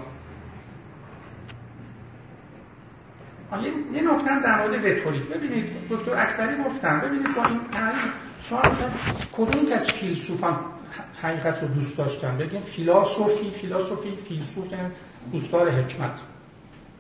یه 3.93 4.03
نکته 4.13 4.41
در 4.41 4.59
مورد 4.59 4.87
رتوریک 4.87 5.23
ببینید 5.23 5.71
دکتر 5.91 6.23
اکبری 6.23 6.65
گفتم 6.65 7.01
ببینید 7.01 7.35
با 7.35 7.43
این 7.43 7.61
شما 8.41 8.59
مثلا 8.59 8.89
کدوم 9.33 9.73
از 9.73 9.87
فیلسوفان 9.87 10.59
حقیقت 11.23 11.63
رو 11.63 11.69
دوست 11.69 11.99
داشتن؟ 11.99 12.39
بگیم 12.39 12.61
فیلاسوفی 12.61 13.51
فیلاسوفی 13.51 14.17
فیلسوف 14.17 14.73
یعنی 14.73 14.91
دوستدار 15.33 15.71
حکمت. 15.71 16.21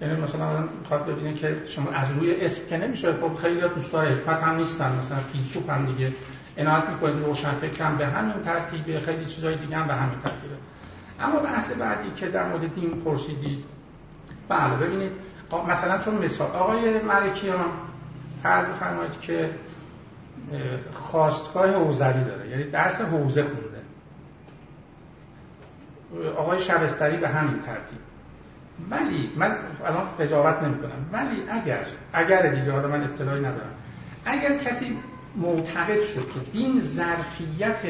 یعنی 0.00 0.20
مثلا 0.20 0.68
می‌خواد 0.80 1.06
ببینه 1.06 1.34
که 1.34 1.56
شما 1.68 1.90
از 1.90 2.12
روی 2.12 2.40
اسم 2.40 2.62
که 2.68 2.76
نمیشه 2.76 3.12
خب 3.12 3.34
خیلی 3.34 3.60
دوستدار 3.60 4.12
حکمت 4.12 4.42
هم 4.42 4.56
نیستن 4.56 4.98
مثلا 4.98 5.18
فیلسوف 5.18 5.70
هم 5.70 5.86
دیگه 5.86 6.12
عنایت 6.58 6.88
می‌کنید 6.88 7.24
روشن 7.24 7.52
فکرم 7.52 7.96
به 7.96 8.06
همین 8.06 8.42
ترتیبه 8.44 9.00
خیلی 9.00 9.24
چیزای 9.24 9.56
دیگه 9.56 9.76
هم 9.76 9.86
به 9.86 9.94
همین 9.94 10.18
ترتیبه. 10.18 10.56
اما 11.20 11.40
بحث 11.40 11.70
بعدی 11.70 12.10
که 12.10 12.26
در 12.26 12.48
مورد 12.48 12.74
دین 12.74 12.90
پرسیدید 12.90 13.64
بله 14.48 14.76
ببینید 14.76 15.12
مثلا 15.68 15.98
چون 15.98 16.14
مثال 16.14 16.50
آقای 16.50 17.02
ملکیان 17.02 17.70
فرض 18.42 18.66
بفرمایید 18.66 19.20
که 19.20 19.50
خواستگاه 20.92 21.70
حوزوی 21.70 22.24
داره. 22.24 22.50
یعنی 22.50 22.64
درس 22.64 23.00
حوزه 23.00 23.42
خونده. 23.42 23.76
آقای 26.36 26.60
شبستری 26.60 27.16
به 27.16 27.28
همین 27.28 27.58
ترتیب. 27.60 27.98
ولی 28.90 29.32
من 29.36 29.56
الان 29.84 30.06
قضاوت 30.20 30.62
نمی 30.62 30.78
کنم 30.78 31.06
ولی 31.12 31.42
اگر 31.48 31.86
اگر 32.12 32.54
دیگه 32.54 32.72
حالا 32.72 32.88
من 32.88 33.04
اطلاعی 33.04 33.40
ندارم. 33.40 33.74
اگر 34.24 34.58
کسی 34.58 34.98
معتقد 35.36 36.02
شد 36.02 36.28
که 36.34 36.40
دین 36.52 36.80
ظرفیت 36.80 37.80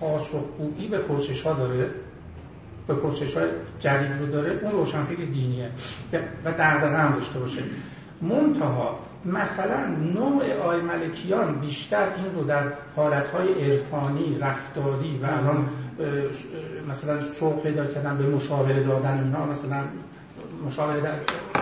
پاسخگویی 0.00 0.88
به 0.88 0.98
پرسش 0.98 1.42
ها 1.42 1.52
داره 1.52 1.90
به 2.86 2.94
پرسش 2.94 3.36
های 3.36 3.48
جدید 3.78 4.18
رو 4.20 4.26
داره 4.26 4.58
اون 4.62 4.72
روشنفکر 4.72 5.24
دینیه. 5.24 5.70
و 6.44 6.52
دردقه 6.52 6.96
هم 6.96 7.14
داشته 7.14 7.38
باشه. 7.38 7.62
منتها 8.22 8.98
مثلا 9.26 9.86
نوع 9.86 10.52
آی 10.52 10.80
ملکیان 10.80 11.60
بیشتر 11.60 12.14
این 12.16 12.34
رو 12.34 12.44
در 12.44 12.72
حالتهای 12.96 13.70
عرفانی 13.70 14.38
رفتاری 14.38 15.20
و 15.22 15.26
الان 15.26 15.68
مثلا 16.88 17.20
سوق 17.20 17.62
پیدا 17.62 17.86
کردن 17.86 18.16
به 18.18 18.26
مشاوره 18.26 18.82
دادن 18.82 19.24
اینا 19.24 19.46
مثلا 19.46 19.84
مشاوره 20.66 21.00
در 21.00 21.14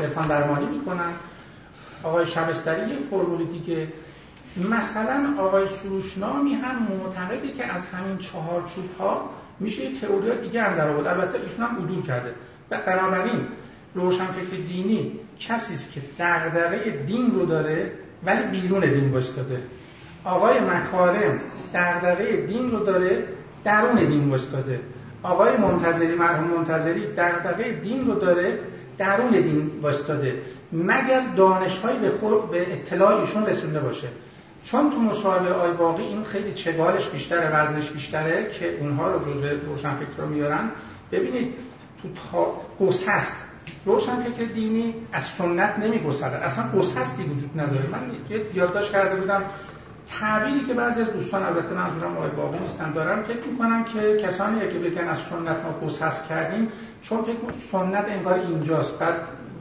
عرفان 0.02 0.28
درمانی 0.28 0.78
می‌کنن. 0.78 1.12
آقای 2.02 2.26
شبستری 2.26 2.90
یه 2.90 2.98
فرمولی 2.98 3.44
دیگه. 3.44 3.88
مثلا 4.70 5.34
آقای 5.38 5.66
سروشنامی 5.66 6.54
هم 6.54 6.82
معتقده 6.82 7.52
که 7.52 7.66
از 7.66 7.86
همین 7.86 8.18
چهار 8.18 8.62
چوب 8.62 8.84
ها 8.98 9.30
میشه 9.60 9.84
یه 9.84 10.00
تئوری 10.00 10.40
دیگه 10.40 10.62
هم 10.62 10.76
در 10.76 10.88
آورد. 10.88 11.06
البته 11.06 11.40
ایشون 11.40 11.66
هم 11.66 11.84
عدول 11.84 12.02
کرده. 12.02 12.34
بنابراین 12.70 13.46
روشنفکر 13.94 14.56
دینی 14.68 15.12
کسی 15.48 15.74
است 15.74 15.92
که 15.92 16.00
دغدغه 16.18 16.90
دین 17.06 17.34
رو 17.34 17.46
داره 17.46 17.92
ولی 18.24 18.60
بیرون 18.60 18.80
دین 18.80 19.10
وایستاده 19.10 19.62
آقای 20.24 20.60
مکارم 20.60 21.38
دغدغه 21.74 22.36
دین 22.36 22.70
رو 22.70 22.84
داره 22.84 23.24
درون 23.64 23.94
دین 23.94 24.28
وایستاده 24.28 24.80
آقای 25.22 25.56
منتظری 25.56 26.14
مرحوم 26.14 26.58
منتظری 26.58 27.06
دغدغه 27.16 27.72
دین 27.72 28.06
رو 28.06 28.14
داره 28.14 28.58
درون 28.98 29.30
دین 29.30 29.70
وایستاده 29.82 30.38
مگر 30.72 31.20
دانشهایی 31.36 31.98
به 31.98 32.10
خود 32.10 32.50
به 32.50 32.72
اطلاع 32.72 33.20
ایشون 33.20 33.46
رسونده 33.46 33.80
باشه؟ 33.80 34.08
چون 34.64 34.90
تو 34.90 34.98
مصاحبه 34.98 35.52
آی 35.52 35.72
باقی 35.72 36.02
این 36.02 36.24
خیلی 36.24 36.52
چگالش 36.52 37.08
بیشتره 37.08 37.60
وزنش 37.60 37.90
بیشتره 37.90 38.48
که 38.48 38.78
اونها 38.80 39.12
رو 39.12 39.32
جزء 39.32 39.50
روشنفکر 39.66 40.16
رو 40.18 40.28
میارن. 40.28 40.70
ببینید 41.12 41.54
تو 42.02 42.08
تا 42.08 42.52
گسست 42.86 43.51
روشنفکر 43.84 44.44
دینی 44.44 44.94
از 45.12 45.22
سنت 45.22 45.78
نمیگسره 45.78 46.36
اصلا 46.36 46.64
گسستی 46.78 47.22
وجود 47.22 47.60
نداره. 47.60 47.88
من 47.88 48.10
یادداشت 48.54 48.92
کرده 48.92 49.16
بودم 49.16 49.42
تعبیری 50.06 50.60
که 50.60 50.74
بعضی 50.74 51.00
از 51.00 51.12
دوستان 51.12 51.42
البته 51.42 51.74
منظورم 51.74 52.16
آقای 52.16 52.30
باقی 52.30 52.58
نیستن 52.58 52.92
دارم 52.92 53.22
فکر 53.22 53.46
می‌کنم 53.52 53.84
که 53.84 54.16
کسانی 54.16 54.60
که 54.60 54.78
بگن 54.78 55.08
از 55.08 55.18
سنت 55.18 55.64
ما 55.64 55.86
گسست 55.86 56.28
کردیم 56.28 56.68
چون 57.02 57.22
فکر 57.22 57.36
سنت 57.56 58.04
انگار 58.08 58.34
اینجاست. 58.34 58.98
بعد 58.98 59.14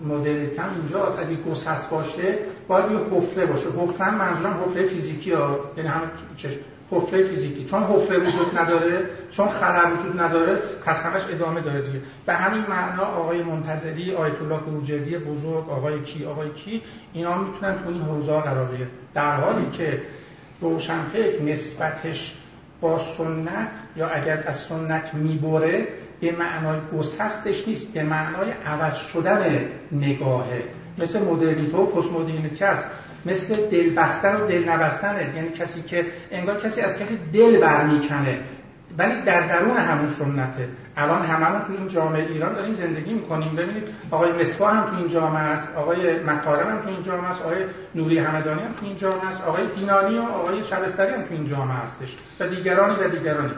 مدرنیت 0.08 0.60
هم 0.60 0.70
اینجاست. 0.76 1.20
اگه 1.20 1.36
گسست 1.36 1.90
باشه 1.90 2.38
باید 2.68 2.92
یه 2.92 2.98
حفره 2.98 3.46
باشه. 3.46 3.68
حفره 3.70 4.12
منظورم 4.12 4.64
حفره 4.64 4.86
فیزیکی 4.86 5.32
ها. 5.32 5.60
یعنی 5.78 5.90
هم 5.90 6.02
حفره 6.92 7.24
فیزیکی. 7.24 7.66
چون 7.66 7.84
حفره 7.84 8.20
وجود 8.20 8.58
نداره 8.60 9.06
چون 9.30 9.50
خلل 9.50 9.92
وجود 9.94 10.22
نداره 10.22 10.56
پس 10.86 11.02
همش 11.06 11.22
ادامه 11.30 11.62
داره 11.62 11.82
دیگه. 11.82 12.02
به 12.26 12.34
همین 12.34 12.64
معنا 12.70 13.04
آقای 13.04 13.44
منتظری 13.44 14.16
آیت 14.16 14.42
الله 14.42 14.58
بروجردی 14.58 15.18
بزرگ 15.18 15.70
آقای 15.70 16.02
کی 16.02 16.26
آقای 16.26 16.50
کی 16.50 16.82
اینا 17.14 17.38
می‌تونن 17.38 17.76
تو 17.76 17.90
این 17.90 18.02
حوزه 18.02 18.40
قرار 18.40 18.66
بگیرن. 18.66 18.90
در 19.14 19.36
حالی 19.36 19.66
که 19.78 20.02
روشنفکر 20.62 21.42
نسبتش 21.42 22.38
با 22.82 22.98
سنت 22.98 23.80
یا 23.96 24.08
اگر 24.08 24.44
از 24.48 24.56
سنت 24.56 25.14
می‌بره 25.14 25.88
به 26.22 26.32
معنای 26.32 26.80
گسستش 26.98 27.68
نیست 27.68 27.94
به 27.94 28.04
معنای 28.04 28.52
عوض 28.66 28.96
شدن 28.96 29.66
نگاهه. 29.92 30.64
مثل 30.98 31.24
مدرنیته 31.24 31.78
و 31.78 31.86
پست 31.86 32.14
مدرنیته 32.14 32.66
است 32.66 32.88
مثل 33.26 33.56
دل 33.56 33.96
بستن 33.96 34.36
و 34.36 34.48
دل 34.48 34.70
نبستنه. 34.70 35.34
یعنی 35.36 35.50
کسی 35.50 35.82
که 35.82 36.06
انگار 36.32 36.58
کسی 36.58 36.82
از 36.82 37.00
کسی 37.00 37.18
دل 37.34 37.62
برمیکنه. 37.62 38.40
ولی 38.98 39.22
در 39.22 39.48
درون 39.48 39.78
همون 39.78 40.08
سنته. 40.08 40.70
الان 40.98 41.22
هممون 41.22 41.62
تو 41.62 41.74
این 41.74 41.88
جامعه 41.88 42.28
ایران 42.28 42.54
داریم 42.54 42.74
زندگی 42.74 43.14
می‌کنیم. 43.14 43.56
ببینید 43.56 43.90
آقای 44.12 44.32
مصباح 44.32 44.78
هم 44.78 44.86
تو 44.86 44.96
این 44.96 45.08
جامعه 45.08 45.44
است. 45.44 45.76
آقای 45.76 46.20
مکارم 46.20 46.70
هم 46.70 46.82
تو 46.82 46.90
این 46.90 47.02
جامعه 47.02 47.30
است. 47.30 47.42
آقای 47.42 47.64
نوری 47.96 48.18
همدانی 48.18 48.62
هم 48.62 48.72
تو 48.72 48.86
این 48.86 48.98
جامعه 48.98 49.28
است. 49.28 49.48
آقای 49.48 49.64
دینانی 49.76 50.18
و 50.18 50.22
آقای 50.22 50.64
شبستری 50.64 51.14
هم 51.14 51.22
تو 51.22 51.34
این 51.34 51.46
جامعه 51.46 51.78
هستش. 51.78 52.16
و 52.40 52.48
دیگرانی 52.48 53.04
و 53.04 53.10
دیگرانی. 53.10 53.52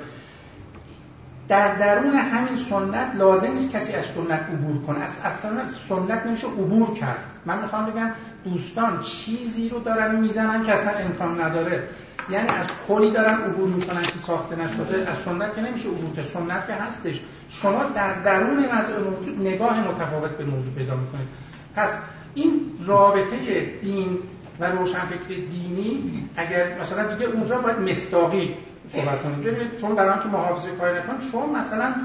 در 1.54 1.76
درون 1.76 2.14
همین 2.14 2.56
سنت 2.56 3.16
لازم 3.16 3.52
نیست 3.52 3.72
کسی 3.72 3.94
از 3.94 4.06
سنت 4.06 4.40
عبور 4.40 4.86
کنه. 4.88 5.00
از 5.00 5.20
اصلا 5.24 5.66
سنت 5.66 6.26
نمیشه 6.26 6.48
عبور 6.48 6.94
کرد. 6.94 7.20
من 7.46 7.62
می‌خوام 7.62 7.86
بگم 7.86 8.12
دوستان 8.44 9.00
چیزی 9.00 9.70
رو 9.70 9.80
دارن 9.80 10.16
می‌زنن 10.16 10.64
که 10.64 10.72
اصلا 10.72 10.94
امکان 10.98 11.42
نداره. 11.42 11.84
یعنی 12.30 12.48
از 12.48 12.68
کلی 12.88 13.12
دارن 13.12 13.36
عبور 13.42 13.68
می‌کنن 13.68 14.02
که 14.02 14.18
ساخته 14.18 14.56
نشده. 14.56 15.10
از 15.10 15.18
سنت 15.18 15.56
که 15.56 15.62
نمیشه 15.62 15.90
عبور 15.90 16.16
که 16.16 16.22
سنت 16.22 16.68
که 16.68 16.74
هستش. 16.74 17.20
شما 17.50 17.84
در 17.84 18.14
درون 18.14 18.66
وضع 18.66 19.00
موجود 19.00 19.42
نگاه 19.42 19.88
متفاوت 19.88 20.32
به 20.32 20.46
موضوع 20.46 20.74
پیدا 20.74 20.96
می‌کنید. 20.96 21.28
پس 21.76 21.98
این 22.34 22.62
رابطه 22.86 23.66
دین 23.82 24.20
و 24.60 24.66
روشنفکر 24.66 25.36
دینی 25.52 26.24
اگر 26.38 26.80
مثلا 26.80 27.16
دیگه 27.16 27.32
اونجا 27.32 27.58
باید 27.58 27.80
مستاقی 27.80 28.56
صحبت 28.88 29.20
ببینید 29.20 29.76
چون 29.76 29.96
برای 29.96 30.24
که 30.24 30.30
محافظه 30.30 30.72
کاری 30.72 31.00
نکن 31.00 31.20
شما 31.32 31.46
مثلا 31.46 31.96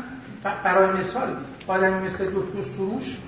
برای 0.65 0.99
مثال 0.99 1.37
آدمی 1.67 2.05
مثل 2.05 2.31
دکتر 2.35 2.61
سروش 2.61 3.19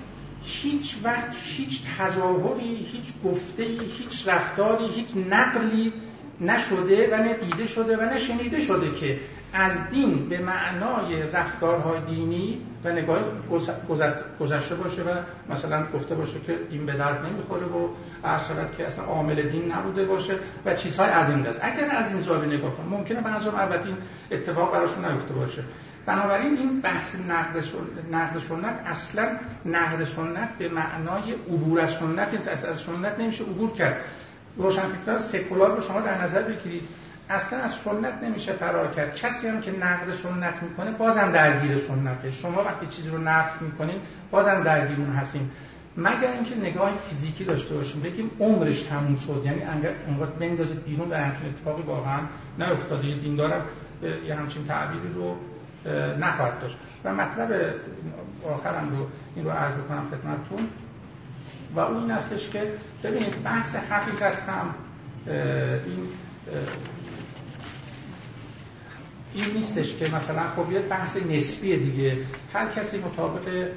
هیچ 0.43 0.97
وقت 1.03 1.35
هیچ 1.35 1.81
تظاهری 1.97 2.75
هیچ 2.75 3.13
گفته 3.25 3.63
هیچ 3.63 4.27
رفتاری 4.27 4.87
هیچ 4.87 5.07
نقلی 5.29 5.93
نشده 6.41 7.17
و 7.17 7.23
نه 7.23 7.33
دیده 7.33 7.65
شده 7.65 7.97
و 7.97 8.01
نه 8.01 8.17
شنیده 8.17 8.59
شده 8.59 8.91
که 8.91 9.19
از 9.53 9.89
دین 9.89 10.29
به 10.29 10.39
معنای 10.39 11.23
رفتارهای 11.23 11.99
دینی 12.01 12.61
و 12.83 12.91
نگاه 12.91 13.19
گذشته 14.39 14.75
باشه 14.75 15.03
و 15.03 15.15
مثلا 15.49 15.85
گفته 15.93 16.15
باشه 16.15 16.39
که 16.39 16.57
این 16.69 16.85
به 16.85 16.93
درد 16.93 17.25
نمی‌خوره 17.25 17.65
و 17.65 17.89
عرض 18.23 18.51
که 18.77 18.85
اصلا 18.85 19.05
عامل 19.05 19.49
دین 19.49 19.71
نبوده 19.71 20.05
باشه 20.05 20.35
و 20.65 20.75
چیزهای 20.75 21.09
از 21.09 21.29
این 21.29 21.41
دست. 21.41 21.59
اگر 21.63 21.95
از 21.95 22.11
این 22.11 22.19
زاویه 22.19 22.57
نگاه 22.57 22.77
کنم 22.77 22.87
ممکنه 22.87 23.21
بعضا 23.21 23.51
البته 23.51 23.87
این 23.87 23.97
اتفاق 24.31 24.73
براشون 24.73 25.05
نیفته 25.05 25.33
باشه. 25.33 25.63
بنابراین 26.05 26.57
این 26.57 26.81
بحث 26.81 27.15
نقد 27.15 27.63
نقد 28.11 28.37
سنت 28.37 28.81
اصلا 28.85 29.37
نقد 29.65 30.03
سنت 30.03 30.57
به 30.57 30.69
معنای 30.69 31.31
عبور 31.31 31.79
از 31.79 31.91
سنت 31.91 32.47
از 32.47 32.79
سنت 32.79 33.19
نمیشه 33.19 33.43
عبور 33.43 33.71
کرد. 33.71 34.01
روشنفکران 34.57 35.19
سکولار 35.19 35.75
رو 35.75 35.81
شما 35.81 36.01
در 36.01 36.21
نظر 36.21 36.41
بگیرید. 36.41 36.83
اصلا 37.29 37.59
از 37.59 37.71
سنت 37.71 38.23
نمیشه 38.23 38.53
فرار 38.53 38.91
کرد. 38.91 39.15
کسی 39.15 39.47
هم 39.47 39.61
که 39.61 39.71
نقد 39.71 40.11
سنت 40.11 40.63
می‌کنه 40.63 40.91
بازم 40.91 41.31
درگیر 41.31 41.75
سنته. 41.75 42.31
شما 42.31 42.63
وقتی 42.63 42.87
چیزی 42.87 43.09
رو 43.09 43.17
نقد 43.17 43.61
می‌کنین 43.61 44.01
بازم 44.31 44.63
درگیر 44.63 44.97
اون 44.97 45.13
هستین. 45.15 45.49
مگر 45.97 46.31
اینکه 46.31 46.55
نگاه 46.55 46.95
فیزیکی 46.95 47.43
داشته 47.43 47.75
باشیم 47.75 48.01
بگیم 48.01 48.31
عمرش 48.39 48.81
تموم 48.81 49.15
شد. 49.15 49.41
یعنی 49.45 49.61
انقدر 49.63 50.31
بندازید 50.39 50.83
بیرون 50.83 51.09
و 51.09 51.15
همچین 51.15 51.49
اتفاقی 51.49 51.81
واقعا 51.81 52.19
نیفتاده. 52.59 53.07
یه 53.07 53.19
دیندارم 53.19 53.61
یه 54.27 54.35
همچین 54.35 54.65
تعبیری 54.65 55.13
رو 55.13 55.35
نخواهد 56.19 56.59
داشت. 56.61 56.77
و 57.03 57.13
مطلب 57.13 57.73
آخرم 58.53 58.89
رو 58.97 59.07
این 59.35 59.45
رو 59.45 59.51
عرض 59.51 59.73
بکنم 59.73 60.05
خدمتتون. 60.11 60.67
و 61.75 61.79
اون 61.79 62.01
این 62.01 62.11
استش 62.11 62.49
که 62.49 62.71
ببینید 63.03 63.43
بحث 63.43 63.75
حقیقت 63.75 64.35
هم 64.35 64.75
این 65.85 66.07
این 69.33 69.45
نیستش 69.55 69.95
که 69.95 70.15
مثلا 70.15 70.49
خب 70.55 70.71
یه 70.71 70.79
بحث 70.79 71.17
نسبی 71.17 71.77
دیگه. 71.77 72.17
هر 72.53 72.67
کسی 72.67 72.97
مطابق 72.97 73.67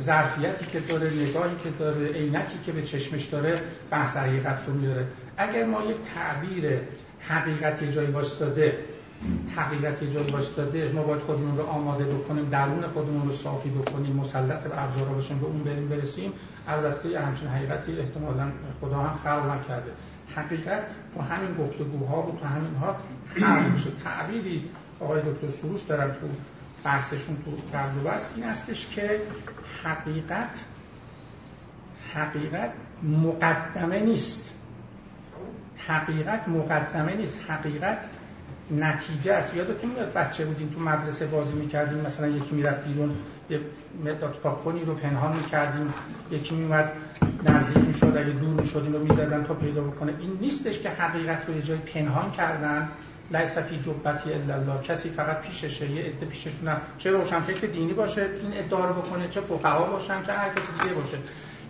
ظرفیتی 0.00 0.66
که 0.66 0.80
داره 0.80 1.10
نگاهی 1.10 1.54
که 1.64 1.70
داره 1.78 2.12
عینکی 2.12 2.58
که 2.66 2.72
به 2.72 2.82
چشمش 2.82 3.24
داره 3.24 3.60
بحث 3.90 4.16
حقیقت 4.16 4.62
رو 4.66 4.74
میاره 4.74 5.06
اگر 5.36 5.64
ما 5.64 5.82
یک 5.82 5.96
تعبیر 6.14 6.78
حقیقت 7.20 7.84
جایی 7.84 8.10
واسطاده 8.10 8.78
حقیقت 9.56 10.02
یه 10.02 10.10
جایی 10.10 10.32
واسطاده 10.32 10.92
ما 10.92 11.02
باید 11.02 11.20
خودمون 11.20 11.56
رو 11.56 11.66
آماده 11.66 12.04
بکنیم 12.04 12.48
درون 12.48 12.86
خودمون 12.86 13.26
رو 13.26 13.32
صافی 13.32 13.70
بکنیم 13.70 14.16
مسلط 14.16 14.64
به 14.64 14.82
ابزارا 14.82 15.12
باشیم 15.12 15.38
به 15.38 15.46
اون 15.46 15.64
بریم 15.64 15.88
برسیم. 15.88 16.32
البته 16.68 17.20
همچین 17.20 17.48
حقیقتی 17.48 18.00
احتمالا 18.00 18.52
خدا 18.80 18.98
هم 18.98 19.18
خلق 19.24 19.50
نکرده. 19.50 19.92
حقیقت 20.36 20.82
تو 21.14 21.20
همین 21.22 21.54
گفتگوها 21.54 22.22
و 22.22 22.38
تو 22.40 22.46
همین 22.46 22.74
ها 22.74 22.96
خلق 23.26 23.70
میشه. 23.70 23.90
تعبیری 24.04 24.70
آقای 25.00 25.22
دکتر 25.22 25.48
سروش 25.48 25.82
دارن 25.82 26.12
تو 26.12 26.26
بحثشون 26.84 27.36
تو 27.36 27.76
رمز 27.76 27.96
و 27.96 28.00
بست 28.00 28.34
این 28.36 28.44
استش 28.46 28.86
که 28.86 29.20
حقیقت 29.84 30.64
حقیقت 32.14 32.70
مقدمه 33.02 34.00
نیست. 34.00 34.52
حقیقت 35.76 36.48
مقدمه 36.48 37.16
نیست. 37.16 37.40
حقیقت 37.48 38.08
نتیجه 38.70 39.32
است. 39.32 39.56
یادتون 39.56 39.90
میاد 39.90 40.12
بچه 40.12 40.44
بودیم 40.44 40.68
تو 40.68 40.80
مدرسه 40.80 41.26
بازی 41.26 41.54
می‌کردیم 41.54 41.98
مثلا 41.98 42.28
یکی 42.28 42.54
می‌رفت 42.54 42.84
بیرون 42.84 43.16
یه 43.50 43.60
مداد 44.04 44.38
پاپکونی 44.42 44.84
رو 44.84 44.94
پنهان 44.94 45.36
می‌کردیم 45.36 45.94
یکی 46.30 46.54
میومد 46.54 46.92
نزدیک 47.44 47.84
می‌شد 47.84 48.16
اگه 48.16 48.30
دور 48.30 48.60
می‌شد 48.60 48.88
رو 48.92 49.04
می‌زدن 49.04 49.44
تا 49.44 49.54
پیدا 49.54 49.82
بکنه. 49.82 50.14
این 50.20 50.38
نیستش 50.40 50.78
که 50.78 50.90
حقیقت 50.90 51.48
رو 51.48 51.54
یه 51.54 51.62
جای 51.62 51.78
پنهان 51.78 52.30
کردن. 52.30 52.88
لیس 53.34 53.58
فی 53.58 53.78
جبتی 53.78 54.32
الله. 54.32 54.82
کسی 54.82 55.10
فقط 55.10 55.40
پیششه 55.40 55.90
یه 55.90 56.02
عده 56.02 56.26
پیششون 56.26 56.76
چه 56.98 57.10
روشنفکر 57.10 57.66
دینی 57.66 57.92
باشه 57.92 58.20
این 58.42 58.64
ادعا 58.64 58.84
رو 58.84 58.94
بکنه 58.94 59.28
چه 59.28 59.40
فقها 59.40 59.84
باشن 59.84 60.22
چه 60.22 60.32
هر 60.32 60.48
کسی 60.48 60.82
دیگه 60.82 60.94
باشه. 60.94 61.18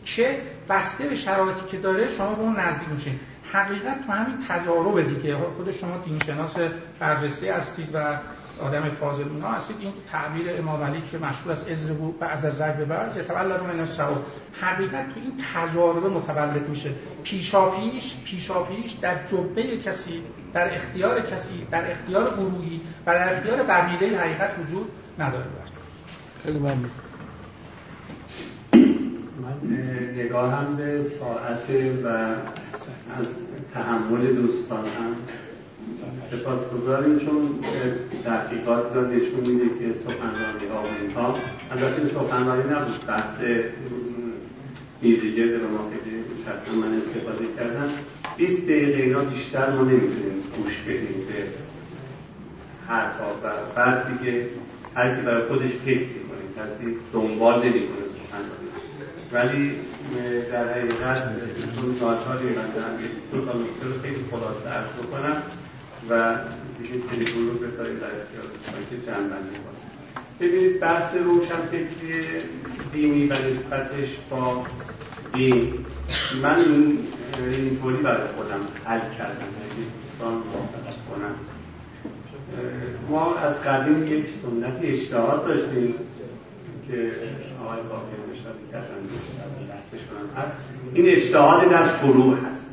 که 0.05 0.43
بسته 0.69 1.09
به 1.09 1.15
شرایطی 1.15 1.67
که 1.71 1.77
داره 1.77 2.09
شما 2.09 2.35
به 2.35 2.43
اون 2.43 2.61
نزدیک 2.61 2.89
میشین. 2.89 3.21
حقیقت 3.53 4.07
تو 4.07 4.13
همین 4.13 4.39
تجارب 4.49 5.09
دیگه. 5.09 5.37
خود 5.37 5.73
شما 5.73 5.99
دینشناس 6.05 6.57
برجسته 6.99 7.55
هستید 7.55 7.89
و 7.95 8.19
آدم 8.63 8.91
فاضل 8.91 9.29
اونا 9.29 9.53
هستید. 9.53 9.77
این 9.81 9.93
تعبیر 10.13 10.59
امام 10.59 10.83
علی 10.83 11.03
که 11.11 11.19
مشهور 11.19 11.53
از 11.53 11.69
ازربو 11.69 12.15
و 12.21 12.25
از 12.25 12.45
الرگ 12.45 12.77
به 12.77 12.85
بعض 12.85 13.17
یتولد 13.17 13.63
من 13.63 13.81
الشهوات 13.81 14.23
حقیقت 14.61 15.09
تو 15.09 15.21
این 15.21 15.33
تجارب 15.55 16.07
متولد 16.07 16.69
میشه. 16.69 16.91
پیشاپیش 17.25 18.17
پیشاپیش 18.25 18.93
در 18.93 19.25
جبه 19.27 19.79
کسی 19.79 20.23
در 20.53 20.75
اختیار 20.75 21.21
کسی 21.21 21.67
در 21.71 21.91
اختیار 21.91 22.35
گروهی 22.35 22.81
و 23.07 23.15
در 23.15 23.35
اختیار 23.35 23.63
قبیله 23.63 24.19
حقیقت 24.19 24.59
وجود 24.59 24.91
نداره. 25.19 25.45
خیلی 26.43 26.59
ممنون. 26.59 26.79
من 26.79 26.91
نگاهم 30.17 30.77
به 30.77 31.03
ساعت 31.03 31.71
و 32.05 32.09
از 33.19 33.35
تحمل 33.75 34.27
دوستان 34.35 34.85
هم. 34.87 35.17
سپاس 36.31 36.71
گذاریم 36.71 37.19
چون 37.19 37.59
تحقیقات 38.25 38.97
را 38.97 39.05
نشون 39.05 39.41
میده 39.41 39.79
که 39.79 39.99
سخنرانی 39.99 40.67
ها 40.73 40.83
و 40.83 40.87
اینها. 41.03 41.37
البته 41.71 42.09
سخنرانی 42.09 42.63
نبود 42.63 43.07
بحث 43.07 43.41
میزیگرد 45.03 45.51
رو 45.51 45.69
ما 45.69 45.91
خیلی 45.91 46.17
هستم 46.49 46.75
من 46.75 46.99
استفاده 46.99 47.45
کردم. 47.57 47.89
20 48.37 48.65
دقیقه 48.65 49.03
اینا 49.03 49.21
بیشتر 49.21 49.71
ما 49.71 49.83
نمی‌تونیم 49.83 50.43
گوش 50.57 50.83
بدیم 50.83 51.27
به 51.29 51.45
حرفا. 52.89 53.25
و 53.25 53.75
بعد 53.77 54.19
دیگه 54.19 54.47
هر 54.95 55.15
کی 55.15 55.23
برای 55.23 55.49
خودش 55.49 55.71
فکر 55.71 55.99
می‌کنه 55.99 56.65
کسی 56.67 56.97
دنبال 57.13 57.59
نمی‌کنه 57.59 58.05
سخنرانی. 58.29 58.60
ولی 59.33 59.77
در 60.53 60.69
حقیقت 60.69 61.23
چون 61.77 61.97
ناچاری 62.01 62.49
من 62.49 62.71
دارم 62.71 62.99
دو 63.33 63.45
تا 63.45 63.53
نکته 63.59 63.87
رو 63.87 64.03
خیلی 64.03 64.25
خلاصه 64.31 64.69
عرض 64.69 64.89
بکنم 64.89 65.43
و 66.11 66.37
دیگه 66.83 67.07
تلفن 67.11 67.41
رو 67.41 67.53
بسایید 67.53 68.01
در 68.01 68.07
اختیار 68.07 68.45
که 68.91 69.07
چند 69.07 69.31
کنم. 69.31 69.81
ببینید 70.41 70.81
بحث 70.81 71.15
روشن 71.15 71.67
فکری 71.71 72.25
دینی 72.93 73.27
و 73.27 73.33
نسبتش 73.33 74.17
با 74.31 74.67
دین. 75.35 75.75
من 76.43 76.57
این 76.59 76.99
اینطوری 77.51 77.97
برای 77.97 78.29
خودم 78.29 78.61
حل 78.85 79.01
کردم. 79.01 79.51
اگه 79.65 79.87
دوستان 80.03 80.33
موافقت 80.33 80.97
کنم. 81.11 81.35
ما 83.09 83.37
از 83.37 83.63
قدیم 83.63 84.07
یک 84.07 84.29
سنت 84.29 84.79
اشتهاد 84.83 85.47
داشتیم. 85.47 85.95
که 86.91 87.11
آقای 87.65 87.83
باقی 87.83 88.13
اشاره 88.33 88.57
کردن 88.73 88.87
هست 90.37 90.57
این 90.95 91.09
اشتهاد 91.09 91.71
در 91.71 91.85
شروع 91.85 92.39
هست. 92.39 92.71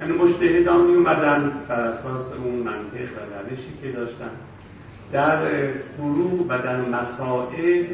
یعنی 0.00 0.12
مجتهدان 0.12 0.86
می 0.86 0.94
اومدن 0.94 1.52
بر 1.68 1.80
اساس 1.80 2.32
اون 2.32 2.54
منطق 2.54 3.12
و 3.16 3.48
روشی 3.48 3.72
که 3.82 3.92
داشتن. 3.92 4.30
در 5.12 5.72
فروع 5.72 6.46
و 6.48 6.58
در 6.62 6.80
مسائل 6.80 7.84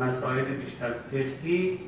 مسائل 0.00 0.44
بیشتر 0.44 0.92
فقهی 1.10 1.78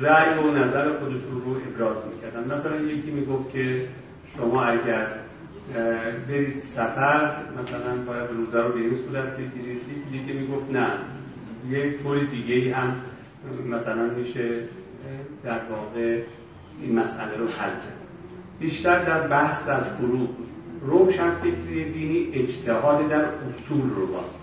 رأی 0.00 0.38
و 0.38 0.50
نظر 0.50 0.98
خودشون 0.98 1.42
رو 1.46 1.56
ابراز 1.56 1.96
می‌کردن. 2.14 2.52
مثلا 2.54 2.76
یکی 2.76 3.10
می‌گفت 3.10 3.50
که 3.50 3.82
شما 4.36 4.64
اگر 4.64 5.06
برید 6.28 6.58
سفر 6.58 7.36
مثلا 7.60 7.96
باید 8.06 8.30
روزه 8.36 8.62
رو 8.62 8.72
به 8.72 8.80
این 8.80 8.94
صورت 8.94 9.36
بگیرید. 9.36 9.76
یکی 9.76 10.18
دیگه 10.18 10.40
می‌گفت 10.40 10.72
نه. 10.72 10.88
یک 11.70 12.02
طور 12.02 12.18
دیگه 12.18 12.74
هم 12.74 12.96
مثلا 13.70 14.06
میشه 14.06 14.60
در 15.44 15.60
واقع 15.70 16.22
این 16.80 16.98
مسئله 16.98 17.36
رو 17.36 17.46
حل 17.46 17.70
کرد. 17.70 18.06
بیشتر 18.60 19.04
در 19.04 19.26
بحث 19.26 19.66
در 19.66 19.80
فروع 19.80 20.28
روشن 20.80 21.30
فکری 21.30 21.92
دینی 21.92 22.28
اجتهاد 22.32 23.08
در 23.08 23.24
اصول 23.24 23.90
رو 23.96 24.06
باز 24.06 24.36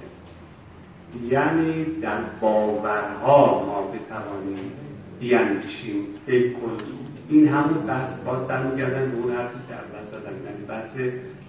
یعنی 1.29 1.85
در 2.01 2.17
باورها 2.41 3.65
ما 3.65 3.81
بتوانیم 3.81 4.71
بیاندیشیم 5.19 6.05
فکر 6.25 6.53
کنیم. 6.53 6.99
این 7.29 7.47
همون 7.47 7.85
بحث 7.85 8.19
باز 8.19 8.47
در 8.47 8.63
میگردن 8.63 9.11
به 9.11 9.17
اون 9.17 9.35
حرفی 9.35 9.57
که 9.67 9.73
اول 9.73 10.05
زدن 10.05 10.33
یعنی 10.45 10.65
بحث 10.67 10.95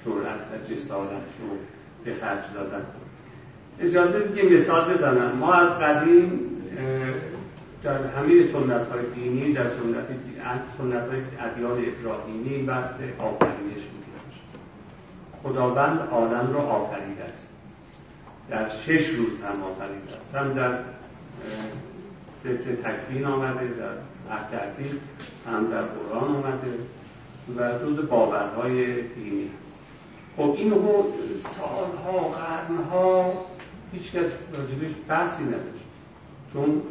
جرأت 0.04 0.40
و 0.52 0.72
جسارت 0.72 1.10
رو 1.10 1.56
به 2.04 2.14
خرج 2.14 2.42
دادن. 2.54 2.84
اجازه 3.80 4.20
دیگه 4.20 4.42
مثال 4.42 4.92
بزنم 4.92 5.36
ما 5.36 5.52
از 5.54 5.78
قدیم 5.78 6.40
در 7.82 8.06
همه 8.06 8.42
سنت 8.52 8.88
های 8.88 9.06
دینی 9.14 9.52
در 9.52 9.66
سنت, 9.68 10.06
سنت 10.78 11.08
های 11.08 11.20
ادیان 11.40 11.84
ابراهیمی 11.84 12.62
بحث 12.62 12.94
آفرینش 13.18 13.78
وجود 13.78 14.04
داشت. 14.14 14.44
خداوند 15.42 16.08
عالم 16.10 16.50
را 16.54 16.60
آفریده 16.60 17.22
است. 17.22 17.48
در 18.50 18.68
شش 18.68 19.08
روز 19.08 19.40
هم 19.40 19.62
آفریده 19.62 20.20
است. 20.20 20.34
هم 20.34 20.52
در 20.52 20.78
سفر 22.42 22.90
تکوین 22.90 23.24
آمده 23.24 23.68
در 23.68 24.34
عهد 24.34 24.78
هم 25.46 25.66
در 25.70 25.82
قرآن 25.82 26.36
آمده 26.36 26.74
و 27.56 27.78
جزء 27.78 28.08
باورهای 28.08 29.02
دینی 29.02 29.50
هست. 29.58 29.74
خب 30.36 30.54
این 30.58 30.74
سالها 31.38 32.28
قرنها 32.28 33.32
هیچ 33.94 34.12
کس 34.12 34.32
راجع 34.58 34.74
بهش 34.74 34.94
بحثی 35.08 35.44
نداشت. 35.44 35.84
چون 36.52 36.82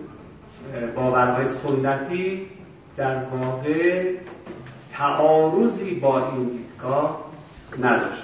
باورهای 0.95 1.45
سنتی 1.45 2.47
در 2.97 3.23
واقع 3.23 4.11
تعارضی 4.93 5.95
با 5.95 6.31
این 6.31 6.43
دیدگاه 6.43 7.25
نداشت. 7.79 8.23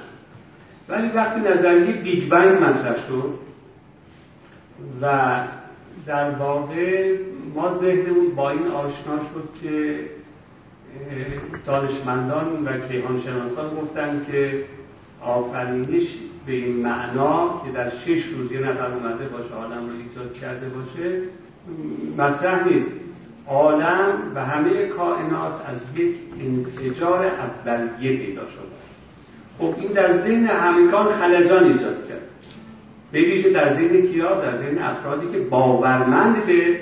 ولی 0.89 1.07
وقتی 1.07 1.39
نظریه 1.39 2.01
Big 2.01 2.29
Bang 2.29 2.63
مطرح 2.63 2.95
شد 3.07 3.33
و 5.01 5.35
در 6.05 6.29
واقع 6.29 7.15
ما 7.55 7.69
ذهنمون 7.69 8.35
با 8.35 8.49
این 8.49 8.67
آشنا 8.67 9.19
شد 9.19 9.49
که 9.61 9.99
دانشمندان 11.65 12.65
و 12.65 12.87
کیهانشناسان 12.87 13.75
گفتن 13.75 14.25
که 14.31 14.63
آفرینش 15.21 16.15
به 16.49 16.55
این 16.55 16.75
معنا 16.75 17.61
که 17.65 17.71
در 17.71 17.89
شش 17.89 18.25
روز 18.25 18.51
یه 18.51 18.59
نفر 18.59 18.91
اومده 18.91 19.25
باشه 19.25 19.53
عالم 19.53 19.89
رو 19.89 19.95
ایجاد 20.03 20.33
کرده 20.33 20.67
باشه 20.67 21.21
مطرح 22.17 22.67
نیست. 22.67 22.91
عالم 23.47 24.31
و 24.35 24.45
همه 24.45 24.85
کائنات 24.85 25.69
از 25.69 25.85
یک 25.95 26.15
انفجار 26.41 27.25
اولیه 27.25 28.17
پیدا 28.17 28.47
شده. 28.47 28.63
خب 29.59 29.75
این 29.79 29.91
در 29.91 30.11
ذهن 30.11 30.45
همگان 30.45 31.07
خلجان 31.07 31.63
ایجاد 31.63 32.07
کرد. 32.07 32.21
ویژه 33.13 33.49
در 33.49 33.73
ذهن 33.73 34.01
کیا؟ 34.01 34.41
در 34.41 34.55
ذهن 34.55 34.77
افرادی 34.77 35.27
که 35.31 35.39
باورمند 35.39 36.45
به 36.45 36.79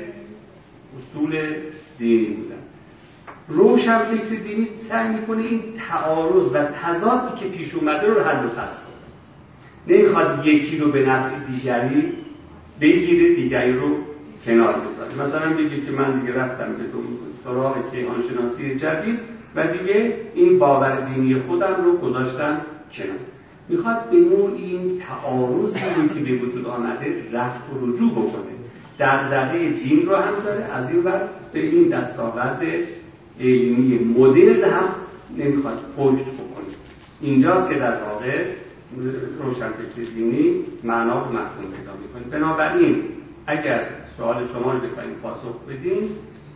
اصول 0.98 1.56
دینی 1.98 2.28
بودن. 2.28 2.56
روشن 3.48 4.00
فکر 4.00 4.40
دینی 4.40 4.66
سعی 4.66 5.10
می‌کنه 5.10 5.44
این 5.44 5.62
تعارض 5.90 6.48
و 6.54 6.64
تضادی 6.64 7.40
که 7.40 7.58
پیش 7.58 7.76
اومده 7.76 8.08
رو 8.08 8.22
حل 8.22 8.46
و 8.46 8.50
فصل 8.50 8.88
نمی‌خواد 9.88 10.46
یکی 10.46 10.78
رو 10.78 10.92
به 10.92 11.02
نفع 11.06 11.30
دیگری 11.52 12.04
بگیره 12.82 13.36
دیگری 13.36 13.74
رو 13.74 13.90
کنار 14.46 14.74
بذاره. 14.74 15.22
مثلا 15.22 15.54
بگی 15.54 15.82
که 15.82 15.92
من 15.92 16.20
دیگه 16.20 16.34
رفتم 16.34 16.66
به 16.74 16.84
سراغ 17.44 17.92
کیهانشناسی 17.92 18.76
جدید 18.76 19.20
و 19.56 19.68
دیگه 19.68 20.14
این 20.36 20.60
باور 20.60 21.02
دینی 21.02 21.36
خودم 21.36 21.76
رو 21.86 21.98
گذاشتم 21.98 22.62
کنار. 22.92 23.18
می‌خواد 23.70 24.10
به 24.10 24.18
نوع 24.18 24.52
این 24.58 25.02
تعارضی 25.08 25.80
رو 25.98 26.08
که 26.08 26.20
به 26.20 26.46
وجود 26.46 26.66
آمده 26.66 27.24
رفت 27.34 27.62
و 27.62 27.86
رجوع 27.86 28.12
بکنه. 28.12 28.58
دغدغه 29.00 29.70
دین 29.70 30.06
رو 30.06 30.16
هم 30.16 30.34
داره 30.46 30.64
از 30.64 30.90
این 30.90 31.04
ور 31.04 31.22
به 31.54 31.60
این 31.60 31.88
دستاورد 31.88 32.62
علمی 33.40 34.00
مدرن 34.18 34.64
هم 34.64 34.90
نمی‌خواد 35.38 35.80
پشت 35.98 36.24
بکنه. 36.24 36.68
اینجاست 37.22 37.70
که 37.70 37.76
در 37.76 37.94
واقع 38.04 38.46
روشنفکر 39.40 40.02
دینی 40.16 40.64
معنا 40.84 41.24
و 41.24 41.28
مفهوم 41.28 41.72
پیدا 41.78 41.92
می‌کنه 41.94 42.40
بنابراین 42.40 43.04
اگر 43.48 43.80
سوال 44.18 44.46
شما 44.46 44.72
رو 44.72 44.80
بخوایم 44.80 45.10
پاسخ 45.24 45.56
بدیم 45.70 46.10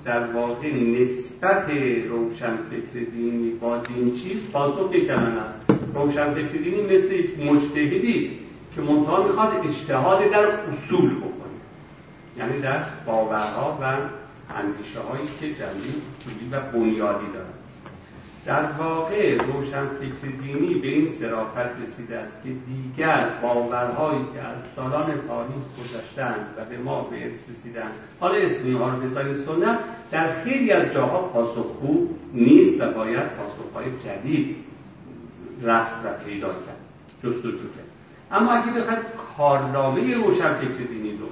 در 0.06 0.32
واقع 0.32 0.74
نسبت 0.74 1.70
روشن 2.10 2.58
فکر 2.58 3.06
دینی 3.12 3.49
با 3.49 3.78
دین 3.78 4.16
چیز 4.16 4.52
پاسخ 4.52 4.94
یک 4.94 5.10
است 5.10 5.56
روشنفکر 5.94 6.58
دینی 6.58 6.94
مثل 6.94 7.14
یک 7.14 7.52
مجتهدی 7.52 8.18
است 8.18 8.32
که 8.76 8.82
منتها 8.82 9.28
می‌خواد 9.28 9.53
اجتهاد 9.66 10.32
در 10.32 10.45
اصول 10.45 11.16
بکنه. 11.16 11.32
یعنی 12.38 12.62
در 12.62 12.84
باورها 13.06 13.80
و 13.82 13.98
اندیشه 14.56 14.99
هایی 14.99 15.28
که 15.40 15.48
جنبه 15.48 15.74
اصولی 15.74 16.49
و 16.52 16.60
بنیادی 16.60 17.26
دارن. 17.34 17.61
در 18.46 18.64
واقع 18.80 19.38
روشن 19.38 19.88
فکر 19.88 20.28
دینی 20.42 20.74
به 20.74 20.88
این 20.88 21.08
صرافت 21.08 21.82
رسیده 21.82 22.18
است 22.18 22.44
که 22.44 22.50
دیگر 22.50 23.28
باورهایی 23.42 24.26
که 24.34 24.42
از 24.42 24.58
سالان 24.76 25.06
تاریخ 25.28 25.64
گذشتند 25.80 26.46
و 26.58 26.66
به 26.66 26.78
ما 26.78 27.02
به 27.02 27.26
ارث 27.26 27.50
رسیدند. 27.50 27.92
حالا 28.20 28.36
اسمی 28.36 28.74
ها 28.74 28.90
رو 28.90 28.98
بذاریم 28.98 29.36
سنت 29.36 29.80
در 30.12 30.28
خیلی 30.28 30.72
از 30.72 30.94
جاها 30.94 31.22
پاسخگو 31.22 32.08
نیست 32.34 32.82
و 32.82 32.92
باید 32.92 33.30
پاسخهای 33.30 33.86
جدید 34.06 34.56
رفت 35.64 35.96
و 36.06 36.26
پیدا 36.26 36.48
کرد 36.48 36.82
جستجو 37.24 37.52
کرد. 37.52 37.92
اما 38.32 38.52
اگه 38.52 38.80
بخواید 38.80 39.00
کارنامه 39.38 40.16
روشن 40.16 40.54
فکر 40.54 40.84
دینی 40.90 41.12
رو 41.12 41.26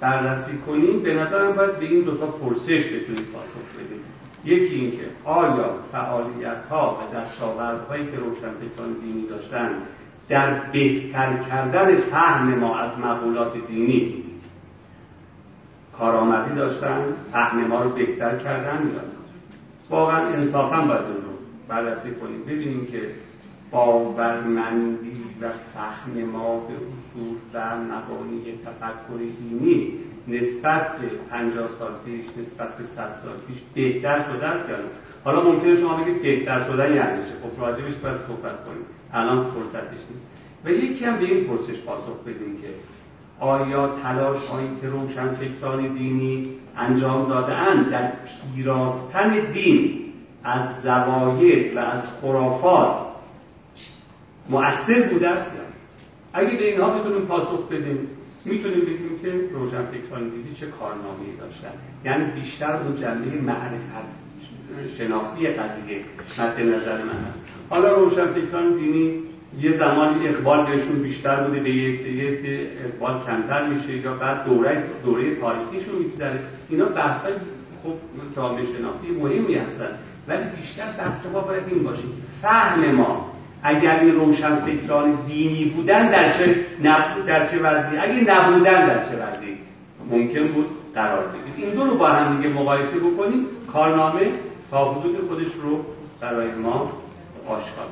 بررسی 0.00 0.58
کنیم 0.66 1.02
به 1.02 1.14
نظرم 1.14 1.52
باید 1.52 1.78
به 1.78 1.84
این 1.84 2.00
دوتا 2.00 2.26
پرسش 2.26 2.84
بتونیم 2.84 3.24
پاسخ 3.32 3.74
بدیم. 3.78 4.17
یکی 4.48 4.74
اینکه 4.74 5.04
آیا 5.24 5.74
فعالیت 5.92 6.64
ها 6.70 6.98
و 6.98 7.16
دستاوردهایی 7.16 8.06
که 8.06 8.16
روشنفکران 8.16 8.92
دینی 9.00 9.26
داشتن 9.26 9.70
در 10.28 10.60
بهتر 10.72 11.36
کردن 11.36 11.94
فهم 11.94 12.54
ما 12.54 12.78
از 12.78 12.98
مقولات 12.98 13.52
دینی 13.66 14.24
کارآمدی 15.98 16.54
داشتن 16.54 17.04
فهم 17.32 17.66
ما 17.66 17.82
رو 17.82 17.90
بهتر 17.90 18.36
کردن 18.36 18.90
یا 18.94 19.00
واقعا 19.90 20.26
انصافا 20.26 20.76
باید 20.80 21.00
اون 21.00 21.16
رو 21.16 21.32
بررسی 21.68 22.10
کنیم. 22.10 22.42
ببینیم 22.44 22.86
که 22.86 23.10
باورمندی 23.70 25.24
و 25.40 25.48
فهم 25.48 26.24
ما 26.24 26.60
به 26.60 26.74
اصول 26.74 27.36
و 27.54 27.76
مبانی 27.76 28.58
تفکر 28.64 29.18
دینی 29.18 29.92
نسبت 30.28 30.96
به 30.98 31.06
50 31.30 31.66
سال 31.66 31.92
پیش 32.04 32.24
نسبت 32.40 32.76
به 32.76 32.84
100 32.84 33.12
سال 33.12 33.32
پیش 33.48 33.58
بهتر 33.74 34.22
شده 34.22 34.46
است 34.46 34.68
یا 34.68 34.76
نه؟ 34.76 34.82
حالا 35.24 35.42
ممکنه 35.42 35.76
شما 35.76 35.96
بگید 35.96 36.22
بهتر 36.22 36.62
شدن 36.62 36.94
یعنی 36.94 37.18
چه؟ 37.18 37.32
خب 37.42 37.60
راجبش 37.62 37.94
باید 37.94 38.16
صحبت 38.16 38.64
کنیم. 38.64 38.84
الان 39.12 39.44
فرصتش 39.44 40.00
نیست. 40.10 40.26
و 40.64 40.70
یکی 40.70 41.04
هم 41.04 41.18
به 41.18 41.24
این 41.24 41.44
پرسش 41.44 41.80
پاسخ 41.80 42.20
بدیم 42.26 42.58
که 42.62 42.68
آیا 43.40 43.96
تلاش 44.02 44.46
هایی 44.46 44.68
که 44.80 44.88
روشن 44.88 45.28
فکران 45.28 45.88
دینی 45.94 46.46
انجام 46.76 47.28
داده 47.28 47.54
اند 47.54 47.90
در 47.90 48.12
پیراستن 48.56 49.50
دین 49.52 50.12
از 50.44 50.82
زواید 50.82 51.76
و 51.76 51.78
از 51.78 52.10
خرافات 52.20 52.96
مؤثر 54.48 55.02
بوده 55.02 55.28
است 55.28 55.52
یا 55.54 55.60
اگه 56.32 56.58
به 56.58 56.70
اینها 56.70 56.90
بتونیم 56.90 57.26
پاسخ 57.26 57.68
بدیم 57.68 58.08
می‌تونیم 58.44 58.80
بگیم 58.80 59.07
که 59.22 59.32
روشن 59.52 59.84
فکران 59.84 60.28
دیدی 60.28 60.54
چه 60.54 60.66
کارنامه‌ای 60.66 61.36
داشتن. 61.40 61.68
یعنی 62.04 62.24
بیشتر 62.24 62.76
اون 62.76 62.94
جنبه 62.94 63.40
معرفت 63.40 64.98
شناختی 64.98 65.46
قضیه 65.46 66.00
مد 66.38 66.60
نظر 66.60 67.02
من 67.02 67.24
هست. 67.28 67.40
حالا 67.70 67.92
روشن 67.92 68.26
فکران 68.26 68.76
دینی 68.76 69.22
یه 69.60 69.72
زمانی 69.72 70.28
اقبال 70.28 70.66
بهشون 70.66 71.02
بیشتر 71.02 71.44
بوده 71.44 71.60
به 71.60 71.70
یک 71.70 72.70
اقبال 72.84 73.24
کمتر 73.26 73.68
میشه 73.68 73.96
یا 73.96 74.14
بعد 74.14 74.44
دوره 74.44 74.84
دوره 75.04 75.34
تاریخیشون 75.34 75.94
میگذره. 75.94 76.40
اینا 76.68 76.84
بحث 76.84 77.20
خب 77.82 77.94
جامعه 78.36 78.64
شناختی 78.64 79.10
مهمی 79.10 79.54
هستن. 79.54 79.88
ولی 80.28 80.44
بیشتر 80.56 80.90
بحث 80.98 81.26
ما 81.26 81.40
باید 81.40 81.62
این 81.66 81.82
باشه 81.82 82.02
که 82.02 82.22
فهم 82.42 82.90
ما 82.90 83.32
اگر 83.62 84.00
این 84.00 84.14
روشن 84.14 84.56
فکران 84.56 85.18
دینی 85.26 85.64
بودن 85.64 86.10
در 86.10 86.32
چه 86.32 86.64
نب... 86.82 87.26
در 87.26 87.46
چه 87.46 87.58
وضعی؟ 87.58 87.98
اگه 87.98 88.20
نبودن 88.20 88.86
در 88.86 89.04
چه 89.04 89.16
وضعی؟ 89.16 89.58
ممکن 90.10 90.48
بود 90.48 90.66
قرار 90.94 91.26
بگیرید 91.26 91.64
این 91.64 91.74
دو 91.74 91.90
رو 91.90 91.98
با 91.98 92.08
هم 92.08 92.36
دیگه 92.36 92.48
مقایسه 92.48 92.98
بکنیم. 92.98 93.46
کارنامه 93.72 94.30
تا 94.70 94.92
حدود 94.92 95.28
خودش 95.28 95.52
رو 95.62 95.84
برای 96.20 96.54
ما 96.54 96.92
آشکار 97.46 97.86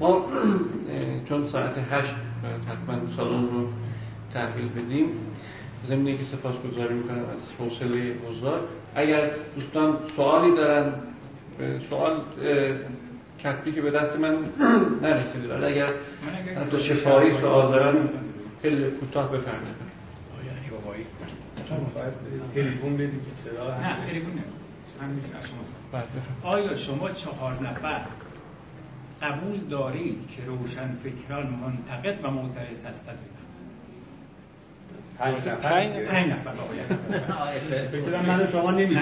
ما 0.00 0.26
چون 1.28 1.46
ساعت 1.46 1.78
هشت 1.90 2.14
حتما 2.68 3.10
سالن 3.16 3.42
رو 3.42 3.68
تحویل 4.32 4.68
بدیم 4.68 5.06
زمینه 5.84 6.18
که 6.18 6.24
سپاس 6.24 6.54
گذاری 6.62 6.94
می‌کنم 6.94 7.24
از 7.34 7.52
حوصله 7.58 8.14
گذار 8.28 8.60
اگر 8.94 9.30
دوستان 9.54 9.98
سوالی 10.16 10.56
دارن 10.56 10.92
سوال 11.90 12.20
کتبی 13.38 13.72
که 13.72 13.82
به 13.82 13.90
دست 13.90 14.16
من 14.16 14.36
نرسیده. 15.02 15.46
دارن 15.46 15.64
اگر 15.64 15.90
حتی 16.56 16.78
شفایی 16.78 17.30
سوال 17.30 17.72
دارن 17.72 18.08
خیلی 18.62 18.90
کوتاه 18.90 19.32
بفرمایید. 19.32 19.84
تلفن 22.54 22.94
بدید 22.96 23.22
صدا 23.36 23.78
نه 23.78 23.96
تلفن 24.06 24.40
آیا 26.42 26.74
شما 26.74 27.10
چهار 27.10 27.62
نفر 27.62 28.00
قبول 29.22 29.60
دارید 29.70 30.28
که 30.28 30.44
روشن 30.46 30.96
فکران 31.04 31.46
منتقد 31.46 32.24
و 32.24 32.30
معترض 32.30 32.84
هستند؟ 32.84 33.18
پنج 35.18 35.48
نفر. 35.48 35.54
پنج 35.54 36.30
نفر. 36.30 36.52
فکر 37.92 38.22
من 38.26 38.42
و 38.42 38.46
شما 38.46 38.70
نمی‌دید 38.70 38.98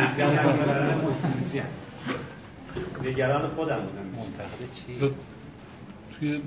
نگران 3.05 3.49
خودم 3.49 3.81
بودم. 3.81 4.05
منتقد 4.17 4.73
چی؟ 4.73 5.15
توی 6.19 6.43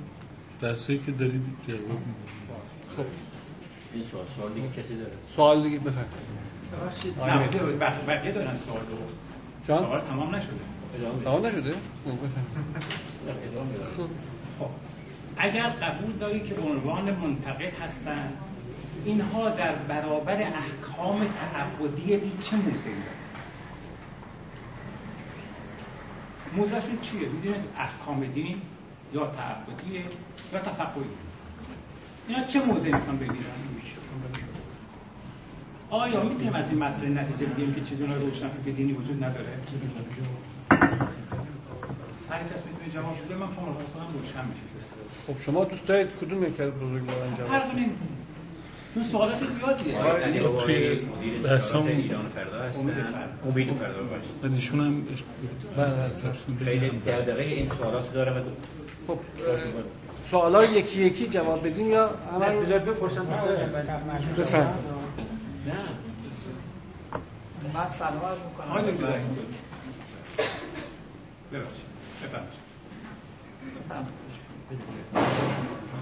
درسایی 0.61 0.99
که 0.99 1.11
دارید 1.11 1.41
جواب 1.67 1.79
خب. 2.97 3.05
این 3.93 4.03
سوال 4.03 4.25
سوال 4.37 4.51
دیگه 4.53 4.67
کسی 4.67 4.95
داره؟ 4.95 5.11
سوال 5.35 5.63
دیگه 5.63 5.79
بفرمایید. 5.79 6.35
ببخشید. 6.81 7.19
بقیه 8.07 8.31
دارن 8.31 8.55
سوال 8.55 8.79
رو. 8.79 8.97
جان؟ 9.67 9.79
سوال 9.79 10.01
تمام 10.01 10.35
نشده. 10.35 10.51
تمام 11.23 11.45
نشده؟ 11.45 11.71
خب. 14.59 14.69
اگر 15.37 15.69
قبول 15.69 16.11
داری 16.11 16.39
که 16.39 16.53
به 16.53 16.61
عنوان 16.61 17.11
منتقد 17.11 17.73
هستن 17.81 18.33
اینها 19.05 19.49
در 19.49 19.75
برابر 19.75 20.37
احکام 20.37 21.27
تعبدی 21.27 22.17
دین 22.17 22.37
چه 22.39 22.55
موضعی 22.55 22.93
دارن؟ 22.93 23.15
موضعشون 26.55 26.99
چیه؟ 27.01 27.29
می‌دونید 27.29 27.61
احکام 27.77 28.25
دین 28.25 28.61
یا 29.13 29.27
تعبدیه 29.27 30.03
یا 30.53 30.59
تفقهی 30.59 31.03
اینا 32.27 32.43
چه 32.43 32.61
موضعی 32.61 32.93
می‌خوان 32.93 33.17
بگیرن 33.17 33.35
آیا 35.89 36.23
می‌تونیم 36.23 36.53
از 36.53 36.69
این 36.69 36.83
مسئله 36.83 37.09
نتیجه 37.09 37.45
بگیریم 37.45 37.73
که 37.73 37.81
چیزی 37.81 38.05
روشن 38.05 38.47
فکر 38.47 38.71
دینی 38.75 38.93
وجود 38.93 39.23
نداره؟ 39.23 39.59
هر 42.29 42.39
کس 42.39 42.63
می‌تونه 42.65 42.89
جواب 42.93 43.25
بده 43.25 43.35
من 43.35 43.47
فهم 43.47 43.65
کنم 43.65 44.19
روشن 44.19 44.45
میشه 44.47 44.61
خب 45.27 45.41
شما 45.41 45.63
دوست 45.63 45.85
دارید 45.85 46.15
کدوم 46.21 46.43
یک 46.43 46.61
بزرگواران 46.61 47.35
جواب 47.35 47.51
نمی‌کنه. 47.75 48.24
تو 48.95 49.03
سوالات 49.03 49.39
زیادیه. 49.49 49.93
یعنی 50.21 50.39
توی 50.39 50.95
بحثام 51.43 51.87
ایران 51.87 52.27
فردا 52.27 52.59
هستن. 52.59 52.79
امید 53.45 53.73
فردا. 53.73 54.03
باشه. 54.03 54.55
ایشون 54.55 54.79
هم 54.79 55.05
خیلی 56.65 56.89
دغدغه 56.89 57.43
این 57.43 57.69
سوالات 57.69 58.13
داره 58.13 58.31
و 58.31 58.43
خب 59.07 59.19
سوالا 60.31 60.63
یکی 60.63 61.01
یکی 61.01 61.27
جواب 61.27 61.67
بدین 61.67 61.87
یا 61.87 62.09
همه 62.33 62.55
بذار 62.55 62.79
بپرسم. 62.79 63.25
بفرم 64.37 64.73
نه 65.67 65.73
من 67.73 67.87
سلام 67.87 68.21
عرض 68.25 68.85
می‌کنم. 68.85 69.23
ببخشید. 71.51 71.85
بفرمایید. 72.23 72.65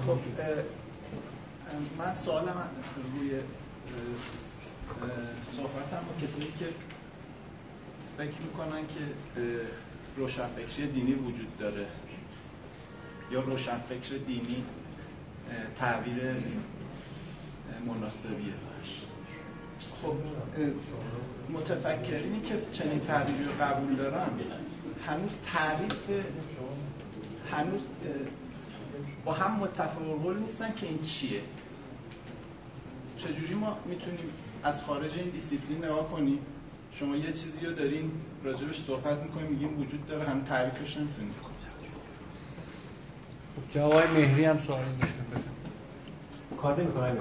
خب 0.07 0.17
من 1.97 2.15
سوالم 2.15 2.69
روی 3.13 3.31
صحبتم 5.57 6.05
با 6.07 6.27
کسانی 6.27 6.53
که 6.59 6.65
فکر 8.17 8.41
می‌کنن 8.41 8.87
که 8.87 9.41
روشنفکری 10.17 10.87
دینی 10.87 11.13
وجود 11.13 11.57
داره 11.57 11.87
یا 13.31 13.41
روشنفکر 13.41 14.17
دینی 14.27 14.63
تعبیر 15.79 16.21
مناسبیه 17.87 18.53
خب 20.01 20.15
متفکرینی 21.49 22.41
که 22.41 22.61
چنین 22.73 22.99
تعبیری 22.99 23.43
رو 23.43 23.51
قبول 23.61 23.95
دارن 23.95 24.29
هنوز 25.07 25.31
تعریف 25.45 26.23
هنوز 27.51 27.81
با 29.25 29.33
هم 29.33 29.59
متفاوت 29.59 30.37
نیستن 30.37 30.73
که 30.75 30.87
این 30.87 31.01
چیه. 31.01 31.41
چجوری 33.23 33.53
ما 33.53 33.77
می‌تونیم 33.85 34.29
از 34.63 34.81
خارج 34.81 35.11
این 35.17 35.29
دیسیپلین 35.29 35.85
نگاه 35.85 36.11
کنیم؟ 36.11 36.39
شما 36.91 37.15
یه 37.15 37.31
چیزی 37.31 37.65
رو 37.65 37.71
دارین 37.73 38.11
راجبش 38.43 38.81
صحبت 38.81 39.23
می‌کنیم 39.23 39.47
میگیم 39.47 39.79
وجود 39.79 40.07
داره 40.07 40.29
هم 40.29 40.41
تعریفش 40.41 40.97
نمی‌تونید 40.97 41.33
خب 41.41 41.51
جوای 43.73 44.07
مهری 44.07 44.45
هم 44.45 44.59
سوالی 44.59 44.91
داشتن 45.01 45.25
بزن 45.31 45.51
کار 46.57 46.81
نمی‌کنم 46.81 47.17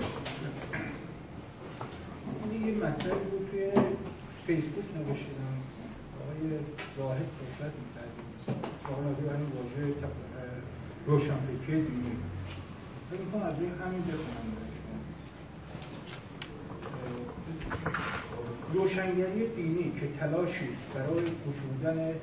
این 2.51 2.67
یه 2.69 2.75
مطلبی 2.75 3.25
بود 3.31 3.49
توی 3.51 3.71
فیسبوک 4.47 4.85
نوشتم 4.97 5.55
آقای 6.21 6.59
زاهد 6.97 7.29
صحبت 7.39 7.73
می‌کردیم. 7.83 8.29
آقای 8.85 9.15
به 9.15 9.33
همین 9.33 9.49
واژه 9.49 9.95
روشنفکری 11.07 11.83
دینی. 11.83 12.17
فکر 13.11 13.21
می‌کنم 13.21 13.43
از 13.43 13.59
روی 13.59 13.69
همین 13.69 14.03
بخونم. 14.03 14.72
روشنگری 18.73 19.47
دینی 19.57 19.93
که 20.01 20.07
تلاشی 20.21 20.69
برای 20.95 21.25
گشودن 21.45 22.15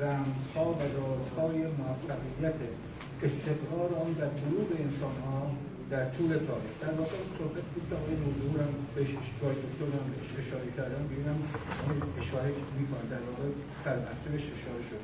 رمزها 0.00 0.66
و 0.78 0.80
رازهای 0.98 1.58
موفقیت 1.78 2.58
استقرار 3.22 3.90
آن 4.04 4.12
در 4.12 4.30
قلوب 4.42 4.68
انسانها 4.84 5.50
در 5.90 6.04
طول 6.16 6.28
تاریخ. 6.48 6.72
در 6.82 6.92
واقع 7.00 7.18
صحبت 7.38 7.66
بود 7.72 7.84
که 7.88 7.94
آقای 8.00 8.16
نوزور 8.24 8.60
هم 8.64 8.74
بهش 8.94 9.10
اشتباه 9.22 9.52
دکتر 9.64 9.88
هم 9.98 10.06
بهش 10.12 10.30
اشاره 10.42 10.70
کردم. 10.76 11.02
ببینم 11.10 11.38
اشاره 12.22 12.50
می‌کنم 12.80 13.06
در 13.14 13.22
واقع 13.28 13.46
بهش 14.32 14.46
اشاره 14.56 14.82
شد. 14.90 15.02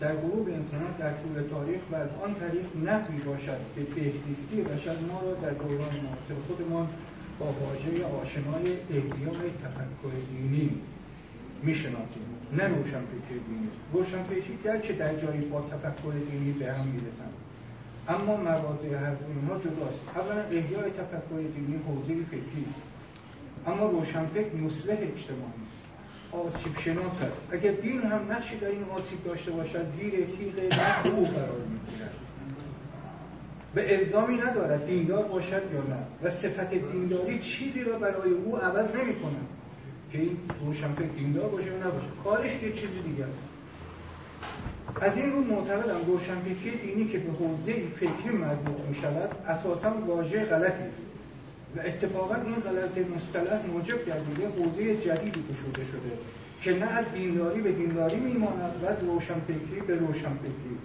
در 0.00 0.14
غروب 0.22 0.46
انسان 0.48 0.84
در 0.98 1.12
طول 1.20 1.34
تاریخ 1.54 1.80
و 1.92 1.94
از 1.94 2.12
آن 2.24 2.32
طریق 2.42 2.66
نفی 2.88 3.18
باشد 3.28 3.60
که 3.74 3.80
بهزیستی 3.94 4.56
بشر 4.70 4.96
ما 5.10 5.18
را 5.24 5.32
در 5.34 5.54
دوران 5.62 5.94
معاصر 6.04 6.36
خودمان 6.46 6.88
با 7.38 7.46
واژه 7.46 8.04
آشنای 8.04 8.72
احیای 8.90 9.50
تفکر 9.64 10.14
دینی 10.30 10.70
می‌شناسیم. 11.62 12.26
نه 12.52 12.68
روشنفکر 12.68 13.38
دینی. 13.48 13.68
روشنفکری 13.92 14.58
گرچه 14.64 14.92
در 14.92 15.14
جایی 15.14 15.40
با 15.40 15.60
تفکر 15.60 16.12
دینی 16.30 16.52
به 16.52 16.72
هم 16.72 16.86
می‌رسند 16.86 17.34
اما 18.08 18.36
مواضع 18.36 18.94
هر 18.94 19.14
دو 19.14 19.24
اینها 19.28 19.58
جداست. 19.58 19.98
اولا 20.16 20.42
احیای 20.42 20.90
تفکر 20.90 21.40
دینی 21.54 21.80
حوزه 21.86 22.24
فکری 22.24 22.64
است. 22.66 22.80
اما 23.66 23.86
روشنفکر 23.86 24.54
مصلح 24.56 24.92
اجتماعی 24.92 25.62
است. 25.66 25.76
آسیب 26.32 26.78
شناس 26.78 27.22
است. 27.22 27.40
اگر 27.50 27.72
دین 27.72 28.00
هم 28.00 28.32
نقشی 28.32 28.56
در 28.56 28.68
این 28.68 28.84
آسیب 28.84 29.24
داشته 29.24 29.50
باشد 29.50 29.86
زیر 29.96 30.10
تیغ 30.10 30.54
او 31.04 31.24
قرار 31.24 31.60
می‌گیرد. 31.70 32.14
به 33.76 33.98
الزامی 33.98 34.36
ندارد 34.36 34.86
دیندار 34.86 35.24
باشد 35.24 35.62
یا 35.74 35.80
نه. 35.80 35.98
و 36.22 36.30
صفت 36.30 36.74
دینداری 36.74 37.38
چیزی 37.38 37.84
را 37.84 37.98
برای 37.98 38.30
او 38.30 38.56
عوض 38.56 38.94
نمی 38.96 39.14
کند 39.14 39.46
که 40.12 40.18
این 40.18 40.36
روشنفکر 40.66 41.04
دیندار 41.16 41.48
باشه 41.48 41.66
یا 41.66 41.76
نباشه. 41.76 42.06
کارش 42.24 42.50
یه 42.62 42.72
چیزی 42.72 43.00
دیگه 43.04 43.24
است. 43.24 43.42
از 45.00 45.16
این 45.16 45.32
رو 45.32 45.40
معتقدم 45.40 46.00
روشنفکری 46.06 46.70
دینی 46.70 47.08
که 47.08 47.18
به 47.18 47.32
حوزه 47.32 47.72
فکری 47.96 48.36
مربوط 48.36 48.84
می 48.88 48.94
شود 48.94 49.30
اساسا 49.48 49.90
واژه 50.06 50.44
غلطی 50.44 50.82
است. 50.82 50.98
و 51.76 51.80
اتفاقا 51.80 52.34
این 52.34 52.54
غلط 52.54 52.98
مصطلح 53.16 53.66
موجب 53.72 54.06
گردیده 54.06 54.48
حوزه 54.48 54.96
جدیدی 54.96 55.42
گشوده 55.50 55.84
شده 55.84 56.12
که 56.62 56.78
نه 56.78 56.86
از 56.86 57.04
دینداری 57.14 57.60
به 57.60 57.72
دینداری 57.72 58.16
میماند 58.16 58.80
و 58.82 58.86
از 58.86 59.02
روشنفکری 59.02 59.80
به 59.86 59.94
روشنفکری 59.94 60.76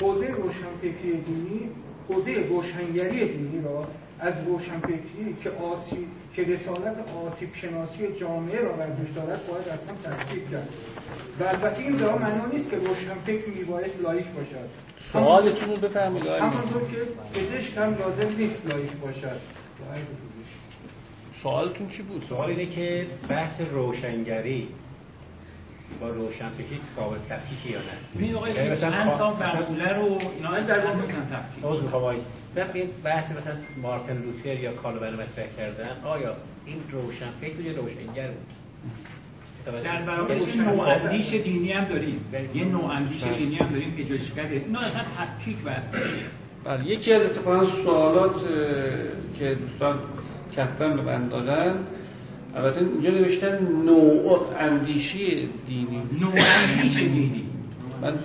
حوزه 0.00 0.26
روشنفکری 0.26 1.12
دینی 1.12 1.70
حوزه 2.08 2.34
روشنگری 2.34 3.28
دینی 3.28 3.62
را 3.64 3.86
از 4.20 4.34
روشنفکری 4.46 5.36
که 5.42 5.50
آسیب 5.50 6.08
که 6.34 6.44
رسالت 6.44 6.96
آسیب 7.26 7.54
شناسی 7.54 8.08
جامعه 8.20 8.60
را 8.60 8.72
برداشت 8.72 9.14
دارد 9.14 9.46
باید 9.46 9.68
اصلا 9.68 10.12
تفکیک 10.12 10.50
کرد. 10.50 10.68
و 11.40 11.44
البته 11.44 11.82
این 11.82 11.96
دارا 11.96 12.18
معنا 12.18 12.46
نیست 12.46 12.70
که 12.70 12.76
روشنفکر 12.76 13.48
میبایست 13.58 14.02
لایک 14.02 14.26
باشد. 14.26 14.68
سوالتون 15.12 15.68
رو 15.68 15.76
بفهمید 15.76 16.26
همونطور 16.26 16.82
که 16.90 16.96
پزشک 17.34 17.76
هم 17.76 17.94
لازم 17.94 18.36
نیست 18.38 18.66
لایک 18.66 18.92
باشد. 18.92 19.40
سوالتون 21.42 21.88
چی 21.88 22.02
بود؟ 22.02 22.24
سوال 22.28 22.50
اینه 22.50 22.66
که 22.66 23.06
بحث 23.28 23.60
روشنگری 23.60 24.68
با 26.00 26.08
روشنفکری 26.08 26.80
قابل 26.96 27.16
تفکیک 27.28 27.70
یا 27.72 27.78
نه؟ 27.78 27.84
ببین 28.16 28.34
آقای 28.34 28.52
یعنی 28.52 28.76
چند 28.76 29.10
تا 29.18 29.30
مقوله 29.30 29.92
رو 29.92 30.18
اینا 30.36 30.60
در 30.60 30.84
واقع 30.84 30.94
می‌تونن 30.96 31.26
تفکیک. 31.26 31.64
عذر 31.64 31.82
می‌خوام 31.82 32.02
آقای 32.02 32.16
این 32.74 32.88
بحث 33.04 33.32
مثلا 33.32 33.54
مارتن 33.82 34.22
لوتر 34.22 34.60
یا 34.60 34.72
کالوین 34.72 35.14
مطرح 35.14 35.46
کردن 35.56 35.90
آیا 36.04 36.36
این 36.66 36.76
روشنفکر 36.92 37.60
یا 37.60 37.72
روشنگر 37.72 38.28
بود؟ 38.28 38.46
در 39.84 40.02
برابرش 40.02 40.56
نوعندیش 40.56 41.34
دینی 41.34 41.72
هم 41.72 41.84
داریم. 41.84 42.20
یه 42.54 42.64
نوعندیش 42.64 43.22
دینی 43.22 43.56
هم 43.56 43.68
داریم 43.68 43.90
پژوهشگر 43.90 44.44
اینا 44.44 44.80
اصلا 44.80 45.02
تفکیک 45.18 45.56
باید 45.56 45.82
بله 46.64 46.86
یکی 46.86 47.12
از 47.12 47.22
اتفاقا 47.22 47.64
سوالات 47.64 48.34
که 49.38 49.54
دوستان 49.54 49.98
کتبن 50.52 50.96
به 50.96 51.02
من 51.02 51.28
دادن 51.28 51.86
البته 52.54 52.80
اینجا 52.80 53.10
نوشتن 53.10 53.58
نوع 53.84 54.46
اندیشی 54.58 55.48
دینی. 55.66 56.02
نوع 56.20 56.32
اندیش 56.36 56.96
دینی. 57.14 57.44
من 58.02 58.18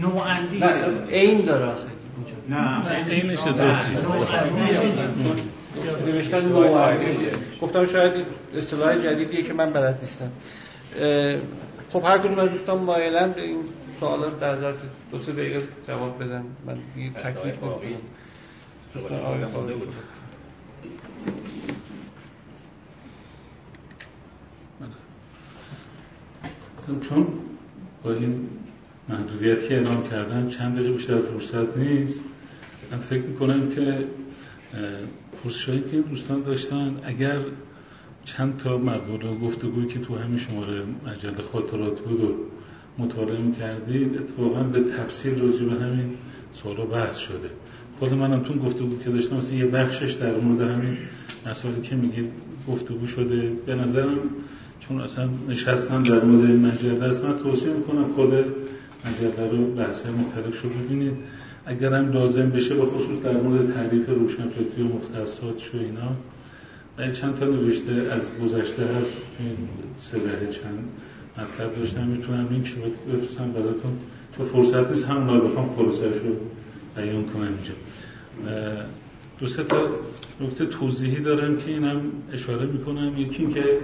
نوع 0.00 0.22
اندیش 0.26 0.62
این 1.08 1.44
داره 1.44 1.72
نه. 2.48 2.86
اینش 3.08 3.46
نوشتن 6.06 6.48
نوع 6.48 6.70
اندیشی. 6.72 7.30
گفتم 7.62 7.84
شاید 7.84 8.26
اصطلاح 8.56 8.98
جدیدیه 8.98 9.42
که 9.42 9.52
من 9.52 9.72
بلد 9.72 9.98
نیستم. 10.00 10.30
خب 11.90 12.04
هر 12.04 12.18
کدوم 12.18 12.38
از 12.38 12.50
دوستان 12.50 12.78
مایلن 12.78 13.34
این 13.36 13.58
سوالات 14.00 14.40
در 14.40 14.56
ظرف 14.60 14.80
دو 15.12 15.18
سه 15.18 15.32
دقیقه 15.32 15.62
جواب 15.88 16.24
بدن. 16.24 16.44
من 16.66 16.78
دیگه 16.94 17.10
تکلیف 17.10 17.62
نمی‌کنم 17.62 17.80
دوستان 18.94 19.20
آقای 19.20 19.44
خواهده 19.44 19.74
بود 19.74 19.94
چون 26.86 27.26
با 28.04 28.12
این 28.12 28.48
محدودیت 29.08 29.68
که 29.68 29.74
اعلام 29.74 30.08
کردم 30.10 30.48
چند 30.48 30.74
دقیقه 30.74 30.92
بیشتر 30.92 31.20
فرصت 31.20 31.76
نیست. 31.76 32.24
من 32.92 32.98
فکر 32.98 33.22
می‌کنم 33.22 33.68
که 33.68 34.04
پرسشایی 35.42 35.82
که 35.90 35.96
دوستان 36.00 36.42
داشتن 36.42 36.96
اگر 37.04 37.40
چند 38.24 38.56
تا 38.56 38.78
مقوله 38.78 39.28
و 39.28 39.38
گفتگویی 39.38 39.86
که 39.86 39.98
تو 39.98 40.16
همین 40.16 40.36
شماره 40.36 40.82
مجله 41.06 41.42
خاطرات 41.42 42.00
بود 42.00 42.20
و 42.20 42.34
مطالعه 42.98 43.40
می‌کردید 43.40 44.18
اتفاقا 44.18 44.62
به 44.62 44.84
تفصیل 44.84 45.40
راجع 45.40 45.64
به 45.64 45.84
همین 45.84 46.16
سوالا 46.52 46.84
بحث 46.84 47.16
شده. 47.16 47.50
خود 47.98 48.14
منم 48.14 48.42
تون 48.42 48.58
گفتگو 48.58 48.98
که 48.98 49.10
داشتم 49.10 49.36
مثلا 49.36 49.56
یه 49.56 49.66
بخشش 49.66 50.12
در 50.12 50.36
مورد 50.36 50.70
همین 50.70 50.96
مسائلی 51.46 51.80
که 51.80 51.96
میگید 51.96 52.30
گفتگو 52.68 53.06
شده. 53.06 53.52
به 53.66 53.74
نظرم 53.74 54.18
چون 54.88 55.00
اصلا 55.00 55.28
نشستم 55.48 56.02
در 56.02 56.24
مورد 56.24 56.50
مجله 56.50 57.04
است 57.04 57.24
من 57.24 57.38
توصیه 57.38 57.72
می‌کنم 57.72 58.12
خود 58.12 58.34
مجله 59.06 59.50
رو 59.50 59.74
بحث 59.74 60.06
مختلف 60.06 60.56
شو 60.56 60.68
ببینید. 60.68 61.12
اگر 61.66 61.94
هم 61.94 62.12
لازم 62.12 62.50
بشه 62.50 62.74
به 62.74 62.84
خصوص 62.84 63.20
در 63.22 63.40
مورد 63.40 63.72
تعریف 63.74 64.08
روشنفکری 64.08 64.82
و 64.82 64.84
مختصات 64.84 65.70
و 65.74 65.78
اینا. 65.78 67.12
چند 67.12 67.34
تا 67.34 67.46
نوشته 67.46 67.92
از 67.92 68.32
گذشته 68.38 68.82
هست. 68.82 69.26
این 69.38 69.56
سه 69.98 70.18
چند 70.50 70.88
مطلب 71.38 71.76
داشتم. 71.76 72.04
می‌تونم 72.04 72.48
این 72.50 72.62
که 72.62 72.74
بفرستم 73.12 73.52
براتون. 73.52 73.92
تو 74.36 74.44
فرصت 74.44 74.88
نیست 74.90 75.04
هم 75.04 75.30
رو 75.30 75.48
بخوام 75.48 75.68
پروسش 75.68 76.02
رو 76.02 76.36
بیان 76.96 77.24
کنم 77.24 77.42
اینجا. 77.42 77.74
دو 79.42 79.48
سه 79.48 79.62
تا 79.64 79.88
نکته 80.40 80.66
توضیحی 80.66 81.20
دارم 81.20 81.56
که 81.56 81.70
اینم 81.70 82.00
اشاره 82.32 82.66
می‌کنم. 82.66 83.18
یکی 83.18 83.46
که 83.46 83.78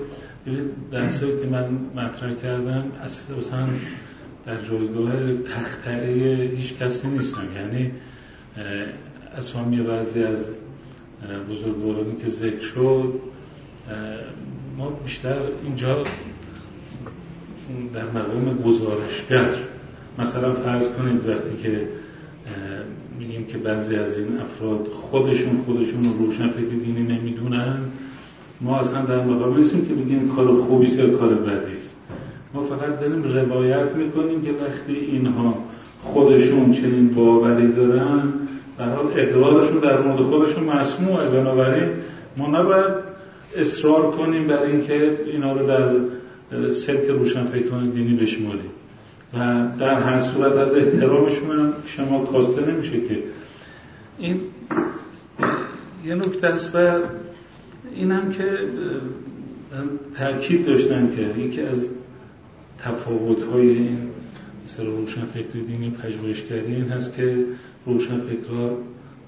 بحثایی 0.93 1.41
که 1.41 1.47
من 1.47 1.71
مطرح 1.95 2.35
کردم 2.35 2.93
اساسا 3.03 3.67
در 4.47 4.63
جایگاه 4.63 5.33
تختعه 5.43 6.35
هیچ 6.57 6.75
کسی 6.75 7.09
نیستم. 7.09 7.43
یعنی 7.57 7.93
اسامی 9.37 9.83
بعضی 9.83 10.23
از 10.23 10.49
بزرگوارانی 11.51 12.17
که 12.17 12.29
ذکر 12.29 12.61
شد 12.61 13.21
ما 14.77 14.91
بیشتر 14.91 15.39
اینجا 15.65 16.05
در 17.95 18.11
مقام 18.11 18.59
گزارشگر. 18.63 19.55
مثلا 20.19 20.55
فرض 20.55 20.89
کنید 20.89 21.29
وقتی 21.29 21.57
که 21.63 21.89
میگیم 23.19 23.47
که 23.47 23.59
بعضی 23.59 23.97
از 23.97 24.19
این 24.19 24.39
افراد 24.41 24.89
خودشون 24.89 25.57
خودشون 25.57 26.03
رو 26.05 26.27
روشن 26.27 26.49
فکر 26.49 26.67
دینی 26.67 27.03
نمی‌دونن. 27.03 27.79
ما 28.61 28.79
اصلا 28.79 29.03
در 29.03 29.25
مقام 29.25 29.57
نیستیم 29.57 29.87
که 29.87 29.95
بگیم 29.95 30.29
کار 30.37 30.55
خوبی 30.55 30.87
یا 30.87 31.11
کار 31.11 31.35
بدی 31.35 31.77
ما 32.55 32.63
فقط 32.63 33.01
داریم 33.01 33.23
روایت 33.23 33.97
می‌کنیم 33.97 34.43
که 34.43 34.51
وقتی 34.53 34.93
اینها 34.93 35.55
خودشون 36.01 36.73
چنین 36.73 37.09
باوری 37.09 37.73
دارن 37.73 38.33
در 38.79 38.95
حال 38.95 39.07
اقرارشون 39.17 39.79
در 39.79 40.01
مورد 40.01 40.21
خودشون 40.21 40.65
مسموعه. 40.65 41.29
بنابراین 41.29 41.89
ما 42.37 42.47
نباید 42.47 42.95
اصرار 43.57 44.11
کنیم 44.11 44.47
بر 44.47 44.63
اینکه 44.63 45.19
اینا 45.33 45.53
رو 45.53 45.67
در 45.67 46.71
سلک 46.71 47.05
روشنفکران 47.05 47.91
دینی 47.91 48.15
بشماریم. 48.15 48.71
و 49.35 49.67
در 49.79 49.95
هر 49.95 50.19
صورت 50.19 50.53
از 50.57 50.75
احترامشون 50.75 51.51
هم 51.51 51.73
شما 51.87 52.25
کاسته 52.25 52.73
نمیشه 52.73 53.01
که 53.01 53.23
این 54.19 54.41
یه 56.05 56.15
نکته 56.15 56.47
است 56.47 56.75
و 56.75 56.99
این 57.95 58.11
هم 58.11 58.33
که 58.33 58.59
تاکید 60.19 60.67
داشتن 60.67 61.13
که 61.17 61.41
یکی 61.41 61.61
از 61.61 61.89
تفاوت 62.79 63.43
های 63.43 63.69
این 63.69 63.99
مثل 64.65 64.87
روشنفکر 64.87 65.59
دینی 65.67 65.91
پژوهشگری 65.91 66.75
این 66.75 66.89
هست 66.89 67.15
که 67.15 67.45
روشنفکرها 67.87 68.79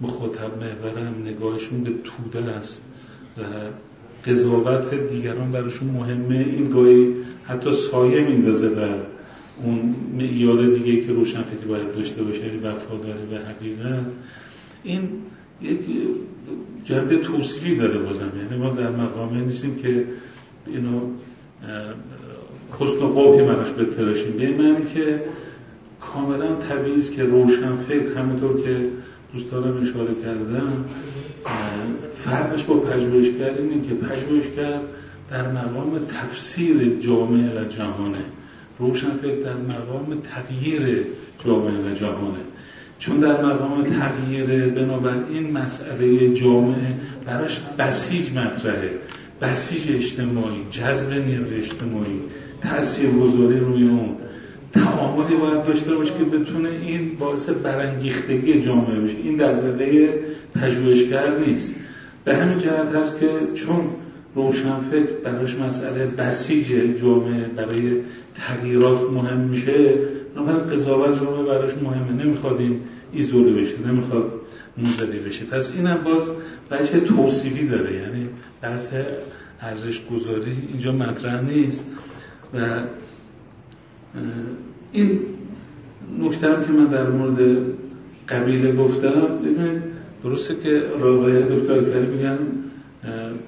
مخاطب 0.00 0.50
محورم 0.60 1.14
نگاهشون 1.24 1.84
به 1.84 1.90
توده 1.90 2.50
است 2.50 2.82
و 3.38 3.42
قضاوت 4.30 4.94
دیگران 4.94 5.52
براشون 5.52 5.90
مهمه. 5.90 6.36
این 6.38 6.68
گاهی 6.68 7.14
حتی 7.44 7.70
سایه 7.70 8.20
میندازه 8.20 8.68
بر 8.68 8.98
اون 9.64 9.94
معیار 10.18 10.66
دیگه 10.66 11.06
که 11.06 11.12
روشنفکر 11.12 11.66
باید 11.68 11.92
داشته 11.92 12.22
باشه 12.22 12.46
یعنی 12.46 12.58
وفاداری 12.58 13.26
به 13.30 13.38
حقیقت. 13.38 14.06
این 14.82 15.08
یک 15.62 15.80
جنبه 16.84 17.16
توصیفی 17.16 17.76
داره 17.76 17.98
بازم. 17.98 18.32
یعنی 18.42 18.62
ما 18.64 18.70
در 18.70 18.90
مقامه 18.90 19.40
نیستیم 19.40 19.76
که 19.76 20.04
اینو 20.66 21.00
حسن 22.78 22.98
و 22.98 23.06
قوحی 23.06 23.42
منش 23.42 23.68
بتراشیم 23.68 24.32
به 24.32 24.50
معنی 24.50 24.84
که 24.94 25.22
کاملا 26.00 26.54
طبیعی 26.54 26.98
است 26.98 27.12
که 27.12 27.24
روشنفکر 27.24 28.18
همونطور 28.18 28.62
که 28.62 28.76
دوستانم 29.32 29.80
اشاره 29.80 30.14
کردم 30.14 30.84
فرقش 32.14 32.62
با 32.62 32.74
پژوهشگر 32.74 33.54
اینه 33.54 33.88
که 33.88 33.94
پژوهشگر 33.94 34.80
در 35.30 35.52
مقام 35.52 35.98
تفسیر 35.98 36.98
جامعه 36.98 37.60
و 37.60 37.64
جهانه. 37.64 38.24
روشنفکر 38.80 39.42
در 39.44 39.56
مقام 39.56 40.20
تغییر 40.20 41.06
جامعه 41.44 41.90
و 41.90 41.94
جهانه. 41.94 42.40
چون 42.98 43.20
در 43.20 43.44
مقام 43.44 43.84
تغییر 43.84 44.68
بنابراین 44.68 45.52
مسئله 45.52 46.34
جامعه 46.34 46.94
براش 47.26 47.60
بسیج 47.78 48.32
مطرحه. 48.32 48.90
بسیج 49.42 49.94
اجتماعی 49.94 50.66
جذب 50.70 51.12
نیروی 51.12 51.56
اجتماعی 51.56 52.20
تأثیر 52.60 53.10
گذاری 53.10 53.58
روی 53.58 53.88
اون. 53.88 54.16
تعاملی 54.72 55.36
باید 55.36 55.62
داشته 55.62 55.94
باشه 55.94 56.14
که 56.18 56.24
بتونه 56.24 56.68
این 56.68 57.16
باعث 57.18 57.48
برانگیختگی 57.48 58.60
جامعه 58.60 59.00
بشه. 59.00 59.16
این 59.16 59.36
در 59.36 59.54
پژوهشگر 60.54 61.38
نیست. 61.38 61.74
به 62.24 62.36
همین 62.36 62.58
جهت 62.58 62.94
هست 62.94 63.20
که 63.20 63.30
چون 63.54 63.80
روشنفکر 64.34 65.12
براش 65.24 65.56
مسئله 65.56 66.06
بسیج 66.06 66.66
جامعه 67.00 67.44
برای 67.56 68.00
تغییرات 68.34 69.10
مهم 69.10 69.40
میشه. 69.40 69.94
بنابراین 70.34 70.66
قضاوت 70.66 71.20
جامعه 71.20 71.42
براش 71.42 71.74
مهمه 71.74 72.24
نمی‌خواد 72.24 72.60
این 72.60 72.80
ایزوله 73.12 73.62
بشه 73.62 73.86
نمی‌خواد 73.86 74.32
موزدی 74.76 75.18
بشه. 75.18 75.44
پس 75.44 75.72
اینم 75.72 76.04
باز 76.04 76.32
بچه 76.70 77.00
توصیفی 77.00 77.66
داره 77.66 77.94
یعنی 77.94 78.28
بحث 78.62 78.92
ارزش 79.60 80.00
گذاری 80.06 80.56
اینجا 80.68 80.92
مطرح 80.92 81.42
نیست. 81.42 81.84
و 82.54 82.58
این 84.92 85.20
نکته 86.20 86.46
که 86.66 86.72
من 86.72 86.84
در 86.84 87.10
مورد 87.10 87.66
قبیله 88.28 88.72
گفتم 88.72 89.38
ببینید 89.38 89.82
درسته 90.24 90.54
که 90.54 90.82
راقای 91.00 91.42
دکتر 91.42 91.80
کلی 91.80 92.06
میگن 92.06 92.38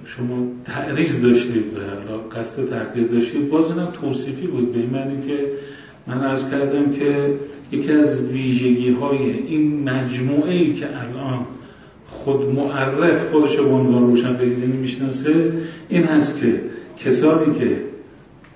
شما 0.05 0.47
تعریض 0.65 1.23
داشتید 1.23 1.73
و 1.77 2.37
قصد 2.37 2.69
تحقیق 2.69 3.11
داشتید. 3.11 3.49
باز 3.49 3.71
اینم 3.71 3.87
توصیفی 3.87 4.47
بود 4.47 4.73
به 4.73 4.79
این 4.79 4.91
معنی 4.91 5.27
که 5.27 5.47
من 6.07 6.25
ارز 6.25 6.51
کردم 6.51 6.93
که 6.93 7.35
یکی 7.73 7.93
از 7.93 8.23
ویژگی 8.23 8.91
های 8.91 9.31
این 9.31 9.89
مجموعه 9.91 10.55
ای 10.55 10.75
که 10.75 10.87
الان 10.87 11.47
خود 12.07 12.55
معرف 12.55 13.31
خودش 13.31 13.57
به 13.57 13.71
عنوان 13.71 14.03
روشن 14.03 14.37
دینی 14.37 14.77
می‌شناسه 14.77 15.53
این 15.89 16.05
هست 16.05 16.41
که 16.41 16.61
کسانی 16.99 17.59
که 17.59 17.77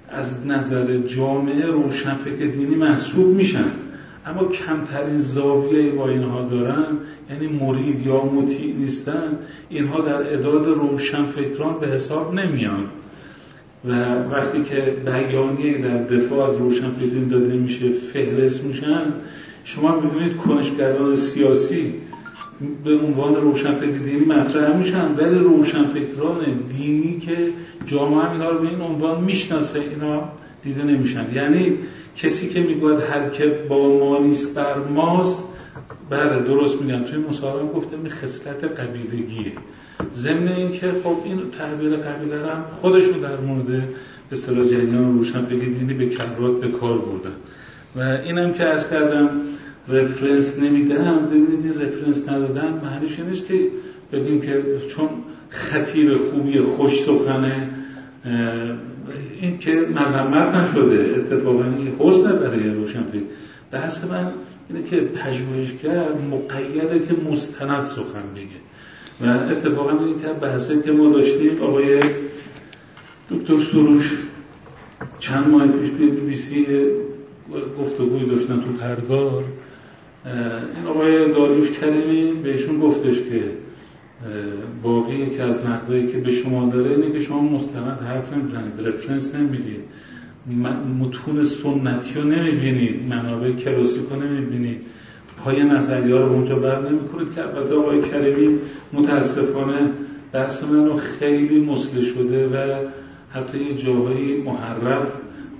از 0.08 0.46
نظر 0.46 0.96
جامعه 0.96 1.66
روشنفکر 1.66 2.46
دینی 2.46 2.74
محسوب 2.74 3.36
میشن. 3.36 3.70
اما 4.26 4.44
کمترین 4.44 5.18
زاویه 5.18 5.90
با 5.90 6.08
اینها 6.08 6.42
دارن 6.42 6.86
یعنی 7.30 7.46
مرید 7.46 8.06
یا 8.06 8.24
مطیع 8.24 8.74
نیستن 8.74 9.38
اینها 9.68 10.00
در 10.00 10.32
اداد 10.32 10.66
روشنفکران 10.66 11.78
به 11.80 11.86
حساب 11.86 12.34
نمیان. 12.34 12.84
و 13.84 13.90
وقتی 14.30 14.62
که 14.62 14.96
بیانیه 15.04 15.78
در 15.78 16.02
دفاع 16.02 16.50
از 16.50 16.56
روشنفکرین 16.56 17.28
داده 17.28 17.56
میشه 17.56 17.92
فهرست 17.92 18.64
میشن 18.64 19.12
شما 19.64 20.00
می‌بینید 20.00 20.36
کنشگران 20.36 21.14
سیاسی 21.14 21.94
به 22.84 22.98
عنوان 22.98 23.34
روشنفکر 23.34 23.98
دینی 23.98 24.24
مطرح 24.24 24.76
میشن 24.76 25.14
ولی 25.14 25.38
روشنفکران 25.38 26.44
دینی 26.76 27.18
که 27.18 27.52
جامعه 27.86 28.32
اینا 28.32 28.50
رو 28.50 28.58
به 28.58 28.68
این 28.68 28.80
عنوان 28.80 29.24
می‌شناسه 29.24 29.80
اینا 29.80 30.22
دیده 30.66 30.82
نمیشن. 30.82 31.26
یعنی 31.34 31.78
کسی 32.16 32.48
که 32.48 32.60
می‌گوید 32.60 33.00
هر 33.00 33.28
که 33.28 33.46
با 33.68 33.98
ما 33.98 34.18
نیست 34.18 34.54
بر 34.54 34.78
ماست 34.78 35.44
بله 36.10 36.42
درست 36.42 36.82
میگن. 36.82 37.04
توی 37.04 37.18
مصاحبه 37.18 37.72
گفتم 37.72 37.98
این 37.98 38.08
خصلت 38.08 38.64
قبیلگیه. 38.80 39.52
ضمن 40.14 40.48
اینکه 40.48 40.92
خب 41.04 41.16
این 41.24 41.40
تعبیر 41.58 41.96
قبیله 41.96 42.36
هم 42.36 42.64
خودشون 42.80 43.18
در 43.18 43.40
مورد 43.40 43.88
اصطلاح 44.32 44.64
جریان 44.64 45.18
روشنفکر 45.18 45.68
دینی 45.76 45.94
به 45.94 46.08
کرات 46.08 46.60
به 46.60 46.68
کار 46.68 46.98
بردن. 46.98 47.36
و 47.96 48.00
اینم 48.24 48.52
که 48.52 48.64
از 48.64 48.90
کردم 48.90 49.30
رفرنس 49.88 50.58
نمیدم 50.58 51.26
ببینید 51.26 51.64
این 51.64 51.80
رفرنس 51.80 52.28
ندادن 52.28 52.80
معنیش 52.84 53.18
نیست 53.20 53.46
که 53.46 53.54
بگیم 54.12 54.40
که 54.40 54.62
چون 54.88 55.08
خطیب 55.48 56.14
خوبی 56.14 56.60
خوش 56.60 57.00
سخنه 57.00 57.70
این 59.40 59.58
که 59.58 59.70
مذمت 59.72 60.54
نشده 60.54 61.14
اتفاقا 61.16 61.64
این 61.64 61.96
حسن 61.98 62.32
برای 62.32 62.68
روشنفکر. 62.68 63.22
بحث 63.70 64.04
من 64.04 64.32
اینه 64.68 64.82
که 64.82 64.96
پژوهشگر 64.96 66.08
مقیده 66.12 66.98
که 66.98 67.14
مستند 67.30 67.84
سخن 67.84 68.22
بگه 68.34 68.60
و 69.20 69.50
اتفاقا 69.50 70.04
این 70.04 70.20
که 70.20 70.28
بحثه 70.28 70.82
که 70.82 70.92
ما 70.92 71.10
داشتیم 71.10 71.62
آقای 71.62 72.00
دکتر 73.30 73.56
سروش 73.56 74.18
چند 75.18 75.48
ماه 75.48 75.68
پیش 75.68 75.90
بی 75.90 76.06
بی 76.06 76.36
سی 76.36 76.66
گفتگوی 77.80 78.26
داشتن 78.26 78.60
تو 78.60 78.72
پرگار 78.72 79.44
این 80.76 80.86
آقای 80.86 81.32
داریوش 81.32 81.70
کریمی 81.70 82.32
بهشون 82.32 82.80
گفتش 82.80 83.14
که 83.14 83.42
باقی 84.82 85.30
که 85.30 85.42
از 85.42 85.66
نقدایی 85.66 86.06
که 86.06 86.18
به 86.18 86.30
شما 86.30 86.68
داره 86.68 86.90
اینه 86.90 87.12
که 87.12 87.18
شما 87.18 87.42
مستند 87.42 88.00
حرف 88.00 88.32
نمی‌زنید 88.32 88.86
رفرنس 88.86 89.34
نمی‌دید 89.34 89.80
متون 91.00 91.42
سنتی 91.42 92.14
رو 92.14 92.24
نمی‌بینید 92.24 93.02
منابع 93.08 93.52
کلاسیک 93.52 94.02
رو 94.10 94.22
نمی‌بینید. 94.22 94.80
پای 95.44 95.62
نظری 95.62 96.12
ها 96.12 96.18
رو 96.18 96.32
اونجا 96.32 96.56
بر 96.56 96.90
نمی‌کنید 96.90 97.34
که 97.34 97.42
البته 97.42 97.74
آقای 97.74 98.00
کریمی 98.00 98.58
متاسفانه 98.92 99.90
بحث 100.32 100.64
من 100.64 100.84
رو 100.86 100.96
خیلی 100.96 101.60
مسله 101.60 102.00
شده 102.00 102.48
و 102.48 102.86
حتی 103.30 103.58
یه 103.58 103.76
جاهایی 103.76 104.42
محرف 104.42 105.06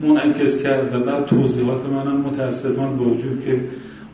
منعکس 0.01 0.63
کرد 0.63 0.95
و 0.95 1.01
بعد 1.01 1.27
توضیحات 1.27 1.87
منم 1.87 2.21
متاسفانه 2.21 2.97
با 2.97 3.05
وجود 3.05 3.45
که 3.45 3.61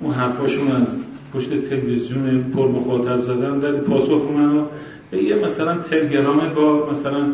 اون 0.00 0.14
حرفاشون 0.14 0.70
از 0.70 1.00
پشت 1.34 1.60
تلویزیون 1.60 2.42
پر 2.42 2.68
مخاطب 2.68 3.18
زدن 3.18 3.50
ولی 3.50 3.78
پاسخ 3.78 4.30
منو 4.30 4.66
به 5.10 5.22
یه 5.22 5.34
مثلا 5.34 5.78
تلگرام 5.78 6.54
با 6.54 6.90
مثلا 6.90 7.26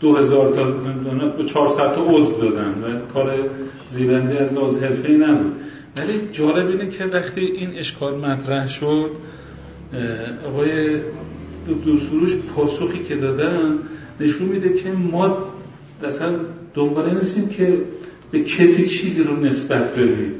دو 0.00 0.16
هزار 0.16 0.52
تا 0.52 0.64
به 1.38 1.44
400 1.44 1.94
تا 1.94 2.04
عضو 2.04 2.32
دادن 2.40 2.70
و 2.82 3.06
کار 3.12 3.32
زیبنده 3.86 4.40
از 4.40 4.54
لحاظ 4.54 4.76
حرفه‌ای 4.76 5.16
نبود. 5.16 5.52
ولی 5.96 6.28
جالب 6.32 6.66
اینه 6.66 6.88
که 6.88 7.04
وقتی 7.04 7.40
این 7.40 7.78
اشکال 7.78 8.16
مطرح 8.16 8.66
شد 8.66 9.10
آقای 10.46 11.00
دکتر 11.68 12.36
پاسخی 12.54 13.04
که 13.04 13.16
دادن 13.16 13.78
نشون 14.20 14.48
میده 14.48 14.74
که 14.74 14.92
ما 14.92 15.38
مثلا 16.02 16.40
دنباله 16.74 17.14
نیستیم 17.14 17.48
که 17.48 17.78
به 18.30 18.40
کسی 18.40 18.86
چیزی 18.86 19.22
رو 19.22 19.36
نسبت 19.36 19.94
بدیم. 19.94 20.32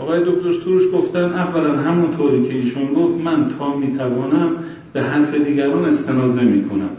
آقای 0.00 0.20
دکتر 0.20 0.52
سروش 0.52 0.82
گفتن 0.94 1.24
اولا 1.24 1.72
همون 1.72 2.16
طوری 2.16 2.42
که 2.48 2.54
ایشون 2.54 2.94
گفت 2.94 3.20
من 3.20 3.48
تا 3.58 3.76
می‌توانم 3.76 4.56
به 4.92 5.02
حرف 5.02 5.34
دیگران 5.34 5.84
استناد 5.84 6.40
نمی 6.40 6.68
کنم 6.68 6.90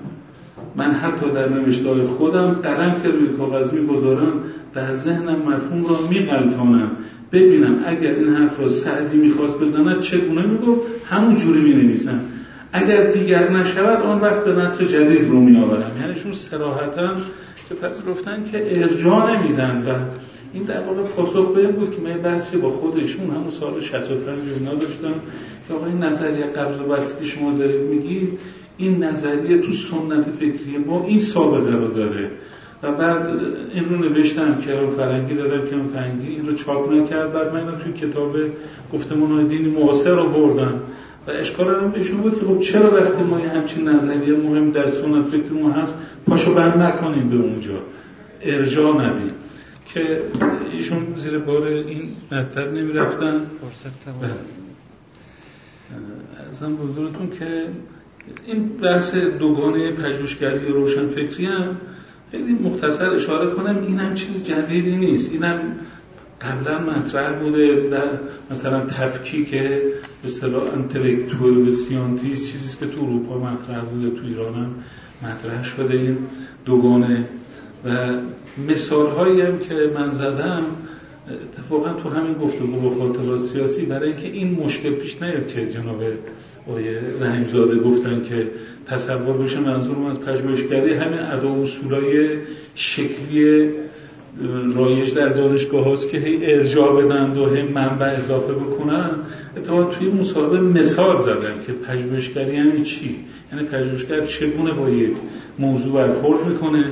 من 0.76 0.92
حتی 0.92 1.30
در 1.30 1.50
نوشته 1.50 2.04
خودم 2.04 2.54
قلم 2.54 2.96
که 3.04 3.10
روی 3.10 3.28
کاغذ 3.28 3.74
می‌گذارم 3.74 4.34
در 4.74 4.94
ذهنم 4.94 5.36
مفهوم 5.36 5.86
را 5.86 5.98
میغلطانم. 6.10 6.92
ببینم 7.32 7.76
اگر 7.86 8.16
این 8.16 8.36
حرف 8.36 8.60
را 8.60 8.68
سعدی 8.68 9.18
می‌خواست 9.18 9.60
بزند 9.60 10.00
چگونه 10.00 10.48
می‌گفت؟ 10.48 10.82
همون 11.10 11.36
جوری 11.36 11.62
می‌نویسم. 11.62 12.20
اگر 12.74 13.12
دیگر 13.12 13.52
نشود 13.52 14.02
آن 14.04 14.22
وقت 14.22 14.46
به 14.46 14.52
نصر 14.52 14.84
جدید 14.84 15.30
رو 15.30 15.40
می 15.40 15.58
آورم 15.58 15.92
یعنی 16.02 16.16
شون 16.16 16.32
سراحتا 16.32 17.08
که 17.70 17.76
پذیرفتن 17.76 18.44
که 18.52 18.80
ارجاع 18.80 19.38
نمیدن 19.38 19.84
و 19.88 19.96
این 20.54 20.64
در 20.64 20.84
واقع 20.84 21.04
پاسخ 21.04 21.54
به 21.54 21.68
بود 21.68 21.96
که 21.96 22.02
من 22.02 22.18
بحثی 22.18 22.58
با 22.58 22.70
خودشون 22.70 23.30
همون 23.30 23.50
سال 23.50 23.82
65 23.82 24.40
اینا 24.60 24.74
داشتم 24.74 25.14
که 25.68 25.74
آقا 25.74 25.86
این 25.86 25.98
نظریه 25.98 26.46
قبض 26.46 26.80
و 26.80 26.98
که 27.20 27.26
شما 27.26 27.52
دارید 27.58 27.82
میگید 27.82 28.40
این 28.78 29.04
نظریه 29.04 29.58
تو 29.58 29.72
سنت 29.72 30.32
فکری 30.40 30.78
ما 30.88 31.06
این 31.06 31.20
سابقه 31.20 31.78
رو 31.78 31.88
داره. 31.88 32.32
و 32.84 32.92
بعد 32.92 33.30
این 33.74 33.86
رو 33.86 33.98
نوشتم 33.98 34.58
که 34.58 34.72
فرنگی 34.98 35.34
دادم 35.34 35.66
که 35.68 35.76
فرنگی 35.94 36.28
این 36.28 36.46
رو 36.46 36.54
چاپ 36.54 36.92
نکرد. 36.92 37.34
بعد 37.34 37.54
من 37.54 37.78
توی 37.80 37.94
کتاب 37.94 38.36
گفتمان 38.94 39.48
دینی 39.48 39.70
معاصر 39.70 40.16
رو 40.16 40.30
بردم. 40.30 40.74
و 41.28 41.32
اشکال 41.32 41.76
هم 41.76 41.92
بهشون 41.92 42.18
بود 42.18 42.40
که 42.40 42.46
خب 42.46 42.60
چرا 42.60 42.96
وقتی 42.96 43.24
ما 43.24 43.40
یه 43.40 43.50
همچین 43.50 43.88
نظریه 43.88 44.34
مهم 44.38 44.72
در 44.72 44.88
سنت 44.88 45.24
فکر 45.24 45.54
ما 45.54 45.72
هست 45.72 45.96
پاشو 46.28 46.54
بند 46.54 46.82
نکنیم 46.82 47.30
به 47.30 47.36
اونجا. 47.36 47.74
ارجاع 48.42 49.02
ندیم 49.04 49.32
که 49.94 50.22
ایشون 50.72 51.14
زیر 51.16 51.38
بار 51.38 51.68
این 51.68 52.16
مطلب 52.32 52.74
نمی 52.74 52.94
رفتن 52.94 53.42
ازم 56.50 56.76
بزرگتون 56.76 57.30
که 57.30 57.68
این 58.46 58.68
بحث 58.68 59.16
دوگانه 59.16 59.92
پژوهشگری 59.92 60.68
روشن 60.68 61.08
فکری 61.08 61.46
هم 61.46 61.78
خیلی 62.32 62.54
مختصر 62.54 63.10
اشاره 63.10 63.54
کنم 63.54 63.84
این 63.88 64.00
هم 64.00 64.14
چیز 64.14 64.44
جدیدی 64.44 64.96
نیست. 64.96 65.32
این 65.32 65.44
هم 65.44 65.60
قبلا 66.42 66.80
مطرح 66.80 67.40
بوده 67.40 67.90
در 67.92 68.10
مثلا 68.52 68.86
تفکیک 68.86 69.52
به 69.52 69.94
اصطلاح 70.24 70.74
انتلکتوال 70.74 71.58
و 71.58 71.70
سیانتیست 71.70 72.52
چیزی 72.52 72.78
که 72.78 72.86
تو 72.86 73.04
اروپا 73.04 73.38
مطرح 73.38 73.82
بوده 73.82 74.20
تو 74.20 74.26
ایران 74.26 74.54
هم 74.54 74.76
مطرح 75.22 75.64
شده. 75.64 75.94
این 75.94 76.18
دوگانه 76.66 77.26
و 77.86 78.20
مثال 78.68 79.08
هایی 79.08 79.42
هم 79.42 79.60
که 79.60 79.74
من 79.96 80.10
زدم 80.10 80.64
اتفاقا 81.44 81.94
تو 81.94 82.10
همین 82.10 82.34
گفتگو 82.34 82.80
با 82.80 82.90
خاطرات 82.90 83.40
سیاسی 83.40 83.86
برای 83.86 84.08
اینکه 84.08 84.28
این 84.28 84.64
مشکل 84.64 84.92
پیش 84.94 85.22
نیاد 85.22 85.48
که 85.48 85.68
جناب 85.68 86.04
آقای 86.68 86.96
رحیمزاده 87.20 87.80
گفتن 87.80 88.24
که 88.24 88.48
تصور 88.88 89.38
بشه 89.38 89.60
منظورم 89.60 90.06
از 90.06 90.22
پژوهشگری 90.22 90.94
همین 90.94 91.20
ادا 91.20 91.54
و 91.54 91.62
اصولای 91.62 92.38
شکلی 92.76 93.70
رایج 94.76 95.14
در 95.14 95.30
دانشگاه 95.30 95.86
هاست 95.86 96.10
که 96.10 96.18
هی 96.18 96.46
ارجاع 96.46 97.04
بدن 97.04 97.38
و 97.38 97.46
هم 97.46 97.68
منبع 97.68 98.06
اضافه 98.18 98.54
بکنن. 98.54 99.10
اتفاقا 99.58 99.84
توی 99.84 100.08
مصاحبه 100.08 100.60
مثال 100.60 101.18
زدن 101.18 101.62
که 101.68 101.74
پژوهشگری 101.74 102.54
یعنی 102.54 102.82
چی؟ 102.82 103.16
یعنی 103.54 103.68
پژوهشگر 103.68 104.26
چگونه 104.26 104.74
با 104.74 104.90
یک 104.90 105.14
موضوع 105.60 105.94
برخورد 105.94 106.48
می‌کنه؟ 106.48 106.86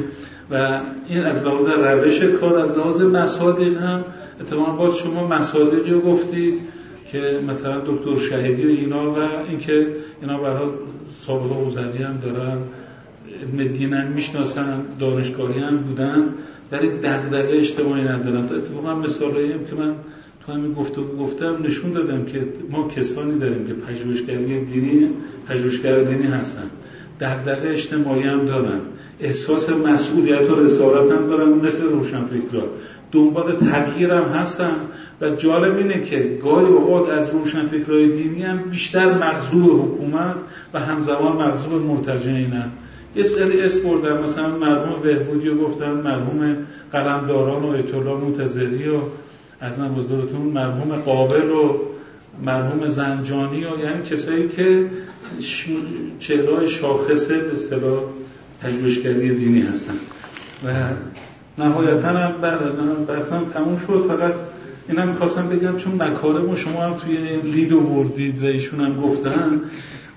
و 0.52 0.82
این 1.08 1.24
از 1.24 1.44
لحاظ 1.44 1.68
روش 1.68 2.22
کار 2.24 2.60
از 2.60 2.78
لحاظ 2.78 3.02
مصادیق 3.02 3.78
هم 3.78 4.06
اتفاقا 4.42 4.72
باز 4.72 4.98
شما 4.98 5.28
مصادیقی 5.28 5.92
رو 5.92 6.02
گفتید 6.02 6.54
که 7.12 7.40
مثلا 7.48 7.80
دکتر 7.80 8.16
شهیدی 8.16 8.66
و 8.66 8.70
اینا 8.70 9.12
و 9.12 9.18
اینکه 9.50 9.88
اینا 10.22 10.38
برای 10.38 10.70
سابقه 11.10 11.56
اوزدی 11.56 12.04
هم 12.04 12.18
دارن 12.18 12.58
علم 13.42 13.74
دین 13.74 13.94
هم 13.94 14.12
می‌شناسن 14.12 14.82
دانشگاهی 15.00 15.60
هم 15.60 15.78
بودن 15.78 16.34
ولی 16.72 16.90
دغدغه 16.90 17.58
اجتماعی 17.58 18.04
ندارن. 18.04 18.44
اتفاقا 18.44 18.96
مثالایی 18.96 19.52
هم 19.52 19.66
که 19.66 19.76
من 19.76 19.94
تو 20.46 20.52
همین 20.52 20.74
گفته 20.74 21.02
گفتم 21.02 21.58
نشون 21.64 21.92
دادم 21.92 22.26
که 22.26 22.48
ما 22.70 22.88
کسانی 22.88 23.40
داریم 23.40 23.68
که 23.68 23.74
پژوهشگری 23.74 24.66
دینی 24.66 25.10
پژوهشگر 25.48 26.04
دینی 26.04 26.28
هستن. 26.28 26.70
دغدغه 27.20 27.70
اجتماعی 27.70 28.24
هم 28.24 28.46
دارن. 28.46 28.80
احساس 29.22 29.70
مسئولیت 29.70 30.50
و 30.50 30.56
رسالت 30.56 31.12
هم 31.12 31.28
دارن 31.28 31.50
مثل 31.50 31.84
روشنفکرا 31.84 32.64
دنبال 33.12 33.56
تغییر 33.56 34.12
هم 34.12 34.24
هستن 34.24 34.76
و 35.22 35.30
جالب 35.30 35.78
اینه 35.78 36.04
که 36.04 36.40
گاهی 36.44 36.68
اوقات 36.68 37.10
از 37.10 37.34
روشنفکرای 37.34 38.12
دینی 38.12 38.42
هم 38.42 38.58
بیشتر 38.58 39.18
مغزوب 39.18 39.82
حکومت 39.82 40.36
و 40.74 40.80
همزمان 40.80 41.38
مغزوب 41.38 41.74
مرتجعینن 41.74 42.72
یه 43.16 43.24
سری 43.24 43.62
اس 43.62 43.86
بردن 43.86 44.22
مثلا 44.22 44.58
مرحوم 44.58 45.02
بهبودی 45.02 45.48
رو 45.48 45.58
گفتن 45.58 45.92
مرحوم 45.92 46.58
قلمداران 46.92 47.64
و 47.64 47.68
ایت 47.68 47.94
الله 47.94 48.12
و 48.90 49.00
از 49.62 49.80
من 49.80 49.96
بزرگتون 49.96 50.42
مرحوم 50.42 50.96
قابل 50.96 51.50
و 51.50 51.80
مرحوم 52.46 52.88
زنجانی 52.88 53.66
و 53.66 53.80
یعنی 53.80 54.04
کسایی 54.04 54.48
که 54.48 54.90
چهره 56.20 56.66
شاخصه 56.66 57.38
به 57.38 57.54
اصطلاح. 57.54 58.00
پژوهشگری 58.62 59.36
دینی 59.36 59.62
هستن. 59.62 59.94
و 60.66 60.70
نهایتا 61.58 62.08
هم 62.08 62.42
بعد 62.42 63.06
بحثم 63.08 63.46
تموم 63.46 63.78
شد. 63.88 64.06
فقط 64.08 64.34
اینم 64.90 65.08
می‌خواستم 65.08 65.50
بگم 65.50 65.78
چون 65.78 65.94
مکارم 66.04 66.56
شما 66.56 66.82
هم 66.82 66.94
توی 66.94 67.42
لید 67.42 67.72
وردید 67.72 68.44
و 68.44 68.46
ایشون 68.46 68.80
هم 68.80 69.02
گفتن 69.02 69.62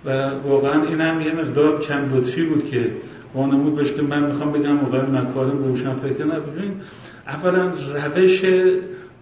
و 0.04 0.30
واقعا 0.48 0.82
این 0.82 1.00
هم 1.00 1.20
یه 1.20 1.32
مقدار 1.32 1.80
کم 1.80 2.14
لطفی 2.14 2.42
بود 2.42 2.70
که 2.70 2.90
وانمود 3.34 3.76
بشه 3.76 3.94
که 3.94 4.02
من 4.02 4.26
می‌خوام 4.26 4.52
بگم 4.52 4.78
واقعا 4.78 5.06
مکارم 5.06 5.64
روشن 5.64 5.94
فکر 5.94 6.24
نبودیم. 6.24 6.80
اولا 7.26 7.72
روش 7.94 8.44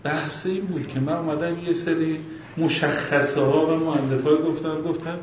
بحث 0.05 0.47
این 0.47 0.65
بود 0.65 0.89
که 0.89 1.00
من 1.00 1.12
اومدم 1.12 1.58
یه 1.66 1.73
سری 1.73 2.18
مشخصه 2.58 3.40
ها 3.40 3.66
و 3.66 3.84
معلف 3.84 4.23
های 4.23 4.36
گفتم 4.36 4.82
گفتم 4.82 5.18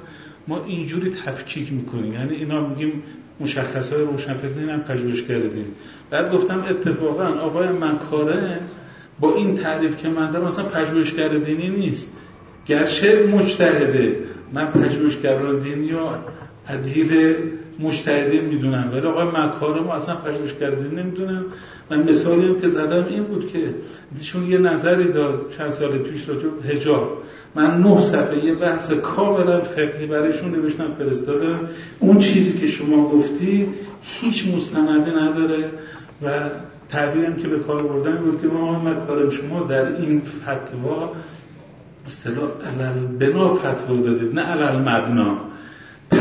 ما 0.47 0.63
اینجوری 0.65 1.11
تفکیک 1.25 1.73
می‌کنیم. 1.73 2.13
یعنی 2.13 2.35
اینا 2.35 2.67
میگیم 2.67 3.03
مشخص 3.39 3.93
های 3.93 4.01
روشنفکری 4.01 4.69
هم 4.69 4.79
پژوهش 4.79 5.23
کردیم. 5.23 5.65
بعد 6.09 6.31
گفتم 6.31 6.63
اتفاقا 6.69 7.23
آقای 7.23 7.69
مکاره 7.69 8.59
با 9.19 9.35
این 9.35 9.55
تعریف 9.55 9.97
که 9.97 10.09
من 10.09 10.31
دارم 10.31 10.45
مثلا 10.45 10.65
پژوهشگر 10.65 11.37
دینی 11.37 11.69
نیست. 11.69 12.09
گرچه 12.65 13.27
مجتهده 13.33 14.19
من 14.53 14.71
پژوهشگران 14.71 15.59
دینی 15.59 15.93
و 15.93 16.07
عدیل 16.67 17.35
مجتهدین 17.79 18.45
می‌دونم 18.45 18.89
ولی 18.93 19.07
آقای 19.07 19.25
مکاره 19.25 19.81
ما 19.81 19.93
اصلا 19.93 20.15
پژوهشگر 20.15 20.69
دینی 20.69 20.95
نمی‌دونم 20.95 21.45
من 21.91 22.03
مثالی 22.03 22.47
هم 22.47 22.59
که 22.61 22.67
زدم 22.67 23.05
این 23.05 23.23
بود 23.23 23.51
که 23.51 23.75
ایشون 24.17 24.47
یه 24.47 24.57
نظری 24.57 25.11
داد 25.11 25.53
چند 25.57 25.69
سال 25.69 25.97
پیش 25.97 26.29
راجع 26.29 26.47
حجاب. 26.69 27.23
من 27.55 27.81
نه 27.81 27.99
صفحه 27.99 28.45
یه 28.45 28.55
بحث 28.55 28.91
کاملا 28.91 29.61
فقهی 29.61 30.05
برایشون 30.07 30.51
نوشتم 30.51 30.93
فرستادم. 30.93 31.59
اون 31.99 32.17
چیزی 32.17 32.53
که 32.53 32.67
شما 32.67 33.09
گفتی 33.09 33.67
هیچ 34.01 34.47
مستندی 34.55 35.11
نداره 35.11 35.69
و 36.23 36.49
تعبیرم 36.89 37.35
که 37.35 37.47
به 37.47 37.59
کار 37.59 37.83
بردن 37.83 38.17
بود 38.17 38.41
که 38.41 38.47
ما 38.47 38.93
کار 38.93 39.29
شما 39.29 39.63
در 39.63 39.95
این 39.95 40.21
فتوا 40.21 41.11
اصطلاح 42.05 42.49
علل 42.65 43.07
بنا 43.19 43.53
فتوا 43.53 43.95
دادید 43.95 44.35
نه 44.35 44.41
علل 44.41 44.79
مبنا. 44.79 45.46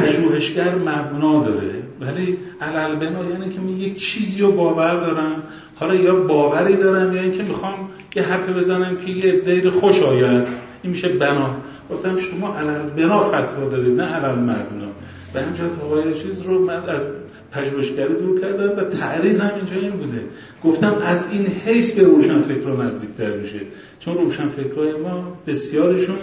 پژوهشگر 0.00 0.74
مبنا 0.74 1.44
داره. 1.44 1.82
ولی 2.00 2.38
علل 2.60 2.96
بنا 2.96 3.30
یعنی 3.30 3.50
که 3.50 3.60
من 3.60 3.68
یک 3.68 3.96
چیزی 3.96 4.40
رو 4.42 4.52
باور 4.52 5.00
دارم. 5.00 5.42
حالا 5.74 5.94
یا 5.94 6.14
باوری 6.14 6.76
دارم 6.76 7.16
یا 7.16 7.22
اینکه 7.22 7.42
می‌خوام 7.42 7.88
یه 8.16 8.22
حرف 8.22 8.48
بزنم 8.48 8.96
که 8.96 9.10
یه 9.10 9.40
دیر 9.40 9.70
خوش 9.70 10.02
آید. 10.02 10.46
این 10.82 10.90
میشه 10.90 11.08
بنا. 11.08 11.56
گفتم 11.90 12.16
شما 12.16 12.56
علل 12.56 12.90
بنا 12.96 13.18
فتوا 13.18 13.68
دارید 13.68 14.00
نه 14.00 14.04
علل 14.04 14.38
مبنا 14.38 14.88
و 15.34 15.40
همجا 15.40 15.64
آقای 15.84 16.14
چیز 16.14 16.42
رو 16.42 16.64
من 16.64 16.88
از 16.88 17.06
پژوهشگری 17.52 18.14
دور 18.14 18.40
کردم 18.40 18.78
و 18.78 18.84
تعریض 18.84 19.40
هم 19.40 19.50
اینجا 19.54 19.76
این 19.76 19.90
بوده. 19.90 20.24
گفتم 20.64 20.94
از 21.04 21.28
این 21.30 21.46
حیث 21.46 21.98
به 21.98 22.02
روشن 22.02 22.40
فکر 22.40 22.84
نزدیکتر 22.84 23.36
میشه. 23.36 23.60
چون 23.98 24.14
روشن 24.14 24.48
فکرهای 24.48 24.92
ما 24.92 25.38
بسیارشون 25.46 26.16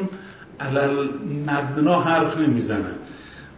علل 0.59 1.07
مبنا 1.47 2.01
حرف 2.01 2.37
نمی‌زنن. 2.37 2.95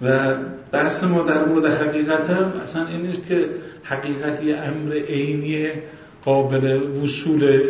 و 0.02 0.36
بحث 0.72 1.04
ما 1.04 1.24
در 1.24 1.46
مورد 1.46 1.66
حقیقت 1.66 2.30
هم 2.30 2.54
اصلا 2.64 2.88
این 2.88 3.02
نیست 3.02 3.28
که 3.28 3.50
حقیقتی 3.84 4.54
امر 4.54 4.94
عینی 4.94 5.70
قابل 6.26 6.82
وصول 7.04 7.62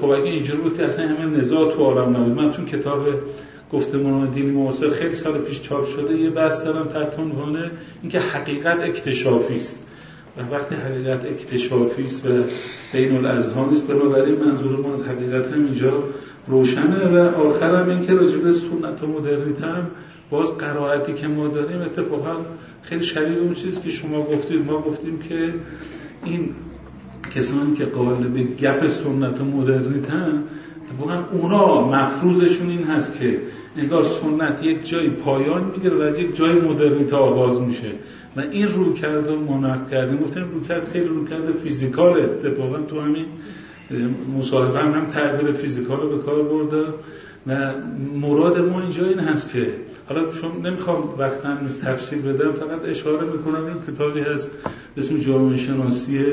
خب 0.00 0.10
اگه 0.10 0.24
اینجور 0.24 0.60
بود 0.60 0.76
که 0.76 0.84
اصلا 0.84 1.08
همه 1.08 1.38
نزاع 1.38 1.72
تو 1.72 1.82
عالم 1.82 2.16
نبود. 2.16 2.36
من 2.36 2.50
تو 2.50 2.64
کتاب 2.64 3.06
گفتمان 3.72 4.30
دینی 4.30 4.50
معاصر 4.50 4.90
خیلی 4.90 5.12
سال 5.12 5.38
پیش 5.38 5.60
چاپ 5.60 5.84
شده 5.84 6.14
یه 6.14 6.30
بحث 6.30 6.64
دارم 6.64 6.88
تحت 6.88 7.18
عنوان 7.18 7.70
اینکه 8.02 8.20
حقیقت 8.20 8.80
اکتشافی 8.80 9.56
است. 9.56 9.86
و 10.36 10.54
وقتی 10.54 10.74
حقیقت 10.74 11.24
اکتشافی 11.24 12.04
است 12.04 12.26
و 12.26 12.42
بین 12.92 13.16
الاذهان 13.16 13.68
است 13.68 13.88
بنابراین 13.88 14.38
منظور 14.38 14.80
ما 14.80 14.92
از 14.92 15.02
حقیقت 15.02 15.52
هم 15.52 15.64
اینجا 15.64 16.04
روشنه. 16.46 17.08
و 17.08 17.40
آخرم 17.40 17.88
این 17.88 18.06
که 18.06 18.14
راجب 18.14 18.50
سنت 18.50 19.02
و 19.02 19.06
مدرنیته 19.06 19.66
هم 19.66 19.90
باز 20.30 20.58
قرائتی 20.58 21.12
که 21.12 21.28
ما 21.28 21.48
داریم 21.48 21.80
اتفاقا 21.80 22.36
خیلی 22.82 23.02
شبیه 23.02 23.38
اون 23.38 23.54
چیزی 23.54 23.80
که 23.80 23.90
شما 23.90 24.22
گفتید. 24.22 24.66
ما 24.66 24.80
گفتیم 24.80 25.18
که 25.18 25.54
این 26.24 26.50
کسانی 27.34 27.74
که 27.74 27.84
قائل 27.84 28.28
به 28.28 28.42
گپ 28.42 28.86
سنت 28.86 29.40
و 29.40 29.44
مدرنیته 29.44 30.12
اتفاقا 30.82 31.24
اونا 31.32 31.88
مفروضشون 31.88 32.68
این 32.68 32.84
هست 32.84 33.14
که 33.14 33.38
انگار 33.76 34.02
سنت 34.02 34.62
یک 34.62 34.88
جایی 34.88 35.10
پایان 35.10 35.64
می‌گیره 35.64 35.96
و 35.96 36.00
از 36.00 36.18
یک 36.18 36.36
جای 36.36 36.52
مدرنیته 36.52 37.16
آغاز 37.16 37.60
میشه. 37.60 37.92
و 38.36 38.40
این 38.40 38.68
رو 38.68 38.92
کرد 38.92 39.28
و 39.28 39.40
منعقد 39.40 39.90
کردیم. 39.90 40.16
گفتم 40.16 40.40
رو 40.54 40.60
کرد 40.60 40.88
خیلی 40.88 41.08
رو 41.08 41.24
کرد 41.24 41.52
فیزیکال 41.52 42.20
اتفاقا 42.20 42.78
تو 42.82 43.00
همین 43.00 43.26
مصاحبه 44.36 44.78
هم, 44.78 44.92
هم 44.92 45.06
تعبیر 45.06 45.52
فیزیکال 45.52 46.00
رو 46.00 46.16
به 46.16 46.22
کار 46.22 46.42
برده. 46.42 46.92
و 47.46 47.72
مراد 48.20 48.58
ما 48.58 48.80
اینجا 48.80 49.06
این 49.06 49.18
هست 49.18 49.52
که 49.52 49.66
حالا 50.08 50.28
چون 50.30 50.66
نمی‌خوام 50.66 51.14
وقتا 51.18 51.60
نیست 51.60 51.84
تفسیر 51.84 52.18
بدم 52.18 52.52
فقط 52.52 52.84
اشاره 52.84 53.26
می‌کنم 53.26 53.64
این 53.64 53.76
کتابی 53.88 54.20
هست 54.20 54.50
اسم 54.96 55.18
جامعه 55.18 55.56
شناسی 55.56 56.24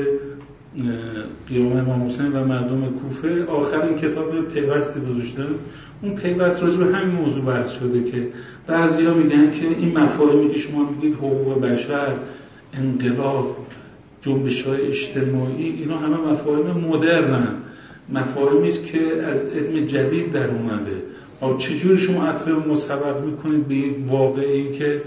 قیام 1.48 1.76
امام 1.76 2.06
حسین 2.06 2.32
و 2.32 2.44
مردم 2.44 2.90
کوفه. 2.90 3.44
آخرین 3.44 3.96
کتاب 3.96 4.40
پیوستی 4.40 5.00
گذاشته. 5.00 5.42
اون 6.02 6.14
پیوست 6.14 6.62
راجع 6.62 6.76
به 6.76 6.96
همین 6.96 7.14
موضوع 7.14 7.44
بحث 7.44 7.70
شده 7.70 8.10
که 8.10 8.28
بعضیا 8.66 9.14
میگن 9.14 9.50
که 9.50 9.66
این 9.68 9.98
مفاهیمی 9.98 10.50
که 10.50 10.58
شما 10.58 10.90
میگید 10.90 11.14
حقوق 11.14 11.60
بشر 11.60 12.16
انقلاب 12.72 13.56
جنبش 14.22 14.62
های 14.62 14.86
اجتماعی 14.86 15.64
اینا 15.64 15.98
همه 15.98 16.16
مفاهیم 16.16 16.66
مدرنن. 16.66 17.54
مفاهیمی 18.12 18.68
است 18.68 18.86
که 18.86 19.22
از 19.22 19.46
علم 19.46 19.86
جدید 19.86 20.32
در 20.32 20.50
اومده. 20.50 21.02
چجور 21.58 21.96
شما 21.96 22.24
عطف 22.24 22.48
مسبب 22.48 23.24
می‌کنید 23.24 23.68
به 23.68 23.74
یک 23.74 23.94
واقعی 24.08 24.72
که 24.72 25.02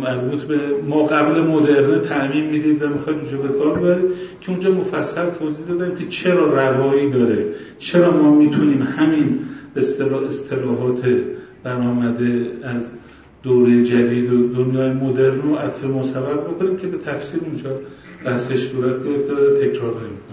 مربوط 0.00 0.42
به 0.42 0.58
ما 0.88 1.02
قبل 1.02 1.40
مدرنه 1.40 2.00
تعمین 2.00 2.50
می‌دید 2.50 2.82
و 2.82 2.88
می‌خواید 2.88 3.18
اونجا 3.18 3.38
به 3.38 3.58
کار 3.58 3.78
ببرید 3.78 4.10
که 4.40 4.50
اونجا 4.50 4.70
مفصل 4.70 5.30
توضیح 5.30 5.66
دادم 5.66 5.96
که 5.96 6.06
چرا 6.06 6.46
روایی 6.46 7.10
داره. 7.10 7.46
چرا 7.78 8.10
ما 8.10 8.34
می‌تونیم 8.34 8.82
همین 8.82 9.38
اصطلاح 9.76 10.24
اصطلاحات 10.24 11.08
برآمده 11.62 12.50
از 12.64 12.92
دوره 13.42 13.82
جدید 13.82 14.32
و 14.32 14.46
دنیای 14.46 14.92
مدرن 14.92 15.40
رو 15.42 15.54
عطف 15.56 15.84
مسبب 15.84 16.40
بکنیم 16.40 16.76
که 16.76 16.86
به 16.86 16.98
تفسیر 16.98 17.40
اونجا 17.40 17.70
بحثش 18.24 18.68
صورت 18.68 19.04
گرفته 19.04 19.34
و 19.34 19.56
تکرار 19.56 19.90
نمی‌کنیم 19.90 20.25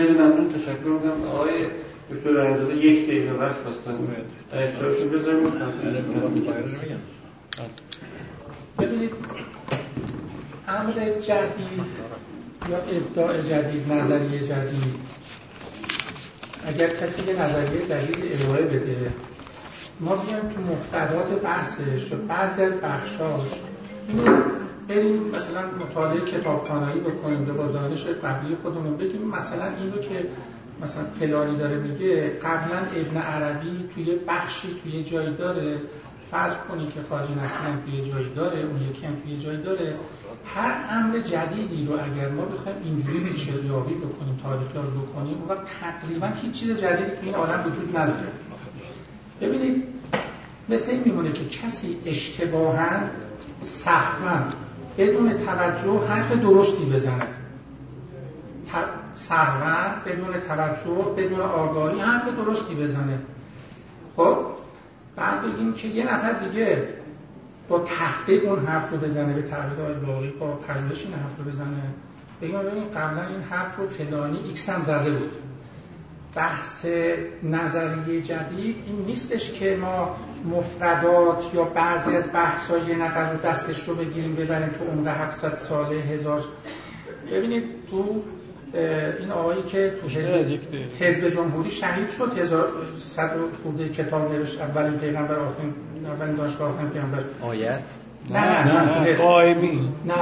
خیلی 0.00 0.12
ممنون. 0.12 0.52
تشکر 0.52 0.88
می‌کنم. 0.88 1.24
آقای 1.28 1.66
دکتر 2.10 2.30
رنجزه 2.30 2.74
یک 2.74 3.06
دقیقه 3.06 3.32
وقت 3.32 3.62
خواستن 3.62 3.98
اختیارشون 4.52 5.10
بذاریم. 5.10 5.44
ببینید 8.78 9.10
امر 10.68 10.92
جدید 11.20 11.84
یا 12.70 12.76
ابداع 12.76 13.42
جدید 13.42 13.92
نظریه 13.92 14.38
جدید. 14.38 14.94
اگر 16.66 16.88
کسی 16.88 17.22
یه 17.32 17.42
نظریه 17.42 17.86
جدید 17.86 18.42
ارائه 18.42 18.64
بده 18.64 19.10
ما 20.00 20.16
بیایم 20.16 20.48
تو 20.48 20.60
مفردات 20.60 21.42
بحثش. 21.42 22.12
و 22.12 22.16
بعضی 22.16 22.62
از 22.62 22.72
بخشاش. 22.72 23.50
اینو 24.08 24.42
بریم 24.88 25.22
مثلا 25.34 25.60
مطالعه 25.80 26.20
کتابخانه‌ای 26.20 27.00
بکنیم 27.00 27.44
با 27.44 27.66
دانش 27.66 28.04
قبلی 28.04 28.56
خودمون. 28.62 28.96
بگیم 28.96 29.22
مثلا 29.22 29.64
این 29.64 29.92
رو 29.92 29.98
که 29.98 30.26
مثلا 30.82 31.04
فلانی 31.04 31.56
داره 31.56 31.76
میگه 31.76 32.28
قبلا 32.28 32.78
ابن 32.96 33.16
عربی 33.16 33.88
توی 33.94 34.16
بخشی 34.28 34.68
توی 34.82 35.04
جایی 35.04 35.34
داره. 35.36 35.78
فرض 36.30 36.52
کنی 36.68 36.86
که 36.86 37.00
خارج 37.08 37.30
نسلی 37.30 37.66
هم 37.66 37.80
توی 37.86 38.10
جایی 38.10 38.34
داره 38.34 38.60
اون 38.60 38.82
یکی 38.90 39.06
هم 39.06 39.16
توی 39.24 39.36
جایی 39.36 39.62
داره. 39.62 39.94
هر 40.44 40.74
امر 40.90 41.18
جدیدی 41.18 41.86
رو 41.86 41.94
اگر 41.94 42.28
ما 42.28 42.44
بخوایم 42.44 42.78
اینجوری 42.84 43.24
ریشه 43.24 43.52
یابی 43.52 43.94
بکنیم 43.94 44.38
تاریخ 44.42 44.68
رو 44.74 45.00
بکنیم 45.00 45.34
اون 45.38 45.48
وقت 45.48 45.66
تقریبا 45.80 46.26
هیچ 46.26 46.52
چیز 46.52 46.70
جدیدی 46.70 47.10
توی 47.10 47.28
این 47.28 47.34
عالم 47.34 47.64
وجود 47.66 47.96
نداره. 47.96 48.28
ببینید 49.40 49.84
مثل 50.68 50.90
این 50.90 51.02
میمونه 51.04 51.32
که 51.32 51.48
کسی 51.48 51.96
اشتباها 52.06 52.88
سهوا 53.62 54.40
بدون 55.00 55.36
توجه 55.36 56.06
حرف 56.08 56.32
درستی 56.32 56.84
بزنه. 56.84 57.26
سهوا 59.14 59.94
بدون 60.06 60.40
توجه 60.48 61.14
بدون 61.16 61.40
آگاهی 61.40 62.00
حرف 62.00 62.28
درستی 62.28 62.74
بزنه. 62.74 63.18
خب 64.16 64.38
بعد 65.16 65.42
بگیم 65.42 65.72
که 65.72 65.88
یه 65.88 66.14
نفر 66.14 66.32
دیگه 66.32 66.88
با 67.68 67.78
تحقیق 67.78 68.48
اون 68.48 68.66
حرف 68.66 68.90
رو 68.90 68.96
بزنه 68.96 69.32
به 69.32 69.56
های 69.84 69.94
باقی 69.94 70.30
با 70.30 70.46
پژوهش 70.46 71.04
این 71.04 71.14
حرف 71.14 71.38
رو 71.38 71.44
بزنه. 71.44 71.82
بگیم 72.42 72.62
ببین 72.62 72.84
قبلا 72.84 73.26
این 73.26 73.42
حرف 73.42 73.76
رو 73.76 73.86
فلانی 73.86 74.38
X 74.38 74.68
هم 74.68 74.84
زده 74.84 75.10
بود. 75.10 75.32
بحث 76.34 76.86
نظریه 77.42 78.20
جدید 78.20 78.76
این 78.86 79.06
نیستش 79.06 79.52
که 79.52 79.76
ما 79.76 80.16
مفردات 80.44 81.50
یا 81.54 81.64
بعضی 81.64 82.16
از 82.16 82.32
بحث 82.32 82.70
های 82.70 82.96
نفر 82.96 83.32
رو 83.32 83.38
دستش 83.38 83.88
رو 83.88 83.94
بگیریم 83.94 84.34
ببریم 84.36 84.68
تو 84.68 84.84
عمق 84.84 85.08
700 85.08 85.54
ساله 85.54 85.96
هزار 85.96 86.40
ببینید 87.32 87.64
تو 87.90 88.22
این 89.18 89.30
آقایی 89.30 89.62
که 89.62 89.94
تو 90.00 90.08
حزب, 90.08 90.58
حزب 91.00 91.28
جمهوری 91.28 91.70
شهید 91.70 92.10
شد 92.10 92.38
هزار 92.38 92.68
صد 92.98 93.30
خورده 93.62 93.88
کتاب 93.88 94.32
نوشت 94.32 94.60
اولین 94.60 94.98
پیغمبر 94.98 95.38
آخرین 95.38 95.74
اولین 96.06 96.36
دانشگاه 96.36 96.74
آخرین 96.74 96.90
پیغمبر. 96.90 97.22
آیت؟ 97.42 97.80
نه 98.30 98.64
نه 98.64 99.00
نه 99.00 99.14
قائمی. 99.14 99.92
نه 100.04 100.14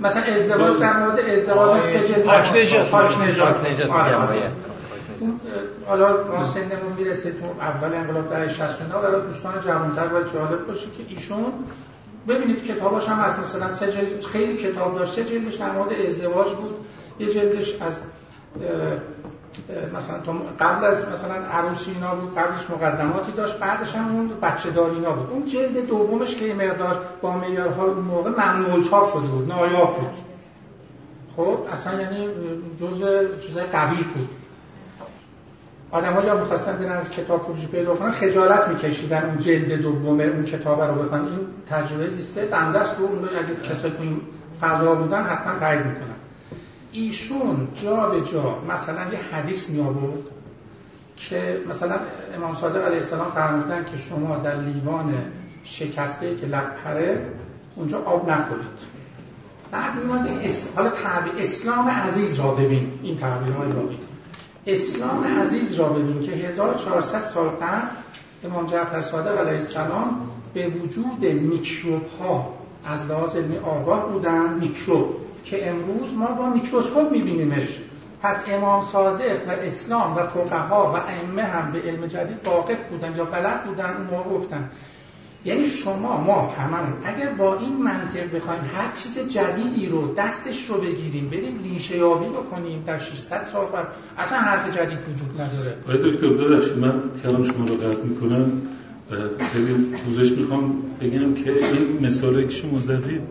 مثلا 0.00 0.22
ازدواج 0.22 0.78
در 0.80 0.96
مورد 0.96 1.18
ازدواج 1.20 1.70
هم 1.70 1.82
سجل 1.82 2.22
پاک 2.22 2.56
نجات 2.56 2.90
پاک 2.90 3.22
نجات 3.22 3.56
حالا 5.86 6.24
ما 6.36 6.42
سنمون 6.42 6.92
می‌رسه 6.98 7.30
تو 7.30 7.46
اول 7.60 7.94
انقلاب 7.94 8.30
در 8.30 8.48
69 8.48 8.94
برای 9.02 9.22
دوستان 9.22 9.52
جوانتر 9.60 10.06
باید 10.06 10.32
جالب 10.32 10.66
باشه 10.66 10.86
که 10.86 11.04
ایشون 11.08 11.52
ببینید 12.28 12.64
کتاباش 12.64 13.08
هم 13.08 13.20
از 13.20 13.38
مثلا 13.38 13.72
سه 13.72 13.86
خیلی 14.32 14.56
کتاب 14.56 14.98
داشت. 14.98 15.12
سه 15.12 15.24
جلدش 15.24 15.54
در 15.54 15.70
مورد 15.70 15.92
ازدواج 16.06 16.48
بود. 16.54 16.74
یه 17.18 17.32
جلدش 17.32 17.74
از 17.80 18.02
مثلا 19.94 20.16
قبل 20.60 20.84
از 20.84 21.08
مثلا 21.08 21.34
عروسی 21.34 21.90
اینا 21.90 22.14
بود 22.14 22.34
قبلش 22.34 22.70
مقدماتی 22.70 23.32
داشت 23.32 23.58
بعدش 23.58 23.94
هم 23.94 24.16
اون 24.16 24.30
بچه 24.42 24.70
دارینا 24.70 25.10
بود. 25.10 25.30
اون 25.30 25.44
جلد 25.44 25.86
دومش 25.86 26.36
که 26.36 26.54
مقدار 26.54 27.00
با 27.22 27.36
معیارها 27.36 27.84
اون 27.84 27.98
موقع 27.98 28.30
ممنوع 28.30 28.82
چاپ 28.82 29.12
شده 29.12 29.26
بود 29.26 29.48
نایاب 29.48 29.96
بود. 29.96 30.16
خب 31.36 31.58
اصلا 31.72 32.00
یعنی 32.00 32.28
جزء 32.80 33.36
چیزای 33.46 33.64
قبیح 33.64 34.06
بود. 34.14 34.28
آدم 35.90 36.12
ها 36.12 36.24
یا 36.24 36.34
می‌خواستن 36.34 36.76
برن 36.76 36.92
از 36.92 37.10
کتاب 37.10 37.42
فروشی 37.42 37.66
پیدا 37.66 37.94
کنن 37.94 38.10
خجالت 38.10 38.68
میکشیدن 38.68 39.24
اون 39.24 39.38
جلد 39.38 39.72
دوم 39.72 40.20
اون 40.20 40.44
کتاب 40.44 40.80
رو 40.82 40.94
بخوان 40.94 41.24
این 41.24 41.38
تجربه 41.70 42.08
زیسته 42.08 42.44
بنده 42.44 42.78
است 42.78 43.00
و 43.00 43.04
اون 43.04 43.28
اگه 43.28 43.68
کسایی 43.68 43.94
این 44.00 44.20
فضا 44.60 44.94
بودن 44.94 45.22
حتما 45.22 45.58
تایید 45.58 45.86
می‌کنن. 45.86 46.21
ایشون 46.92 47.68
جا 47.74 48.08
به 48.08 48.20
جا 48.20 48.58
مثلا 48.68 49.12
یه 49.12 49.18
حدیث 49.18 49.70
می 49.70 49.80
آورد 49.80 50.22
که 51.16 51.62
مثلا 51.68 51.96
امام 52.36 52.52
صادق 52.52 52.84
علیه 52.84 52.96
السلام 52.96 53.30
فرمودن 53.30 53.84
که 53.84 53.96
شما 53.96 54.36
در 54.36 54.60
لیوان 54.60 55.14
شکسته 55.64 56.36
که 56.36 56.46
لپره 56.46 57.26
اونجا 57.76 58.02
آب 58.02 58.30
نخورید. 58.30 59.02
بعد 59.70 60.04
میاد 60.04 60.50
حالا 60.76 60.90
تعبیر 60.90 61.32
اسلام 61.38 61.88
عزیز 61.88 62.40
را 62.40 62.50
ببین. 62.50 62.92
این 63.02 63.16
تعبیرهای 63.16 63.72
باقی 63.72 63.98
اسلام 64.66 65.24
عزیز 65.24 65.74
را 65.74 65.88
ببین 65.88 66.20
که 66.20 66.32
1400 66.32 67.18
سال 67.18 67.48
قبل 67.48 67.88
امام 68.44 68.66
جعفر 68.66 69.00
صادق 69.00 69.38
علیه 69.38 69.52
السلام 69.52 70.30
به 70.54 70.66
وجود 70.68 71.24
میکروب 71.24 72.02
ها 72.20 72.54
از 72.84 73.06
لحاظ 73.10 73.36
علمی 73.36 73.58
آگاه 73.58 74.12
بودن 74.12 74.52
میکروب. 74.52 75.21
که 75.44 75.70
امروز 75.70 76.14
ما 76.14 76.26
با 76.26 76.50
میکروسکوپ 76.50 77.12
میبینیمش. 77.12 77.78
پس 78.22 78.42
امام 78.48 78.80
صادق 78.80 79.48
و 79.48 79.50
اسلام 79.50 80.16
و 80.16 80.22
فقها 80.22 80.92
و 80.92 80.96
ائمه 80.96 81.42
هم 81.42 81.72
به 81.72 81.80
علم 81.80 82.06
جدید 82.06 82.40
واقف 82.44 82.82
بودن 82.90 83.16
یا 83.16 83.24
بلد 83.24 83.64
بودن 83.64 83.96
اون 83.96 84.06
موقع 84.06 84.30
گفتن. 84.30 84.70
یعنی 85.44 85.66
شما 85.66 86.20
ما 86.20 86.48
هممون 86.48 86.94
اگر 87.04 87.32
با 87.32 87.58
این 87.58 87.82
منطق 87.82 88.36
بخوایم 88.36 88.60
هر 88.60 88.92
چیز 88.96 89.18
جدیدی 89.18 89.86
رو 89.86 90.14
دستش 90.14 90.66
رو 90.66 90.80
بگیریم 90.80 91.30
بریم 91.30 91.60
ریشه 91.62 91.96
یابی 91.96 92.26
بکنیم 92.26 92.82
در 92.86 92.98
600 92.98 93.40
سال 93.40 93.66
بعد 93.72 93.86
اصلا 94.18 94.38
حرف 94.38 94.76
جدید 94.76 94.98
وجود 94.98 95.40
نداره. 95.40 95.74
آقای 95.84 96.12
دکتر 96.12 96.28
ببخشید 96.28 96.78
من 96.78 97.02
کلام 97.22 97.42
شما 97.42 97.66
رو 97.66 97.74
قطع 97.74 98.02
می‌کنم. 98.02 98.62
خیلی 99.52 99.74
پوزش 100.04 100.32
می‌خوام 100.32 100.82
بگم 101.00 101.34
که 101.34 101.50
این 101.52 102.06
مثالی 102.06 102.44
که 102.44 102.50
شما 102.50 102.80
زدید 102.80 103.22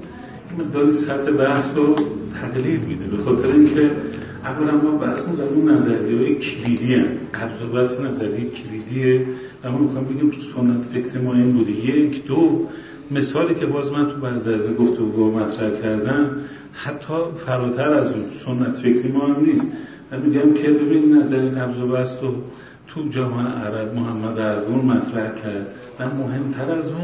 مقدار 0.60 0.90
سطح 0.90 1.32
بحث 1.32 1.72
رو 1.76 1.96
تقلیل 2.42 2.80
میده 2.80 3.06
به 3.06 3.18
خاطر 3.18 3.52
اینکه 3.52 3.92
اولا 4.44 4.72
ما 4.72 4.92
بحث 4.92 5.26
در 5.26 5.44
اون 5.44 5.72
نظریه 5.72 6.18
های 6.18 6.36
کلیدی 6.36 6.96
هم 6.96 7.06
قبض 7.34 7.62
و 7.62 7.68
بحث 7.68 8.00
نظریه 8.00 8.50
کلیدیه. 8.50 9.26
و 9.64 9.72
ما 9.72 9.78
می‌خوام 9.78 10.06
بگیم 10.06 10.30
تو 10.30 10.42
سنت 10.42 10.86
فکر 10.86 11.20
ما 11.20 11.34
این 11.34 11.52
بوده. 11.52 11.72
یک 11.72 12.26
دو 12.26 12.68
مثالی 13.12 13.56
که 13.56 13.66
باز 13.66 13.92
من 13.92 14.10
تو 14.10 14.18
بعضی 14.18 14.54
از 14.54 14.76
گفتگو 14.76 15.32
مطرح 15.32 15.70
کردم 15.82 16.30
حتی 16.74 17.14
فراتر 17.46 17.94
از 17.94 18.14
اون 18.14 18.24
سنت 18.36 18.78
فکری 18.78 19.12
ما 19.12 19.28
هم 19.28 19.46
نیست. 19.46 19.68
من 20.12 20.22
میگم 20.22 20.54
که 20.54 20.70
ببین 20.70 21.18
نظری 21.18 21.50
قبض 21.50 21.80
و 21.80 21.88
بست 21.88 22.24
و 22.24 22.36
تو 22.88 23.08
جامعه 23.10 23.48
عرب 23.48 23.96
محمد 23.96 24.40
ارگون 24.40 24.86
مطرح 24.86 25.36
کرد. 25.36 25.68
و 26.00 26.06
مهمتر 26.06 26.72
از 26.72 26.88
اون 26.88 27.02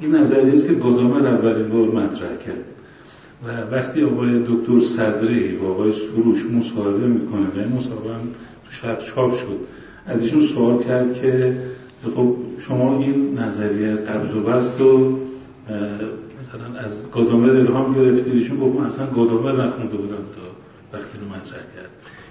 این 0.00 0.14
نظریه 0.14 0.52
است 0.52 0.66
که 0.66 0.74
گدامر 0.74 1.26
اولین 1.26 1.68
بار 1.68 1.88
مطرح 1.88 2.36
کرد. 2.46 2.73
و 3.46 3.74
وقتی 3.74 4.02
آقای 4.02 4.38
دکتر 4.38 4.78
صدری 4.78 5.56
و 5.56 5.64
آقای 5.64 5.92
سروش 5.92 6.46
مصاحبه 6.46 7.06
می‌کنه 7.06 7.46
و 7.46 7.58
این 7.58 7.68
مصاحبه 7.68 8.14
هم 8.14 8.20
تو 8.64 8.70
شب 8.70 8.98
چاپ 8.98 9.32
شد 9.32 9.60
از 10.06 10.22
ایشون 10.22 10.40
سوال 10.40 10.82
کرد 10.82 11.14
که 11.20 11.56
خب 12.14 12.36
شما 12.58 12.98
این 12.98 13.38
نظریه 13.38 13.94
قبض 13.94 14.34
و 14.34 14.42
بست 14.42 14.80
و 14.80 15.18
مثلا 16.42 16.78
از 16.78 17.10
گدامر 17.10 17.50
الهام 17.50 17.94
گرفتید 17.94 18.34
ایشون 18.34 18.56
گفت 18.56 18.76
من 18.78 18.86
اصلا 18.86 19.06
گدامر 19.06 19.64
نخونده 19.64 19.96
بودم 19.96 20.16
تا 20.16 20.44
وقتی 20.92 21.18
رو 21.18 21.28
مطرح 21.28 21.58
کرد. 21.76 21.88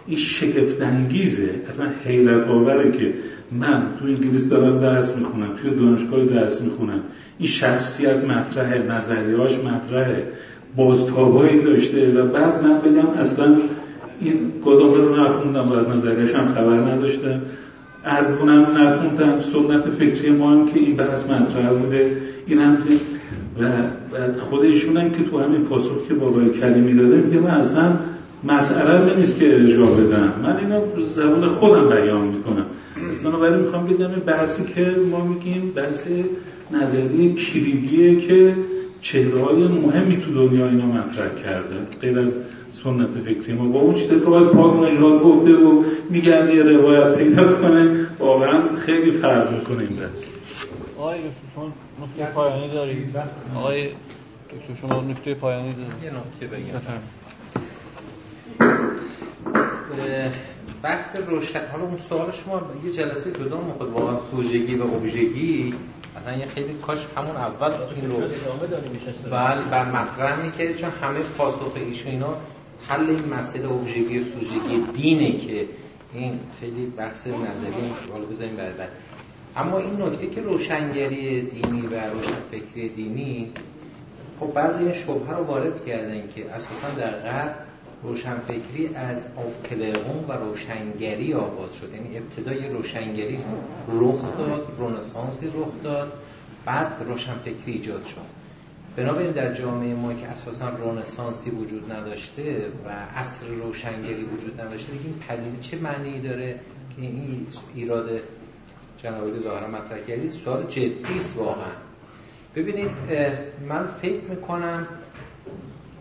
این 0.08 0.18
شگفت 0.18 0.82
انگیزه 0.82 1.50
اصلا 1.70 1.86
حیرت 2.06 2.48
آوره 2.48 2.92
که 2.92 3.14
من 3.52 3.84
تو 4.00 4.06
انگلیس 4.06 4.50
دارم 4.50 4.80
درس 4.80 5.18
می‌خونم 5.18 5.56
توی 5.56 5.76
دانشگاه 5.76 6.26
درس 6.26 6.62
می‌خونم 6.62 7.00
این 7.40 7.50
شخصیت 7.50 8.24
مطرحه 8.24 8.84
نظریهاش 8.84 9.60
مطرحه. 9.60 10.28
بازتابایی 10.76 11.62
داشته 11.62 12.22
و 12.22 12.28
بعد 12.28 12.64
من 12.64 12.80
بگم 12.80 13.08
اصلا 13.08 13.56
این 14.20 14.52
گدامه 14.66 14.98
رو 14.98 15.16
نخوندم 15.16 15.70
و 15.70 15.74
از 15.74 15.90
نظریش 15.90 16.32
هم 16.32 16.48
خبر 16.48 16.76
نداشتم 16.76 17.42
ارگونم 18.06 18.78
نخوندم. 18.78 19.40
سنت 19.40 19.90
فکری 19.90 20.30
ما 20.30 20.52
هم 20.52 20.66
که 20.66 20.80
این 20.80 20.96
بحث 20.96 21.30
مطرح 21.30 21.74
بوده 21.74 22.18
این 22.48 22.60
هم 22.60 22.78
و 23.60 23.66
خود 24.40 24.66
هم 24.66 25.10
که 25.10 25.24
تو 25.24 25.40
همین 25.40 25.64
پاسخ 25.64 26.08
که 26.08 26.14
بابای 26.14 26.50
کلیمی 26.50 26.94
داده 26.94 27.16
میگه 27.16 27.40
من 27.40 27.50
اصلا 27.50 28.00
مسئله 28.44 29.16
نیست 29.16 29.40
که 29.40 29.64
اجرا 29.64 29.86
بدم. 29.86 30.34
من 30.44 30.58
اینو 30.58 31.02
زبان 31.02 31.48
خودم 31.48 31.90
بیان 31.90 32.28
می‌کنم. 32.28 32.66
از 33.10 33.20
بنابراین 33.20 33.60
می‌خوام 33.60 33.86
بگم 33.86 34.08
بحثی 34.08 34.64
که 34.64 34.96
ما 35.12 35.26
میگیم 35.26 35.72
بحث 35.76 36.04
نظریه 36.72 37.34
کلیدیه 37.34 38.16
که 38.16 38.56
چهرهای 39.04 39.68
مهمی 39.68 40.18
تو 40.18 40.34
دنیا 40.34 40.68
اینا 40.68 40.86
مطرح 40.86 41.36
کرده. 41.44 41.76
غیر 42.02 42.20
از 42.20 42.38
سنت 42.72 43.10
فکری 43.10 43.54
ما. 43.54 43.68
با 43.68 43.80
اون 43.80 43.94
چیزی 43.94 44.08
که 44.08 44.16
پاک 44.16 44.80
نجات 44.84 45.22
گفته 45.22 45.54
و 45.54 45.84
میگن 46.10 46.50
یه 46.56 46.64
روایت 46.64 47.18
پیدا 47.18 47.54
کنه 47.54 48.08
واقعا 48.20 48.76
خیلی 48.76 49.12
فرق 49.12 49.54
می‌کنه 49.54 49.80
این 49.80 49.96
بحث. 49.96 50.26
آقای 50.98 51.20
شما 51.56 51.74
نکته 52.02 52.26
پایانی 52.34 52.74
دارید 52.74 53.16
آقای 53.56 53.88
دکتر 54.50 54.74
شما 54.82 55.02
نکته 55.02 55.34
پایانی 55.34 55.74
دارید 55.74 56.04
یه 56.04 56.12
نکته 56.12 56.48
بگم. 56.48 56.80
بحث 60.84 61.20
روشن 61.30 61.60
حالا 61.72 61.84
اون 61.84 61.98
سوال 61.98 62.32
شما 62.32 62.62
یه 62.86 62.92
جلسه 62.92 63.32
جدا 63.32 63.62
می‌خواد 63.62 63.90
واقعا 63.90 64.18
سوژگی 64.18 64.76
و 64.76 64.84
ابژگی 64.84 65.74
اصلا 66.18 66.38
یه 66.38 66.46
خیلی 66.46 66.74
کاش 66.74 67.06
همون 67.18 67.36
اول 67.36 67.72
این 67.96 68.12
رو 68.12 68.18
بله 69.32 69.62
بر 69.72 69.92
مطرح 69.92 70.46
می‌کرد 70.46 70.78
چون 70.78 70.90
همه 70.90 71.20
پاسخ 71.20 71.74
ایشون 71.76 72.12
اینا 72.12 72.36
حل 72.88 73.10
این 73.10 73.34
مسئله 73.34 73.72
ابژگی 73.72 74.20
و 74.20 74.24
سوژگی 74.24 74.84
دینه 74.94 75.38
که 75.38 75.68
این 76.14 76.40
خیلی 76.60 76.86
بحث 76.86 77.28
نظری 77.28 77.94
حالا 78.12 78.26
بذاریم 78.26 78.56
بعد 78.56 78.78
بعد. 78.78 78.90
اما 79.56 79.78
این 79.78 80.02
نکته 80.02 80.28
که 80.28 80.42
روشنگری 80.42 81.42
دینی 81.42 81.82
و 81.82 82.10
روشنفکری 82.10 82.90
دینی 82.90 83.52
خب 84.40 84.54
بعضی 84.54 84.80
این 84.80 84.92
شبهه 84.92 85.38
رو 85.38 85.44
وارد 85.44 85.86
کردن 85.86 86.28
که 86.36 86.52
اساسا 86.52 86.90
در 86.98 87.12
غرب 87.12 87.63
روشنفکری 88.04 88.96
از 88.96 89.28
آفکلرون 89.38 90.26
و 90.28 90.32
روشنگری 90.32 91.34
آغاز 91.34 91.76
شد. 91.76 91.94
یعنی 91.94 92.18
ابتدای 92.18 92.70
روشنگری 92.70 93.40
رخ 93.88 94.38
داد 94.38 94.76
رنسانسی 94.80 95.48
رخ 95.48 95.84
داد 95.84 96.14
بعد 96.66 97.04
روشنفکری 97.08 97.72
ایجاد 97.72 98.06
شد. 98.06 98.44
بنابراین 98.96 99.32
در 99.32 99.54
جامعه 99.54 99.96
ما 99.96 100.14
که 100.14 100.28
اساسا 100.28 100.70
رنسانسی 100.70 101.50
وجود 101.50 101.92
نداشته 101.92 102.72
و 102.86 102.90
عصر 102.90 103.46
روشنگری 103.46 104.24
وجود 104.24 104.62
نداشته 104.62 104.92
دیگه 104.92 105.06
این 105.06 105.16
پدیده 105.28 105.62
چه 105.62 105.78
معنی 105.78 106.20
داره 106.20 106.60
که 106.96 107.02
این 107.02 107.48
ایراد 107.76 108.10
جناب 108.98 109.40
ظاهرا 109.40 109.68
مطرح 109.68 110.00
کردید 110.00 110.32
سوال 110.32 110.64
جدی 110.64 111.16
است 111.16 111.38
واقعا. 111.38 111.72
ببینید 112.56 112.92
من 113.70 113.88
فکر 114.02 114.22
می‌کنم 114.30 114.88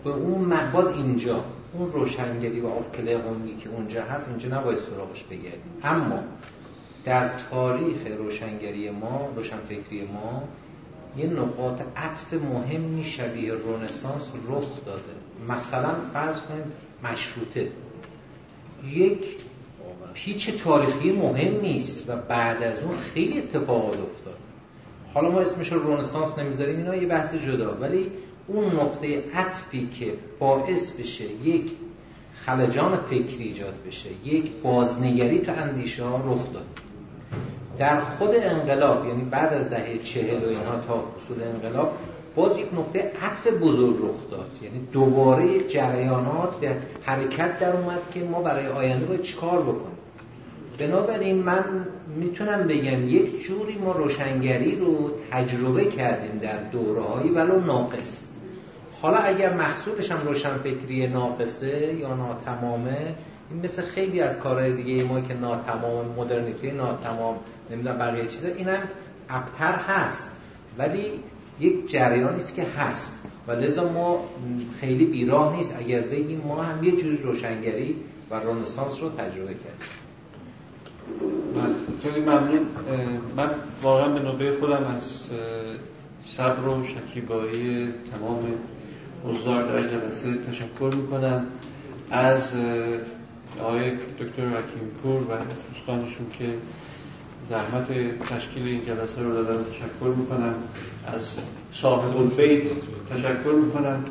به 0.04 0.10
اون 0.10 0.70
باز 0.72 0.88
اینجا 0.88 1.44
اون 1.72 1.92
روشنگری 1.92 2.60
و 2.60 2.66
آفکلرونی 2.66 3.56
که 3.56 3.68
اونجا 3.70 4.04
هست 4.04 4.28
اینجا 4.28 4.60
نباید 4.60 4.78
سراغش 4.78 5.24
بگردیم. 5.24 5.80
اما 5.82 6.18
در 7.04 7.28
تاریخ 7.50 8.06
روشنگری 8.18 8.90
ما 8.90 9.28
روشنفکری 9.36 10.04
ما 10.04 10.42
یه 11.16 11.26
نقاط 11.26 11.82
عطف 11.96 12.34
مهمی 12.34 13.04
شبیه 13.04 13.52
رونسانس 13.52 14.32
رخ 14.48 14.84
داده. 14.86 15.02
مثلا 15.48 16.00
فرض 16.00 16.40
کنید 16.40 16.64
مشروطه. 17.04 17.68
یک 18.90 19.26
پیچ 20.14 20.62
تاریخی 20.64 21.12
مهم 21.12 21.60
نیست 21.60 22.10
و 22.10 22.16
بعد 22.16 22.62
از 22.62 22.82
اون 22.82 22.96
خیلی 22.96 23.38
اتفاقات 23.38 24.00
افتاد. 24.00 24.36
حالا 25.14 25.30
ما 25.30 25.40
اسمش 25.40 25.72
رو 25.72 25.82
رونسانس 25.82 26.38
نمی‌ذاریم 26.38 26.76
اینا 26.76 26.96
یه 26.96 27.06
بحث 27.06 27.34
جدا. 27.34 27.74
ولی 27.80 28.10
اون 28.46 28.64
نقطه 28.64 29.24
عطفی 29.34 29.88
که 29.88 30.12
باعث 30.38 30.90
بشه 30.90 31.24
یک 31.24 31.72
خلجان 32.46 32.96
فکری 32.96 33.44
ایجاد 33.44 33.74
بشه 33.86 34.10
یک 34.24 34.50
بازنگری 34.62 35.38
تو 35.38 35.52
اندیشه 35.52 36.04
ها 36.04 36.16
رخ 36.16 36.52
داد. 36.52 36.66
در 37.78 38.00
خود 38.00 38.30
انقلاب 38.34 39.06
یعنی 39.06 39.22
بعد 39.22 39.52
از 39.52 39.70
دهه 39.70 39.98
چهل 39.98 40.44
و 40.44 40.48
اینها 40.48 40.80
تا 40.88 41.04
اصول 41.16 41.42
انقلاب 41.42 41.92
باز 42.34 42.58
یک 42.58 42.66
نقطه 42.74 43.12
عطف 43.22 43.46
بزرگ 43.46 43.96
رخ 43.96 44.30
داد. 44.30 44.50
یعنی 44.62 44.86
دوباره 44.92 45.60
جریانات 45.60 46.60
به 46.60 46.76
حرکت 47.04 47.58
در 47.58 47.76
اومد 47.76 48.00
که 48.14 48.20
ما 48.20 48.42
برای 48.42 48.66
آینده 48.66 49.06
باید 49.06 49.22
چیکار 49.22 49.62
بکنیم. 49.62 49.98
بنابراین 50.78 51.42
من 51.42 51.64
می‌تونم 52.16 52.66
بگم 52.66 53.08
یک 53.08 53.42
جوری 53.42 53.78
ما 53.78 53.92
روشنگری 53.92 54.76
رو 54.76 55.10
تجربه 55.30 55.84
کردیم 55.84 56.38
در 56.38 56.62
دوره 56.62 57.02
هایی 57.02 57.30
ولو 57.30 57.60
ناقص. 57.60 58.31
حالا 59.02 59.18
اگر 59.18 59.54
محصولش 59.54 60.12
هم 60.12 60.26
روشنفکری 60.26 61.06
ناقصه 61.06 61.94
یا 61.94 62.14
ناتمامه 62.14 63.14
این 63.50 63.64
مثل 63.64 63.82
خیلی 63.82 64.20
از 64.20 64.38
کارهای 64.38 64.82
دیگه 64.82 65.04
ما 65.04 65.20
که 65.20 65.34
ناتمام 65.34 66.06
مدرنیته 66.16 66.72
ناتمام 66.72 67.36
نمی‌دونم 67.70 67.98
بقیه 67.98 68.26
چیزا 68.26 68.48
اینم 68.48 68.82
ابتر 69.30 69.72
هست. 69.72 70.36
ولی 70.78 71.20
یک 71.60 71.90
جریانی 71.90 72.36
است 72.36 72.54
که 72.54 72.62
هست. 72.62 73.18
و 73.46 73.52
لذا 73.52 73.92
ما 73.92 74.24
خیلی 74.80 75.04
بیراه 75.04 75.56
نیست. 75.56 75.76
اگر 75.78 76.00
بگیم 76.00 76.40
ما 76.48 76.62
هم 76.62 76.84
یه 76.84 76.92
جوری 76.92 77.16
روشنگری 77.16 77.96
و 78.30 78.34
رنسانس 78.34 79.02
رو 79.02 79.08
تجربه 79.08 79.54
کردیم. 79.54 79.92
خیلی 82.02 82.20
ممنون. 82.20 82.66
من 83.36 83.50
واقعا 83.82 84.08
به 84.08 84.20
نوبه 84.20 84.52
خودم 84.60 84.84
از 84.96 85.30
صبر 86.24 86.68
و 86.68 86.84
شکیبایی 86.84 87.88
تمام 88.12 88.38
حضار 89.24 89.62
در 89.62 89.82
جلسه 89.82 90.34
تشکر 90.50 90.94
می‌کنم. 90.96 91.46
از 92.10 92.52
آقای 93.60 93.90
دکتر 93.90 94.46
حکیمپور 94.48 95.20
و 95.22 95.36
دوستانشون 95.74 96.26
که 96.38 96.44
زحمت 97.48 97.88
تشکیل 98.26 98.66
این 98.66 98.84
جلسه 98.84 99.22
رو 99.22 99.32
دادن 99.32 99.64
تشکر 99.64 100.14
می‌کنم. 100.16 100.54
از 101.06 101.32
صاحب 101.72 102.16
البیت 102.16 102.64
تشکر 103.14 103.52
می‌کنم. 103.64 104.04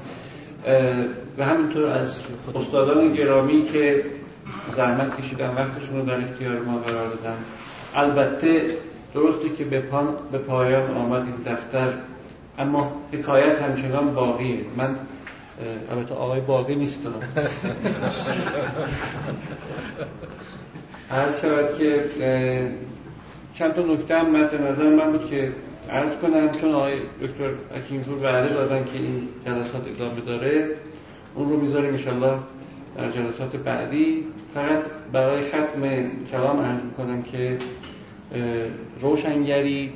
و 1.37 1.45
همینطور 1.45 1.85
از 1.85 2.23
استادان 2.55 3.13
گرامی 3.13 3.63
که 3.63 4.05
زحمت 4.75 5.21
کشیدن 5.21 5.55
وقتشون 5.55 5.99
رو 5.99 6.05
در 6.05 6.21
اختیار 6.21 6.59
ما 6.59 6.77
قرار 6.77 7.07
دادن. 7.07 7.37
البته 7.95 8.67
درسته 9.13 9.49
که 9.49 9.63
به, 9.65 9.83
به 10.31 10.37
پایان 10.37 10.91
آمد 10.91 11.21
این 11.21 11.53
دفتر. 11.55 11.93
اما 12.59 12.91
حکایت 13.13 13.61
همچنان 13.61 14.13
باقیه. 14.13 14.59
من 14.77 14.95
البته 15.91 16.13
آقای 16.13 16.41
باقی 16.41 16.75
نیستم. 16.75 17.13
عرض 21.11 21.41
شود 21.41 21.77
که 21.77 22.05
چند 23.53 23.73
تا 23.73 23.81
نکته 23.81 24.17
هم 24.17 24.29
مد 24.29 24.61
نظر 24.61 24.89
من 24.89 25.11
بود 25.11 25.29
که 25.29 25.51
عرض 25.89 26.17
کنم 26.17 26.51
چون 26.51 26.73
آقای 26.73 26.93
دکتر 27.21 27.51
حکیمپور 27.77 28.23
وعده 28.23 28.53
دادن 28.53 28.83
که 28.83 28.93
این 28.93 29.27
جلسات 29.45 29.89
ادامه 29.95 30.21
داره 30.21 30.69
اون 31.35 31.49
رو 31.49 31.59
می‌ذاریم 31.59 31.89
انشالله 31.89 32.33
در 32.97 33.11
جلسات 33.11 33.55
بعدی. 33.55 34.25
فقط 34.53 34.83
برای 35.11 35.41
ختم 35.41 36.11
کلام 36.31 36.61
عرض 36.61 36.79
می‌کنم 36.81 37.23
که 37.23 37.57
روشنگری 39.01 39.93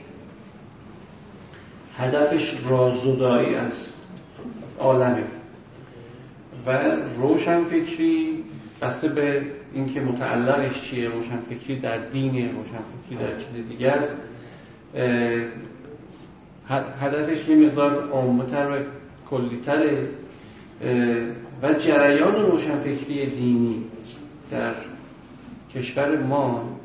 هدفش 1.98 2.56
رازدایی 2.70 3.56
از 3.56 3.88
عالمه. 4.80 5.24
و 6.66 6.78
روشن 7.18 7.64
فکری 7.64 8.44
بسته 8.82 9.08
به 9.08 9.42
اینکه 9.74 10.02
متعلقش 10.02 10.82
چیه 10.82 11.10
روشنفکری 11.10 11.80
در 11.80 11.98
دین 11.98 12.32
روشنفکری 12.36 13.16
در 13.20 13.38
چیز 13.38 13.68
دیگه 13.70 13.92
است 13.92 14.12
هدفش 17.02 17.50
یه 17.50 17.56
مقدار 17.56 18.10
عامتر 18.10 18.72
و 18.72 18.76
کلیتره 19.30 20.10
و 21.62 21.74
جریان 21.74 22.36
روشنفکری 22.36 23.26
دینی 23.26 23.84
در 24.52 24.74
کشور 25.76 26.18
ما 26.18 26.78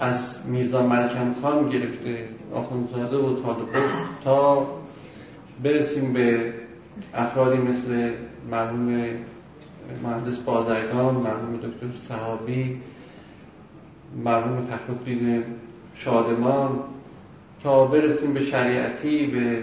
از 0.00 0.38
میرزا 0.46 0.86
ملکم 0.86 1.34
خان 1.42 1.68
گرفته. 1.68 2.28
آخوندزاده 2.54 3.16
و 3.16 3.36
طالبان 3.36 3.82
تا 4.24 4.66
برسیم 5.62 6.12
به 6.12 6.52
افرادی 7.14 7.58
مثل 7.58 8.12
مرحوم 8.50 9.08
مهندس 10.02 10.38
بازرگان 10.38 11.14
مرحوم 11.14 11.56
دکتر 11.56 11.86
صحابی 11.96 12.80
مرحوم 14.24 14.60
فخرالدین 14.60 15.44
شادمان 15.94 16.78
تا 17.62 17.86
برسیم 17.86 18.34
به 18.34 18.40
شریعتی 18.40 19.26
به 19.26 19.62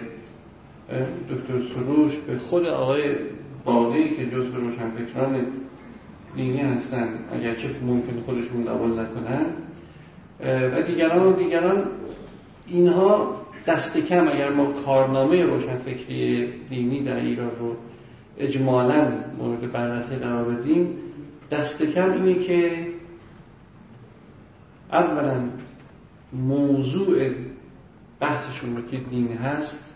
دکتر 1.29 1.73
سروش 1.73 2.17
به 2.17 2.37
خود 2.37 2.65
آقای 2.65 3.15
باقی 3.65 4.09
که 4.09 4.25
جزو 4.25 4.55
روشنفکران 4.55 5.45
دینی 6.35 6.57
هستن 6.61 7.07
اگرچه 7.33 7.67
ممکن 7.85 8.21
خودشون 8.25 8.65
قبول 8.65 8.91
نکنن. 8.99 9.45
و 10.43 10.81
دیگران 10.81 11.23
و 11.23 11.33
دیگران 11.33 11.83
اینها 12.67 13.41
دست 13.67 13.97
کم 13.97 14.27
اگر 14.27 14.49
ما 14.49 14.65
کارنامه 14.65 15.43
روشنفکری 15.43 16.51
دینی 16.69 17.03
در 17.03 17.15
ایران 17.15 17.51
رو 17.59 17.75
اجمالا 18.37 19.07
مورد 19.37 19.71
بررسی 19.71 20.15
قرار 20.15 20.43
بدیم 20.45 20.97
دست 21.51 21.83
کم 21.83 22.11
اینه 22.11 22.33
که 22.33 22.87
اولا 24.91 25.35
موضوع 26.33 27.31
بحثشون 28.19 28.75
رو 28.75 28.81
که 28.81 28.97
دین 28.97 29.37
هست 29.37 29.95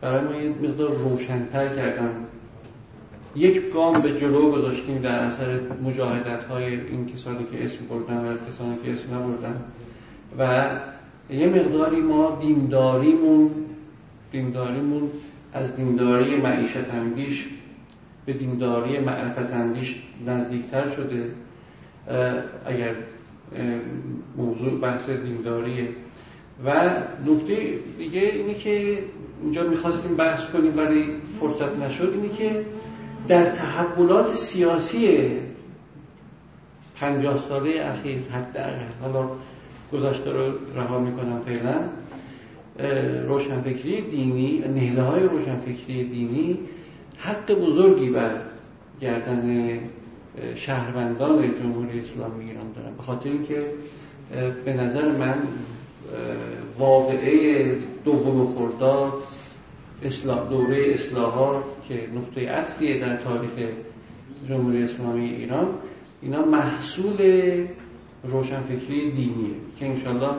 برای 0.00 0.24
ما 0.24 0.34
یه 0.34 0.70
مقدار 0.70 0.96
روشنتر 0.96 1.68
کردم 1.68 2.10
یک 3.36 3.72
گام 3.72 4.00
به 4.00 4.14
جلو 4.14 4.50
گذاشتیم 4.50 4.98
در 4.98 5.18
اثر 5.18 5.60
مجاهدت 5.82 6.44
های 6.44 6.64
این 6.64 7.06
کسانی 7.06 7.44
که 7.44 7.64
اسم 7.64 7.86
بردن 7.86 8.16
و 8.16 8.36
کسانی 8.48 8.76
که 8.84 8.92
اسم 8.92 9.14
نبردن 9.14 9.64
و 10.38 10.70
یه 11.30 11.46
مقداری 11.46 12.00
ما 12.00 12.38
دینداریمون 12.40 13.50
دینداریمون 14.32 15.10
از 15.52 15.76
دینداری 15.76 16.36
معیشت 16.36 16.90
اندیش 16.90 17.46
به 18.26 18.32
دینداری 18.32 18.98
معرفت 18.98 19.52
اندیش 19.52 20.02
نزدیکتر 20.26 20.88
شده. 20.88 21.30
اگر 22.66 22.94
موضوع 24.36 24.80
بحث 24.80 25.10
دینداریه. 25.10 25.88
و 26.64 26.92
نکته 27.26 27.78
دیگه 27.98 28.20
اینه 28.20 28.54
که 28.54 28.98
اینجا 29.42 29.62
می‌خواستیم 29.62 30.16
بحث 30.16 30.46
کنیم 30.46 30.78
ولی 30.78 31.14
فرصت 31.40 31.78
نشد 31.78 32.12
اینه 32.14 32.28
که 32.28 32.64
در 33.28 33.44
تحولات 33.44 34.34
سیاسی 34.34 35.30
پنجاه 36.96 37.36
ساله 37.36 37.80
اخیر 37.84 38.18
حداقل 38.18 38.86
حالا 39.02 39.28
گذشته 39.94 40.32
رو 40.32 40.52
رها 40.76 40.98
می‌کنم 40.98 41.40
فعلا. 41.40 41.74
روشنفکری 43.28 44.00
دینی 44.00 44.58
نهله 44.58 45.02
های 45.02 45.22
روشنفکری 45.22 46.04
دینی 46.04 46.58
حق 47.18 47.52
بزرگی 47.52 48.10
بر 48.10 48.40
گردن 49.00 49.78
شهروندان 50.54 51.54
جمهوری 51.54 52.00
اسلامی 52.00 52.44
ایران 52.44 52.72
دارن. 52.76 52.94
به 52.96 53.02
خاطر 53.02 53.30
اینکه 53.30 53.62
به 54.64 54.72
نظر 54.72 55.12
من 55.12 55.38
واقعه 56.78 57.76
دوم 58.04 58.54
خرداد 58.54 59.12
اصلاح 60.02 60.48
دوره 60.50 60.92
اصلاحات 60.94 61.64
که 61.88 62.08
نقطه 62.14 62.48
عطفیه 62.48 63.00
در 63.00 63.16
تاریخ 63.16 63.50
جمهوری 64.48 64.82
اسلامی 64.82 65.24
ایران 65.24 65.68
اینا 66.22 66.44
محصول 66.44 67.16
روشنفکری 68.28 69.10
دینیه 69.10 69.54
که 69.78 69.86
انشالله 69.86 70.34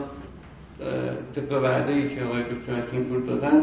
طبق 1.34 1.52
وعده 1.52 1.92
ای 1.92 2.08
که 2.14 2.24
آقای 2.24 2.42
دکتر 2.42 2.74
حکیم 2.74 3.26
دادن 3.26 3.62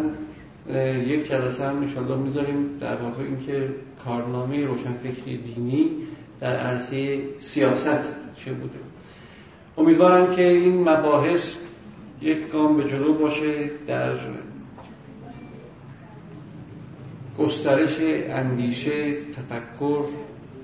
یک 1.07 1.27
جلسه 1.27 1.63
هم 1.63 1.77
انشالله 1.77 2.15
می‌ذاریم 2.17 2.77
در 2.79 2.95
واقع 2.95 3.23
اینکه 3.23 3.69
کارنامه 4.05 4.65
روشنفکری 4.65 5.37
دینی 5.37 5.89
در 6.39 6.55
عرصه 6.55 7.21
سیاست 7.37 8.15
چه 8.35 8.53
بوده. 8.53 8.77
امیدوارم 9.77 10.35
که 10.35 10.47
این 10.47 10.89
مباحث 10.89 11.57
یک 12.21 12.47
گام 12.47 12.77
به 12.77 12.83
جلو 12.83 13.13
باشه 13.13 13.71
در 13.87 14.15
گسترش 17.39 17.97
اندیشه 18.29 19.13
تفکر 19.13 20.03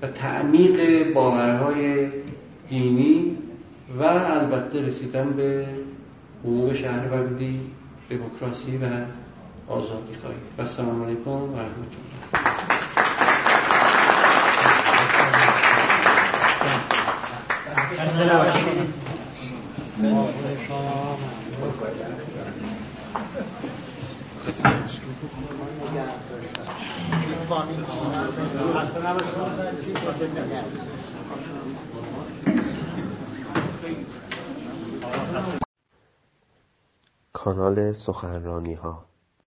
و 0.02 0.08
تعمیق 0.08 1.04
باورهای 1.14 2.08
دینی. 2.70 3.38
و 3.98 4.04
البته 4.04 4.82
رسیدن 4.82 5.30
به 5.30 5.68
حقوق 6.44 6.74
شهروندی 6.74 7.60
دموکراسی 8.10 8.78
و 8.78 8.86
آزادی 9.68 10.14
خواهی. 10.22 10.36
و 10.58 10.62
السلام 10.62 11.04
علیکم. 11.04 11.30
و 11.30 11.56
رحمت 11.56 11.96
کانال 37.34 37.94
سخنرانی 37.94 38.74
ها 38.74 39.09